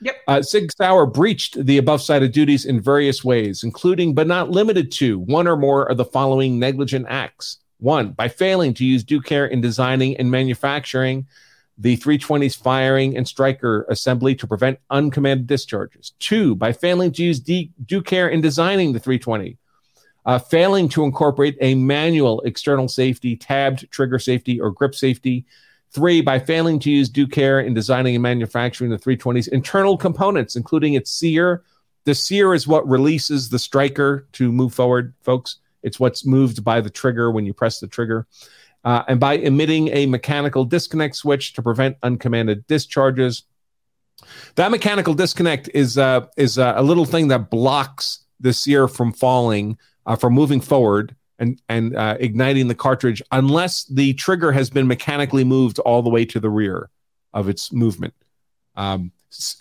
Yep. 0.00 0.16
Uh, 0.26 0.42
Sig 0.42 0.70
Sauer 0.76 1.06
breached 1.06 1.64
the 1.64 1.78
above 1.78 2.02
cited 2.02 2.32
duties 2.32 2.66
in 2.66 2.80
various 2.80 3.24
ways, 3.24 3.62
including 3.62 4.12
but 4.12 4.26
not 4.26 4.50
limited 4.50 4.90
to 4.92 5.20
one 5.20 5.46
or 5.46 5.56
more 5.56 5.84
of 5.84 5.96
the 5.96 6.04
following 6.04 6.58
negligent 6.58 7.06
acts. 7.08 7.58
One, 7.78 8.10
by 8.12 8.28
failing 8.28 8.74
to 8.74 8.84
use 8.84 9.04
due 9.04 9.20
care 9.20 9.46
in 9.46 9.60
designing 9.60 10.16
and 10.16 10.30
manufacturing 10.30 11.26
the 11.76 11.96
320's 11.96 12.54
firing 12.54 13.16
and 13.16 13.26
striker 13.26 13.84
assembly 13.88 14.34
to 14.36 14.46
prevent 14.46 14.78
uncommanded 14.90 15.46
discharges. 15.46 16.12
Two, 16.20 16.54
by 16.54 16.72
failing 16.72 17.10
to 17.12 17.22
use 17.22 17.40
de- 17.40 17.72
due 17.84 18.02
care 18.02 18.28
in 18.28 18.40
designing 18.40 18.92
the 18.92 19.00
320. 19.00 19.58
Uh, 20.26 20.38
failing 20.38 20.88
to 20.88 21.04
incorporate 21.04 21.56
a 21.60 21.74
manual 21.74 22.40
external 22.42 22.88
safety, 22.88 23.36
tabbed 23.36 23.90
trigger 23.90 24.18
safety, 24.18 24.60
or 24.60 24.70
grip 24.70 24.94
safety. 24.94 25.44
Three, 25.90 26.22
by 26.22 26.38
failing 26.38 26.78
to 26.80 26.90
use 26.90 27.08
due 27.08 27.26
care 27.26 27.60
in 27.60 27.74
designing 27.74 28.14
and 28.14 28.22
manufacturing 28.22 28.90
the 28.90 28.96
320's 28.96 29.48
internal 29.48 29.98
components, 29.98 30.56
including 30.56 30.94
its 30.94 31.10
sear. 31.10 31.62
The 32.04 32.14
sear 32.14 32.54
is 32.54 32.66
what 32.66 32.88
releases 32.88 33.48
the 33.48 33.58
striker 33.58 34.26
to 34.32 34.50
move 34.50 34.72
forward, 34.72 35.14
folks. 35.22 35.56
It's 35.82 36.00
what's 36.00 36.24
moved 36.24 36.64
by 36.64 36.80
the 36.80 36.90
trigger 36.90 37.30
when 37.30 37.44
you 37.44 37.52
press 37.52 37.78
the 37.78 37.86
trigger 37.86 38.26
uh, 38.84 39.02
and 39.08 39.18
by 39.18 39.34
emitting 39.34 39.88
a 39.88 40.06
mechanical 40.06 40.64
disconnect 40.64 41.16
switch 41.16 41.54
to 41.54 41.62
prevent 41.62 41.96
uncommanded 42.02 42.66
discharges. 42.66 43.44
That 44.54 44.70
mechanical 44.70 45.14
disconnect 45.14 45.68
is 45.74 45.98
uh, 45.98 46.26
is 46.36 46.58
uh, 46.58 46.74
a 46.76 46.82
little 46.82 47.04
thing 47.04 47.28
that 47.28 47.50
blocks 47.50 48.24
the 48.40 48.52
sear 48.52 48.88
from 48.88 49.12
falling, 49.12 49.78
uh, 50.06 50.16
from 50.16 50.34
moving 50.34 50.60
forward 50.60 51.16
and 51.38 51.60
and 51.68 51.96
uh, 51.96 52.16
igniting 52.20 52.68
the 52.68 52.74
cartridge, 52.74 53.22
unless 53.32 53.84
the 53.84 54.14
trigger 54.14 54.52
has 54.52 54.70
been 54.70 54.86
mechanically 54.86 55.44
moved 55.44 55.78
all 55.80 56.02
the 56.02 56.10
way 56.10 56.24
to 56.26 56.40
the 56.40 56.50
rear 56.50 56.90
of 57.32 57.48
its 57.48 57.72
movement. 57.72 58.14
Um, 58.76 59.12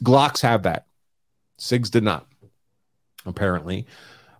Glocks 0.04 0.42
have 0.42 0.64
that. 0.64 0.86
Sigs 1.60 1.90
did 1.90 2.04
not, 2.04 2.28
apparently 3.26 3.88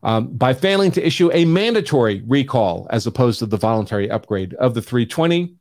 um, 0.04 0.28
by 0.28 0.54
failing 0.54 0.92
to 0.92 1.06
issue 1.06 1.32
a 1.34 1.46
mandatory 1.46 2.24
recall 2.28 2.88
as 2.90 3.08
opposed 3.08 3.40
to 3.40 3.46
the 3.46 3.58
voluntary 3.58 4.10
upgrade 4.10 4.54
of 4.56 4.74
the 4.74 4.82
320, 4.82 5.56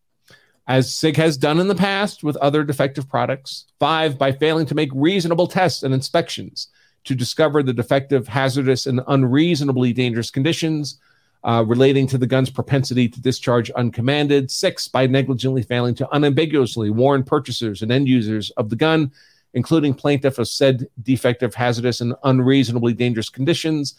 as 0.67 0.93
SIG 0.93 1.17
has 1.17 1.37
done 1.37 1.61
in 1.61 1.69
the 1.69 1.75
past 1.75 2.23
with 2.23 2.37
other 2.37 2.65
defective 2.65 3.09
products. 3.09 3.67
Five, 3.79 4.19
by 4.19 4.33
failing 4.33 4.67
to 4.67 4.75
make 4.75 4.91
reasonable 4.95 5.47
tests 5.47 5.83
and 5.83 5.95
inspections 5.95 6.69
to 7.05 7.15
discover 7.15 7.63
the 7.63 7.73
defective, 7.73 8.29
hazardous, 8.29 8.87
and 8.87 9.01
unreasonably 9.09 9.93
dangerous 9.93 10.31
conditions 10.31 10.99
uh, 11.45 11.65
relating 11.67 12.07
to 12.07 12.19
the 12.19 12.27
gun's 12.27 12.51
propensity 12.51 13.09
to 13.09 13.21
discharge 13.21 13.71
uncommanded. 13.75 14.51
Six, 14.51 14.89
by 14.89 15.07
negligently 15.07 15.63
failing 15.63 15.95
to 15.97 16.09
unambiguously 16.13 16.91
warn 16.91 17.25
purchasers 17.25 17.83
and 17.83 17.91
end 17.91 18.09
users 18.09 18.51
of 18.53 18.71
the 18.71 18.77
gun, 18.77 19.11
including 19.55 19.95
plaintiff 19.95 20.39
of 20.39 20.49
said 20.49 20.87
defective, 21.03 21.55
hazardous, 21.55 22.01
and 22.01 22.15
unreasonably 22.25 22.95
dangerous 22.95 23.29
conditions. 23.29 23.95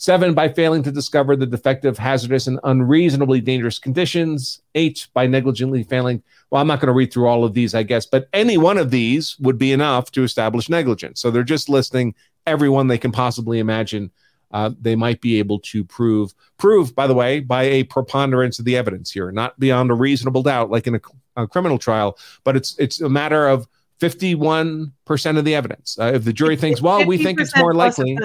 Seven, 0.00 0.32
by 0.32 0.48
failing 0.48 0.84
to 0.84 0.92
discover 0.92 1.34
the 1.34 1.44
defective, 1.44 1.98
hazardous, 1.98 2.46
and 2.46 2.60
unreasonably 2.62 3.40
dangerous 3.40 3.80
conditions. 3.80 4.62
Eight, 4.76 5.08
by 5.12 5.26
negligently 5.26 5.82
failing. 5.82 6.22
Well, 6.50 6.62
I'm 6.62 6.68
not 6.68 6.78
going 6.78 6.86
to 6.86 6.92
read 6.92 7.12
through 7.12 7.26
all 7.26 7.44
of 7.44 7.52
these, 7.52 7.74
I 7.74 7.82
guess, 7.82 8.06
but 8.06 8.28
any 8.32 8.56
one 8.56 8.78
of 8.78 8.92
these 8.92 9.36
would 9.40 9.58
be 9.58 9.72
enough 9.72 10.12
to 10.12 10.22
establish 10.22 10.68
negligence. 10.68 11.20
So 11.20 11.32
they're 11.32 11.42
just 11.42 11.68
listing 11.68 12.14
everyone 12.46 12.86
they 12.86 12.96
can 12.96 13.10
possibly 13.10 13.58
imagine 13.58 14.12
uh, 14.52 14.70
they 14.80 14.94
might 14.94 15.20
be 15.20 15.40
able 15.40 15.58
to 15.58 15.82
prove. 15.82 16.32
Prove, 16.58 16.94
by 16.94 17.08
the 17.08 17.14
way, 17.14 17.40
by 17.40 17.64
a 17.64 17.82
preponderance 17.82 18.60
of 18.60 18.66
the 18.66 18.76
evidence 18.76 19.10
here, 19.10 19.32
not 19.32 19.58
beyond 19.58 19.90
a 19.90 19.94
reasonable 19.94 20.44
doubt, 20.44 20.70
like 20.70 20.86
in 20.86 20.94
a, 20.94 21.00
a 21.34 21.48
criminal 21.48 21.76
trial, 21.76 22.16
but 22.44 22.54
it's 22.54 22.78
it's 22.78 23.00
a 23.00 23.08
matter 23.08 23.48
of 23.48 23.66
51% 24.00 24.92
of 25.38 25.44
the 25.44 25.54
evidence. 25.56 25.98
Uh, 25.98 26.12
if 26.14 26.22
the 26.22 26.32
jury 26.32 26.56
thinks, 26.56 26.80
well, 26.80 27.04
we 27.04 27.18
think 27.18 27.40
it's 27.40 27.56
more 27.56 27.74
likely. 27.74 28.16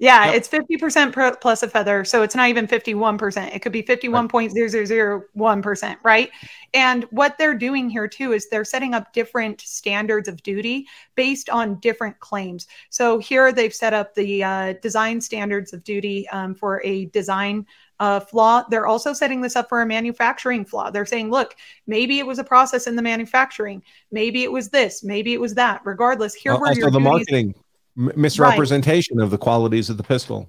Yeah, 0.00 0.32
yep. 0.32 0.36
it's 0.36 0.48
50% 0.48 1.40
plus 1.42 1.62
a 1.62 1.68
feather. 1.68 2.04
So 2.06 2.22
it's 2.22 2.34
not 2.34 2.48
even 2.48 2.66
51%. 2.66 3.54
It 3.54 3.60
could 3.60 3.70
be 3.70 3.82
51.0001%, 3.82 5.96
right? 6.02 6.30
And 6.72 7.04
what 7.10 7.36
they're 7.36 7.54
doing 7.54 7.90
here 7.90 8.08
too 8.08 8.32
is 8.32 8.48
they're 8.48 8.64
setting 8.64 8.94
up 8.94 9.12
different 9.12 9.60
standards 9.60 10.26
of 10.26 10.42
duty 10.42 10.86
based 11.16 11.50
on 11.50 11.78
different 11.80 12.18
claims. 12.18 12.66
So 12.88 13.18
here 13.18 13.52
they've 13.52 13.74
set 13.74 13.92
up 13.92 14.14
the 14.14 14.42
uh, 14.42 14.72
design 14.80 15.20
standards 15.20 15.74
of 15.74 15.84
duty 15.84 16.26
um, 16.30 16.54
for 16.54 16.80
a 16.82 17.04
design 17.06 17.66
uh, 17.98 18.20
flaw. 18.20 18.62
They're 18.70 18.86
also 18.86 19.12
setting 19.12 19.42
this 19.42 19.54
up 19.54 19.68
for 19.68 19.82
a 19.82 19.86
manufacturing 19.86 20.64
flaw. 20.64 20.90
They're 20.90 21.04
saying, 21.04 21.30
look, 21.30 21.56
maybe 21.86 22.18
it 22.18 22.26
was 22.26 22.38
a 22.38 22.44
process 22.44 22.86
in 22.86 22.96
the 22.96 23.02
manufacturing. 23.02 23.82
Maybe 24.10 24.44
it 24.44 24.50
was 24.50 24.70
this. 24.70 25.04
Maybe 25.04 25.34
it 25.34 25.40
was 25.42 25.52
that. 25.56 25.82
Regardless, 25.84 26.32
here 26.32 26.52
uh, 26.52 26.58
were 26.58 26.68
also 26.68 26.80
your 26.80 26.90
the 26.90 27.00
duties. 27.00 27.04
marketing 27.04 27.54
M- 27.96 28.12
misrepresentation 28.16 29.18
right. 29.18 29.24
of 29.24 29.30
the 29.30 29.38
qualities 29.38 29.90
of 29.90 29.96
the 29.96 30.02
pistol. 30.02 30.48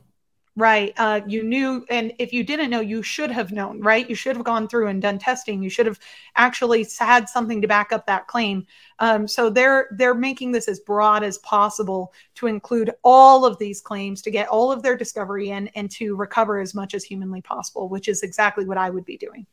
Right. 0.57 0.93
Uh, 0.97 1.21
you 1.25 1.43
knew, 1.43 1.85
and 1.89 2.11
if 2.19 2.33
you 2.33 2.43
didn't 2.43 2.69
know, 2.69 2.81
you 2.81 3.01
should 3.01 3.31
have 3.31 3.53
known, 3.53 3.79
right? 3.79 4.09
You 4.09 4.15
should 4.15 4.35
have 4.35 4.43
gone 4.43 4.67
through 4.67 4.87
and 4.87 5.01
done 5.01 5.17
testing. 5.17 5.63
You 5.63 5.69
should 5.69 5.85
have 5.85 5.97
actually 6.35 6.85
had 6.99 7.29
something 7.29 7.61
to 7.61 7.69
back 7.69 7.93
up 7.93 8.05
that 8.07 8.27
claim. 8.27 8.67
Um, 8.99 9.29
so 9.29 9.49
they're 9.49 9.87
they're 9.91 10.13
making 10.13 10.51
this 10.51 10.67
as 10.67 10.81
broad 10.81 11.23
as 11.23 11.37
possible 11.37 12.11
to 12.35 12.47
include 12.47 12.91
all 13.01 13.45
of 13.45 13.57
these 13.59 13.79
claims, 13.79 14.21
to 14.23 14.31
get 14.31 14.49
all 14.49 14.73
of 14.73 14.83
their 14.83 14.97
discovery 14.97 15.51
in, 15.51 15.69
and 15.69 15.89
to 15.91 16.17
recover 16.17 16.59
as 16.59 16.75
much 16.75 16.93
as 16.95 17.05
humanly 17.05 17.41
possible, 17.41 17.87
which 17.87 18.09
is 18.09 18.21
exactly 18.21 18.65
what 18.65 18.77
I 18.77 18.89
would 18.89 19.05
be 19.05 19.15
doing. 19.15 19.45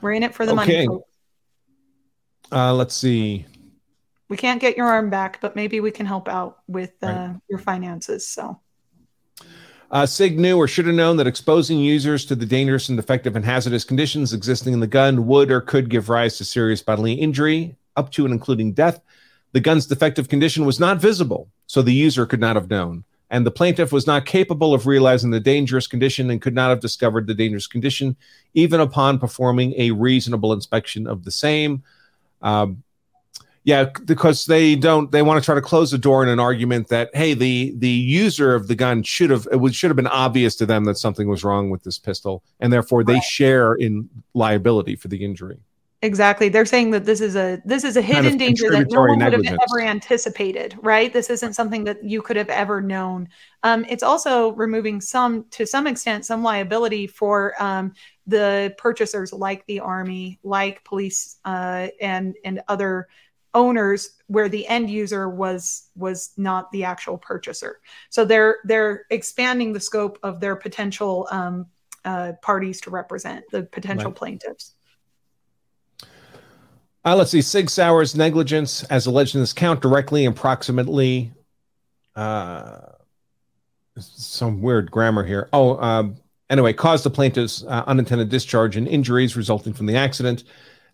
We're 0.00 0.12
in 0.12 0.22
it 0.22 0.36
for 0.36 0.46
the 0.46 0.52
okay. 0.52 0.86
money. 0.86 1.02
Uh, 2.52 2.72
let's 2.74 2.94
see 2.94 3.44
we 4.28 4.36
can't 4.36 4.60
get 4.60 4.76
your 4.76 4.86
arm 4.86 5.10
back, 5.10 5.40
but 5.40 5.56
maybe 5.56 5.80
we 5.80 5.90
can 5.90 6.06
help 6.06 6.28
out 6.28 6.58
with 6.68 6.92
uh, 7.02 7.06
right. 7.06 7.36
your 7.48 7.58
finances. 7.58 8.26
So. 8.26 8.60
Uh, 9.90 10.04
SIG 10.04 10.38
knew 10.38 10.58
or 10.58 10.68
should 10.68 10.86
have 10.86 10.94
known 10.94 11.16
that 11.16 11.26
exposing 11.26 11.78
users 11.78 12.26
to 12.26 12.34
the 12.34 12.44
dangerous 12.44 12.90
and 12.90 12.98
defective 12.98 13.36
and 13.36 13.44
hazardous 13.44 13.84
conditions 13.84 14.34
existing 14.34 14.74
in 14.74 14.80
the 14.80 14.86
gun 14.86 15.26
would 15.26 15.50
or 15.50 15.62
could 15.62 15.88
give 15.88 16.10
rise 16.10 16.36
to 16.36 16.44
serious 16.44 16.82
bodily 16.82 17.14
injury, 17.14 17.74
up 17.96 18.12
to 18.12 18.26
and 18.26 18.34
including 18.34 18.74
death. 18.74 19.00
The 19.52 19.60
gun's 19.60 19.86
defective 19.86 20.28
condition 20.28 20.66
was 20.66 20.78
not 20.78 20.98
visible, 20.98 21.48
so 21.66 21.80
the 21.80 21.94
user 21.94 22.26
could 22.26 22.40
not 22.40 22.56
have 22.56 22.68
known. 22.68 23.04
And 23.30 23.46
the 23.46 23.50
plaintiff 23.50 23.90
was 23.90 24.06
not 24.06 24.26
capable 24.26 24.74
of 24.74 24.86
realizing 24.86 25.30
the 25.30 25.40
dangerous 25.40 25.86
condition 25.86 26.30
and 26.30 26.40
could 26.40 26.54
not 26.54 26.68
have 26.68 26.80
discovered 26.80 27.26
the 27.26 27.34
dangerous 27.34 27.66
condition, 27.66 28.16
even 28.52 28.80
upon 28.80 29.18
performing 29.18 29.74
a 29.78 29.90
reasonable 29.90 30.52
inspection 30.52 31.06
of 31.06 31.24
the 31.24 31.30
same. 31.30 31.82
Um, 32.42 32.82
yeah, 33.68 33.90
because 34.06 34.46
they 34.46 34.76
don't. 34.76 35.12
They 35.12 35.20
want 35.20 35.38
to 35.38 35.44
try 35.44 35.54
to 35.54 35.60
close 35.60 35.90
the 35.90 35.98
door 35.98 36.22
in 36.22 36.30
an 36.30 36.40
argument 36.40 36.88
that 36.88 37.10
hey, 37.12 37.34
the 37.34 37.74
the 37.76 37.90
user 37.90 38.54
of 38.54 38.66
the 38.66 38.74
gun 38.74 39.02
should 39.02 39.28
have 39.28 39.46
it 39.52 39.60
would 39.60 39.74
should 39.74 39.90
have 39.90 39.96
been 39.96 40.06
obvious 40.06 40.56
to 40.56 40.64
them 40.64 40.86
that 40.86 40.96
something 40.96 41.28
was 41.28 41.44
wrong 41.44 41.68
with 41.68 41.82
this 41.82 41.98
pistol, 41.98 42.42
and 42.60 42.72
therefore 42.72 43.04
they 43.04 43.14
right. 43.14 43.22
share 43.22 43.74
in 43.74 44.08
liability 44.32 44.96
for 44.96 45.08
the 45.08 45.22
injury. 45.22 45.58
Exactly. 46.00 46.48
They're 46.48 46.64
saying 46.64 46.92
that 46.92 47.04
this 47.04 47.20
is 47.20 47.36
a 47.36 47.60
this 47.66 47.84
is 47.84 47.98
a 47.98 48.00
hidden 48.00 48.22
kind 48.22 48.34
of 48.34 48.38
danger 48.38 48.70
that 48.70 48.90
no 48.90 49.00
one 49.00 49.18
would 49.18 49.32
have 49.34 49.58
ever 49.68 49.82
anticipated, 49.82 50.74
right? 50.80 51.12
This 51.12 51.28
isn't 51.28 51.52
something 51.52 51.84
that 51.84 52.02
you 52.02 52.22
could 52.22 52.36
have 52.36 52.48
ever 52.48 52.80
known. 52.80 53.28
Um, 53.64 53.84
it's 53.86 54.02
also 54.02 54.52
removing 54.52 55.02
some, 55.02 55.44
to 55.50 55.66
some 55.66 55.86
extent, 55.86 56.24
some 56.24 56.42
liability 56.42 57.06
for 57.06 57.60
um, 57.62 57.92
the 58.26 58.74
purchasers, 58.78 59.30
like 59.34 59.66
the 59.66 59.80
army, 59.80 60.38
like 60.42 60.84
police, 60.84 61.36
uh, 61.44 61.88
and 62.00 62.34
and 62.44 62.62
other 62.68 63.08
owners 63.54 64.16
where 64.26 64.48
the 64.48 64.66
end 64.66 64.90
user 64.90 65.28
was 65.28 65.90
was 65.96 66.32
not 66.36 66.70
the 66.72 66.84
actual 66.84 67.18
purchaser. 67.18 67.80
So 68.10 68.24
they're 68.24 68.56
they're 68.64 69.06
expanding 69.10 69.72
the 69.72 69.80
scope 69.80 70.18
of 70.22 70.40
their 70.40 70.56
potential 70.56 71.28
um, 71.30 71.66
uh, 72.04 72.32
parties 72.42 72.80
to 72.82 72.90
represent 72.90 73.44
the 73.50 73.62
potential 73.62 74.10
right. 74.10 74.16
plaintiffs. 74.16 74.74
Uh, 77.04 77.16
let's 77.16 77.30
see. 77.30 77.40
Sig 77.40 77.70
Sauer's 77.70 78.14
negligence 78.14 78.82
as 78.84 79.06
alleged 79.06 79.34
in 79.34 79.40
this 79.40 79.52
count 79.52 79.80
directly 79.80 80.26
and 80.26 80.36
proximately 80.36 81.32
uh, 82.16 82.80
some 83.98 84.60
weird 84.60 84.90
grammar 84.90 85.24
here. 85.24 85.48
Oh 85.52 85.80
um, 85.82 86.16
anyway 86.50 86.72
caused 86.72 87.04
the 87.04 87.10
plaintiff's 87.10 87.64
uh, 87.64 87.84
unintended 87.86 88.28
discharge 88.28 88.76
and 88.76 88.86
injuries 88.86 89.36
resulting 89.36 89.72
from 89.72 89.86
the 89.86 89.96
accident 89.96 90.44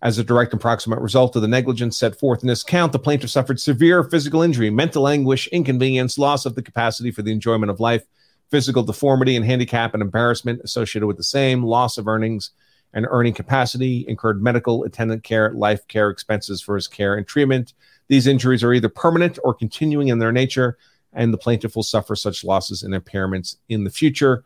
as 0.04 0.18
a 0.18 0.24
direct 0.24 0.52
and 0.52 0.60
proximate 0.60 1.00
result 1.00 1.34
of 1.34 1.40
the 1.40 1.48
negligence 1.48 1.96
set 1.96 2.18
forth 2.20 2.42
in 2.42 2.46
this 2.46 2.62
count, 2.62 2.92
the 2.92 2.98
plaintiff 2.98 3.30
suffered 3.30 3.58
severe 3.58 4.04
physical 4.04 4.42
injury, 4.42 4.68
mental 4.68 5.08
anguish, 5.08 5.48
inconvenience, 5.48 6.18
loss 6.18 6.44
of 6.44 6.54
the 6.54 6.62
capacity 6.62 7.10
for 7.10 7.22
the 7.22 7.32
enjoyment 7.32 7.70
of 7.70 7.80
life, 7.80 8.04
physical 8.50 8.82
deformity 8.82 9.34
and 9.34 9.46
handicap 9.46 9.94
and 9.94 10.02
embarrassment 10.02 10.60
associated 10.62 11.06
with 11.06 11.16
the 11.16 11.24
same, 11.24 11.64
loss 11.64 11.96
of 11.96 12.06
earnings 12.06 12.50
and 12.92 13.06
earning 13.08 13.32
capacity, 13.32 14.04
incurred 14.06 14.42
medical 14.42 14.84
attendant 14.84 15.24
care, 15.24 15.50
life 15.52 15.88
care 15.88 16.10
expenses 16.10 16.60
for 16.60 16.74
his 16.74 16.86
care 16.86 17.14
and 17.14 17.26
treatment. 17.26 17.72
These 18.08 18.26
injuries 18.26 18.62
are 18.62 18.74
either 18.74 18.90
permanent 18.90 19.38
or 19.42 19.54
continuing 19.54 20.08
in 20.08 20.18
their 20.18 20.32
nature, 20.32 20.76
and 21.14 21.32
the 21.32 21.38
plaintiff 21.38 21.74
will 21.74 21.82
suffer 21.82 22.14
such 22.14 22.44
losses 22.44 22.82
and 22.82 22.92
impairments 22.92 23.56
in 23.70 23.84
the 23.84 23.90
future. 23.90 24.44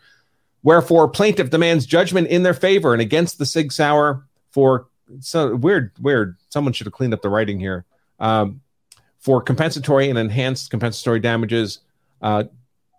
Wherefore, 0.63 1.09
plaintiff 1.09 1.51
demands 1.51 1.85
judgment 1.85 2.29
in 2.29 2.45
their 2.45 2.55
favor 2.55 2.93
and 2.93 3.03
against 3.03 3.39
the 3.39 3.47
Sig 3.47 3.73
Sauer 3.73 4.25
for 4.51 4.88
so 5.21 5.55
weird, 5.55 5.93
weird. 6.01 6.37
Someone 6.49 6.73
should 6.73 6.87
have 6.87 6.95
cleaned 6.95 7.15
up 7.15 7.23
the 7.23 7.29
writing 7.29 7.59
here. 7.59 7.85
Um, 8.21 8.61
for 9.19 9.43
compensatory 9.43 10.09
and 10.09 10.19
enhanced 10.19 10.71
compensatory 10.71 11.21
damages, 11.21 11.81
uh, 12.23 12.45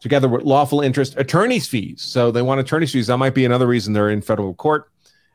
together 0.01 0.27
with 0.27 0.43
lawful 0.43 0.81
interest, 0.81 1.15
attorney's 1.17 1.67
fees. 1.67 2.01
So 2.01 2.31
they 2.31 2.41
want 2.41 2.59
attorney's 2.59 2.91
fees. 2.91 3.07
That 3.07 3.17
might 3.17 3.33
be 3.33 3.45
another 3.45 3.67
reason 3.67 3.93
they're 3.93 4.09
in 4.09 4.21
federal 4.21 4.53
court, 4.53 4.89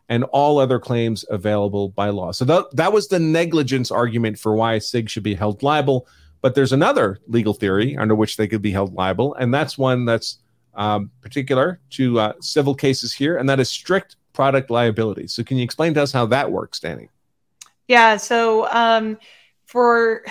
and 0.08 0.24
all 0.24 0.58
other 0.58 0.78
claims 0.78 1.24
available 1.30 1.88
by 1.90 2.10
law. 2.10 2.32
So 2.32 2.44
that 2.46 2.66
that 2.76 2.92
was 2.92 3.08
the 3.08 3.18
negligence 3.18 3.90
argument 3.90 4.38
for 4.38 4.54
why 4.54 4.78
SIG 4.78 5.08
should 5.08 5.22
be 5.22 5.34
held 5.34 5.62
liable. 5.62 6.06
But 6.42 6.54
there's 6.54 6.72
another 6.72 7.20
legal 7.26 7.54
theory 7.54 7.96
under 7.96 8.14
which 8.14 8.36
they 8.36 8.46
could 8.46 8.60
be 8.60 8.70
held 8.70 8.94
liable, 8.94 9.34
and 9.34 9.52
that's 9.52 9.78
one 9.78 10.04
that's 10.04 10.38
um, 10.74 11.10
particular 11.22 11.80
to 11.90 12.20
uh, 12.20 12.32
civil 12.40 12.74
cases 12.74 13.14
here, 13.14 13.38
and 13.38 13.48
that 13.48 13.60
is 13.60 13.70
strict 13.70 14.16
product 14.34 14.70
liability. 14.70 15.28
So, 15.28 15.42
can 15.42 15.56
you 15.56 15.64
explain 15.64 15.94
to 15.94 16.02
us 16.02 16.12
how 16.12 16.26
that 16.26 16.52
works, 16.52 16.80
Danny? 16.80 17.08
Yeah. 17.88 18.18
So, 18.18 18.70
um, 18.70 19.18
for 19.64 20.24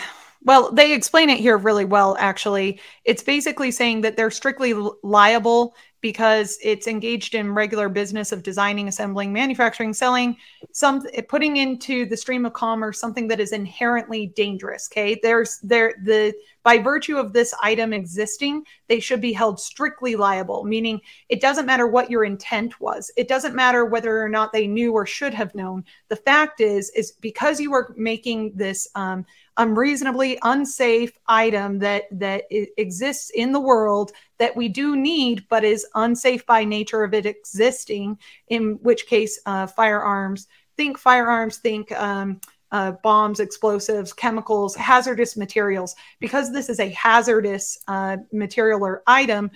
well, 0.46 0.72
they 0.72 0.94
explain 0.94 1.30
it 1.30 1.40
here 1.40 1.58
really 1.58 1.86
well, 1.86 2.18
actually. 2.20 2.80
It's 3.06 3.24
basically 3.24 3.72
saying 3.72 4.02
that 4.02 4.18
they're 4.18 4.32
strictly 4.32 4.74
liable 5.02 5.76
because 6.02 6.60
it's 6.62 6.86
engaged 6.86 7.34
in 7.34 7.54
regular 7.54 7.88
business 7.88 8.34
of 8.34 8.44
designing, 8.44 8.90
assembling, 8.90 9.32
manufacturing, 9.32 9.94
selling, 9.94 10.36
some 10.74 11.02
putting 11.30 11.58
into 11.58 12.06
the 12.06 12.18
stream 12.18 12.46
of 12.46 12.52
commerce 12.52 13.00
something 13.00 13.30
that 13.30 13.40
is 13.40 13.54
inherently 13.54 14.28
dangerous. 14.28 14.90
Okay. 14.92 15.18
There's 15.24 15.60
there 15.64 15.96
the 16.04 16.34
by 16.64 16.78
virtue 16.78 17.18
of 17.18 17.34
this 17.34 17.54
item 17.62 17.94
existing, 17.94 18.66
they 18.88 19.00
should 19.00 19.22
be 19.22 19.34
held 19.34 19.60
strictly 19.60 20.16
liable, 20.16 20.64
meaning 20.64 21.02
it 21.30 21.42
doesn't 21.42 21.66
matter 21.66 21.88
what 21.88 22.10
your 22.10 22.24
intent 22.24 22.80
was. 22.80 23.12
It 23.18 23.28
doesn't 23.28 23.56
matter 23.56 23.86
whether 23.86 24.22
or 24.22 24.30
not 24.30 24.54
they 24.54 24.68
knew 24.68 24.94
or 24.94 25.06
should 25.06 25.34
have 25.34 25.54
known. 25.54 25.84
The 26.08 26.16
fact 26.16 26.62
is, 26.62 26.90
is 26.92 27.12
because 27.12 27.60
you 27.60 27.74
are 27.74 27.94
making 27.98 28.54
this 28.56 28.88
um, 28.96 29.26
unreasonably 29.58 30.40
unsafe 30.44 31.18
item 31.28 31.80
that 31.80 32.06
that 32.12 32.46
exists 32.50 33.30
in 33.32 33.52
the 33.52 33.60
world 33.60 34.12
that 34.40 34.56
we 34.56 34.68
do 34.68 34.96
need 34.96 35.46
but 35.48 35.64
is 35.64 35.86
unsafe 35.94 36.44
by 36.48 36.64
nature 36.64 37.04
of 37.04 37.14
it 37.14 37.28
existing 37.28 38.18
in 38.48 38.80
which 38.82 39.06
case 39.06 39.40
uh, 39.46 39.68
firearms 39.68 40.48
think 40.76 40.98
firearms 40.98 41.58
think 41.58 41.92
um, 41.92 42.40
uh, 42.74 42.92
bombs 43.04 43.40
explosives 43.40 44.12
chemicals 44.12 44.76
hazardous 44.76 45.38
materials. 45.38 45.96
Because 46.20 46.52
this 46.52 46.68
is 46.68 46.82
a 46.82 46.90
hazardous 46.90 47.78
uh, 47.88 48.18
material 48.34 48.84
or 48.84 49.04
item 49.08 49.50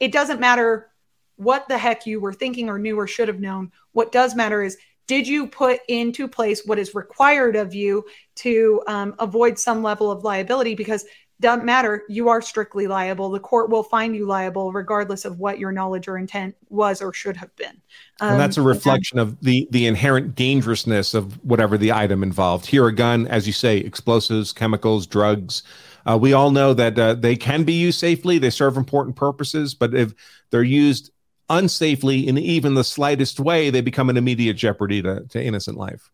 it 0.00 0.12
doesn't 0.12 0.40
matter 0.40 0.90
what 1.36 1.68
the 1.68 1.78
heck 1.78 2.06
you 2.06 2.20
were 2.20 2.32
thinking 2.32 2.68
or 2.68 2.78
knew 2.78 2.98
or 2.98 3.06
should 3.06 3.28
have 3.28 3.38
known. 3.38 3.70
What 3.92 4.10
does 4.10 4.34
matter 4.34 4.62
is 4.62 4.78
did 5.06 5.28
you 5.28 5.46
put 5.46 5.80
into 5.88 6.26
place 6.26 6.64
what 6.64 6.78
is 6.78 6.94
required 6.94 7.56
of 7.56 7.74
you 7.74 8.04
to 8.36 8.82
um, 8.86 9.14
avoid 9.18 9.58
some 9.58 9.82
level 9.82 10.10
of 10.10 10.24
liability? 10.24 10.74
Because 10.74 11.04
doesn't 11.40 11.64
matter. 11.64 12.04
You 12.08 12.28
are 12.28 12.42
strictly 12.42 12.86
liable. 12.86 13.30
The 13.30 13.40
court 13.40 13.70
will 13.70 13.82
find 13.82 14.14
you 14.14 14.26
liable 14.26 14.72
regardless 14.72 15.24
of 15.24 15.38
what 15.38 15.58
your 15.58 15.72
knowledge 15.72 16.06
or 16.06 16.18
intent 16.18 16.54
was 16.68 17.00
or 17.00 17.12
should 17.12 17.36
have 17.36 17.54
been. 17.56 17.80
Um, 18.20 18.32
and 18.32 18.40
that's 18.40 18.58
a 18.58 18.60
um, 18.60 18.66
reflection 18.66 19.18
and, 19.18 19.28
of 19.28 19.40
the 19.40 19.66
the 19.70 19.86
inherent 19.86 20.34
dangerousness 20.34 21.14
of 21.14 21.42
whatever 21.44 21.78
the 21.78 21.92
item 21.92 22.22
involved. 22.22 22.66
Here 22.66 22.86
a 22.86 22.94
gun 22.94 23.26
as 23.26 23.46
you 23.46 23.52
say 23.52 23.78
explosives 23.78 24.52
chemicals 24.52 25.06
drugs. 25.06 25.62
Uh, 26.06 26.16
we 26.16 26.32
all 26.32 26.50
know 26.50 26.72
that 26.74 26.98
uh, 26.98 27.14
they 27.14 27.36
can 27.36 27.64
be 27.64 27.74
used 27.74 27.98
safely. 27.98 28.38
They 28.38 28.50
serve 28.50 28.76
important 28.76 29.16
purposes 29.16 29.74
but 29.74 29.94
if 29.94 30.14
they're 30.50 30.62
used 30.62 31.10
unsafely 31.50 32.26
in 32.26 32.38
even 32.38 32.74
the 32.74 32.84
slightest 32.84 33.40
way, 33.40 33.70
they 33.70 33.80
become 33.80 34.08
an 34.08 34.16
immediate 34.16 34.54
jeopardy 34.54 35.02
to, 35.02 35.26
to 35.28 35.42
innocent 35.42 35.76
life. 35.76 36.10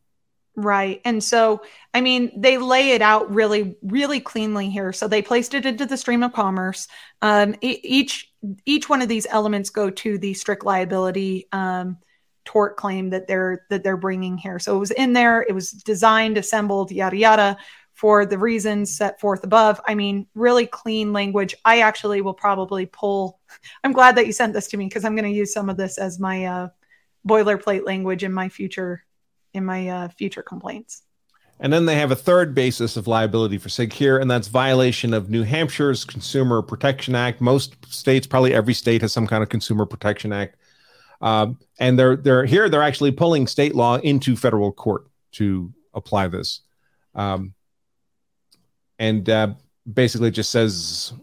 Right. 0.58 1.02
And 1.04 1.22
so, 1.22 1.60
I 1.92 2.00
mean, 2.00 2.32
they 2.34 2.56
lay 2.56 2.92
it 2.92 3.02
out 3.02 3.32
really, 3.32 3.76
really 3.82 4.20
cleanly 4.20 4.70
here. 4.70 4.90
So 4.90 5.06
they 5.06 5.20
placed 5.20 5.52
it 5.52 5.66
into 5.66 5.84
the 5.84 5.98
stream 5.98 6.22
of 6.22 6.32
commerce. 6.32 6.88
Um, 7.20 7.54
each 7.60 8.32
each 8.64 8.88
one 8.88 9.02
of 9.02 9.08
these 9.08 9.26
elements 9.28 9.68
go 9.68 9.90
to 9.90 10.16
the 10.16 10.32
strict 10.32 10.64
liability 10.64 11.48
um, 11.52 11.98
tort 12.46 12.78
claim 12.78 13.10
that 13.10 13.26
they're 13.26 13.66
that 13.68 13.84
they're 13.84 13.98
bringing 13.98 14.38
here. 14.38 14.58
So 14.58 14.74
it 14.74 14.78
was 14.78 14.92
in 14.92 15.12
there. 15.12 15.42
It 15.42 15.52
was 15.52 15.72
designed, 15.72 16.38
assembled, 16.38 16.90
yada 16.90 17.16
yada 17.18 17.58
for 17.92 18.24
the 18.24 18.38
reasons 18.38 18.96
set 18.96 19.20
forth 19.20 19.44
above. 19.44 19.78
I 19.86 19.94
mean, 19.94 20.26
really 20.34 20.66
clean 20.66 21.12
language. 21.12 21.54
I 21.66 21.80
actually 21.80 22.22
will 22.22 22.34
probably 22.34 22.86
pull. 22.86 23.40
I'm 23.84 23.92
glad 23.92 24.16
that 24.16 24.26
you 24.26 24.32
sent 24.32 24.54
this 24.54 24.68
to 24.68 24.78
me 24.78 24.86
because 24.86 25.04
I'm 25.04 25.16
going 25.16 25.30
to 25.30 25.38
use 25.38 25.52
some 25.52 25.68
of 25.68 25.76
this 25.76 25.98
as 25.98 26.18
my 26.18 26.46
uh, 26.46 26.68
boilerplate 27.28 27.84
language 27.84 28.24
in 28.24 28.32
my 28.32 28.48
future 28.48 29.05
in 29.56 29.64
my 29.64 29.88
uh, 29.88 30.08
future 30.08 30.42
complaints. 30.42 31.02
And 31.58 31.72
then 31.72 31.86
they 31.86 31.96
have 31.96 32.10
a 32.10 32.16
third 32.16 32.54
basis 32.54 32.96
of 32.96 33.06
liability 33.06 33.56
for 33.56 33.70
SIG 33.70 33.92
here, 33.92 34.18
and 34.18 34.30
that's 34.30 34.46
violation 34.48 35.14
of 35.14 35.30
New 35.30 35.42
Hampshire's 35.42 36.04
Consumer 36.04 36.60
Protection 36.60 37.14
Act. 37.14 37.40
Most 37.40 37.76
states, 37.92 38.26
probably 38.26 38.52
every 38.52 38.74
state, 38.74 39.00
has 39.00 39.12
some 39.12 39.26
kind 39.26 39.42
of 39.42 39.48
Consumer 39.48 39.86
Protection 39.86 40.32
Act. 40.34 40.56
Um, 41.22 41.58
and 41.78 41.98
they're 41.98 42.16
they're 42.16 42.44
here. 42.44 42.68
They're 42.68 42.82
actually 42.82 43.12
pulling 43.12 43.46
state 43.46 43.74
law 43.74 43.96
into 43.96 44.36
federal 44.36 44.70
court 44.70 45.06
to 45.32 45.72
apply 45.94 46.28
this, 46.28 46.60
um, 47.14 47.54
and 48.98 49.28
uh, 49.30 49.54
basically 49.90 50.30
just 50.30 50.50
says, 50.50 51.14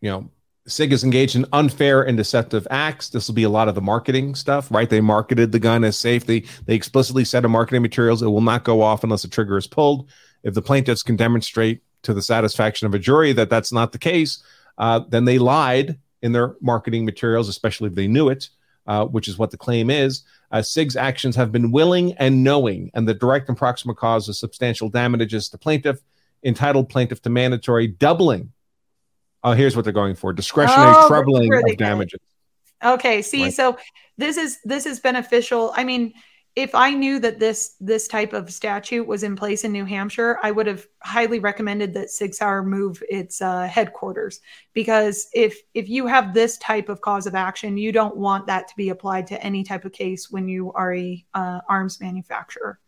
you 0.00 0.08
know, 0.08 0.30
SIG 0.68 0.92
is 0.92 1.02
engaged 1.02 1.34
in 1.34 1.46
unfair 1.52 2.02
and 2.02 2.16
deceptive 2.16 2.66
acts. 2.70 3.08
This 3.08 3.26
will 3.26 3.34
be 3.34 3.42
a 3.42 3.48
lot 3.48 3.68
of 3.68 3.74
the 3.74 3.80
marketing 3.80 4.34
stuff, 4.34 4.70
right? 4.70 4.88
They 4.88 5.00
marketed 5.00 5.50
the 5.50 5.58
gun 5.58 5.82
as 5.82 5.96
safe. 5.96 6.26
They 6.26 6.40
they 6.66 6.74
explicitly 6.74 7.24
said 7.24 7.44
in 7.44 7.50
marketing 7.50 7.82
materials 7.82 8.22
it 8.22 8.28
will 8.28 8.40
not 8.40 8.64
go 8.64 8.82
off 8.82 9.02
unless 9.02 9.24
a 9.24 9.28
trigger 9.28 9.56
is 9.56 9.66
pulled. 9.66 10.08
If 10.42 10.54
the 10.54 10.62
plaintiffs 10.62 11.02
can 11.02 11.16
demonstrate 11.16 11.82
to 12.02 12.14
the 12.14 12.22
satisfaction 12.22 12.86
of 12.86 12.94
a 12.94 12.98
jury 12.98 13.32
that 13.32 13.50
that's 13.50 13.72
not 13.72 13.92
the 13.92 13.98
case, 13.98 14.42
uh, 14.76 15.00
then 15.08 15.24
they 15.24 15.38
lied 15.38 15.98
in 16.22 16.32
their 16.32 16.54
marketing 16.60 17.04
materials, 17.04 17.48
especially 17.48 17.88
if 17.88 17.94
they 17.94 18.06
knew 18.06 18.28
it, 18.28 18.50
uh, 18.86 19.06
which 19.06 19.26
is 19.26 19.38
what 19.38 19.50
the 19.50 19.56
claim 19.56 19.90
is. 19.90 20.22
Uh, 20.50 20.62
SIG's 20.62 20.96
actions 20.96 21.36
have 21.36 21.50
been 21.50 21.72
willing 21.72 22.12
and 22.14 22.44
knowing, 22.44 22.90
and 22.94 23.08
the 23.08 23.14
direct 23.14 23.48
and 23.48 23.58
proximate 23.58 23.96
cause 23.96 24.28
of 24.28 24.36
substantial 24.36 24.88
damages 24.88 25.48
to 25.48 25.58
plaintiff, 25.58 26.00
entitled 26.44 26.88
plaintiff 26.88 27.20
to 27.22 27.30
mandatory 27.30 27.86
doubling 27.86 28.52
Oh, 29.44 29.52
here's 29.52 29.76
what 29.76 29.84
they're 29.84 29.92
going 29.92 30.14
for: 30.14 30.32
discretionary 30.32 30.92
oh, 30.94 31.08
trebling 31.08 31.52
of 31.52 31.76
damages. 31.76 32.20
Okay, 32.84 33.22
see, 33.22 33.44
right. 33.44 33.52
so 33.52 33.78
this 34.16 34.36
is 34.36 34.58
this 34.64 34.86
is 34.86 35.00
beneficial. 35.00 35.72
I 35.76 35.84
mean, 35.84 36.12
if 36.58 36.74
I 36.74 36.90
knew 36.90 37.20
that 37.20 37.38
this 37.38 37.76
this 37.80 38.08
type 38.08 38.32
of 38.32 38.52
statute 38.52 39.06
was 39.06 39.22
in 39.22 39.36
place 39.36 39.62
in 39.62 39.70
New 39.70 39.84
Hampshire, 39.84 40.40
I 40.42 40.50
would 40.50 40.66
have 40.66 40.86
highly 41.02 41.38
recommended 41.38 41.94
that 41.94 42.10
Sig 42.10 42.34
Sauer 42.34 42.64
move 42.64 43.00
its 43.08 43.40
uh, 43.40 43.68
headquarters 43.68 44.40
because 44.74 45.28
if 45.32 45.56
if 45.74 45.88
you 45.88 46.08
have 46.08 46.34
this 46.34 46.58
type 46.58 46.88
of 46.88 47.00
cause 47.00 47.28
of 47.28 47.36
action, 47.36 47.78
you 47.78 47.92
don't 47.92 48.16
want 48.16 48.46
that 48.48 48.66
to 48.68 48.76
be 48.76 48.88
applied 48.88 49.28
to 49.28 49.40
any 49.42 49.62
type 49.62 49.84
of 49.84 49.92
case 49.92 50.30
when 50.30 50.48
you 50.48 50.72
are 50.72 50.92
a 50.94 51.24
uh, 51.34 51.60
arms 51.68 52.00
manufacturer. 52.00 52.80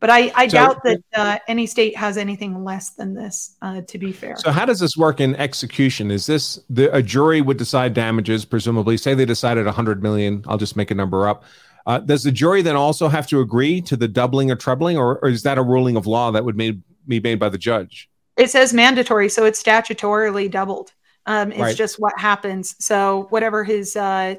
But 0.00 0.08
I, 0.08 0.32
I 0.34 0.48
so, 0.48 0.56
doubt 0.56 0.82
that 0.84 1.02
uh, 1.14 1.38
any 1.46 1.66
state 1.66 1.94
has 1.94 2.16
anything 2.16 2.64
less 2.64 2.90
than 2.90 3.12
this, 3.12 3.56
uh, 3.60 3.82
to 3.82 3.98
be 3.98 4.12
fair. 4.12 4.36
So, 4.38 4.50
how 4.50 4.64
does 4.64 4.80
this 4.80 4.96
work 4.96 5.20
in 5.20 5.36
execution? 5.36 6.10
Is 6.10 6.24
this 6.24 6.58
the, 6.70 6.94
a 6.94 7.02
jury 7.02 7.42
would 7.42 7.58
decide 7.58 7.92
damages, 7.92 8.46
presumably? 8.46 8.96
Say 8.96 9.12
they 9.12 9.26
decided 9.26 9.66
100 9.66 10.02
million. 10.02 10.42
I'll 10.48 10.56
just 10.56 10.74
make 10.74 10.90
a 10.90 10.94
number 10.94 11.28
up. 11.28 11.44
Uh, 11.86 11.98
does 11.98 12.22
the 12.22 12.32
jury 12.32 12.62
then 12.62 12.76
also 12.76 13.08
have 13.08 13.26
to 13.26 13.40
agree 13.40 13.82
to 13.82 13.96
the 13.96 14.08
doubling 14.08 14.50
or 14.50 14.56
trebling, 14.56 14.96
or, 14.96 15.18
or 15.18 15.28
is 15.28 15.42
that 15.42 15.58
a 15.58 15.62
ruling 15.62 15.96
of 15.96 16.06
law 16.06 16.30
that 16.30 16.44
would 16.44 16.56
made, 16.56 16.82
be 17.06 17.20
made 17.20 17.38
by 17.38 17.50
the 17.50 17.58
judge? 17.58 18.08
It 18.38 18.48
says 18.48 18.72
mandatory, 18.72 19.28
so 19.28 19.44
it's 19.44 19.62
statutorily 19.62 20.50
doubled. 20.50 20.92
Um, 21.26 21.52
it's 21.52 21.60
right. 21.60 21.76
just 21.76 22.00
what 22.00 22.18
happens. 22.18 22.74
So, 22.82 23.26
whatever 23.28 23.64
his 23.64 23.96
uh, 23.96 24.36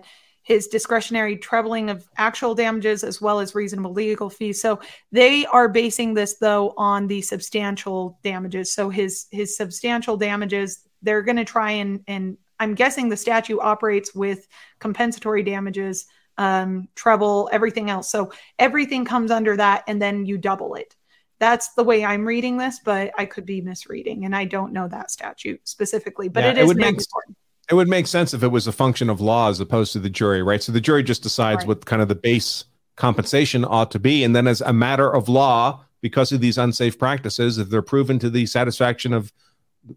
his 0.51 0.67
discretionary 0.67 1.37
trebling 1.37 1.89
of 1.89 2.05
actual 2.17 2.53
damages 2.53 3.05
as 3.05 3.21
well 3.21 3.39
as 3.39 3.55
reasonable 3.55 3.93
legal 3.93 4.29
fees. 4.29 4.61
So 4.61 4.81
they 5.09 5.45
are 5.45 5.69
basing 5.69 6.13
this 6.13 6.35
though 6.39 6.73
on 6.75 7.07
the 7.07 7.21
substantial 7.21 8.19
damages. 8.21 8.73
So 8.73 8.89
his 8.89 9.27
his 9.31 9.55
substantial 9.55 10.17
damages, 10.17 10.85
they're 11.01 11.21
going 11.21 11.37
to 11.37 11.45
try 11.45 11.71
and 11.71 12.03
and 12.05 12.37
I'm 12.59 12.75
guessing 12.75 13.07
the 13.07 13.15
statute 13.15 13.61
operates 13.61 14.13
with 14.13 14.45
compensatory 14.79 15.41
damages, 15.41 16.05
um, 16.37 16.89
treble, 16.95 17.49
everything 17.53 17.89
else. 17.89 18.11
So 18.11 18.33
everything 18.59 19.05
comes 19.05 19.31
under 19.31 19.55
that, 19.55 19.85
and 19.87 20.01
then 20.01 20.25
you 20.25 20.37
double 20.37 20.75
it. 20.75 20.95
That's 21.39 21.73
the 21.75 21.83
way 21.85 22.03
I'm 22.03 22.27
reading 22.27 22.57
this, 22.57 22.81
but 22.83 23.13
I 23.17 23.25
could 23.25 23.45
be 23.45 23.61
misreading, 23.61 24.25
and 24.25 24.35
I 24.35 24.45
don't 24.45 24.73
know 24.73 24.89
that 24.89 25.11
statute 25.11 25.61
specifically. 25.63 26.27
But 26.27 26.43
yeah, 26.43 26.51
it 26.51 26.57
is 26.57 26.71
it 26.71 26.77
mandatory. 26.77 27.23
Make, 27.29 27.37
it 27.71 27.75
would 27.75 27.87
make 27.87 28.05
sense 28.05 28.33
if 28.33 28.43
it 28.43 28.49
was 28.49 28.67
a 28.67 28.71
function 28.73 29.09
of 29.09 29.21
law 29.21 29.49
as 29.49 29.61
opposed 29.61 29.93
to 29.93 29.99
the 29.99 30.09
jury, 30.09 30.43
right? 30.43 30.61
So 30.61 30.73
the 30.73 30.81
jury 30.81 31.03
just 31.03 31.23
decides 31.23 31.59
right. 31.59 31.67
what 31.69 31.85
kind 31.85 32.01
of 32.01 32.09
the 32.09 32.15
base 32.15 32.65
compensation 32.97 33.63
ought 33.63 33.91
to 33.91 33.99
be. 33.99 34.25
And 34.25 34.35
then, 34.35 34.45
as 34.45 34.59
a 34.59 34.73
matter 34.73 35.09
of 35.09 35.29
law, 35.29 35.85
because 36.01 36.33
of 36.33 36.41
these 36.41 36.57
unsafe 36.57 36.99
practices, 36.99 37.57
if 37.57 37.69
they're 37.69 37.81
proven 37.81 38.19
to 38.19 38.29
the 38.29 38.45
satisfaction 38.45 39.13
of 39.13 39.31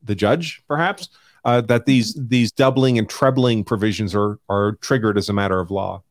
the 0.05 0.15
judge, 0.15 0.63
perhaps, 0.69 1.09
uh, 1.45 1.63
that 1.63 1.85
these 1.85 2.15
these 2.15 2.53
doubling 2.53 2.97
and 2.97 3.09
trebling 3.09 3.65
provisions 3.65 4.15
are 4.15 4.39
are 4.49 4.73
triggered 4.81 5.19
as 5.19 5.29
a 5.29 5.33
matter 5.33 5.59
of 5.59 5.73
law. 5.73 6.03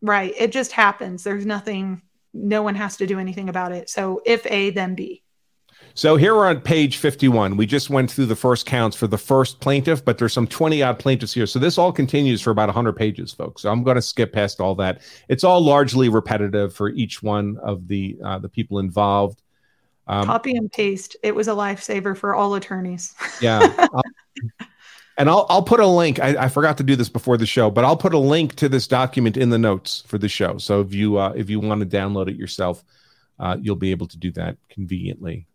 Right. 0.00 0.32
It 0.38 0.52
just 0.52 0.72
happens. 0.72 1.22
There's 1.22 1.44
nothing. 1.44 2.00
No 2.32 2.62
one 2.62 2.76
has 2.76 2.96
to 2.96 3.06
do 3.06 3.18
anything 3.18 3.50
about 3.50 3.72
it. 3.72 3.90
So 3.90 4.22
if 4.24 4.46
A, 4.46 4.70
then 4.70 4.94
B. 4.94 5.22
So 6.00 6.16
here 6.16 6.34
we're 6.34 6.48
on 6.48 6.62
page 6.62 6.96
51. 6.96 7.58
We 7.58 7.66
just 7.66 7.90
went 7.90 8.10
through 8.10 8.24
the 8.24 8.34
first 8.34 8.64
counts 8.64 8.96
for 8.96 9.06
the 9.06 9.18
first 9.18 9.60
plaintiff, 9.60 10.02
but 10.02 10.16
there's 10.16 10.32
some 10.32 10.46
20 10.46 10.82
odd 10.82 10.98
plaintiffs 10.98 11.34
here. 11.34 11.46
So 11.46 11.58
this 11.58 11.76
all 11.76 11.92
continues 11.92 12.40
for 12.40 12.50
about 12.50 12.68
100 12.68 12.94
pages, 12.94 13.34
folks. 13.34 13.60
So 13.60 13.70
I'm 13.70 13.82
going 13.82 13.96
to 13.96 14.00
skip 14.00 14.32
past 14.32 14.62
all 14.62 14.74
that. 14.76 15.02
It's 15.28 15.44
all 15.44 15.60
largely 15.60 16.08
repetitive 16.08 16.72
for 16.72 16.88
each 16.88 17.22
one 17.22 17.58
of 17.62 17.86
the 17.86 18.16
uh, 18.24 18.38
the 18.38 18.48
people 18.48 18.78
involved. 18.78 19.42
Um, 20.06 20.24
Copy 20.24 20.56
and 20.56 20.72
paste. 20.72 21.18
It 21.22 21.34
was 21.34 21.48
a 21.48 21.52
lifesaver 21.52 22.16
for 22.16 22.34
all 22.34 22.54
attorneys. 22.54 23.14
yeah. 23.42 23.86
and 25.18 25.28
I'll 25.28 25.44
I'll 25.50 25.64
put 25.64 25.80
a 25.80 25.86
link. 25.86 26.18
I, 26.18 26.44
I, 26.44 26.48
forgot 26.48 26.78
to 26.78 26.82
do 26.82 26.96
this 26.96 27.10
before 27.10 27.36
the 27.36 27.44
show, 27.44 27.70
but 27.70 27.84
I'll 27.84 27.94
put 27.94 28.14
a 28.14 28.18
link 28.18 28.54
to 28.54 28.70
this 28.70 28.86
document 28.86 29.36
in 29.36 29.50
the 29.50 29.58
notes 29.58 30.02
for 30.06 30.16
the 30.16 30.30
show. 30.30 30.56
So 30.56 30.80
if 30.80 30.94
you 30.94 31.18
uh, 31.18 31.34
if 31.36 31.50
you 31.50 31.60
want 31.60 31.82
to 31.82 31.86
download 31.86 32.30
it 32.30 32.36
yourself, 32.36 32.82
uh, 33.38 33.58
you'll 33.60 33.76
be 33.76 33.90
able 33.90 34.06
to 34.06 34.16
do 34.16 34.30
that 34.30 34.56
conveniently. 34.70 35.46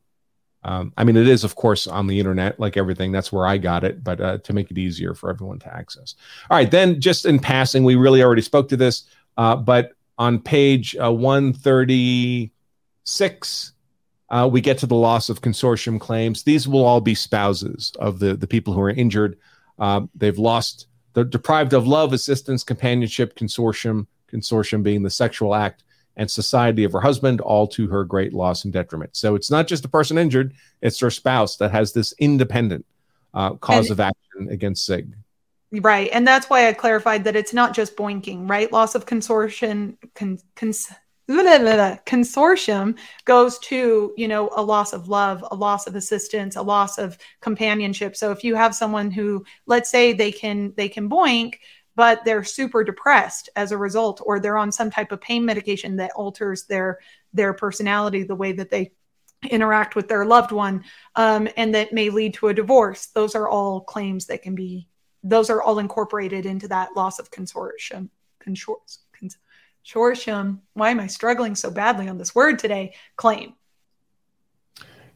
Um, 0.65 0.91
I 0.97 1.03
mean, 1.03 1.15
it 1.15 1.27
is, 1.27 1.43
of 1.43 1.53
course, 1.55 1.85
on 1.85 2.07
the 2.07 2.19
internet, 2.19 2.59
like 2.59 2.75
everything. 2.75 3.11
That's 3.11 3.31
where 3.31 3.45
I 3.45 3.57
got 3.57 3.83
it, 3.83 4.03
but 4.03 4.19
uh, 4.19 4.39
to 4.39 4.51
make 4.51 4.71
it 4.71 4.79
easier 4.79 5.13
for 5.13 5.29
everyone 5.29 5.59
to 5.59 5.71
access. 5.71 6.15
All 6.49 6.57
right, 6.57 6.71
then, 6.71 6.99
just 6.99 7.27
in 7.27 7.37
passing, 7.37 7.83
we 7.83 7.93
really 7.95 8.23
already 8.23 8.41
spoke 8.41 8.67
to 8.69 8.77
this, 8.77 9.03
uh, 9.37 9.55
but 9.55 9.91
on 10.17 10.39
page 10.39 10.95
uh, 10.95 11.13
136, 11.13 13.73
uh, 14.31 14.49
we 14.51 14.59
get 14.59 14.79
to 14.79 14.87
the 14.87 14.95
loss 14.95 15.29
of 15.29 15.41
consortium 15.41 15.99
claims. 15.99 16.41
These 16.41 16.67
will 16.67 16.83
all 16.83 16.99
be 16.99 17.13
spouses 17.13 17.93
of 17.99 18.17
the, 18.17 18.33
the 18.33 18.47
people 18.47 18.73
who 18.73 18.81
are 18.81 18.89
injured. 18.89 19.37
Um, 19.77 20.09
they've 20.15 20.39
lost, 20.39 20.87
they're 21.13 21.25
deprived 21.25 21.73
of 21.73 21.87
love, 21.87 22.11
assistance, 22.11 22.63
companionship, 22.63 23.37
consortium, 23.37 24.07
consortium 24.33 24.81
being 24.81 25.03
the 25.03 25.11
sexual 25.11 25.53
act 25.53 25.83
and 26.17 26.29
society 26.29 26.83
of 26.83 26.91
her 26.93 27.01
husband, 27.01 27.41
all 27.41 27.67
to 27.67 27.87
her 27.87 28.03
great 28.03 28.33
loss 28.33 28.63
and 28.63 28.73
detriment. 28.73 29.15
So 29.15 29.35
it's 29.35 29.51
not 29.51 29.67
just 29.67 29.83
the 29.83 29.89
person 29.89 30.17
injured, 30.17 30.53
it's 30.81 30.99
her 30.99 31.09
spouse 31.09 31.57
that 31.57 31.71
has 31.71 31.93
this 31.93 32.13
independent 32.19 32.85
uh, 33.33 33.55
cause 33.55 33.89
and, 33.89 33.91
of 33.91 33.99
action 33.99 34.49
against 34.49 34.85
SIG. 34.85 35.15
Right. 35.71 36.09
And 36.13 36.27
that's 36.27 36.49
why 36.49 36.67
I 36.67 36.73
clarified 36.73 37.23
that 37.25 37.35
it's 37.35 37.53
not 37.53 37.73
just 37.73 37.97
boinking, 37.97 38.49
right? 38.49 38.71
Loss 38.71 38.95
of 38.95 39.05
consortium. 39.05 39.97
Con, 40.13 40.39
cons, 40.55 40.89
consortium 41.29 42.95
goes 43.25 43.57
to 43.57 44.13
you 44.15 44.27
know 44.27 44.51
a 44.55 44.61
loss 44.61 44.93
of 44.93 45.09
love 45.09 45.43
a 45.49 45.55
loss 45.55 45.87
of 45.87 45.95
assistance 45.95 46.55
a 46.55 46.61
loss 46.61 46.99
of 46.99 47.17
companionship 47.41 48.15
so 48.15 48.31
if 48.31 48.43
you 48.43 48.53
have 48.53 48.75
someone 48.75 49.09
who 49.09 49.43
let's 49.65 49.89
say 49.89 50.13
they 50.13 50.31
can 50.31 50.71
they 50.77 50.87
can 50.87 51.09
boink 51.09 51.55
but 51.95 52.23
they're 52.25 52.43
super 52.43 52.83
depressed 52.83 53.49
as 53.55 53.71
a 53.71 53.77
result 53.77 54.21
or 54.25 54.39
they're 54.39 54.57
on 54.57 54.71
some 54.71 54.91
type 54.91 55.11
of 55.11 55.21
pain 55.21 55.45
medication 55.45 55.95
that 55.97 56.11
alters 56.15 56.65
their 56.65 56.99
their 57.33 57.53
personality 57.53 58.23
the 58.23 58.35
way 58.35 58.51
that 58.51 58.69
they 58.69 58.91
interact 59.49 59.95
with 59.95 60.07
their 60.07 60.25
loved 60.25 60.51
one 60.51 60.83
um, 61.15 61.47
and 61.57 61.75
that 61.75 61.93
may 61.93 62.09
lead 62.09 62.33
to 62.33 62.47
a 62.47 62.53
divorce. 62.53 63.07
Those 63.07 63.35
are 63.35 63.47
all 63.47 63.81
claims 63.81 64.25
that 64.27 64.41
can 64.41 64.55
be 64.55 64.87
those 65.23 65.49
are 65.49 65.61
all 65.61 65.79
incorporated 65.79 66.45
into 66.45 66.67
that 66.67 66.95
loss 66.95 67.17
of 67.19 67.31
consortium 67.31 68.09
consortium. 69.85 70.59
Why 70.73 70.91
am 70.91 70.99
i 70.99 71.07
struggling 71.07 71.55
so 71.55 71.71
badly 71.71 72.07
on 72.07 72.17
this 72.17 72.35
word 72.35 72.59
today? 72.59 72.93
Claim. 73.15 73.53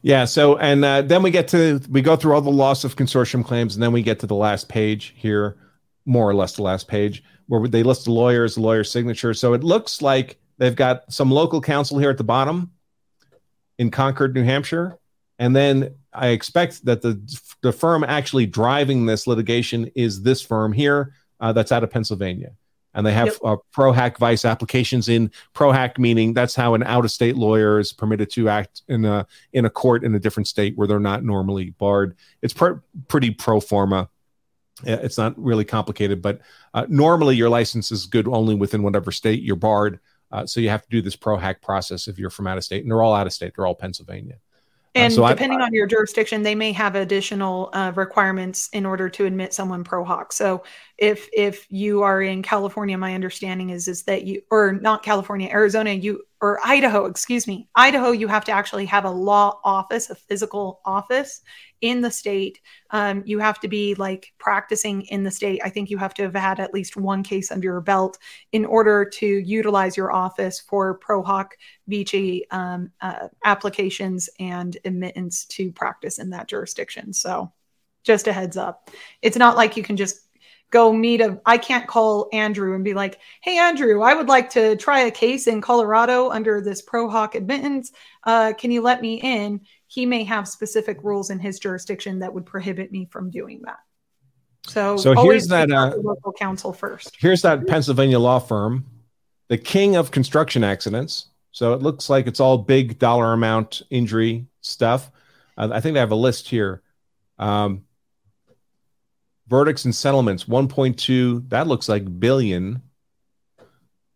Yeah. 0.02 0.24
So, 0.24 0.56
and 0.56 0.84
uh, 0.84 1.02
then 1.02 1.22
we 1.22 1.30
get 1.30 1.48
to, 1.48 1.80
we 1.90 2.00
go 2.00 2.16
through 2.16 2.34
all 2.34 2.40
the 2.40 2.50
loss 2.50 2.84
of 2.84 2.96
consortium 2.96 3.44
claims, 3.44 3.74
and 3.76 3.82
then 3.82 3.92
we 3.92 4.02
get 4.02 4.20
to 4.20 4.26
the 4.26 4.34
last 4.34 4.68
page 4.68 5.14
here 5.16 5.58
more 6.06 6.28
or 6.28 6.34
less 6.34 6.56
the 6.56 6.62
last 6.62 6.88
page 6.88 7.22
where 7.46 7.66
they 7.66 7.82
list 7.82 8.04
the 8.04 8.12
lawyers, 8.12 8.54
the 8.54 8.60
lawyer's 8.60 8.90
signature. 8.90 9.34
So 9.34 9.54
it 9.54 9.64
looks 9.64 10.00
like 10.00 10.38
they've 10.58 10.76
got 10.76 11.12
some 11.12 11.30
local 11.30 11.60
counsel 11.60 11.98
here 11.98 12.10
at 12.10 12.18
the 12.18 12.24
bottom 12.24 12.70
in 13.78 13.90
Concord, 13.90 14.34
New 14.34 14.44
Hampshire. 14.44 14.98
And 15.38 15.56
then 15.56 15.94
I 16.12 16.28
expect 16.28 16.84
that 16.84 17.02
the, 17.02 17.20
the 17.62 17.72
firm 17.72 18.04
actually 18.04 18.46
driving 18.46 19.06
this 19.06 19.26
litigation 19.26 19.90
is 19.94 20.22
this 20.22 20.42
firm 20.42 20.72
here 20.72 21.14
uh, 21.40 21.52
that's 21.52 21.72
out 21.72 21.82
of 21.82 21.90
Pennsylvania. 21.90 22.52
And 22.92 23.06
they 23.06 23.12
have 23.12 23.28
yep. 23.28 23.36
uh, 23.44 23.56
pro 23.72 23.92
hac 23.92 24.18
vice 24.18 24.44
applications 24.44 25.08
in 25.08 25.30
ProHack, 25.54 25.98
meaning 25.98 26.34
that's 26.34 26.56
how 26.56 26.74
an 26.74 26.82
out 26.82 27.04
of 27.04 27.10
state 27.10 27.36
lawyer 27.36 27.78
is 27.78 27.92
permitted 27.92 28.30
to 28.32 28.48
act 28.48 28.82
in 28.88 29.04
a, 29.04 29.26
in 29.52 29.64
a 29.64 29.70
court 29.70 30.04
in 30.04 30.14
a 30.14 30.18
different 30.18 30.48
state 30.48 30.76
where 30.76 30.88
they're 30.88 30.98
not 30.98 31.24
normally 31.24 31.70
barred. 31.70 32.16
It's 32.42 32.52
pr- 32.52 32.80
pretty 33.06 33.30
pro 33.30 33.60
forma 33.60 34.08
it's 34.84 35.18
not 35.18 35.38
really 35.38 35.64
complicated, 35.64 36.22
but 36.22 36.40
uh, 36.74 36.86
normally 36.88 37.36
your 37.36 37.48
license 37.48 37.92
is 37.92 38.06
good 38.06 38.28
only 38.28 38.54
within 38.54 38.82
whatever 38.82 39.12
state 39.12 39.42
you're 39.42 39.56
barred. 39.56 40.00
Uh, 40.32 40.46
so 40.46 40.60
you 40.60 40.68
have 40.68 40.82
to 40.82 40.88
do 40.90 41.02
this 41.02 41.16
pro 41.16 41.36
hac 41.36 41.60
process 41.60 42.06
if 42.06 42.18
you're 42.18 42.30
from 42.30 42.46
out 42.46 42.56
of 42.56 42.64
state, 42.64 42.82
and 42.82 42.90
they're 42.90 43.02
all 43.02 43.14
out 43.14 43.26
of 43.26 43.32
state. 43.32 43.52
They're 43.56 43.66
all 43.66 43.74
Pennsylvania. 43.74 44.36
Uh, 44.96 44.98
and 44.98 45.12
uh, 45.12 45.16
so 45.16 45.28
depending 45.28 45.60
I, 45.60 45.64
on 45.64 45.72
your 45.72 45.86
jurisdiction, 45.86 46.42
they 46.42 46.54
may 46.54 46.72
have 46.72 46.96
additional 46.96 47.70
uh, 47.72 47.92
requirements 47.94 48.68
in 48.72 48.84
order 48.84 49.08
to 49.08 49.26
admit 49.26 49.54
someone 49.54 49.84
pro 49.84 50.04
hoc. 50.04 50.32
So 50.32 50.64
if 50.98 51.28
if 51.32 51.66
you 51.70 52.02
are 52.02 52.22
in 52.22 52.42
California, 52.42 52.98
my 52.98 53.14
understanding 53.14 53.70
is 53.70 53.86
is 53.86 54.02
that 54.04 54.24
you 54.24 54.42
or 54.50 54.72
not 54.72 55.02
California, 55.02 55.48
Arizona, 55.50 55.92
you 55.92 56.22
or 56.42 56.58
Idaho, 56.64 57.04
excuse 57.04 57.46
me, 57.46 57.68
Idaho, 57.74 58.12
you 58.12 58.26
have 58.26 58.44
to 58.46 58.52
actually 58.52 58.86
have 58.86 59.04
a 59.04 59.10
law 59.10 59.60
office, 59.62 60.08
a 60.08 60.14
physical 60.14 60.80
office 60.86 61.42
in 61.82 62.00
the 62.00 62.10
state. 62.10 62.60
Um, 62.90 63.22
you 63.26 63.38
have 63.40 63.60
to 63.60 63.68
be 63.68 63.94
like 63.94 64.32
practicing 64.38 65.02
in 65.02 65.22
the 65.22 65.30
state. 65.30 65.60
I 65.62 65.68
think 65.68 65.90
you 65.90 65.98
have 65.98 66.14
to 66.14 66.22
have 66.22 66.34
had 66.34 66.58
at 66.58 66.72
least 66.72 66.96
one 66.96 67.22
case 67.22 67.50
under 67.50 67.66
your 67.66 67.80
belt 67.82 68.18
in 68.52 68.64
order 68.64 69.04
to 69.04 69.26
utilize 69.26 69.96
your 69.96 70.12
office 70.12 70.60
for 70.60 70.94
pro 70.94 71.22
hoc 71.22 71.56
vici 71.88 72.46
um, 72.50 72.90
uh, 73.02 73.28
applications 73.44 74.30
and 74.38 74.78
admittance 74.84 75.44
to 75.46 75.70
practice 75.72 76.18
in 76.18 76.30
that 76.30 76.48
jurisdiction. 76.48 77.12
So 77.12 77.52
just 78.02 78.28
a 78.28 78.32
heads 78.32 78.56
up. 78.56 78.90
It's 79.20 79.36
not 79.36 79.56
like 79.56 79.76
you 79.76 79.82
can 79.82 79.96
just 79.96 80.20
go 80.70 80.92
meet 80.92 81.20
a 81.20 81.40
I 81.44 81.58
can't 81.58 81.86
call 81.86 82.28
Andrew 82.32 82.74
and 82.74 82.84
be 82.84 82.94
like, 82.94 83.18
"Hey 83.40 83.58
Andrew, 83.58 84.02
I 84.02 84.14
would 84.14 84.28
like 84.28 84.50
to 84.50 84.76
try 84.76 85.00
a 85.00 85.10
case 85.10 85.46
in 85.46 85.60
Colorado 85.60 86.30
under 86.30 86.60
this 86.60 86.82
pro 86.82 87.08
hoc 87.08 87.34
admittance. 87.34 87.92
Uh, 88.24 88.52
can 88.56 88.70
you 88.70 88.82
let 88.82 89.02
me 89.02 89.20
in?" 89.20 89.60
He 89.86 90.06
may 90.06 90.22
have 90.24 90.46
specific 90.46 91.02
rules 91.02 91.30
in 91.30 91.40
his 91.40 91.58
jurisdiction 91.58 92.20
that 92.20 92.32
would 92.32 92.46
prohibit 92.46 92.92
me 92.92 93.06
from 93.10 93.30
doing 93.30 93.62
that. 93.64 93.78
So, 94.66 94.96
so 94.96 95.14
here's 95.14 95.48
that 95.48 95.72
uh, 95.72 95.96
local 95.96 96.32
counsel 96.32 96.72
first. 96.72 97.16
Here's 97.18 97.42
that 97.42 97.66
Pennsylvania 97.66 98.18
law 98.18 98.38
firm, 98.38 98.86
the 99.48 99.58
king 99.58 99.96
of 99.96 100.10
construction 100.10 100.62
accidents. 100.62 101.26
So 101.52 101.72
it 101.72 101.82
looks 101.82 102.08
like 102.08 102.26
it's 102.26 102.40
all 102.40 102.58
big 102.58 102.98
dollar 102.98 103.32
amount 103.32 103.82
injury 103.90 104.46
stuff. 104.60 105.10
Uh, 105.56 105.70
I 105.72 105.80
think 105.80 105.94
they 105.94 106.00
have 106.00 106.12
a 106.12 106.16
list 106.16 106.48
here. 106.48 106.82
Um, 107.38 107.84
verdicts 109.50 109.84
and 109.84 109.94
settlements 109.94 110.44
1.2 110.44 111.50
that 111.50 111.66
looks 111.66 111.88
like 111.88 112.20
billion. 112.20 112.80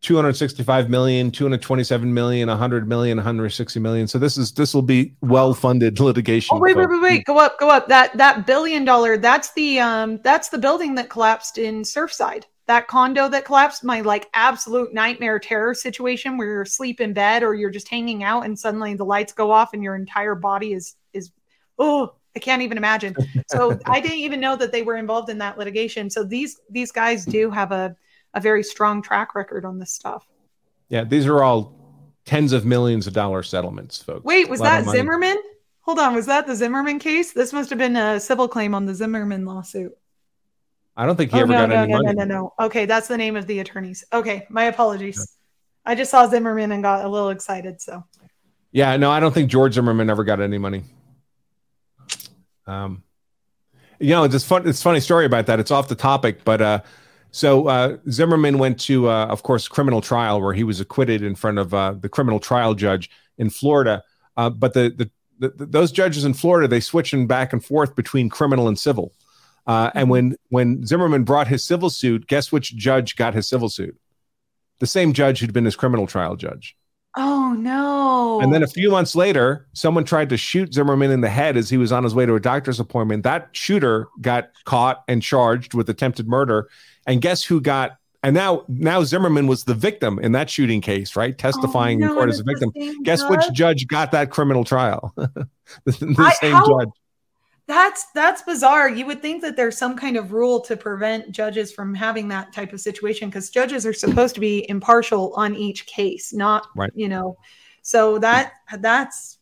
265 0.00 0.90
million 0.90 1.30
227 1.30 2.12
million 2.12 2.50
100 2.50 2.86
million 2.86 3.16
160 3.16 3.80
million. 3.80 4.06
So 4.06 4.18
this 4.18 4.36
is 4.36 4.52
this 4.52 4.74
will 4.74 4.82
be 4.82 5.14
well 5.22 5.54
funded 5.54 5.98
litigation 5.98 6.58
oh, 6.58 6.60
wait 6.60 6.76
wait 6.76 6.90
wait 6.90 7.00
wait. 7.00 7.24
Go 7.24 7.38
up 7.38 7.58
go 7.58 7.70
up. 7.70 7.88
That 7.88 8.14
that 8.18 8.46
billion 8.46 8.84
dollar 8.84 9.16
that's 9.16 9.52
the 9.54 9.80
um 9.80 10.20
that's 10.22 10.50
the 10.50 10.58
building 10.58 10.94
that 10.96 11.08
collapsed 11.08 11.56
in 11.56 11.82
surfside. 11.82 12.44
That 12.66 12.86
condo 12.86 13.30
that 13.30 13.46
collapsed 13.46 13.82
my 13.82 14.02
like 14.02 14.28
absolute 14.34 14.92
nightmare 14.92 15.38
terror 15.38 15.72
situation 15.72 16.36
where 16.36 16.48
you're 16.48 16.62
asleep 16.62 17.00
in 17.00 17.14
bed 17.14 17.42
or 17.42 17.54
you're 17.54 17.70
just 17.70 17.88
hanging 17.88 18.24
out 18.24 18.44
and 18.44 18.58
suddenly 18.58 18.94
the 18.94 19.06
lights 19.06 19.32
go 19.32 19.50
off 19.50 19.72
and 19.72 19.82
your 19.82 19.96
entire 19.96 20.34
body 20.34 20.74
is 20.74 20.96
is 21.14 21.32
oh 21.78 22.12
I 22.36 22.38
can't 22.40 22.62
even 22.62 22.76
imagine. 22.76 23.14
So 23.48 23.78
I 23.86 24.00
didn't 24.00 24.18
even 24.18 24.40
know 24.40 24.56
that 24.56 24.72
they 24.72 24.82
were 24.82 24.96
involved 24.96 25.30
in 25.30 25.38
that 25.38 25.58
litigation. 25.58 26.10
So 26.10 26.24
these 26.24 26.60
these 26.68 26.90
guys 26.90 27.24
do 27.24 27.50
have 27.50 27.72
a 27.72 27.96
a 28.34 28.40
very 28.40 28.62
strong 28.62 29.02
track 29.02 29.34
record 29.34 29.64
on 29.64 29.78
this 29.78 29.92
stuff. 29.92 30.26
Yeah, 30.88 31.04
these 31.04 31.26
are 31.26 31.42
all 31.42 31.74
tens 32.24 32.52
of 32.52 32.64
millions 32.64 33.06
of 33.06 33.12
dollar 33.12 33.42
settlements, 33.42 34.02
folks. 34.02 34.24
Wait, 34.24 34.48
was 34.48 34.60
that 34.60 34.84
Zimmerman? 34.84 35.36
Hold 35.82 35.98
on, 35.98 36.14
was 36.14 36.26
that 36.26 36.46
the 36.46 36.56
Zimmerman 36.56 36.98
case? 36.98 37.32
This 37.32 37.52
must 37.52 37.70
have 37.70 37.78
been 37.78 37.96
a 37.96 38.18
civil 38.18 38.48
claim 38.48 38.74
on 38.74 38.86
the 38.86 38.94
Zimmerman 38.94 39.44
lawsuit. 39.44 39.92
I 40.96 41.06
don't 41.06 41.16
think 41.16 41.32
he 41.32 41.38
oh, 41.38 41.42
ever 41.42 41.52
no, 41.52 41.58
got 41.58 41.68
no, 41.68 41.74
any 41.74 41.92
no, 41.92 41.98
money. 41.98 42.14
No, 42.14 42.24
no, 42.24 42.34
no. 42.34 42.66
Okay, 42.66 42.86
that's 42.86 43.08
the 43.08 43.16
name 43.16 43.36
of 43.36 43.46
the 43.46 43.58
attorneys. 43.58 44.04
Okay, 44.12 44.46
my 44.48 44.64
apologies. 44.64 45.16
Yeah. 45.18 45.92
I 45.92 45.94
just 45.94 46.10
saw 46.10 46.26
Zimmerman 46.26 46.72
and 46.72 46.82
got 46.82 47.04
a 47.04 47.08
little 47.08 47.30
excited. 47.30 47.82
So. 47.82 48.04
Yeah, 48.72 48.96
no, 48.96 49.10
I 49.10 49.20
don't 49.20 49.32
think 49.32 49.50
George 49.50 49.74
Zimmerman 49.74 50.08
ever 50.08 50.24
got 50.24 50.40
any 50.40 50.58
money. 50.58 50.84
Um, 52.66 53.02
you 53.98 54.10
know, 54.10 54.24
it's 54.24 54.44
fun. 54.44 54.66
It's 54.68 54.80
a 54.80 54.82
funny 54.82 55.00
story 55.00 55.24
about 55.24 55.46
that. 55.46 55.60
It's 55.60 55.70
off 55.70 55.88
the 55.88 55.94
topic, 55.94 56.44
but 56.44 56.60
uh, 56.60 56.80
so 57.30 57.66
uh, 57.68 57.96
Zimmerman 58.10 58.58
went 58.58 58.78
to, 58.80 59.08
uh, 59.08 59.26
of 59.26 59.42
course, 59.42 59.66
criminal 59.66 60.00
trial 60.00 60.40
where 60.40 60.54
he 60.54 60.64
was 60.64 60.80
acquitted 60.80 61.22
in 61.22 61.34
front 61.34 61.58
of 61.58 61.74
uh, 61.74 61.94
the 61.98 62.08
criminal 62.08 62.38
trial 62.38 62.74
judge 62.74 63.10
in 63.38 63.50
Florida. 63.50 64.02
Uh, 64.36 64.50
but 64.50 64.74
the, 64.74 65.10
the, 65.38 65.48
the, 65.48 65.66
those 65.66 65.90
judges 65.92 66.24
in 66.24 66.34
Florida 66.34 66.68
they 66.68 66.80
switch 66.80 67.10
switching 67.10 67.26
back 67.26 67.52
and 67.52 67.64
forth 67.64 67.96
between 67.96 68.28
criminal 68.28 68.68
and 68.68 68.78
civil. 68.78 69.12
Uh, 69.66 69.90
and 69.94 70.10
when 70.10 70.36
when 70.50 70.86
Zimmerman 70.86 71.24
brought 71.24 71.48
his 71.48 71.64
civil 71.64 71.90
suit, 71.90 72.26
guess 72.26 72.52
which 72.52 72.76
judge 72.76 73.16
got 73.16 73.34
his 73.34 73.48
civil 73.48 73.68
suit? 73.68 73.98
The 74.80 74.86
same 74.86 75.12
judge 75.12 75.40
who'd 75.40 75.52
been 75.52 75.64
his 75.64 75.76
criminal 75.76 76.06
trial 76.06 76.36
judge. 76.36 76.76
Oh 77.16 77.54
no. 77.56 78.40
And 78.40 78.52
then 78.52 78.62
a 78.62 78.66
few 78.66 78.90
months 78.90 79.14
later, 79.14 79.66
someone 79.72 80.04
tried 80.04 80.28
to 80.30 80.36
shoot 80.36 80.74
Zimmerman 80.74 81.10
in 81.10 81.20
the 81.20 81.28
head 81.28 81.56
as 81.56 81.70
he 81.70 81.76
was 81.76 81.92
on 81.92 82.02
his 82.02 82.14
way 82.14 82.26
to 82.26 82.34
a 82.34 82.40
doctor's 82.40 82.80
appointment. 82.80 83.22
That 83.22 83.50
shooter 83.52 84.08
got 84.20 84.50
caught 84.64 85.04
and 85.06 85.22
charged 85.22 85.74
with 85.74 85.88
attempted 85.88 86.26
murder. 86.26 86.68
And 87.06 87.20
guess 87.20 87.44
who 87.44 87.60
got 87.60 87.98
and 88.24 88.34
now 88.34 88.64
now 88.68 89.04
Zimmerman 89.04 89.46
was 89.46 89.64
the 89.64 89.74
victim 89.74 90.18
in 90.18 90.32
that 90.32 90.50
shooting 90.50 90.80
case, 90.80 91.14
right? 91.14 91.36
Testifying 91.36 92.02
oh, 92.02 92.06
no, 92.06 92.12
in 92.12 92.18
court 92.18 92.30
as 92.30 92.40
a 92.40 92.42
victim. 92.42 92.72
Guess 93.04 93.20
judge? 93.20 93.30
which 93.30 93.52
judge 93.52 93.86
got 93.86 94.10
that 94.12 94.30
criminal 94.30 94.64
trial? 94.64 95.12
the, 95.16 95.28
the 95.84 96.14
I, 96.18 96.32
same 96.40 96.52
how, 96.52 96.66
judge. 96.66 96.88
That's 97.66 98.06
that's 98.14 98.42
bizarre. 98.42 98.90
You 98.90 99.06
would 99.06 99.22
think 99.22 99.40
that 99.42 99.56
there's 99.56 99.78
some 99.78 99.96
kind 99.96 100.16
of 100.16 100.32
rule 100.32 100.60
to 100.62 100.76
prevent 100.76 101.30
judges 101.30 101.72
from 101.72 101.94
having 101.94 102.28
that 102.28 102.52
type 102.52 102.74
of 102.74 102.80
situation 102.80 103.30
because 103.30 103.48
judges 103.48 103.86
are 103.86 103.94
supposed 103.94 104.34
to 104.34 104.40
be 104.40 104.68
impartial 104.68 105.32
on 105.34 105.54
each 105.54 105.86
case, 105.86 106.32
not 106.32 106.66
right. 106.76 106.90
you 106.94 107.08
know. 107.08 107.38
So 107.80 108.18
that 108.18 108.52
that's 108.78 109.38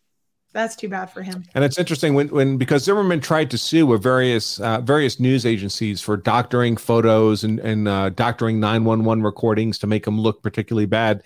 that's 0.53 0.77
too 0.77 0.89
bad 0.89 1.07
for 1.07 1.23
him. 1.23 1.45
And 1.55 1.65
it's 1.65 1.79
interesting 1.79 2.15
when 2.15 2.29
when 2.29 2.59
because 2.59 2.85
Zimmerman 2.85 3.21
tried 3.21 3.51
to 3.51 3.59
sue 3.59 3.87
with 3.87 4.03
various 4.03 4.61
uh, 4.61 4.81
various 4.83 5.19
news 5.19 5.45
agencies 5.45 6.01
for 6.01 6.17
doctoring 6.17 6.77
photos 6.77 7.43
and 7.43 7.59
and 7.59 7.89
uh, 7.89 8.11
doctoring 8.11 8.61
911 8.61 9.25
recordings 9.25 9.79
to 9.79 9.87
make 9.87 10.05
them 10.05 10.21
look 10.21 10.43
particularly 10.43 10.87
bad. 10.87 11.23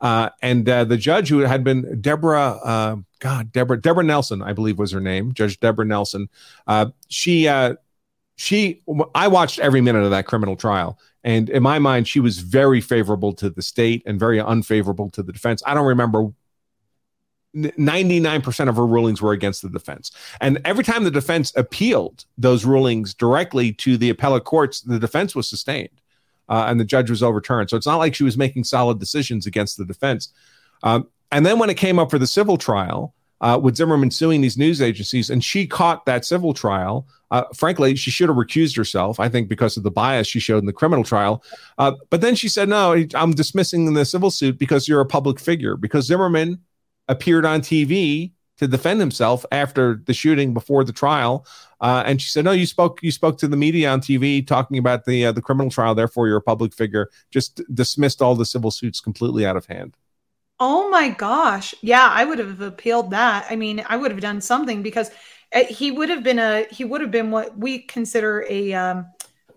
Uh, 0.00 0.30
and 0.42 0.68
uh, 0.68 0.82
the 0.82 0.96
judge 0.96 1.28
who 1.28 1.38
had 1.40 1.62
been 1.62 2.00
Debra, 2.00 2.58
uh, 2.64 2.96
God, 3.22 3.52
Debra, 3.52 3.80
Debra 3.80 4.02
Nelson, 4.02 4.42
I 4.42 4.52
believe 4.52 4.80
was 4.80 4.90
her 4.90 5.00
name, 5.00 5.32
Judge 5.32 5.60
Debra 5.60 5.84
Nelson. 5.84 6.28
Uh, 6.66 6.86
she, 7.06 7.46
uh, 7.46 7.76
she, 8.34 8.82
I 9.14 9.28
watched 9.28 9.60
every 9.60 9.80
minute 9.80 10.02
of 10.02 10.10
that 10.10 10.26
criminal 10.26 10.56
trial, 10.56 10.98
and 11.22 11.48
in 11.48 11.62
my 11.62 11.78
mind, 11.78 12.08
she 12.08 12.18
was 12.18 12.40
very 12.40 12.80
favorable 12.80 13.32
to 13.34 13.48
the 13.48 13.62
state 13.62 14.02
and 14.06 14.18
very 14.18 14.40
unfavorable 14.40 15.08
to 15.10 15.22
the 15.22 15.32
defense. 15.32 15.62
I 15.64 15.72
don't 15.72 15.86
remember 15.86 16.32
99% 17.54 18.68
of 18.68 18.74
her 18.74 18.86
rulings 18.86 19.22
were 19.22 19.32
against 19.32 19.62
the 19.62 19.68
defense. 19.68 20.10
And 20.40 20.60
every 20.64 20.82
time 20.82 21.04
the 21.04 21.10
defense 21.10 21.52
appealed 21.54 22.24
those 22.36 22.64
rulings 22.64 23.14
directly 23.14 23.72
to 23.74 23.96
the 23.96 24.10
appellate 24.10 24.42
courts, 24.44 24.80
the 24.80 24.98
defense 24.98 25.36
was 25.36 25.48
sustained 25.48 26.00
uh, 26.48 26.64
and 26.66 26.80
the 26.80 26.84
judge 26.84 27.08
was 27.08 27.22
overturned. 27.22 27.70
So 27.70 27.76
it's 27.76 27.86
not 27.86 27.98
like 27.98 28.16
she 28.16 28.24
was 28.24 28.36
making 28.36 28.64
solid 28.64 28.98
decisions 28.98 29.46
against 29.46 29.76
the 29.76 29.84
defense. 29.84 30.32
Um, 30.82 31.06
and 31.32 31.44
then 31.44 31.58
when 31.58 31.70
it 31.70 31.76
came 31.76 31.98
up 31.98 32.10
for 32.10 32.18
the 32.18 32.26
civil 32.26 32.56
trial, 32.56 33.14
uh, 33.42 33.58
with 33.60 33.76
Zimmerman 33.76 34.10
suing 34.10 34.40
these 34.40 34.56
news 34.56 34.80
agencies, 34.80 35.28
and 35.28 35.42
she 35.42 35.66
caught 35.66 36.06
that 36.06 36.24
civil 36.24 36.54
trial. 36.54 37.06
Uh, 37.32 37.44
frankly, 37.54 37.96
she 37.96 38.10
should 38.10 38.28
have 38.28 38.36
recused 38.36 38.76
herself, 38.76 39.18
I 39.18 39.28
think, 39.28 39.48
because 39.48 39.76
of 39.76 39.82
the 39.82 39.90
bias 39.90 40.28
she 40.28 40.38
showed 40.38 40.58
in 40.58 40.66
the 40.66 40.72
criminal 40.72 41.02
trial. 41.02 41.42
Uh, 41.76 41.92
but 42.08 42.20
then 42.20 42.36
she 42.36 42.48
said, 42.48 42.68
No, 42.68 43.04
I'm 43.14 43.32
dismissing 43.32 43.92
the 43.92 44.04
civil 44.04 44.30
suit 44.30 44.58
because 44.58 44.86
you're 44.86 45.00
a 45.00 45.06
public 45.06 45.40
figure, 45.40 45.76
because 45.76 46.06
Zimmerman 46.06 46.60
appeared 47.08 47.44
on 47.44 47.62
TV 47.62 48.30
to 48.58 48.68
defend 48.68 49.00
himself 49.00 49.44
after 49.50 50.00
the 50.06 50.14
shooting 50.14 50.54
before 50.54 50.84
the 50.84 50.92
trial. 50.92 51.44
Uh, 51.80 52.04
and 52.06 52.22
she 52.22 52.28
said, 52.28 52.44
"No, 52.44 52.52
you 52.52 52.66
spoke. 52.66 53.02
You 53.02 53.10
spoke 53.10 53.38
to 53.38 53.48
the 53.48 53.56
media 53.56 53.90
on 53.90 54.00
TV 54.00 54.46
talking 54.46 54.78
about 54.78 55.04
the 55.04 55.26
uh, 55.26 55.32
the 55.32 55.42
criminal 55.42 55.68
trial. 55.68 55.96
Therefore, 55.96 56.28
you're 56.28 56.36
a 56.36 56.42
public 56.42 56.72
figure." 56.72 57.10
Just 57.32 57.60
dismissed 57.74 58.22
all 58.22 58.36
the 58.36 58.46
civil 58.46 58.70
suits 58.70 59.00
completely 59.00 59.44
out 59.44 59.56
of 59.56 59.66
hand. 59.66 59.96
Oh 60.64 60.88
my 60.88 61.08
gosh! 61.08 61.74
Yeah, 61.80 62.06
I 62.08 62.24
would 62.24 62.38
have 62.38 62.60
appealed 62.60 63.10
that. 63.10 63.46
I 63.50 63.56
mean, 63.56 63.84
I 63.88 63.96
would 63.96 64.12
have 64.12 64.20
done 64.20 64.40
something 64.40 64.80
because 64.80 65.10
uh, 65.52 65.64
he 65.64 65.90
would 65.90 66.08
have 66.08 66.22
been 66.22 66.38
a 66.38 66.68
he 66.70 66.84
would 66.84 67.00
have 67.00 67.10
been 67.10 67.32
what 67.32 67.58
we 67.58 67.80
consider 67.80 68.46
a 68.48 68.72
um, 68.72 69.06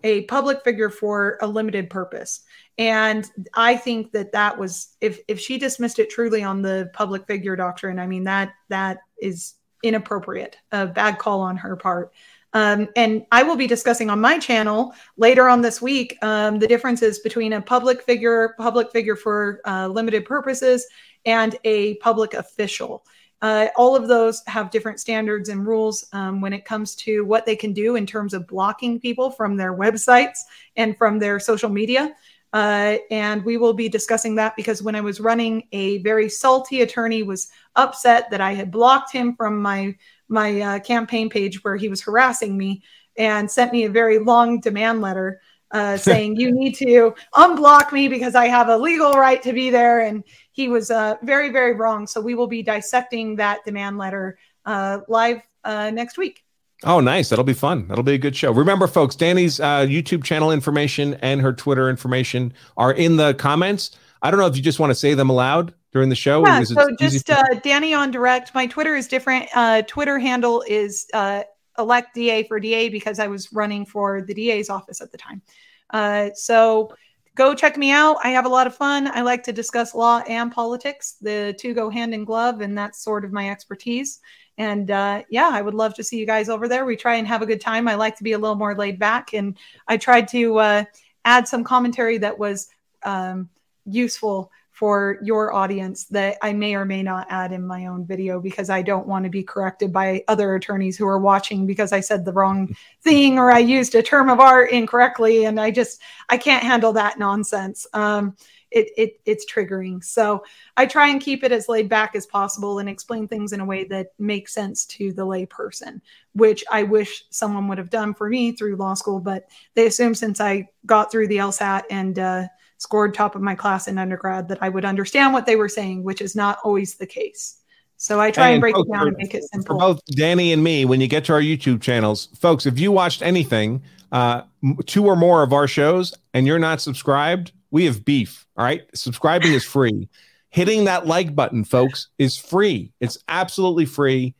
a 0.02 0.22
public 0.22 0.64
figure 0.64 0.90
for 0.90 1.38
a 1.40 1.46
limited 1.46 1.90
purpose. 1.90 2.40
And 2.76 3.24
I 3.54 3.76
think 3.76 4.10
that 4.14 4.32
that 4.32 4.58
was 4.58 4.96
if 5.00 5.20
if 5.28 5.38
she 5.38 5.58
dismissed 5.58 6.00
it 6.00 6.10
truly 6.10 6.42
on 6.42 6.60
the 6.60 6.90
public 6.92 7.28
figure 7.28 7.54
doctrine, 7.54 8.00
I 8.00 8.08
mean 8.08 8.24
that 8.24 8.54
that 8.70 8.98
is 9.22 9.54
inappropriate, 9.84 10.56
a 10.72 10.88
bad 10.88 11.20
call 11.20 11.40
on 11.40 11.56
her 11.58 11.76
part. 11.76 12.12
Um, 12.56 12.88
and 12.96 13.26
I 13.32 13.42
will 13.42 13.54
be 13.54 13.66
discussing 13.66 14.08
on 14.08 14.18
my 14.18 14.38
channel 14.38 14.94
later 15.18 15.46
on 15.46 15.60
this 15.60 15.82
week 15.82 16.16
um, 16.22 16.58
the 16.58 16.66
differences 16.66 17.18
between 17.18 17.52
a 17.52 17.60
public 17.60 18.02
figure, 18.02 18.54
public 18.56 18.90
figure 18.92 19.14
for 19.14 19.60
uh, 19.66 19.88
limited 19.88 20.24
purposes, 20.24 20.86
and 21.26 21.54
a 21.64 21.96
public 21.96 22.32
official. 22.32 23.04
Uh, 23.42 23.66
all 23.76 23.94
of 23.94 24.08
those 24.08 24.42
have 24.46 24.70
different 24.70 24.98
standards 24.98 25.50
and 25.50 25.66
rules 25.66 26.06
um, 26.14 26.40
when 26.40 26.54
it 26.54 26.64
comes 26.64 26.94
to 26.94 27.26
what 27.26 27.44
they 27.44 27.56
can 27.56 27.74
do 27.74 27.96
in 27.96 28.06
terms 28.06 28.32
of 28.32 28.46
blocking 28.46 28.98
people 28.98 29.30
from 29.30 29.58
their 29.58 29.74
websites 29.74 30.38
and 30.76 30.96
from 30.96 31.18
their 31.18 31.38
social 31.38 31.68
media. 31.68 32.14
Uh, 32.54 32.96
and 33.10 33.44
we 33.44 33.58
will 33.58 33.74
be 33.74 33.86
discussing 33.86 34.34
that 34.36 34.56
because 34.56 34.82
when 34.82 34.94
I 34.94 35.02
was 35.02 35.20
running, 35.20 35.68
a 35.72 35.98
very 35.98 36.30
salty 36.30 36.80
attorney 36.80 37.22
was 37.22 37.50
upset 37.74 38.30
that 38.30 38.40
I 38.40 38.54
had 38.54 38.70
blocked 38.70 39.12
him 39.12 39.36
from 39.36 39.60
my 39.60 39.94
my 40.28 40.60
uh, 40.60 40.78
campaign 40.80 41.30
page 41.30 41.62
where 41.62 41.76
he 41.76 41.88
was 41.88 42.02
harassing 42.02 42.56
me 42.56 42.82
and 43.16 43.50
sent 43.50 43.72
me 43.72 43.84
a 43.84 43.90
very 43.90 44.18
long 44.18 44.60
demand 44.60 45.00
letter 45.00 45.40
uh, 45.70 45.96
saying 45.96 46.36
you 46.36 46.52
need 46.52 46.74
to 46.76 47.14
unblock 47.34 47.92
me 47.92 48.08
because 48.08 48.34
I 48.34 48.46
have 48.46 48.68
a 48.68 48.76
legal 48.76 49.12
right 49.12 49.42
to 49.42 49.52
be 49.52 49.70
there. 49.70 50.00
And 50.00 50.24
he 50.52 50.68
was 50.68 50.90
uh, 50.90 51.16
very, 51.22 51.50
very 51.50 51.74
wrong. 51.74 52.06
So 52.06 52.20
we 52.20 52.34
will 52.34 52.46
be 52.46 52.62
dissecting 52.62 53.36
that 53.36 53.64
demand 53.64 53.98
letter 53.98 54.38
uh, 54.64 55.00
live 55.08 55.42
uh, 55.64 55.90
next 55.90 56.18
week. 56.18 56.42
Oh, 56.84 57.00
nice. 57.00 57.30
That'll 57.30 57.44
be 57.44 57.54
fun. 57.54 57.88
That'll 57.88 58.04
be 58.04 58.14
a 58.14 58.18
good 58.18 58.36
show. 58.36 58.52
Remember, 58.52 58.86
folks, 58.86 59.16
Danny's 59.16 59.60
uh, 59.60 59.80
YouTube 59.80 60.24
channel 60.24 60.52
information 60.52 61.14
and 61.14 61.40
her 61.40 61.52
Twitter 61.52 61.88
information 61.88 62.52
are 62.76 62.92
in 62.92 63.16
the 63.16 63.32
comments. 63.34 63.92
I 64.20 64.30
don't 64.30 64.38
know 64.38 64.46
if 64.46 64.56
you 64.56 64.62
just 64.62 64.78
want 64.78 64.90
to 64.90 64.94
say 64.94 65.14
them 65.14 65.30
aloud 65.30 65.72
during 65.96 66.10
the 66.10 66.14
show. 66.14 66.46
Yeah, 66.46 66.62
so 66.62 66.94
just 66.94 67.30
uh, 67.30 67.42
Danny 67.62 67.94
on 67.94 68.10
direct. 68.10 68.54
My 68.54 68.66
Twitter 68.66 68.94
is 68.96 69.08
different. 69.08 69.48
Uh, 69.54 69.80
Twitter 69.80 70.18
handle 70.18 70.62
is 70.68 71.06
uh, 71.14 71.42
elect 71.78 72.14
DA 72.14 72.42
for 72.42 72.60
DA 72.60 72.90
because 72.90 73.18
I 73.18 73.28
was 73.28 73.50
running 73.50 73.86
for 73.86 74.20
the 74.20 74.34
DA's 74.34 74.68
office 74.68 75.00
at 75.00 75.10
the 75.10 75.16
time. 75.16 75.40
Uh, 75.88 76.28
so 76.34 76.94
go 77.34 77.54
check 77.54 77.78
me 77.78 77.92
out. 77.92 78.18
I 78.22 78.28
have 78.28 78.44
a 78.44 78.50
lot 78.50 78.66
of 78.66 78.76
fun. 78.76 79.06
I 79.06 79.22
like 79.22 79.42
to 79.44 79.54
discuss 79.54 79.94
law 79.94 80.18
and 80.28 80.52
politics. 80.52 81.16
The 81.22 81.56
two 81.58 81.72
go 81.72 81.88
hand 81.88 82.12
in 82.12 82.26
glove, 82.26 82.60
and 82.60 82.76
that's 82.76 83.02
sort 83.02 83.24
of 83.24 83.32
my 83.32 83.48
expertise. 83.48 84.20
And 84.58 84.90
uh, 84.90 85.22
yeah, 85.30 85.48
I 85.50 85.62
would 85.62 85.72
love 85.72 85.94
to 85.94 86.04
see 86.04 86.18
you 86.18 86.26
guys 86.26 86.50
over 86.50 86.68
there. 86.68 86.84
We 86.84 86.96
try 86.96 87.14
and 87.14 87.26
have 87.26 87.40
a 87.40 87.46
good 87.46 87.62
time. 87.62 87.88
I 87.88 87.94
like 87.94 88.16
to 88.16 88.22
be 88.22 88.32
a 88.32 88.38
little 88.38 88.56
more 88.56 88.74
laid 88.74 88.98
back, 88.98 89.32
and 89.32 89.56
I 89.88 89.96
tried 89.96 90.28
to 90.28 90.58
uh, 90.58 90.84
add 91.24 91.48
some 91.48 91.64
commentary 91.64 92.18
that 92.18 92.38
was 92.38 92.68
um, 93.02 93.48
useful 93.86 94.52
for 94.76 95.16
your 95.22 95.54
audience 95.54 96.04
that 96.04 96.36
I 96.42 96.52
may 96.52 96.74
or 96.74 96.84
may 96.84 97.02
not 97.02 97.26
add 97.30 97.50
in 97.50 97.66
my 97.66 97.86
own 97.86 98.04
video 98.04 98.38
because 98.38 98.68
I 98.68 98.82
don't 98.82 99.06
want 99.06 99.24
to 99.24 99.30
be 99.30 99.42
corrected 99.42 99.90
by 99.90 100.22
other 100.28 100.54
attorneys 100.54 100.98
who 100.98 101.08
are 101.08 101.18
watching 101.18 101.66
because 101.66 101.94
I 101.94 102.00
said 102.00 102.26
the 102.26 102.34
wrong 102.34 102.76
thing 103.00 103.38
or 103.38 103.50
I 103.50 103.60
used 103.60 103.94
a 103.94 104.02
term 104.02 104.28
of 104.28 104.38
art 104.38 104.70
incorrectly 104.70 105.46
and 105.46 105.58
I 105.58 105.70
just 105.70 106.02
I 106.28 106.36
can't 106.36 106.62
handle 106.62 106.92
that 106.92 107.18
nonsense. 107.18 107.86
Um, 107.94 108.36
it, 108.70 108.88
it 108.98 109.20
it's 109.24 109.50
triggering. 109.50 110.04
So 110.04 110.44
I 110.76 110.84
try 110.84 111.08
and 111.08 111.22
keep 111.22 111.42
it 111.42 111.52
as 111.52 111.70
laid 111.70 111.88
back 111.88 112.14
as 112.14 112.26
possible 112.26 112.78
and 112.78 112.86
explain 112.86 113.28
things 113.28 113.54
in 113.54 113.60
a 113.60 113.64
way 113.64 113.84
that 113.84 114.08
makes 114.18 114.52
sense 114.52 114.84
to 114.86 115.10
the 115.10 115.24
lay 115.24 115.46
person, 115.46 116.02
which 116.34 116.62
I 116.70 116.82
wish 116.82 117.24
someone 117.30 117.66
would 117.68 117.78
have 117.78 117.88
done 117.88 118.12
for 118.12 118.28
me 118.28 118.52
through 118.52 118.76
law 118.76 118.92
school. 118.92 119.20
But 119.20 119.48
they 119.74 119.86
assume 119.86 120.14
since 120.14 120.38
I 120.38 120.68
got 120.84 121.10
through 121.10 121.28
the 121.28 121.38
LSAT 121.38 121.84
and 121.88 122.18
uh, 122.18 122.46
scored 122.78 123.14
top 123.14 123.34
of 123.34 123.42
my 123.42 123.54
class 123.54 123.88
in 123.88 123.98
undergrad 123.98 124.48
that 124.48 124.58
I 124.60 124.68
would 124.68 124.84
understand 124.84 125.32
what 125.32 125.46
they 125.46 125.56
were 125.56 125.68
saying, 125.68 126.02
which 126.04 126.20
is 126.20 126.36
not 126.36 126.58
always 126.64 126.96
the 126.96 127.06
case. 127.06 127.58
So 127.96 128.20
I 128.20 128.30
try 128.30 128.48
and, 128.48 128.54
and 128.54 128.60
break 128.60 128.74
folks, 128.74 128.88
it 128.88 128.92
down 128.92 129.08
and 129.08 129.16
make 129.16 129.34
it 129.34 129.44
simple. 129.44 129.78
For 129.78 129.94
both 129.94 130.04
Danny 130.06 130.52
and 130.52 130.62
me, 130.62 130.84
when 130.84 131.00
you 131.00 131.08
get 131.08 131.24
to 131.26 131.32
our 131.32 131.40
YouTube 131.40 131.80
channels, 131.80 132.28
folks, 132.38 132.66
if 132.66 132.78
you 132.78 132.92
watched 132.92 133.22
anything, 133.22 133.82
uh, 134.12 134.42
two 134.84 135.06
or 135.06 135.16
more 135.16 135.42
of 135.42 135.52
our 135.52 135.66
shows, 135.66 136.14
and 136.34 136.46
you're 136.46 136.58
not 136.58 136.80
subscribed, 136.80 137.52
we 137.70 137.86
have 137.86 138.04
beef. 138.04 138.46
All 138.56 138.64
right, 138.64 138.84
subscribing 138.94 139.52
is 139.52 139.64
free. 139.64 140.08
Hitting 140.50 140.84
that 140.84 141.06
like 141.06 141.34
button, 141.34 141.64
folks, 141.64 142.08
is 142.18 142.36
free. 142.36 142.92
It's 143.00 143.18
absolutely 143.28 143.86
free. 143.86 144.34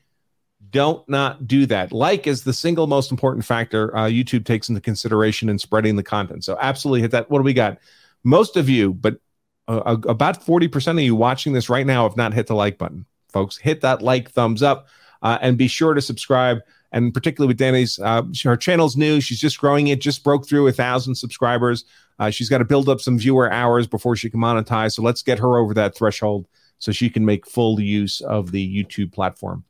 Don't 0.70 1.06
not 1.08 1.46
do 1.46 1.66
that. 1.66 1.92
Like 1.92 2.26
is 2.26 2.44
the 2.44 2.52
single 2.52 2.86
most 2.86 3.10
important 3.10 3.44
factor 3.44 3.94
uh, 3.96 4.04
YouTube 4.04 4.44
takes 4.44 4.68
into 4.68 4.80
consideration 4.80 5.48
in 5.48 5.58
spreading 5.58 5.96
the 5.96 6.02
content. 6.02 6.44
So 6.44 6.58
absolutely 6.60 7.02
hit 7.02 7.10
that. 7.12 7.30
What 7.30 7.38
do 7.38 7.44
we 7.44 7.54
got? 7.54 7.78
Most 8.26 8.56
of 8.56 8.68
you, 8.68 8.92
but 8.92 9.20
uh, 9.68 9.96
about 10.08 10.44
40% 10.44 10.92
of 10.92 11.00
you 11.00 11.14
watching 11.14 11.52
this 11.52 11.70
right 11.70 11.86
now 11.86 12.02
have 12.08 12.16
not 12.16 12.34
hit 12.34 12.48
the 12.48 12.54
like 12.54 12.76
button. 12.76 13.06
Folks, 13.28 13.56
hit 13.56 13.80
that 13.82 14.02
like 14.02 14.30
thumbs 14.30 14.62
up 14.62 14.88
uh, 15.22 15.38
and 15.40 15.56
be 15.56 15.68
sure 15.68 15.94
to 15.94 16.02
subscribe. 16.02 16.58
And 16.92 17.14
particularly 17.14 17.48
with 17.48 17.58
Danny's, 17.58 17.98
uh, 17.98 18.22
her 18.44 18.56
channel's 18.56 18.96
new. 18.96 19.20
She's 19.20 19.40
just 19.40 19.58
growing 19.58 19.88
it, 19.88 20.00
just 20.00 20.24
broke 20.24 20.48
through 20.48 20.66
a 20.66 20.72
thousand 20.72 21.14
subscribers. 21.14 21.84
Uh, 22.18 22.30
she's 22.30 22.48
got 22.48 22.58
to 22.58 22.64
build 22.64 22.88
up 22.88 23.00
some 23.00 23.18
viewer 23.18 23.50
hours 23.52 23.86
before 23.86 24.16
she 24.16 24.30
can 24.30 24.40
monetize. 24.40 24.94
So 24.94 25.02
let's 25.02 25.22
get 25.22 25.38
her 25.38 25.58
over 25.58 25.74
that 25.74 25.96
threshold 25.96 26.46
so 26.78 26.92
she 26.92 27.10
can 27.10 27.24
make 27.24 27.46
full 27.46 27.80
use 27.80 28.20
of 28.22 28.50
the 28.50 28.84
YouTube 28.84 29.12
platform. 29.12 29.64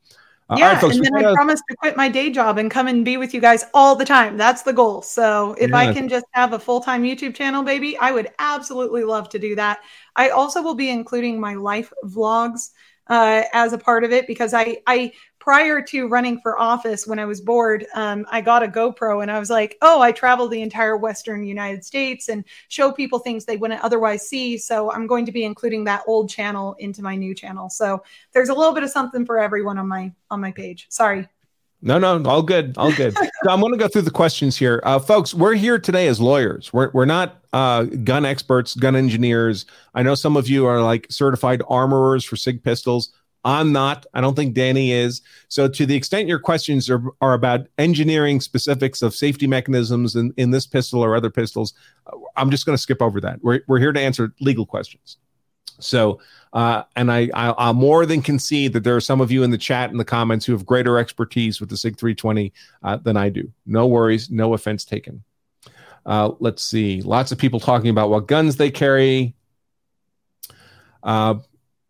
Uh, 0.48 0.56
yeah, 0.58 0.72
right, 0.72 0.80
folks, 0.80 0.96
and 0.96 1.04
then 1.04 1.24
I 1.24 1.34
promise 1.34 1.60
to 1.68 1.76
quit 1.76 1.96
my 1.96 2.08
day 2.08 2.30
job 2.30 2.56
and 2.56 2.70
come 2.70 2.86
and 2.86 3.04
be 3.04 3.16
with 3.16 3.34
you 3.34 3.40
guys 3.40 3.64
all 3.74 3.96
the 3.96 4.04
time. 4.04 4.36
That's 4.36 4.62
the 4.62 4.72
goal. 4.72 5.02
So 5.02 5.56
if 5.58 5.70
yeah. 5.70 5.76
I 5.76 5.92
can 5.92 6.08
just 6.08 6.26
have 6.32 6.52
a 6.52 6.58
full 6.58 6.80
time 6.80 7.02
YouTube 7.02 7.34
channel, 7.34 7.64
baby, 7.64 7.98
I 7.98 8.12
would 8.12 8.30
absolutely 8.38 9.02
love 9.02 9.28
to 9.30 9.40
do 9.40 9.56
that. 9.56 9.80
I 10.14 10.28
also 10.28 10.62
will 10.62 10.76
be 10.76 10.88
including 10.88 11.40
my 11.40 11.54
life 11.54 11.92
vlogs 12.04 12.70
uh, 13.08 13.42
as 13.52 13.72
a 13.72 13.78
part 13.78 14.04
of 14.04 14.12
it 14.12 14.28
because 14.28 14.54
I 14.54 14.78
I 14.86 15.12
prior 15.46 15.80
to 15.80 16.08
running 16.08 16.40
for 16.40 16.58
office, 16.58 17.06
when 17.06 17.20
I 17.20 17.24
was 17.24 17.40
bored, 17.40 17.86
um, 17.94 18.26
I 18.32 18.40
got 18.40 18.64
a 18.64 18.66
GoPro 18.66 19.22
and 19.22 19.30
I 19.30 19.38
was 19.38 19.48
like, 19.48 19.78
oh, 19.80 20.02
I 20.02 20.10
travel 20.10 20.48
the 20.48 20.60
entire 20.60 20.96
Western 20.96 21.44
United 21.44 21.84
States 21.84 22.28
and 22.28 22.44
show 22.66 22.90
people 22.90 23.20
things 23.20 23.44
they 23.44 23.56
wouldn't 23.56 23.80
otherwise 23.84 24.28
see. 24.28 24.58
So 24.58 24.90
I'm 24.90 25.06
going 25.06 25.24
to 25.24 25.30
be 25.30 25.44
including 25.44 25.84
that 25.84 26.02
old 26.08 26.28
channel 26.28 26.74
into 26.80 27.00
my 27.00 27.14
new 27.14 27.32
channel. 27.32 27.70
So 27.70 28.02
there's 28.32 28.48
a 28.48 28.54
little 28.54 28.74
bit 28.74 28.82
of 28.82 28.90
something 28.90 29.24
for 29.24 29.38
everyone 29.38 29.78
on 29.78 29.86
my 29.86 30.12
on 30.32 30.40
my 30.40 30.50
page. 30.50 30.88
Sorry. 30.90 31.28
No, 31.80 32.00
no, 32.00 32.20
all 32.28 32.42
good, 32.42 32.76
all 32.76 32.92
good. 32.92 33.16
so 33.44 33.48
I'm 33.48 33.60
going 33.60 33.70
to 33.70 33.78
go 33.78 33.86
through 33.86 34.02
the 34.02 34.10
questions 34.10 34.56
here, 34.56 34.80
uh, 34.82 34.98
folks. 34.98 35.32
We're 35.32 35.54
here 35.54 35.78
today 35.78 36.08
as 36.08 36.20
lawyers. 36.20 36.72
We're 36.72 36.90
we're 36.90 37.04
not 37.04 37.44
uh, 37.52 37.84
gun 37.84 38.24
experts, 38.24 38.74
gun 38.74 38.96
engineers. 38.96 39.66
I 39.94 40.02
know 40.02 40.16
some 40.16 40.36
of 40.36 40.48
you 40.48 40.66
are 40.66 40.82
like 40.82 41.06
certified 41.08 41.62
armorers 41.68 42.24
for 42.24 42.34
Sig 42.34 42.64
pistols. 42.64 43.12
I'm 43.46 43.70
not. 43.70 44.06
I 44.12 44.20
don't 44.20 44.34
think 44.34 44.54
Danny 44.54 44.90
is. 44.90 45.22
So, 45.46 45.68
to 45.68 45.86
the 45.86 45.94
extent 45.94 46.26
your 46.26 46.40
questions 46.40 46.90
are, 46.90 47.00
are 47.20 47.32
about 47.32 47.68
engineering 47.78 48.40
specifics 48.40 49.02
of 49.02 49.14
safety 49.14 49.46
mechanisms 49.46 50.16
in, 50.16 50.34
in 50.36 50.50
this 50.50 50.66
pistol 50.66 51.02
or 51.02 51.14
other 51.14 51.30
pistols, 51.30 51.72
uh, 52.08 52.16
I'm 52.36 52.50
just 52.50 52.66
going 52.66 52.74
to 52.74 52.82
skip 52.82 53.00
over 53.00 53.20
that. 53.20 53.38
We're, 53.42 53.60
we're 53.68 53.78
here 53.78 53.92
to 53.92 54.00
answer 54.00 54.34
legal 54.40 54.66
questions. 54.66 55.18
So, 55.78 56.20
uh, 56.54 56.82
and 56.96 57.12
I, 57.12 57.30
I, 57.34 57.50
I'll 57.50 57.72
more 57.72 58.04
than 58.04 58.20
concede 58.20 58.72
that 58.72 58.82
there 58.82 58.96
are 58.96 59.00
some 59.00 59.20
of 59.20 59.30
you 59.30 59.44
in 59.44 59.52
the 59.52 59.58
chat 59.58 59.90
and 59.90 60.00
the 60.00 60.04
comments 60.04 60.44
who 60.44 60.52
have 60.52 60.66
greater 60.66 60.98
expertise 60.98 61.60
with 61.60 61.68
the 61.68 61.76
SIG 61.76 61.98
320 61.98 62.52
uh, 62.82 62.96
than 62.96 63.16
I 63.16 63.28
do. 63.28 63.52
No 63.64 63.86
worries, 63.86 64.28
no 64.28 64.54
offense 64.54 64.84
taken. 64.84 65.22
Uh, 66.04 66.32
let's 66.40 66.64
see. 66.64 67.00
Lots 67.00 67.30
of 67.30 67.38
people 67.38 67.60
talking 67.60 67.90
about 67.90 68.10
what 68.10 68.26
guns 68.26 68.56
they 68.56 68.72
carry. 68.72 69.36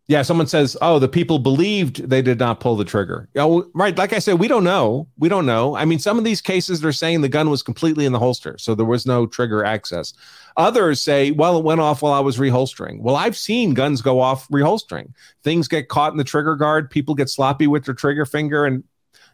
Yeah, 0.09 0.21
someone 0.21 0.47
says, 0.47 0.77
"Oh, 0.81 0.99
the 0.99 1.09
people 1.09 1.37
believed 1.37 2.09
they 2.09 2.21
did 2.21 2.39
not 2.39 2.61
pull 2.61 2.77
the 2.77 2.85
trigger." 2.85 3.27
Oh, 3.35 3.69
right. 3.73 3.97
Like 3.97 4.13
I 4.13 4.19
said, 4.19 4.39
we 4.39 4.47
don't 4.47 4.63
know. 4.63 5.09
We 5.17 5.27
don't 5.27 5.45
know. 5.45 5.75
I 5.75 5.83
mean, 5.83 5.99
some 5.99 6.17
of 6.17 6.23
these 6.23 6.39
cases 6.39 6.79
they're 6.79 6.93
saying 6.93 7.21
the 7.21 7.29
gun 7.29 7.49
was 7.49 7.61
completely 7.61 8.05
in 8.05 8.13
the 8.13 8.19
holster, 8.19 8.57
so 8.57 8.73
there 8.73 8.85
was 8.85 9.05
no 9.05 9.25
trigger 9.25 9.65
access. 9.65 10.13
Others 10.55 11.01
say, 11.01 11.31
"Well, 11.31 11.57
it 11.57 11.65
went 11.65 11.81
off 11.81 12.01
while 12.01 12.13
I 12.13 12.21
was 12.21 12.37
reholstering." 12.37 13.01
Well, 13.01 13.17
I've 13.17 13.35
seen 13.35 13.73
guns 13.73 14.01
go 14.01 14.21
off 14.21 14.47
reholstering. 14.47 15.09
Things 15.43 15.67
get 15.67 15.89
caught 15.89 16.13
in 16.13 16.17
the 16.17 16.23
trigger 16.23 16.55
guard. 16.55 16.89
People 16.89 17.13
get 17.13 17.29
sloppy 17.29 17.67
with 17.67 17.83
their 17.83 17.93
trigger 17.93 18.25
finger, 18.25 18.65
and 18.65 18.85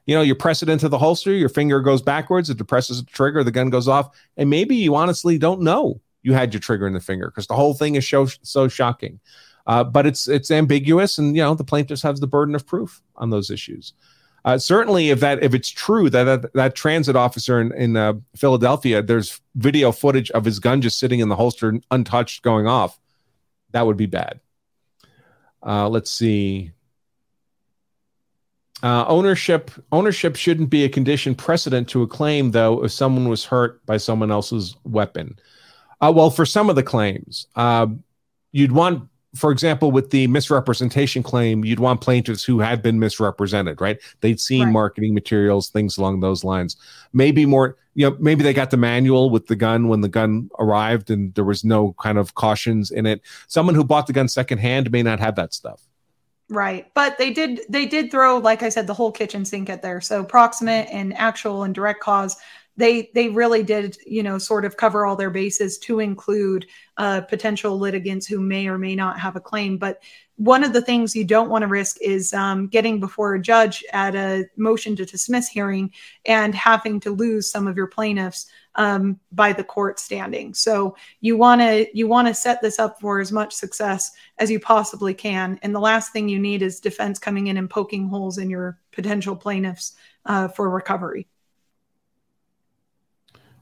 you 0.07 0.15
know, 0.15 0.23
you 0.23 0.33
press 0.33 0.63
it 0.63 0.69
into 0.69 0.89
the 0.89 0.97
holster. 0.97 1.31
Your 1.31 1.49
finger 1.49 1.81
goes 1.81 2.01
backwards. 2.01 2.49
It 2.49 2.57
depresses 2.57 3.03
the 3.03 3.11
trigger. 3.11 3.43
The 3.43 3.51
gun 3.51 3.69
goes 3.69 3.87
off, 3.87 4.09
and 4.37 4.49
maybe 4.49 4.75
you 4.75 4.95
honestly 4.95 5.37
don't 5.37 5.61
know 5.61 6.01
you 6.23 6.33
had 6.33 6.53
your 6.53 6.61
trigger 6.61 6.87
in 6.87 6.93
the 6.93 6.99
finger 6.99 7.27
because 7.27 7.47
the 7.47 7.55
whole 7.55 7.73
thing 7.73 7.95
is 7.95 8.09
so 8.09 8.25
so 8.41 8.67
shocking. 8.67 9.19
Uh, 9.65 9.83
but 9.83 10.05
it's 10.05 10.27
it's 10.27 10.51
ambiguous, 10.51 11.17
and 11.17 11.35
you 11.35 11.41
know 11.41 11.55
the 11.55 11.63
plaintiffs 11.63 12.01
have 12.01 12.19
the 12.19 12.27
burden 12.27 12.55
of 12.55 12.65
proof 12.65 13.01
on 13.15 13.29
those 13.29 13.49
issues. 13.49 13.93
Uh, 14.45 14.57
certainly, 14.57 15.09
if 15.09 15.21
that 15.21 15.41
if 15.41 15.53
it's 15.53 15.69
true 15.69 16.09
that 16.09 16.25
that, 16.25 16.53
that 16.53 16.75
transit 16.75 17.15
officer 17.15 17.61
in, 17.61 17.71
in 17.73 17.95
uh, 17.95 18.13
Philadelphia, 18.35 19.01
there's 19.01 19.39
video 19.55 19.91
footage 19.91 20.29
of 20.31 20.43
his 20.43 20.59
gun 20.59 20.81
just 20.81 20.99
sitting 20.99 21.21
in 21.21 21.29
the 21.29 21.35
holster, 21.35 21.79
untouched, 21.91 22.41
going 22.41 22.67
off, 22.67 22.99
that 23.71 23.85
would 23.85 23.97
be 23.97 24.05
bad. 24.05 24.41
Uh, 25.65 25.87
let's 25.87 26.11
see. 26.11 26.71
Uh, 28.81 29.05
ownership 29.07 29.71
ownership 29.93 30.35
shouldn't 30.35 30.69
be 30.69 30.83
a 30.83 30.89
condition 30.89 31.33
precedent 31.35 31.87
to 31.87 32.01
a 32.01 32.07
claim, 32.07 32.51
though, 32.51 32.83
if 32.83 32.91
someone 32.91 33.29
was 33.29 33.45
hurt 33.45 33.83
by 33.85 33.95
someone 33.95 34.29
else's 34.29 34.75
weapon. 34.83 35.39
Uh, 36.01 36.11
well, 36.13 36.29
for 36.29 36.45
some 36.45 36.69
of 36.69 36.75
the 36.75 36.83
claims, 36.83 37.47
uh, 37.55 37.87
you'd 38.51 38.73
want 38.73 39.07
for 39.35 39.51
example, 39.51 39.91
with 39.91 40.11
the 40.11 40.27
misrepresentation 40.27 41.23
claim, 41.23 41.65
you'd 41.65 41.79
want 41.79 42.01
plaintiffs 42.01 42.43
who 42.43 42.59
had 42.59 42.83
been 42.83 42.99
misrepresented, 42.99 43.81
right? 43.81 43.99
They'd 44.21 44.39
seen 44.39 44.65
right. 44.65 44.71
marketing 44.71 45.13
materials, 45.13 45.69
things 45.69 45.97
along 45.97 46.19
those 46.19 46.43
lines. 46.43 46.75
Maybe 47.13 47.45
more, 47.45 47.77
you 47.95 48.09
know, 48.09 48.15
maybe 48.19 48.43
they 48.43 48.53
got 48.53 48.69
the 48.69 48.77
manual 48.77 49.31
with 49.31 49.47
the 49.47 49.55
gun 49.55 49.87
when 49.87 50.01
the 50.01 50.07
gun 50.07 50.51
arrived 50.59 51.09
and 51.09 51.33
there 51.33 51.43
was 51.43 51.63
no 51.63 51.93
kind 51.93 52.19
of 52.19 52.35
cautions 52.35 52.91
in 52.91 53.07
it. 53.07 53.21
Someone 53.47 53.73
who 53.73 53.83
bought 53.83 54.05
the 54.05 54.13
gun 54.13 54.27
secondhand 54.27 54.91
may 54.91 55.01
not 55.01 55.19
have 55.19 55.35
that 55.35 55.53
stuff. 55.53 55.81
Right. 56.49 56.91
But 56.93 57.17
they 57.17 57.31
did 57.31 57.61
they 57.69 57.87
did 57.87 58.11
throw, 58.11 58.37
like 58.37 58.61
I 58.61 58.69
said, 58.69 58.85
the 58.85 58.93
whole 58.93 59.11
kitchen 59.11 59.45
sink 59.45 59.69
at 59.69 59.81
there. 59.81 60.01
So 60.01 60.23
proximate 60.23 60.87
and 60.91 61.17
actual 61.17 61.63
and 61.63 61.73
direct 61.73 62.01
cause 62.01 62.37
they 62.75 63.09
they 63.13 63.29
really 63.29 63.63
did 63.63 63.97
you 64.05 64.23
know 64.23 64.37
sort 64.37 64.65
of 64.65 64.77
cover 64.77 65.05
all 65.05 65.15
their 65.15 65.29
bases 65.29 65.77
to 65.77 65.99
include 65.99 66.65
uh, 66.97 67.21
potential 67.21 67.77
litigants 67.77 68.25
who 68.25 68.39
may 68.39 68.67
or 68.67 68.77
may 68.77 68.95
not 68.95 69.19
have 69.19 69.35
a 69.35 69.41
claim 69.41 69.77
but 69.77 69.99
one 70.37 70.63
of 70.63 70.73
the 70.73 70.81
things 70.81 71.15
you 71.15 71.23
don't 71.23 71.49
want 71.49 71.61
to 71.61 71.67
risk 71.67 71.97
is 72.01 72.33
um, 72.33 72.67
getting 72.67 72.99
before 72.99 73.35
a 73.35 73.41
judge 73.41 73.83
at 73.93 74.15
a 74.15 74.45
motion 74.57 74.95
to 74.95 75.05
dismiss 75.05 75.47
hearing 75.47 75.91
and 76.25 76.55
having 76.55 76.99
to 77.01 77.11
lose 77.11 77.49
some 77.49 77.67
of 77.67 77.77
your 77.77 77.87
plaintiffs 77.87 78.47
um, 78.75 79.19
by 79.31 79.53
the 79.53 79.63
court 79.63 79.99
standing. 79.99 80.53
So 80.53 80.95
you 81.21 81.37
want 81.37 81.61
to 81.61 81.87
you 81.93 82.07
want 82.07 82.27
to 82.27 82.33
set 82.33 82.61
this 82.61 82.79
up 82.79 82.99
for 82.99 83.19
as 83.19 83.31
much 83.31 83.53
success 83.53 84.11
as 84.39 84.49
you 84.49 84.59
possibly 84.59 85.13
can. 85.13 85.59
And 85.61 85.73
the 85.75 85.79
last 85.79 86.11
thing 86.11 86.27
you 86.27 86.39
need 86.39 86.63
is 86.63 86.79
defense 86.79 87.19
coming 87.19 87.47
in 87.47 87.57
and 87.57 87.69
poking 87.69 88.07
holes 88.07 88.39
in 88.39 88.49
your 88.49 88.79
potential 88.91 89.35
plaintiffs 89.35 89.93
uh, 90.25 90.47
for 90.47 90.69
recovery. 90.69 91.27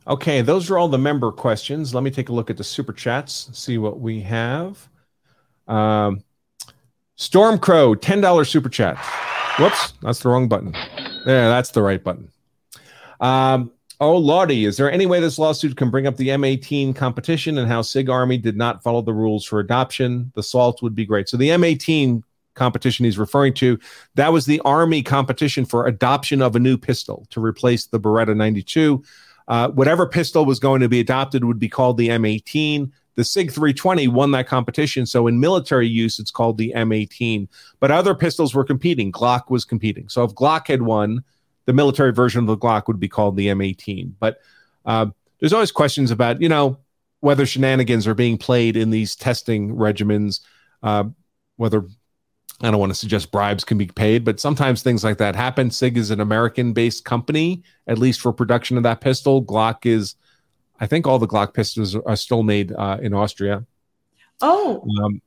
Okay, 0.07 0.41
those 0.41 0.71
are 0.71 0.77
all 0.77 0.87
the 0.87 0.97
member 0.97 1.31
questions. 1.31 1.93
Let 1.93 2.03
me 2.03 2.09
take 2.09 2.29
a 2.29 2.33
look 2.33 2.49
at 2.49 2.57
the 2.57 2.63
super 2.63 2.91
chats, 2.91 3.49
see 3.53 3.77
what 3.77 3.99
we 3.99 4.19
have. 4.21 4.89
Um, 5.67 6.23
Stormcrow, 7.17 7.95
$10 7.95 8.47
super 8.47 8.69
chat. 8.69 8.97
Whoops, 9.59 9.93
that's 10.01 10.19
the 10.21 10.29
wrong 10.29 10.47
button. 10.47 10.73
Yeah, 10.73 11.49
that's 11.49 11.69
the 11.69 11.83
right 11.83 12.03
button. 12.03 12.31
Um, 13.19 13.71
oh, 13.99 14.17
Lottie, 14.17 14.65
is 14.65 14.75
there 14.75 14.91
any 14.91 15.05
way 15.05 15.19
this 15.19 15.37
lawsuit 15.37 15.77
can 15.77 15.91
bring 15.91 16.07
up 16.07 16.17
the 16.17 16.29
M18 16.29 16.95
competition 16.95 17.59
and 17.59 17.67
how 17.67 17.83
SIG 17.83 18.09
Army 18.09 18.39
did 18.39 18.57
not 18.57 18.81
follow 18.81 19.03
the 19.03 19.13
rules 19.13 19.45
for 19.45 19.59
adoption? 19.59 20.31
The 20.33 20.41
salt 20.41 20.81
would 20.81 20.95
be 20.95 21.05
great. 21.05 21.29
So 21.29 21.37
the 21.37 21.49
M18 21.49 22.23
competition 22.55 23.05
he's 23.05 23.19
referring 23.19 23.53
to, 23.55 23.77
that 24.15 24.33
was 24.33 24.47
the 24.47 24.59
Army 24.61 25.03
competition 25.03 25.63
for 25.63 25.85
adoption 25.85 26.41
of 26.41 26.55
a 26.55 26.59
new 26.59 26.75
pistol 26.75 27.27
to 27.29 27.39
replace 27.39 27.85
the 27.85 27.99
Beretta 27.99 28.35
92. 28.35 29.03
Uh, 29.51 29.69
whatever 29.71 30.07
pistol 30.07 30.45
was 30.45 30.59
going 30.59 30.79
to 30.79 30.87
be 30.87 31.01
adopted 31.01 31.43
would 31.43 31.59
be 31.59 31.67
called 31.67 31.97
the 31.97 32.07
M18. 32.07 32.89
The 33.15 33.23
SIG 33.25 33.51
320 33.51 34.07
won 34.07 34.31
that 34.31 34.47
competition. 34.47 35.05
So 35.05 35.27
in 35.27 35.41
military 35.41 35.89
use, 35.89 36.19
it's 36.19 36.31
called 36.31 36.57
the 36.57 36.71
M18. 36.73 37.49
But 37.81 37.91
other 37.91 38.15
pistols 38.15 38.55
were 38.55 38.63
competing. 38.63 39.11
Glock 39.11 39.49
was 39.49 39.65
competing. 39.65 40.07
So 40.07 40.23
if 40.23 40.31
Glock 40.31 40.67
had 40.67 40.83
won, 40.83 41.25
the 41.65 41.73
military 41.73 42.13
version 42.13 42.39
of 42.39 42.47
the 42.47 42.57
Glock 42.57 42.87
would 42.87 42.97
be 42.97 43.09
called 43.09 43.35
the 43.35 43.47
M18. 43.47 44.13
But 44.21 44.39
uh, 44.85 45.07
there's 45.39 45.51
always 45.51 45.73
questions 45.73 46.11
about, 46.11 46.41
you 46.41 46.47
know, 46.47 46.77
whether 47.19 47.45
shenanigans 47.45 48.07
are 48.07 48.15
being 48.15 48.37
played 48.37 48.77
in 48.77 48.89
these 48.89 49.17
testing 49.17 49.75
regimens, 49.75 50.39
uh, 50.81 51.03
whether 51.57 51.85
I 52.63 52.69
don't 52.69 52.79
want 52.79 52.91
to 52.91 52.95
suggest 52.95 53.31
bribes 53.31 53.63
can 53.63 53.77
be 53.77 53.87
paid, 53.87 54.23
but 54.23 54.39
sometimes 54.39 54.83
things 54.83 55.03
like 55.03 55.17
that 55.17 55.35
happen. 55.35 55.71
SIG 55.71 55.97
is 55.97 56.11
an 56.11 56.19
American 56.19 56.73
based 56.73 57.05
company, 57.05 57.63
at 57.87 57.97
least 57.97 58.21
for 58.21 58.31
production 58.31 58.77
of 58.77 58.83
that 58.83 59.01
pistol. 59.01 59.43
Glock 59.43 59.85
is, 59.85 60.15
I 60.79 60.85
think 60.85 61.07
all 61.07 61.19
the 61.19 61.27
Glock 61.27 61.53
pistols 61.53 61.95
are 61.95 62.15
still 62.15 62.43
made 62.43 62.71
uh, 62.71 62.97
in 63.01 63.13
Austria. 63.13 63.65
Oh. 64.41 64.85
Um, 65.03 65.21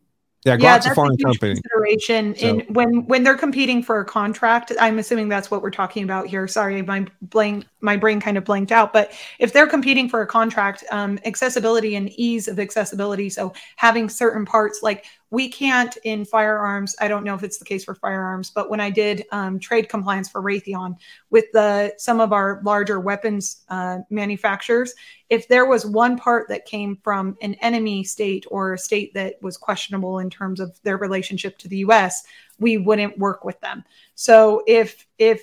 yeah, 0.45 0.59
Glock's 0.59 0.85
yeah, 0.85 0.93
a 0.93 0.95
foreign 0.95 1.17
company. 1.17 1.55
Consideration 1.55 2.37
so. 2.37 2.47
in 2.47 2.61
when 2.75 3.07
when 3.07 3.23
they're 3.23 3.37
competing 3.37 3.83
for 3.83 4.01
a 4.01 4.05
contract. 4.05 4.73
I'm 4.79 4.99
assuming 4.99 5.31
that's 5.31 5.51
what 5.51 5.63
we're 5.63 5.71
talking 5.71 6.05
about 6.05 6.27
here. 6.27 6.47
Sorry, 6.47 6.83
my 6.83 7.07
blank 7.23 7.67
my 7.81 7.97
brain 7.97 8.21
kind 8.21 8.37
of 8.37 8.45
blanked 8.45 8.71
out. 8.71 8.93
But 8.93 9.13
if 9.39 9.55
they're 9.55 9.67
competing 9.67 10.07
for 10.07 10.21
a 10.21 10.27
contract, 10.27 10.85
um, 10.91 11.19
accessibility 11.25 11.97
and 11.97 12.11
ease 12.11 12.47
of 12.47 12.61
accessibility. 12.61 13.31
So 13.31 13.55
having 13.77 14.11
certain 14.11 14.45
parts 14.45 14.81
like 14.83 15.07
we 15.35 15.49
can't 15.49 15.97
in 16.05 16.25
firearms. 16.25 16.95
I 17.01 17.09
don't 17.09 17.25
know 17.25 17.35
if 17.35 17.43
it's 17.43 17.59
the 17.59 17.65
case 17.65 17.85
for 17.85 17.97
firearms, 17.97 18.51
but 18.51 18.71
when 18.71 18.81
I 18.81 18.89
did 18.89 19.25
um, 19.33 19.59
trade 19.59 19.89
compliance 19.89 20.29
for 20.29 20.41
Raytheon 20.41 20.97
with 21.31 21.47
the 21.53 21.93
some 21.99 22.21
of 22.21 22.33
our 22.33 22.61
larger 22.65 23.01
weapons 23.01 23.65
uh, 23.69 23.99
manufacturers, 24.11 24.95
if 25.31 25.49
there 25.49 25.67
was 25.67 25.85
one 25.85 26.17
part 26.17 26.49
that 26.49 26.67
came 26.67 26.99
from 27.03 27.37
an 27.43 27.55
enemy 27.55 28.05
state 28.05 28.47
or 28.49 28.75
a 28.75 28.79
state 28.79 29.13
that 29.15 29.35
was 29.43 29.57
questionable 29.57 30.21
in 30.21 30.31
terms 30.31 30.61
of 30.61 30.81
their 30.85 30.99
relationship 30.99 31.59
to 31.59 31.69
the 31.69 31.79
U.S., 31.79 32.23
we 32.61 32.79
wouldn't 32.79 33.19
work 33.19 33.45
with 33.45 33.61
them. 33.61 33.83
So 34.15 34.63
if 34.69 35.05
if 35.19 35.43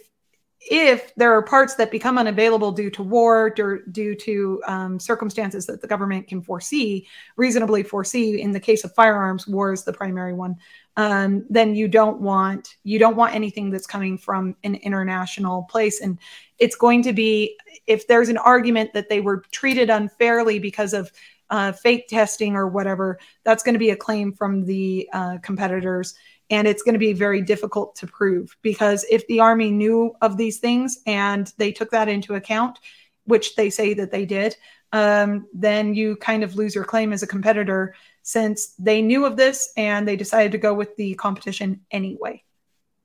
if 0.70 1.14
there 1.16 1.34
are 1.34 1.42
parts 1.42 1.76
that 1.76 1.90
become 1.90 2.20
unavailable 2.20 2.72
due 2.72 2.92
to 2.92 3.02
war, 3.02 3.50
due, 3.50 3.82
due 3.92 4.14
to 4.16 4.62
um, 4.68 5.00
circumstances 5.00 5.66
that 5.66 5.82
the 5.82 5.88
government 5.88 6.28
can 6.28 6.42
foresee, 6.42 7.08
reasonably 7.36 7.82
foresee, 7.82 8.42
in 8.42 8.52
the 8.52 8.60
case 8.60 8.84
of 8.84 8.94
firearms, 8.94 9.48
war 9.48 9.74
is 9.74 9.84
the 9.84 9.94
primary 9.94 10.34
one. 10.34 10.56
Um, 10.98 11.46
then 11.50 11.74
you 11.74 11.88
don't 11.88 12.20
want 12.20 12.76
you 12.84 13.00
don't 13.00 13.16
want 13.16 13.34
anything 13.34 13.72
that's 13.72 13.88
coming 13.88 14.18
from 14.18 14.56
an 14.64 14.76
international 14.76 15.64
place, 15.64 16.02
and 16.02 16.20
it's 16.60 16.76
going 16.76 17.02
to 17.04 17.14
be 17.14 17.58
if 17.88 18.08
there's 18.08 18.30
an 18.30 18.38
argument 18.38 18.94
that 18.94 19.10
they 19.10 19.22
were 19.22 19.44
treated 19.52 19.90
unfairly 19.90 20.60
because 20.60 20.94
of 20.94 21.12
uh, 21.50 21.72
fake 21.72 22.08
testing 22.08 22.56
or 22.56 22.68
whatever, 22.68 23.20
that's 23.44 23.64
going 23.64 23.74
to 23.74 23.80
be 23.80 23.90
a 23.92 23.96
claim 23.96 24.34
from 24.34 24.66
the 24.66 25.10
uh, 25.14 25.38
competitors 25.42 26.14
and 26.52 26.68
it's 26.68 26.84
going 26.84 26.94
to 26.94 27.00
be 27.00 27.14
very 27.14 27.42
difficult 27.42 27.96
to 27.96 28.06
prove 28.06 28.56
because 28.62 29.06
if 29.10 29.26
the 29.28 29.40
army 29.40 29.72
knew 29.72 30.14
of 30.22 30.38
these 30.38 30.60
things 30.60 31.00
and 31.08 31.52
they 31.58 31.72
took 31.72 31.90
that 31.90 32.08
into 32.08 32.36
account 32.36 32.78
which 33.26 33.56
they 33.56 33.70
say 33.70 33.94
that 33.94 34.12
they 34.12 34.26
did 34.26 34.56
um, 34.94 35.48
then 35.54 35.94
you 35.94 36.16
kind 36.18 36.44
of 36.44 36.56
lose 36.56 36.76
your 36.76 36.84
claim 36.84 37.14
as 37.14 37.24
a 37.24 37.28
competitor 37.28 37.96
since 38.24 38.74
they 38.78 39.02
knew 39.02 39.26
of 39.26 39.38
this 39.38 39.72
and 39.78 40.08
they 40.08 40.16
decided 40.16 40.52
to 40.52 40.58
go 40.58 40.74
with 40.74 40.96
the 40.96 41.16
competition 41.16 41.82
anyway. 41.92 42.44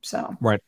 So. 0.03 0.37
Right. 0.41 0.61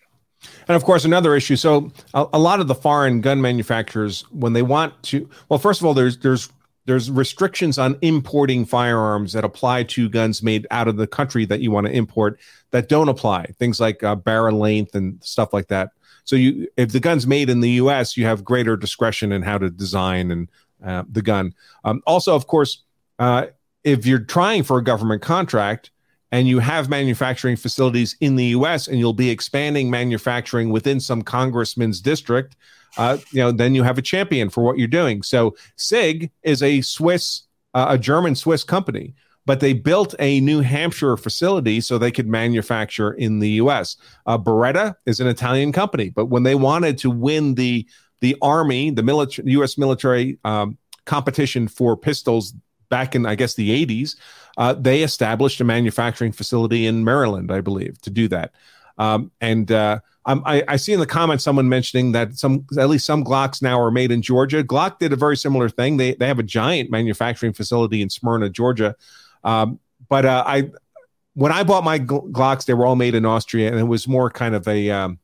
And 0.69 0.77
of 0.77 0.85
course 0.85 1.05
another 1.05 1.35
issue 1.35 1.57
so 1.57 1.91
a, 2.15 2.25
a 2.35 2.39
lot 2.39 2.61
of 2.61 2.69
the 2.69 2.75
foreign 2.75 3.21
gun 3.21 3.41
manufacturers 3.41 4.23
when 4.31 4.53
they 4.53 4.63
want 4.63 5.03
to 5.05 5.29
well 5.49 5.59
first 5.59 5.81
of 5.81 5.87
all 5.87 5.95
there's 5.95 6.19
there's 6.19 6.49
there's 6.89 7.11
restrictions 7.11 7.79
on 7.79 7.99
importing 8.01 8.65
firearms 8.65 9.35
that 9.35 9.45
apply 9.45 9.83
to 9.83 10.09
guns 10.09 10.43
made 10.43 10.67
out 10.71 10.89
of 10.89 10.97
the 10.97 11.07
country 11.07 11.45
that 11.45 11.61
you 11.61 11.71
want 11.71 11.87
to 11.87 11.93
import 11.93 12.41
that 12.71 12.89
don't 12.89 13.11
apply. 13.11 13.45
Things 13.59 13.79
like 13.79 14.03
uh, 14.03 14.15
barrel 14.15 14.59
length 14.59 14.95
and 14.95 15.23
stuff 15.23 15.53
like 15.53 15.69
that. 15.69 15.91
So 16.25 16.35
you, 16.35 16.67
if 16.79 16.93
the 16.93 16.99
gun's 16.99 17.27
made 17.27 17.51
in 17.51 17.61
the 17.61 17.73
U.S., 17.73 18.17
you 18.17 18.25
have 18.25 18.43
greater 18.43 18.75
discretion 18.75 19.33
in 19.33 19.43
how 19.43 19.59
to 19.59 19.69
design 19.69 20.31
and 20.31 20.49
uh, 20.83 21.05
the 21.13 21.21
gun. 21.21 21.53
Um, 21.85 22.03
also, 22.07 22.35
of 22.35 22.47
course, 22.47 22.83
uh, 23.19 23.49
if 23.85 24.07
you're 24.07 24.21
trying 24.21 24.63
for 24.63 24.79
a 24.79 24.83
government 24.85 25.21
contract 25.21 25.91
and 26.33 26.49
you 26.49 26.59
have 26.59 26.89
manufacturing 26.89 27.57
facilities 27.57 28.17
in 28.21 28.37
the 28.37 28.47
U.S. 28.47 28.89
and 28.89 28.99
you'll 28.99 29.13
be 29.13 29.29
expanding 29.29 29.91
manufacturing 29.91 30.71
within 30.71 31.01
some 31.01 31.21
congressman's 31.21 32.01
district 32.01 32.57
uh, 32.97 33.19
you 33.31 33.41
know, 33.41 33.53
then 33.53 33.75
you 33.75 33.83
have 33.83 33.99
a 33.99 34.03
champion 34.03 34.51
for 34.51 34.63
what 34.63 34.79
you're 34.79 34.89
doing. 34.89 35.23
So 35.23 35.57
SIG 35.77 36.31
is 36.43 36.63
a 36.63 36.81
Swiss, 36.81 37.43
uh, 37.75 37.87
a 37.91 37.99
German 37.99 38.35
Swiss 38.35 38.65
company, 38.65 39.15
but 39.45 39.61
they 39.61 39.73
built 39.73 40.15
a 40.19 40.41
New 40.41 40.61
Hampshire 40.61 41.17
facility 41.17 41.81
so 41.81 41.97
they 41.97 42.11
could 42.11 42.29
manufacture 42.29 43.13
in 43.13 43.39
the 43.39 43.51
U.S. 43.51 43.97
Uh, 44.27 44.39
Beretta 44.39 44.95
is 45.07 45.21
an 45.21 45.27
Italian 45.27 45.73
company, 45.73 46.11
but 46.11 46.27
when 46.27 46.43
they 46.43 46.55
wanted 46.55 46.99
to 46.99 47.11
win 47.11 47.55
the 47.55 47.87
the 48.21 48.37
army, 48.43 48.91
the 48.91 49.03
military, 49.03 49.53
U.S. 49.53 49.79
military 49.79 50.39
um, 50.45 50.77
competition 51.05 51.69
for 51.69 51.97
pistols 51.97 52.53
back 52.89 53.15
in, 53.15 53.27
I 53.27 53.35
guess, 53.35 53.55
the 53.55 53.87
80s, 53.87 54.17
uh, 54.57 54.75
they 54.75 55.03
established 55.03 55.61
a 55.61 55.65
manufacturing 55.65 56.33
facility 56.33 56.87
in 56.87 57.05
Maryland, 57.05 57.53
I 57.53 57.61
believe, 57.61 58.01
to 58.03 58.11
do 58.11 58.29
that. 58.29 58.53
Um, 58.99 59.31
and 59.41 59.71
uh, 59.71 60.01
I, 60.29 60.63
I, 60.69 60.77
see 60.77 60.93
in 60.93 61.01
the 61.01 61.07
comments 61.07 61.43
someone 61.43 61.71
mentioning 61.71 62.13
that 62.13 62.37
some 62.37 62.67
at 62.79 62.91
least 62.91 63.07
some 63.07 63.25
Glocks 63.25 63.63
now 63.63 63.81
are 63.81 63.91
made 63.91 64.13
in 64.13 64.21
Georgia. 64.21 64.63
Glock 64.63 64.99
did 64.99 65.13
a 65.13 65.17
very 65.17 65.39
similar 65.39 65.71
thing. 65.71 65.97
They 65.97 66.15
they 66.15 66.27
have 66.27 66.39
a 66.39 66.43
giant 66.43 66.91
manufacturing 66.91 67.55
facility 67.55 68.03
in 68.03 68.11
Smyrna, 68.11 68.51
Georgia. 68.51 68.95
Um, 69.43 69.81
but 70.11 70.27
uh, 70.27 70.45
I 70.47 70.71
when 71.33 71.51
I 71.51 71.63
bought 71.63 71.83
my 71.83 71.99
Glocks, 71.99 72.67
they 72.67 72.75
were 72.75 72.85
all 72.85 72.97
made 72.97 73.15
in 73.15 73.25
Austria, 73.25 73.69
and 73.69 73.79
it 73.79 73.85
was 73.85 74.07
more 74.07 74.31
kind 74.31 74.55
of 74.55 74.69
a 74.69 74.91
um, 74.91 75.19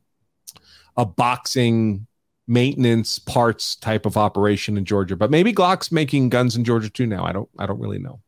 a 0.96 1.04
boxing 1.04 2.06
maintenance 2.46 3.18
parts 3.18 3.76
type 3.76 4.06
of 4.06 4.16
operation 4.16 4.78
in 4.78 4.84
Georgia. 4.84 5.16
But 5.16 5.30
maybe 5.30 5.52
Glock's 5.52 5.92
making 5.92 6.28
guns 6.30 6.56
in 6.56 6.64
Georgia 6.64 6.88
too 6.88 7.06
now. 7.06 7.24
I 7.24 7.32
don't 7.32 7.48
I 7.58 7.66
don't 7.66 7.80
really 7.80 7.98
know. 7.98 8.20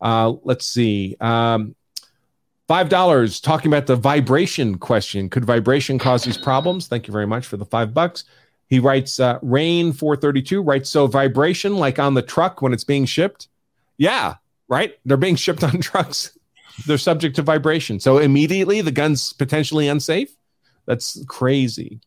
Uh, 0.00 0.34
let's 0.42 0.66
see. 0.66 1.16
Um, 1.20 1.76
Five 2.66 2.88
dollars 2.88 3.40
talking 3.40 3.70
about 3.70 3.86
the 3.86 3.96
vibration 3.96 4.78
question. 4.78 5.28
Could 5.28 5.44
vibration 5.44 5.98
cause 5.98 6.24
these 6.24 6.38
problems? 6.38 6.86
Thank 6.86 7.06
you 7.06 7.12
very 7.12 7.26
much 7.26 7.46
for 7.46 7.58
the 7.58 7.66
five 7.66 7.92
bucks. 7.92 8.24
He 8.68 8.80
writes, 8.80 9.20
uh, 9.20 9.38
Rain 9.42 9.92
432 9.92 10.62
writes, 10.62 10.88
so 10.88 11.06
vibration 11.06 11.76
like 11.76 11.98
on 11.98 12.14
the 12.14 12.22
truck 12.22 12.62
when 12.62 12.72
it's 12.72 12.84
being 12.84 13.04
shipped? 13.04 13.48
Yeah, 13.98 14.36
right. 14.68 14.98
They're 15.04 15.16
being 15.16 15.36
shipped 15.36 15.62
on 15.62 15.80
trucks. 15.80 16.36
They're 16.86 16.98
subject 16.98 17.36
to 17.36 17.42
vibration. 17.42 18.00
So 18.00 18.18
immediately 18.18 18.80
the 18.80 18.90
gun's 18.90 19.32
potentially 19.32 19.86
unsafe. 19.86 20.34
That's 20.86 21.22
crazy. 21.26 22.00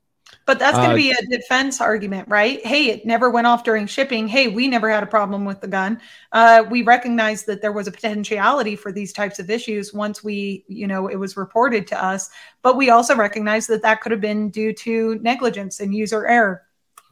But 0.47 0.59
that's 0.59 0.77
going 0.77 0.89
to 0.89 0.93
uh, 0.93 0.95
be 0.95 1.11
a 1.11 1.37
defense 1.37 1.81
argument, 1.81 2.29
right? 2.29 2.65
Hey, 2.65 2.87
it 2.89 3.05
never 3.05 3.29
went 3.29 3.47
off 3.47 3.65
during 3.65 3.85
shipping. 3.85 4.29
Hey, 4.29 4.47
we 4.47 4.69
never 4.69 4.89
had 4.89 5.03
a 5.03 5.07
problem 5.07 5.43
with 5.43 5.59
the 5.59 5.67
gun. 5.67 5.99
Uh, 6.31 6.63
we 6.71 6.83
recognized 6.83 7.45
that 7.47 7.61
there 7.61 7.73
was 7.73 7.85
a 7.85 7.91
potentiality 7.91 8.77
for 8.77 8.93
these 8.93 9.11
types 9.11 9.39
of 9.39 9.49
issues 9.49 9.93
once 9.93 10.23
we, 10.23 10.63
you 10.69 10.87
know, 10.87 11.07
it 11.07 11.17
was 11.17 11.35
reported 11.35 11.85
to 11.87 12.01
us. 12.01 12.29
But 12.61 12.77
we 12.77 12.89
also 12.89 13.13
recognized 13.13 13.67
that 13.67 13.81
that 13.81 13.99
could 13.99 14.13
have 14.13 14.21
been 14.21 14.49
due 14.49 14.71
to 14.71 15.19
negligence 15.21 15.81
and 15.81 15.93
user 15.93 16.25
error. 16.25 16.63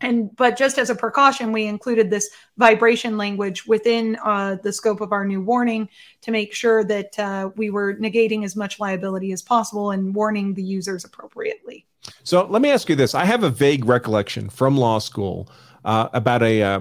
and 0.02 0.36
but 0.36 0.58
just 0.58 0.78
as 0.78 0.90
a 0.90 0.96
precaution 0.96 1.52
we 1.52 1.66
included 1.66 2.10
this 2.10 2.30
vibration 2.58 3.18
language 3.18 3.66
within 3.66 4.18
uh, 4.24 4.56
the 4.64 4.72
scope 4.72 5.02
of 5.02 5.12
our 5.12 5.26
new 5.26 5.42
warning 5.42 5.90
to 6.22 6.32
make 6.32 6.54
sure 6.54 6.84
that 6.84 7.18
uh, 7.20 7.50
we 7.56 7.70
were 7.70 7.96
negating 7.96 8.44
as 8.44 8.56
much 8.56 8.80
liability 8.80 9.32
as 9.32 9.42
possible 9.42 9.92
and 9.92 10.14
warning 10.14 10.54
the 10.54 10.64
users 10.64 11.06
appropriately 11.06 11.86
so 12.24 12.46
let 12.48 12.62
me 12.62 12.70
ask 12.70 12.90
you 12.90 12.96
this 12.96 13.16
i 13.16 13.26
have 13.26 13.44
a 13.44 13.50
vague 13.50 13.86
recollection 13.86 14.50
from 14.50 14.78
law 14.78 15.00
school 15.00 15.50
uh, 15.86 16.10
about 16.14 16.42
a 16.42 16.64
uh, 16.64 16.80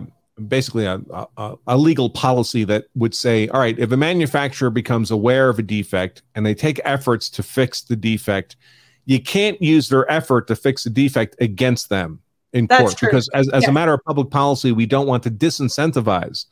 basically 0.49 0.85
a, 0.85 1.01
a, 1.37 1.55
a, 1.69 1.77
legal 1.77 2.11
policy 2.11 2.65
that 2.65 2.87
would 2.97 3.15
say 3.15 3.47
all 3.49 3.61
right 3.61 3.79
if 3.79 3.93
a 3.93 3.97
manufacturer 3.97 4.71
becomes 4.71 5.11
aware 5.11 5.49
of 5.49 5.59
a 5.59 5.63
defect 5.63 6.23
and 6.35 6.45
they 6.45 6.55
take 6.55 6.81
efforts 6.85 7.31
to 7.31 7.43
fix 7.43 7.83
the 7.83 7.95
defect 7.95 8.57
you 9.05 9.23
can't 9.23 9.61
use 9.63 9.89
their 9.89 10.11
effort 10.11 10.49
to 10.49 10.57
fix 10.57 10.85
the 10.85 10.91
defect 10.91 11.37
against 11.41 11.89
them 11.89 12.21
in 12.53 12.67
That's 12.67 12.81
court 12.81 12.97
true. 12.97 13.09
because 13.09 13.29
as, 13.35 13.49
as 13.51 13.65
yeah. 13.65 13.71
a 13.71 13.73
matter 13.73 13.93
of 13.93 14.05
public 14.05 14.31
policy 14.31 14.73
we 14.73 14.87
don't 14.87 15.07
want 15.07 15.23
to 15.23 15.31
disincentivize 15.31 16.47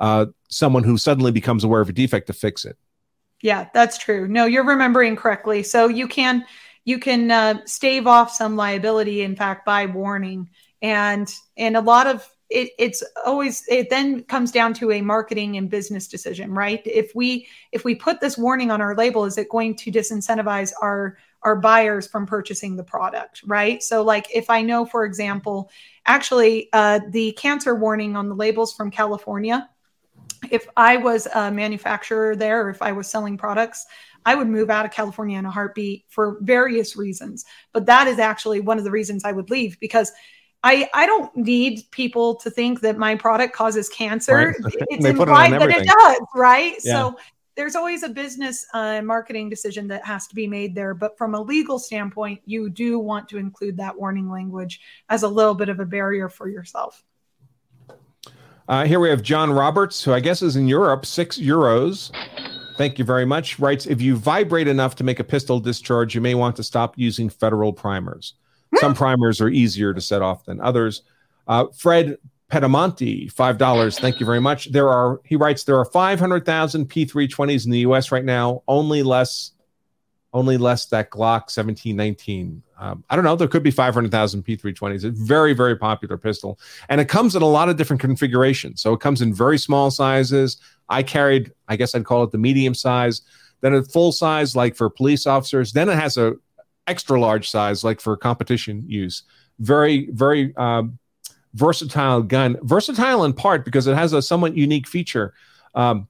uh, 0.00 0.26
someone 0.48 0.82
who 0.82 0.96
suddenly 0.96 1.30
becomes 1.30 1.62
aware 1.62 1.80
of 1.80 1.88
a 1.88 1.92
defect 1.92 2.26
to 2.26 2.32
fix 2.32 2.64
it 2.64 2.76
yeah 3.42 3.68
that's 3.72 3.98
true 3.98 4.26
no 4.26 4.46
you're 4.46 4.64
remembering 4.64 5.14
correctly 5.14 5.62
so 5.62 5.86
you 5.86 6.08
can 6.08 6.44
you 6.88 6.98
can 6.98 7.30
uh, 7.30 7.60
stave 7.66 8.06
off 8.06 8.32
some 8.32 8.56
liability 8.56 9.20
in 9.20 9.36
fact 9.36 9.66
by 9.66 9.84
warning 9.84 10.48
and 10.80 11.34
and 11.58 11.76
a 11.76 11.80
lot 11.80 12.06
of 12.06 12.26
it, 12.48 12.70
it's 12.78 13.02
always 13.26 13.62
it 13.68 13.90
then 13.90 14.22
comes 14.24 14.50
down 14.50 14.72
to 14.72 14.90
a 14.90 15.02
marketing 15.02 15.58
and 15.58 15.68
business 15.68 16.08
decision 16.08 16.54
right 16.54 16.80
if 16.86 17.14
we 17.14 17.46
if 17.72 17.84
we 17.84 17.94
put 17.94 18.20
this 18.20 18.38
warning 18.38 18.70
on 18.70 18.80
our 18.80 18.94
label 18.96 19.26
is 19.26 19.36
it 19.36 19.50
going 19.50 19.76
to 19.76 19.92
disincentivize 19.92 20.72
our 20.80 21.18
our 21.42 21.56
buyers 21.56 22.06
from 22.06 22.26
purchasing 22.26 22.74
the 22.74 22.82
product, 22.82 23.42
right? 23.46 23.80
So, 23.82 24.02
like 24.02 24.26
if 24.34 24.50
I 24.50 24.62
know, 24.62 24.84
for 24.84 25.04
example, 25.04 25.70
actually 26.04 26.68
uh, 26.72 27.00
the 27.10 27.32
cancer 27.32 27.74
warning 27.74 28.16
on 28.16 28.28
the 28.28 28.34
labels 28.34 28.74
from 28.74 28.90
California, 28.90 29.68
if 30.50 30.66
I 30.76 30.96
was 30.96 31.26
a 31.34 31.50
manufacturer 31.50 32.36
there 32.36 32.66
or 32.66 32.70
if 32.70 32.82
I 32.82 32.92
was 32.92 33.10
selling 33.10 33.36
products, 33.36 33.86
I 34.24 34.34
would 34.34 34.48
move 34.48 34.70
out 34.70 34.84
of 34.84 34.90
California 34.90 35.38
in 35.38 35.46
a 35.46 35.50
heartbeat 35.50 36.04
for 36.08 36.38
various 36.42 36.96
reasons. 36.96 37.44
But 37.72 37.86
that 37.86 38.06
is 38.06 38.18
actually 38.18 38.60
one 38.60 38.78
of 38.78 38.84
the 38.84 38.90
reasons 38.90 39.24
I 39.24 39.32
would 39.32 39.50
leave 39.50 39.78
because 39.80 40.12
I, 40.62 40.88
I 40.92 41.06
don't 41.06 41.34
need 41.36 41.82
people 41.92 42.34
to 42.36 42.50
think 42.50 42.80
that 42.80 42.98
my 42.98 43.14
product 43.14 43.54
causes 43.54 43.88
cancer. 43.88 44.54
Right. 44.62 44.74
It's 44.90 45.04
implied 45.06 45.52
it 45.52 45.60
that 45.60 45.70
it 45.70 45.86
does, 45.86 46.26
right? 46.34 46.74
Yeah. 46.82 46.92
So 46.92 47.18
there's 47.58 47.74
always 47.74 48.02
a 48.04 48.08
business 48.08 48.66
uh, 48.72 49.02
marketing 49.02 49.50
decision 49.50 49.88
that 49.88 50.04
has 50.04 50.26
to 50.28 50.34
be 50.34 50.46
made 50.46 50.74
there. 50.74 50.94
But 50.94 51.18
from 51.18 51.34
a 51.34 51.40
legal 51.40 51.78
standpoint, 51.78 52.40
you 52.44 52.70
do 52.70 52.98
want 52.98 53.28
to 53.30 53.38
include 53.38 53.76
that 53.78 53.98
warning 53.98 54.30
language 54.30 54.80
as 55.08 55.22
a 55.22 55.28
little 55.28 55.54
bit 55.54 55.68
of 55.68 55.80
a 55.80 55.84
barrier 55.84 56.28
for 56.28 56.48
yourself. 56.48 57.04
Uh, 58.68 58.84
here 58.84 59.00
we 59.00 59.08
have 59.08 59.22
John 59.22 59.50
Roberts, 59.50 60.04
who 60.04 60.12
I 60.12 60.20
guess 60.20 60.42
is 60.42 60.54
in 60.54 60.68
Europe, 60.68 61.06
six 61.06 61.38
euros. 61.38 62.10
Thank 62.76 62.98
you 62.98 63.04
very 63.04 63.24
much. 63.24 63.58
Writes 63.58 63.86
If 63.86 64.02
you 64.02 64.14
vibrate 64.14 64.68
enough 64.68 64.94
to 64.96 65.04
make 65.04 65.18
a 65.18 65.24
pistol 65.24 65.58
discharge, 65.58 66.14
you 66.14 66.20
may 66.20 66.34
want 66.34 66.54
to 66.56 66.62
stop 66.62 66.96
using 66.98 67.30
federal 67.30 67.72
primers. 67.72 68.34
Some 68.76 68.94
primers 68.94 69.40
are 69.40 69.48
easier 69.48 69.94
to 69.94 70.00
set 70.02 70.20
off 70.20 70.44
than 70.44 70.60
others. 70.60 71.02
Uh, 71.46 71.66
Fred 71.74 72.18
five 72.50 73.56
dollars. 73.56 73.98
Thank 73.98 74.20
you 74.20 74.26
very 74.26 74.40
much. 74.40 74.70
There 74.70 74.88
are, 74.88 75.20
he 75.24 75.36
writes, 75.36 75.64
there 75.64 75.78
are 75.78 75.86
five 75.86 76.20
hundred 76.20 76.44
thousand 76.44 76.90
P320s 76.90 77.64
in 77.64 77.70
the 77.70 77.80
U.S. 77.80 78.12
right 78.12 78.24
now. 78.24 78.62
Only 78.68 79.02
less, 79.02 79.52
only 80.34 80.58
less 80.58 80.86
that 80.86 81.10
Glock 81.10 81.48
1719. 81.48 82.62
Um, 82.78 83.04
I 83.10 83.16
don't 83.16 83.24
know. 83.24 83.36
There 83.36 83.48
could 83.48 83.62
be 83.62 83.70
five 83.70 83.94
hundred 83.94 84.10
thousand 84.10 84.44
P320s. 84.44 84.94
It's 84.94 85.04
a 85.04 85.10
very, 85.10 85.52
very 85.52 85.76
popular 85.76 86.16
pistol, 86.16 86.58
and 86.88 87.00
it 87.00 87.08
comes 87.08 87.34
in 87.34 87.42
a 87.42 87.46
lot 87.46 87.68
of 87.68 87.76
different 87.76 88.00
configurations. 88.00 88.80
So 88.80 88.92
it 88.92 89.00
comes 89.00 89.20
in 89.20 89.34
very 89.34 89.58
small 89.58 89.90
sizes. 89.90 90.58
I 90.88 91.02
carried, 91.02 91.52
I 91.68 91.76
guess 91.76 91.94
I'd 91.94 92.04
call 92.04 92.22
it 92.22 92.30
the 92.30 92.38
medium 92.38 92.74
size. 92.74 93.22
Then 93.60 93.74
a 93.74 93.82
full 93.82 94.12
size, 94.12 94.54
like 94.54 94.76
for 94.76 94.88
police 94.88 95.26
officers. 95.26 95.72
Then 95.72 95.88
it 95.88 95.96
has 95.96 96.16
a 96.16 96.34
extra 96.86 97.20
large 97.20 97.50
size, 97.50 97.82
like 97.82 98.00
for 98.00 98.16
competition 98.16 98.84
use. 98.86 99.24
Very, 99.58 100.08
very. 100.12 100.54
Um, 100.56 100.98
versatile 101.54 102.22
gun. 102.22 102.56
Versatile 102.62 103.24
in 103.24 103.32
part 103.32 103.64
because 103.64 103.86
it 103.86 103.94
has 103.94 104.12
a 104.12 104.22
somewhat 104.22 104.56
unique 104.56 104.86
feature. 104.86 105.34
Um, 105.74 106.08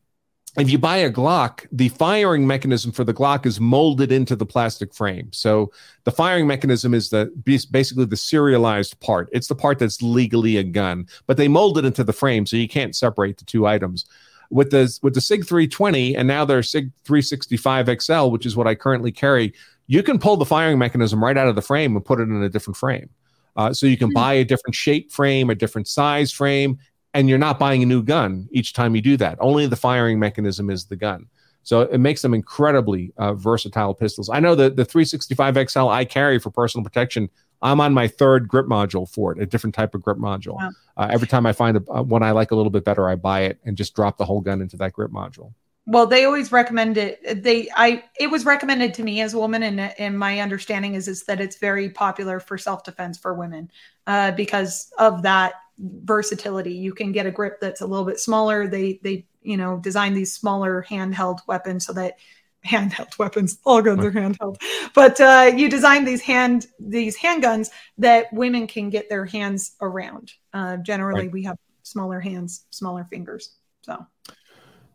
if 0.56 0.70
you 0.70 0.78
buy 0.78 0.98
a 0.98 1.10
Glock, 1.10 1.66
the 1.70 1.88
firing 1.90 2.46
mechanism 2.46 2.92
for 2.92 3.04
the 3.04 3.14
Glock 3.14 3.44
is 3.46 3.60
molded 3.60 4.10
into 4.10 4.34
the 4.34 4.46
plastic 4.46 4.94
frame. 4.94 5.32
So 5.32 5.72
the 6.04 6.10
firing 6.10 6.46
mechanism 6.46 6.94
is 6.94 7.10
the 7.10 7.26
basically 7.70 8.04
the 8.04 8.16
serialized 8.16 8.98
part. 9.00 9.28
It's 9.32 9.48
the 9.48 9.54
part 9.54 9.78
that's 9.78 10.00
legally 10.02 10.56
a 10.56 10.62
gun, 10.62 11.06
but 11.26 11.36
they 11.36 11.48
mold 11.48 11.78
it 11.78 11.84
into 11.84 12.04
the 12.04 12.12
frame, 12.12 12.46
so 12.46 12.56
you 12.56 12.68
can't 12.68 12.96
separate 12.96 13.38
the 13.38 13.44
two 13.44 13.66
items. 13.66 14.06
With 14.50 14.70
the 14.70 14.98
with 15.02 15.14
the 15.14 15.20
Sig 15.20 15.46
320 15.46 16.16
and 16.16 16.26
now 16.26 16.44
their 16.44 16.62
Sig 16.62 16.90
365 17.04 18.00
XL, 18.00 18.28
which 18.28 18.46
is 18.46 18.56
what 18.56 18.66
I 18.66 18.74
currently 18.74 19.12
carry, 19.12 19.52
you 19.86 20.02
can 20.02 20.18
pull 20.18 20.36
the 20.36 20.46
firing 20.46 20.78
mechanism 20.78 21.22
right 21.22 21.36
out 21.36 21.48
of 21.48 21.54
the 21.54 21.62
frame 21.62 21.94
and 21.96 22.04
put 22.04 22.20
it 22.20 22.28
in 22.28 22.42
a 22.42 22.48
different 22.48 22.76
frame. 22.76 23.10
Uh, 23.56 23.72
so 23.72 23.86
you 23.86 23.96
can 23.96 24.08
hmm. 24.08 24.14
buy 24.14 24.34
a 24.34 24.44
different 24.44 24.74
shape 24.74 25.10
frame, 25.10 25.50
a 25.50 25.54
different 25.54 25.88
size 25.88 26.30
frame, 26.30 26.78
and 27.14 27.28
you're 27.28 27.38
not 27.38 27.58
buying 27.58 27.82
a 27.82 27.86
new 27.86 28.02
gun 28.02 28.48
each 28.50 28.72
time 28.72 28.94
you 28.94 29.02
do 29.02 29.16
that. 29.16 29.38
Only 29.40 29.66
the 29.66 29.76
firing 29.76 30.18
mechanism 30.18 30.70
is 30.70 30.86
the 30.86 30.96
gun. 30.96 31.26
So 31.62 31.82
it 31.82 31.98
makes 31.98 32.22
them 32.22 32.32
incredibly 32.32 33.12
uh, 33.18 33.34
versatile 33.34 33.94
pistols. 33.94 34.30
I 34.30 34.40
know 34.40 34.54
that 34.54 34.76
the 34.76 34.84
365 34.84 35.68
XL 35.68 35.88
I 35.88 36.04
carry 36.04 36.38
for 36.38 36.50
personal 36.50 36.84
protection. 36.84 37.28
I'm 37.60 37.80
on 37.80 37.92
my 37.92 38.08
third 38.08 38.48
grip 38.48 38.66
module 38.66 39.08
for 39.08 39.32
it, 39.32 39.42
a 39.42 39.46
different 39.46 39.74
type 39.74 39.94
of 39.94 40.02
grip 40.02 40.18
module. 40.18 40.54
Wow. 40.54 40.70
Uh, 40.96 41.08
every 41.10 41.26
time 41.26 41.44
I 41.44 41.52
find 41.52 41.76
a, 41.76 41.82
uh, 41.92 42.02
one 42.02 42.22
I 42.22 42.30
like 42.30 42.52
a 42.52 42.56
little 42.56 42.70
bit 42.70 42.84
better, 42.84 43.08
I 43.08 43.16
buy 43.16 43.42
it 43.42 43.58
and 43.64 43.76
just 43.76 43.94
drop 43.94 44.16
the 44.16 44.24
whole 44.24 44.40
gun 44.40 44.62
into 44.62 44.76
that 44.78 44.92
grip 44.92 45.10
module 45.10 45.52
well 45.88 46.06
they 46.06 46.24
always 46.24 46.52
recommend 46.52 46.98
it 46.98 47.42
they 47.42 47.66
i 47.74 48.04
it 48.20 48.30
was 48.30 48.44
recommended 48.44 48.92
to 48.92 49.02
me 49.02 49.22
as 49.22 49.32
a 49.32 49.38
woman 49.38 49.62
and, 49.62 49.80
and 49.80 50.18
my 50.18 50.38
understanding 50.38 50.94
is 50.94 51.08
is 51.08 51.24
that 51.24 51.40
it's 51.40 51.56
very 51.56 51.88
popular 51.88 52.38
for 52.38 52.58
self-defense 52.58 53.18
for 53.18 53.34
women 53.34 53.70
uh, 54.06 54.30
because 54.32 54.92
of 54.98 55.22
that 55.22 55.54
versatility 55.78 56.72
you 56.72 56.92
can 56.92 57.12
get 57.12 57.26
a 57.26 57.30
grip 57.30 57.60
that's 57.60 57.80
a 57.80 57.86
little 57.86 58.04
bit 58.04 58.18
smaller 58.18 58.66
they 58.66 58.98
they 59.02 59.24
you 59.42 59.56
know 59.56 59.78
design 59.78 60.14
these 60.14 60.32
smaller 60.32 60.84
handheld 60.88 61.38
weapons 61.46 61.86
so 61.86 61.92
that 61.92 62.18
handheld 62.66 63.16
weapons 63.18 63.58
all 63.64 63.80
guns 63.80 64.04
are 64.04 64.10
handheld 64.10 64.60
but 64.94 65.20
uh, 65.20 65.50
you 65.54 65.68
design 65.68 66.04
these 66.04 66.20
hand 66.20 66.66
these 66.80 67.16
handguns 67.16 67.70
that 67.96 68.32
women 68.32 68.66
can 68.66 68.90
get 68.90 69.08
their 69.08 69.24
hands 69.24 69.76
around 69.80 70.32
uh, 70.52 70.76
generally 70.78 71.22
right. 71.22 71.32
we 71.32 71.44
have 71.44 71.56
smaller 71.82 72.20
hands 72.20 72.66
smaller 72.70 73.04
fingers 73.04 73.54
so 73.82 74.04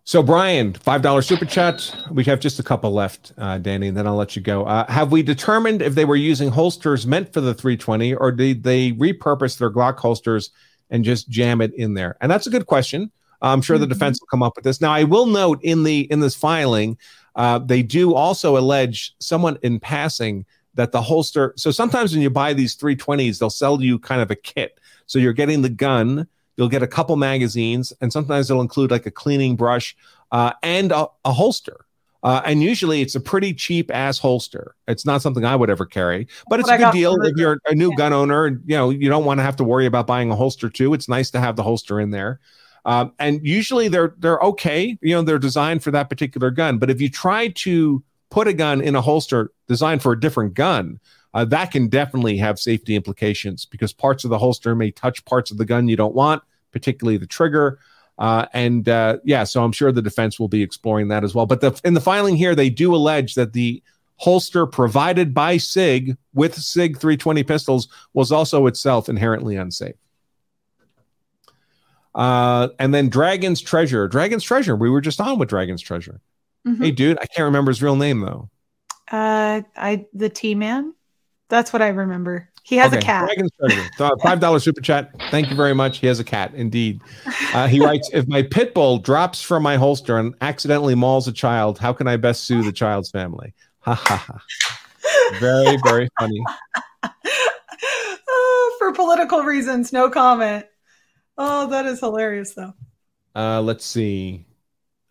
so, 0.06 0.22
Brian, 0.22 0.74
$5 0.74 1.24
super 1.24 1.46
chat. 1.46 1.96
We 2.12 2.26
have 2.26 2.42
just 2.42 2.60
a 2.60 2.64
couple 2.64 2.92
left, 2.92 3.32
uh, 3.38 3.58
Danny, 3.58 3.88
and 3.88 3.96
then 3.96 4.06
I'll 4.06 4.18
let 4.18 4.36
you 4.36 4.42
go. 4.42 4.66
Uh, 4.66 4.86
have 4.92 5.14
we 5.14 5.24
determined 5.24 5.82
if 5.82 5.96
they 5.96 6.04
were 6.04 6.18
using 6.18 6.50
holsters 6.50 7.08
meant 7.08 7.32
for 7.32 7.40
the 7.40 7.54
320 7.54 8.14
or 8.16 8.34
did 8.34 8.64
they 8.64 8.92
repurpose 8.92 9.58
their 9.58 9.72
Glock 9.72 9.98
holsters 9.98 10.52
and 10.94 11.04
just 11.04 11.28
jam 11.28 11.60
it 11.60 11.74
in 11.74 11.94
there? 11.94 12.16
And 12.22 12.32
that's 12.32 12.48
a 12.48 12.50
good 12.50 12.66
question. 12.66 13.12
I'm 13.42 13.62
sure 13.62 13.76
mm-hmm. 13.76 13.82
the 13.82 13.88
defense 13.88 14.22
will 14.22 14.28
come 14.28 14.42
up 14.42 14.56
with 14.56 14.64
this. 14.64 14.80
Now, 14.80 14.94
I 14.94 15.04
will 15.04 15.26
note 15.26 15.60
in 15.62 15.84
the 15.84 16.10
in 16.10 16.22
this 16.22 16.36
filing, 16.36 16.98
uh, 17.36 17.60
they 17.60 17.84
do 17.84 18.16
also 18.16 18.58
allege 18.58 19.14
someone 19.20 19.58
in 19.62 19.82
passing 19.82 20.46
that 20.76 20.94
the 20.94 21.02
holster. 21.02 21.54
So 21.58 21.70
sometimes 21.70 22.14
when 22.14 22.22
you 22.22 22.30
buy 22.30 22.54
these 22.54 22.78
320s, 22.78 23.40
they'll 23.40 23.50
sell 23.50 23.82
you 23.82 24.00
kind 24.00 24.22
of 24.22 24.32
a 24.32 24.36
kit. 24.36 24.80
So 25.08 25.20
you're 25.20 25.34
getting 25.34 25.62
the 25.62 25.70
gun 25.70 26.28
You'll 26.56 26.70
get 26.70 26.84
a 26.84 26.88
couple 26.88 27.16
magazines, 27.16 27.94
and 28.00 28.14
sometimes 28.14 28.50
it'll 28.50 28.62
include 28.62 28.92
like 28.92 29.06
a 29.06 29.12
cleaning 29.12 29.56
brush 29.56 29.96
uh, 30.32 30.54
and 30.62 30.92
a, 30.92 31.08
a 31.26 31.34
holster. 31.34 31.83
Uh, 32.24 32.42
and 32.46 32.64
usually 32.64 33.02
it's 33.02 33.16
a 33.16 33.20
pretty 33.20 33.54
cheap 33.54 33.92
ass 33.94 34.18
holster. 34.18 34.76
It's 34.88 35.06
not 35.06 35.22
something 35.22 35.44
I 35.44 35.58
would 35.58 35.70
ever 35.70 35.86
carry, 35.86 36.28
but 36.48 36.62
it's 36.62 36.70
a 36.70 36.78
good 36.78 36.94
deal 36.94 37.22
if 37.22 37.36
you're 37.36 37.60
a 37.68 37.76
new 37.76 37.90
yeah. 37.92 37.98
gun 37.98 38.14
owner. 38.14 38.48
You 38.66 38.78
know, 38.78 38.90
you 38.90 39.10
don't 39.10 39.26
want 39.26 39.40
to 39.40 39.44
have 39.44 39.58
to 39.58 39.64
worry 39.64 39.86
about 39.86 40.08
buying 40.08 40.32
a 40.32 40.36
holster 40.36 40.70
too. 40.70 40.94
It's 40.94 41.10
nice 41.10 41.30
to 41.32 41.42
have 41.42 41.58
the 41.58 41.64
holster 41.64 42.00
in 42.00 42.12
there. 42.12 42.40
Um, 42.86 43.14
and 43.20 43.46
usually 43.46 43.90
they're 43.90 44.16
they're 44.20 44.40
okay. 44.40 44.98
You 45.02 45.16
know, 45.16 45.22
they're 45.22 45.40
designed 45.40 45.84
for 45.84 45.92
that 45.92 46.10
particular 46.10 46.50
gun. 46.50 46.78
But 46.78 46.90
if 46.90 47.02
you 47.02 47.10
try 47.10 47.50
to 47.50 48.04
put 48.30 48.48
a 48.48 48.54
gun 48.54 48.82
in 48.82 48.96
a 48.96 49.02
holster 49.02 49.52
designed 49.68 50.02
for 50.02 50.14
a 50.14 50.20
different 50.20 50.54
gun, 50.54 51.00
uh, 51.34 51.46
that 51.46 51.72
can 51.72 51.88
definitely 51.88 52.38
have 52.38 52.58
safety 52.60 52.96
implications 52.96 53.66
because 53.66 53.92
parts 53.92 54.24
of 54.24 54.30
the 54.30 54.38
holster 54.38 54.76
may 54.76 54.92
touch 54.92 55.26
parts 55.26 55.52
of 55.52 55.58
the 55.58 55.66
gun 55.66 55.88
you 55.88 55.96
don't 55.96 56.16
want, 56.16 56.42
particularly 56.72 57.18
the 57.18 57.28
trigger. 57.28 57.80
Uh, 58.20 58.46
and 58.54 58.88
uh, 58.88 59.18
yeah, 59.24 59.44
so 59.44 59.64
I'm 59.64 59.72
sure 59.72 59.92
the 59.92 60.02
defense 60.02 60.40
will 60.40 60.48
be 60.48 60.62
exploring 60.62 61.08
that 61.10 61.24
as 61.24 61.34
well. 61.34 61.46
But 61.46 61.62
the, 61.62 61.80
in 61.84 61.94
the 61.94 62.02
filing 62.02 62.36
here, 62.36 62.56
they 62.56 62.70
do 62.70 62.96
allege 62.96 63.36
that 63.36 63.54
the 63.54 63.82
holster 64.18 64.66
provided 64.66 65.34
by 65.34 65.58
SIG 65.58 66.18
with 66.34 66.56
SIG 66.56 66.98
320 66.98 67.44
pistols 67.44 67.88
was 68.14 68.32
also 68.32 68.68
itself 68.68 69.10
inherently 69.10 69.56
unsafe. 69.56 69.96
Uh, 72.16 72.70
and 72.80 72.94
then 72.94 73.10
Dragon's 73.10 73.60
Treasure. 73.60 74.08
Dragon's 74.08 74.44
Treasure. 74.44 74.76
We 74.76 74.90
were 74.90 75.02
just 75.02 75.20
on 75.20 75.40
with 75.40 75.50
Dragon's 75.50 75.82
Treasure. 75.82 76.22
Mm-hmm. 76.68 76.84
Hey, 76.84 76.92
dude, 76.92 77.18
I 77.20 77.26
can't 77.26 77.46
remember 77.46 77.72
his 77.72 77.82
real 77.82 77.96
name 77.96 78.22
though. 78.22 78.50
Uh, 79.12 79.62
I 79.76 80.06
the 80.14 80.30
T 80.30 80.56
Man. 80.56 80.94
That's 81.50 81.74
what 81.74 81.82
I 81.82 81.90
remember. 81.90 82.50
He 82.64 82.78
has 82.78 82.88
okay. 82.94 83.00
a 83.00 83.02
cat. 83.02 83.26
Dragon's 83.26 83.52
treasure. 83.60 84.18
Five 84.22 84.40
dollar 84.40 84.60
super 84.60 84.82
chat. 84.82 85.12
Thank 85.32 85.50
you 85.50 85.56
very 85.56 85.76
much. 85.76 85.98
He 85.98 86.08
has 86.08 86.20
a 86.20 86.24
cat, 86.24 86.54
indeed. 86.54 87.02
Uh, 87.54 87.68
he 87.68 87.80
writes: 87.86 88.10
If 88.14 88.28
my 88.28 88.42
pit 88.42 88.74
bull 88.74 89.00
drops 89.00 89.42
from 89.42 89.64
my 89.64 89.76
holster 89.76 90.18
and 90.18 90.34
accidentally 90.40 90.96
mauls 90.96 91.28
a 91.28 91.34
child, 91.34 91.78
how 91.78 91.92
can 91.92 92.08
I 92.08 92.16
best 92.16 92.46
sue 92.46 92.64
the 92.64 92.72
child's 92.72 93.12
family? 93.12 93.54
Ha 93.80 93.96
ha 93.96 94.16
ha. 94.16 95.40
Very 95.40 95.78
very 95.84 96.08
funny. 96.18 96.42
oh, 98.30 98.76
for 98.80 98.94
political 98.94 99.42
reasons, 99.44 99.92
no 99.92 100.10
comment. 100.10 100.66
Oh, 101.38 101.68
that 101.68 101.86
is 101.86 102.00
hilarious, 102.00 102.54
though. 102.54 102.74
Uh, 103.36 103.62
let's 103.62 103.86
see. 103.86 104.46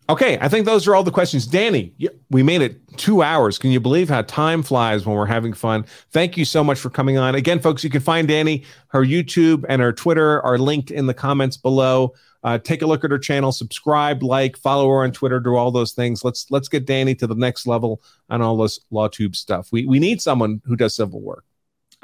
Okay, 0.09 0.37
I 0.41 0.49
think 0.49 0.65
those 0.65 0.85
are 0.85 0.95
all 0.95 1.03
the 1.03 1.11
questions. 1.11 1.47
Danny, 1.47 1.93
we 2.29 2.43
made 2.43 2.61
it 2.61 2.75
two 2.97 3.21
hours. 3.21 3.57
Can 3.57 3.71
you 3.71 3.79
believe 3.79 4.09
how 4.09 4.21
time 4.23 4.61
flies 4.61 5.05
when 5.05 5.15
we're 5.15 5.25
having 5.25 5.53
fun? 5.53 5.85
Thank 6.11 6.35
you 6.35 6.43
so 6.43 6.61
much 6.61 6.77
for 6.77 6.89
coming 6.89 7.17
on. 7.17 7.35
Again, 7.35 7.59
folks, 7.59 7.85
you 7.85 7.89
can 7.89 8.01
find 8.01 8.27
Danny. 8.27 8.65
Her 8.87 9.05
YouTube 9.05 9.63
and 9.69 9.81
her 9.81 9.93
Twitter 9.93 10.41
are 10.41 10.57
linked 10.57 10.91
in 10.91 11.07
the 11.07 11.13
comments 11.13 11.55
below. 11.55 12.13
Uh, 12.43 12.57
take 12.57 12.81
a 12.81 12.85
look 12.85 13.05
at 13.05 13.11
her 13.11 13.17
channel, 13.17 13.53
subscribe, 13.53 14.21
like, 14.21 14.57
follow 14.57 14.89
her 14.89 15.03
on 15.03 15.13
Twitter, 15.13 15.39
do 15.39 15.55
all 15.55 15.71
those 15.71 15.93
things. 15.93 16.25
Let's 16.25 16.47
let's 16.51 16.67
get 16.67 16.85
Danny 16.85 17.15
to 17.15 17.25
the 17.25 17.35
next 17.35 17.65
level 17.65 18.01
on 18.29 18.41
all 18.41 18.57
this 18.57 18.81
LawTube 18.91 19.37
stuff. 19.37 19.69
We 19.71 19.85
we 19.85 19.99
need 19.99 20.21
someone 20.21 20.61
who 20.65 20.75
does 20.75 20.97
civil 20.97 21.21
work. 21.21 21.45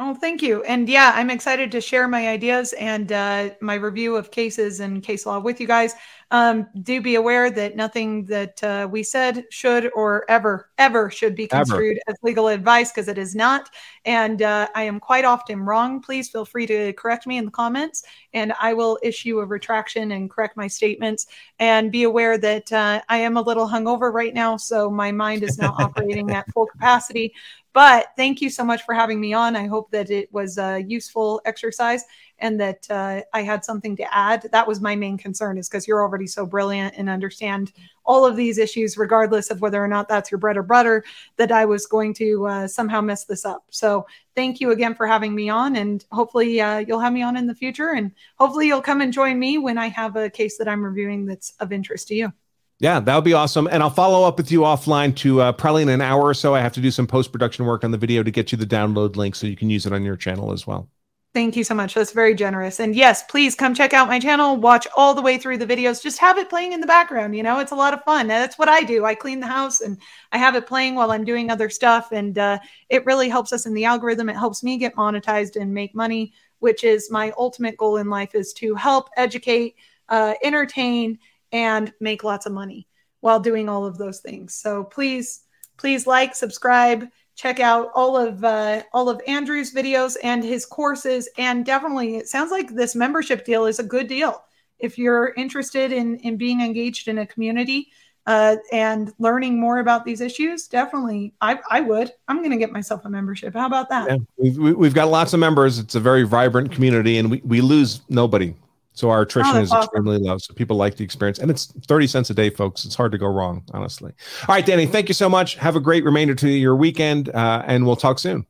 Oh, 0.01 0.13
thank 0.13 0.41
you. 0.41 0.63
And 0.63 0.87
yeah, 0.87 1.11
I'm 1.13 1.29
excited 1.29 1.73
to 1.73 1.81
share 1.81 2.07
my 2.07 2.29
ideas 2.29 2.71
and 2.71 3.11
uh, 3.11 3.49
my 3.59 3.73
review 3.73 4.15
of 4.15 4.31
cases 4.31 4.79
and 4.79 5.03
case 5.03 5.25
law 5.25 5.39
with 5.39 5.59
you 5.59 5.67
guys. 5.67 5.93
Um, 6.31 6.67
do 6.83 7.01
be 7.01 7.15
aware 7.15 7.49
that 7.49 7.75
nothing 7.75 8.23
that 8.25 8.63
uh, 8.63 8.87
we 8.89 9.03
said 9.03 9.45
should 9.49 9.91
or 9.93 10.23
ever, 10.29 10.69
ever 10.77 11.09
should 11.09 11.35
be 11.35 11.47
construed 11.47 11.99
ever. 12.07 12.15
as 12.15 12.23
legal 12.23 12.47
advice 12.47 12.93
because 12.93 13.09
it 13.09 13.17
is 13.17 13.35
not. 13.35 13.71
And 14.05 14.41
uh, 14.41 14.69
I 14.73 14.83
am 14.83 15.01
quite 15.01 15.25
often 15.25 15.59
wrong. 15.59 16.01
Please 16.01 16.29
feel 16.29 16.45
free 16.45 16.65
to 16.67 16.93
correct 16.93 17.27
me 17.27 17.37
in 17.37 17.43
the 17.43 17.51
comments 17.51 18.03
and 18.33 18.53
I 18.61 18.73
will 18.73 18.99
issue 19.03 19.39
a 19.39 19.45
retraction 19.45 20.11
and 20.11 20.29
correct 20.29 20.55
my 20.55 20.67
statements. 20.67 21.27
And 21.59 21.91
be 21.91 22.03
aware 22.03 22.37
that 22.37 22.71
uh, 22.71 23.01
I 23.09 23.17
am 23.17 23.35
a 23.35 23.41
little 23.41 23.67
hungover 23.67 24.13
right 24.13 24.33
now. 24.33 24.55
So 24.55 24.89
my 24.89 25.11
mind 25.11 25.43
is 25.43 25.57
not 25.57 25.75
operating 25.81 26.31
at 26.31 26.49
full 26.53 26.67
capacity. 26.67 27.33
But 27.79 28.07
thank 28.17 28.41
you 28.41 28.49
so 28.49 28.65
much 28.65 28.81
for 28.81 28.93
having 28.93 29.21
me 29.21 29.31
on. 29.31 29.55
I 29.55 29.65
hope 29.65 29.89
that 29.91 30.09
it 30.09 30.29
was 30.33 30.57
a 30.57 30.83
useful 30.85 31.39
exercise 31.45 32.03
and 32.39 32.59
that 32.59 32.85
uh, 32.89 33.21
I 33.33 33.41
had 33.41 33.63
something 33.63 33.95
to 33.95 34.13
add. 34.13 34.49
That 34.51 34.67
was 34.67 34.81
my 34.81 34.97
main 34.97 35.17
concern, 35.17 35.57
is 35.57 35.69
because 35.69 35.87
you're 35.87 36.01
already 36.01 36.27
so 36.27 36.45
brilliant 36.45 36.95
and 36.97 37.09
understand 37.09 37.71
all 38.03 38.25
of 38.25 38.35
these 38.35 38.57
issues, 38.57 38.97
regardless 38.97 39.49
of 39.49 39.61
whether 39.61 39.81
or 39.81 39.87
not 39.87 40.09
that's 40.09 40.29
your 40.29 40.39
bread 40.39 40.57
or 40.57 40.63
butter, 40.63 41.05
that 41.37 41.53
I 41.53 41.63
was 41.63 41.87
going 41.87 42.13
to 42.15 42.47
uh, 42.47 42.67
somehow 42.67 42.99
mess 42.99 43.23
this 43.23 43.45
up. 43.45 43.63
So 43.69 44.05
thank 44.35 44.59
you 44.59 44.71
again 44.71 44.93
for 44.93 45.07
having 45.07 45.33
me 45.33 45.47
on, 45.47 45.77
and 45.77 46.03
hopefully 46.11 46.59
uh, 46.59 46.79
you'll 46.79 46.99
have 46.99 47.13
me 47.13 47.21
on 47.21 47.37
in 47.37 47.47
the 47.47 47.55
future, 47.55 47.91
and 47.91 48.11
hopefully 48.37 48.67
you'll 48.67 48.81
come 48.81 48.99
and 48.99 49.13
join 49.13 49.39
me 49.39 49.57
when 49.57 49.77
I 49.77 49.87
have 49.87 50.17
a 50.17 50.29
case 50.29 50.57
that 50.57 50.67
I'm 50.67 50.83
reviewing 50.83 51.25
that's 51.25 51.53
of 51.61 51.71
interest 51.71 52.09
to 52.09 52.15
you. 52.15 52.33
Yeah, 52.79 53.01
that 53.01 53.13
would 53.13 53.25
be 53.25 53.33
awesome. 53.33 53.67
And 53.69 53.83
I'll 53.83 53.89
follow 53.89 54.25
up 54.25 54.37
with 54.37 54.51
you 54.51 54.61
offline 54.61 55.13
to 55.17 55.41
uh, 55.41 55.51
probably 55.51 55.81
in 55.81 55.89
an 55.89 55.99
hour 56.01 56.23
or 56.23 56.33
so. 56.33 56.55
I 56.55 56.61
have 56.61 56.71
to 56.73 56.81
do 56.81 56.91
some 56.91 57.07
post 57.07 57.31
production 57.31 57.65
work 57.65 57.83
on 57.83 57.91
the 57.91 57.97
video 57.97 58.23
to 58.23 58.31
get 58.31 58.53
you 58.53 58.57
the 58.57 58.65
download 58.65 59.17
link 59.17 59.35
so 59.35 59.47
you 59.47 59.57
can 59.57 59.69
use 59.69 59.85
it 59.85 59.91
on 59.91 60.03
your 60.03 60.15
channel 60.15 60.53
as 60.53 60.65
well. 60.65 60.89
Thank 61.33 61.55
you 61.55 61.63
so 61.63 61.75
much. 61.75 61.93
That's 61.93 62.13
very 62.13 62.33
generous. 62.33 62.79
And 62.79 62.95
yes, 62.95 63.23
please 63.23 63.53
come 63.53 63.75
check 63.75 63.93
out 63.93 64.07
my 64.07 64.17
channel. 64.17 64.57
Watch 64.57 64.87
all 64.95 65.13
the 65.13 65.21
way 65.21 65.37
through 65.37 65.59
the 65.59 65.67
videos. 65.67 66.01
Just 66.01 66.17
have 66.19 66.39
it 66.39 66.49
playing 66.49 66.73
in 66.73 66.79
the 66.79 66.87
background. 66.87 67.35
You 67.35 67.43
know, 67.43 67.59
it's 67.59 67.71
a 67.71 67.75
lot 67.75 67.93
of 67.93 68.03
fun. 68.03 68.27
That's 68.27 68.57
what 68.57 68.67
I 68.67 68.81
do. 68.81 69.05
I 69.05 69.13
clean 69.13 69.39
the 69.39 69.45
house 69.45 69.81
and 69.81 69.99
I 70.31 70.39
have 70.39 70.55
it 70.55 70.65
playing 70.65 70.95
while 70.95 71.11
I'm 71.11 71.25
doing 71.25 71.51
other 71.51 71.69
stuff. 71.69 72.11
And 72.11 72.37
uh, 72.39 72.59
it 72.87 73.05
really 73.05 73.29
helps 73.29 73.53
us 73.53 73.67
in 73.67 73.75
the 73.75 73.85
algorithm. 73.85 74.29
It 74.29 74.37
helps 74.37 74.63
me 74.63 74.77
get 74.77 74.95
monetized 74.95 75.55
and 75.55 75.71
make 75.71 75.93
money, 75.93 76.33
which 76.59 76.83
is 76.83 77.11
my 77.11 77.31
ultimate 77.37 77.77
goal 77.77 77.97
in 77.97 78.09
life 78.09 78.33
is 78.33 78.51
to 78.53 78.73
help 78.73 79.09
educate, 79.15 79.75
uh, 80.07 80.33
entertain, 80.43 81.19
and 81.51 81.93
make 81.99 82.23
lots 82.23 82.45
of 82.45 82.51
money 82.51 82.87
while 83.21 83.39
doing 83.39 83.67
all 83.69 83.85
of 83.85 83.97
those 83.97 84.19
things. 84.19 84.55
So 84.55 84.83
please, 84.83 85.41
please 85.77 86.07
like, 86.07 86.35
subscribe 86.35 87.09
check 87.39 87.61
out 87.61 87.89
all 87.95 88.17
of 88.17 88.43
uh, 88.43 88.83
all 88.91 89.07
of 89.07 89.21
Andrew's 89.25 89.73
videos 89.73 90.17
and 90.23 90.43
his 90.43 90.65
courses. 90.65 91.29
And 91.37 91.65
definitely, 91.65 92.17
it 92.17 92.27
sounds 92.27 92.51
like 92.51 92.75
this 92.75 92.95
membership 92.95 93.45
deal 93.45 93.65
is 93.65 93.79
a 93.79 93.83
good 93.83 94.07
deal. 94.07 94.43
If 94.77 94.97
you're 94.97 95.33
interested 95.37 95.93
in 95.93 96.17
in 96.17 96.35
being 96.35 96.59
engaged 96.59 97.07
in 97.07 97.19
a 97.19 97.25
community 97.25 97.87
uh, 98.25 98.57
and 98.73 99.13
learning 99.19 99.57
more 99.57 99.79
about 99.79 100.03
these 100.03 100.19
issues, 100.19 100.67
definitely, 100.67 101.33
I, 101.39 101.59
I 101.69 101.79
would. 101.79 102.11
I'm 102.27 102.39
going 102.39 102.51
to 102.51 102.57
get 102.57 102.73
myself 102.73 103.05
a 103.05 103.09
membership. 103.09 103.53
How 103.53 103.67
about 103.67 103.87
that? 103.87 104.09
Yeah, 104.09 104.17
we've, 104.35 104.75
we've 104.75 104.93
got 104.93 105.07
lots 105.07 105.33
of 105.33 105.39
members. 105.39 105.79
It's 105.79 105.95
a 105.95 105.99
very 106.01 106.23
vibrant 106.23 106.73
community, 106.73 107.19
and 107.19 107.31
we, 107.31 107.41
we 107.45 107.61
lose 107.61 108.01
nobody. 108.09 108.53
So 108.99 109.09
our 109.11 109.21
attrition 109.21 109.55
oh, 109.55 109.61
is 109.61 109.71
awesome. 109.71 109.83
extremely 109.85 110.17
low. 110.17 110.37
So 110.39 110.53
people 110.53 110.75
like 110.75 110.97
the 110.97 111.05
experience. 111.05 111.39
And 111.39 111.49
it's 111.49 111.67
30 111.87 112.05
cents 112.05 112.29
a 112.31 112.33
day, 112.33 112.49
folks. 112.49 112.83
It's 112.83 112.95
hard 112.95 113.13
to 113.13 113.17
go 113.17 113.27
wrong, 113.27 113.63
honestly. 113.73 114.11
All 114.41 114.53
right, 114.53 114.65
Danny, 114.65 114.85
thank 114.85 115.07
you 115.07 115.13
so 115.13 115.29
much. 115.29 115.55
Have 115.55 115.77
a 115.77 115.79
great 115.79 116.03
remainder 116.03 116.35
to 116.35 116.49
your 116.49 116.75
weekend, 116.75 117.29
uh, 117.29 117.63
and 117.65 117.85
we'll 117.85 117.95
talk 117.95 118.19
soon. 118.19 118.45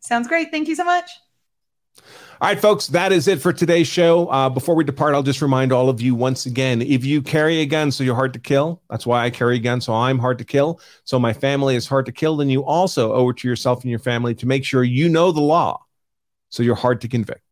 Sounds 0.00 0.28
great. 0.28 0.50
Thank 0.50 0.68
you 0.68 0.74
so 0.74 0.84
much. 0.84 1.08
All 1.98 2.48
right, 2.48 2.60
folks, 2.60 2.88
that 2.88 3.10
is 3.10 3.26
it 3.26 3.40
for 3.40 3.54
today's 3.54 3.88
show. 3.88 4.26
Uh, 4.26 4.50
before 4.50 4.74
we 4.74 4.84
depart, 4.84 5.14
I'll 5.14 5.22
just 5.22 5.40
remind 5.40 5.72
all 5.72 5.88
of 5.88 6.02
you 6.02 6.14
once 6.14 6.44
again 6.44 6.82
if 6.82 7.02
you 7.02 7.22
carry 7.22 7.60
a 7.60 7.66
gun, 7.66 7.90
so 7.90 8.04
you're 8.04 8.14
hard 8.14 8.34
to 8.34 8.38
kill, 8.38 8.82
that's 8.90 9.06
why 9.06 9.24
I 9.24 9.30
carry 9.30 9.56
a 9.56 9.60
gun, 9.60 9.80
so 9.80 9.94
I'm 9.94 10.18
hard 10.18 10.36
to 10.38 10.44
kill, 10.44 10.78
so 11.04 11.18
my 11.18 11.32
family 11.32 11.74
is 11.74 11.86
hard 11.86 12.04
to 12.04 12.12
kill, 12.12 12.36
then 12.36 12.50
you 12.50 12.62
also 12.62 13.14
owe 13.14 13.30
it 13.30 13.38
to 13.38 13.48
yourself 13.48 13.80
and 13.82 13.90
your 13.90 13.98
family 13.98 14.34
to 14.34 14.46
make 14.46 14.62
sure 14.62 14.84
you 14.84 15.08
know 15.08 15.32
the 15.32 15.40
law, 15.40 15.86
so 16.50 16.62
you're 16.62 16.74
hard 16.74 17.00
to 17.00 17.08
convict. 17.08 17.45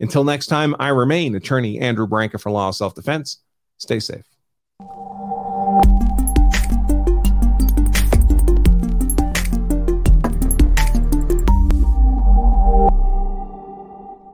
Until 0.00 0.24
next 0.24 0.46
time, 0.46 0.74
I 0.78 0.88
remain 0.88 1.34
attorney 1.34 1.78
Andrew 1.78 2.06
Branca 2.06 2.38
for 2.38 2.50
Law 2.50 2.68
of 2.68 2.74
Self 2.74 2.94
Defense. 2.94 3.42
Stay 3.78 4.00
safe. 4.00 4.35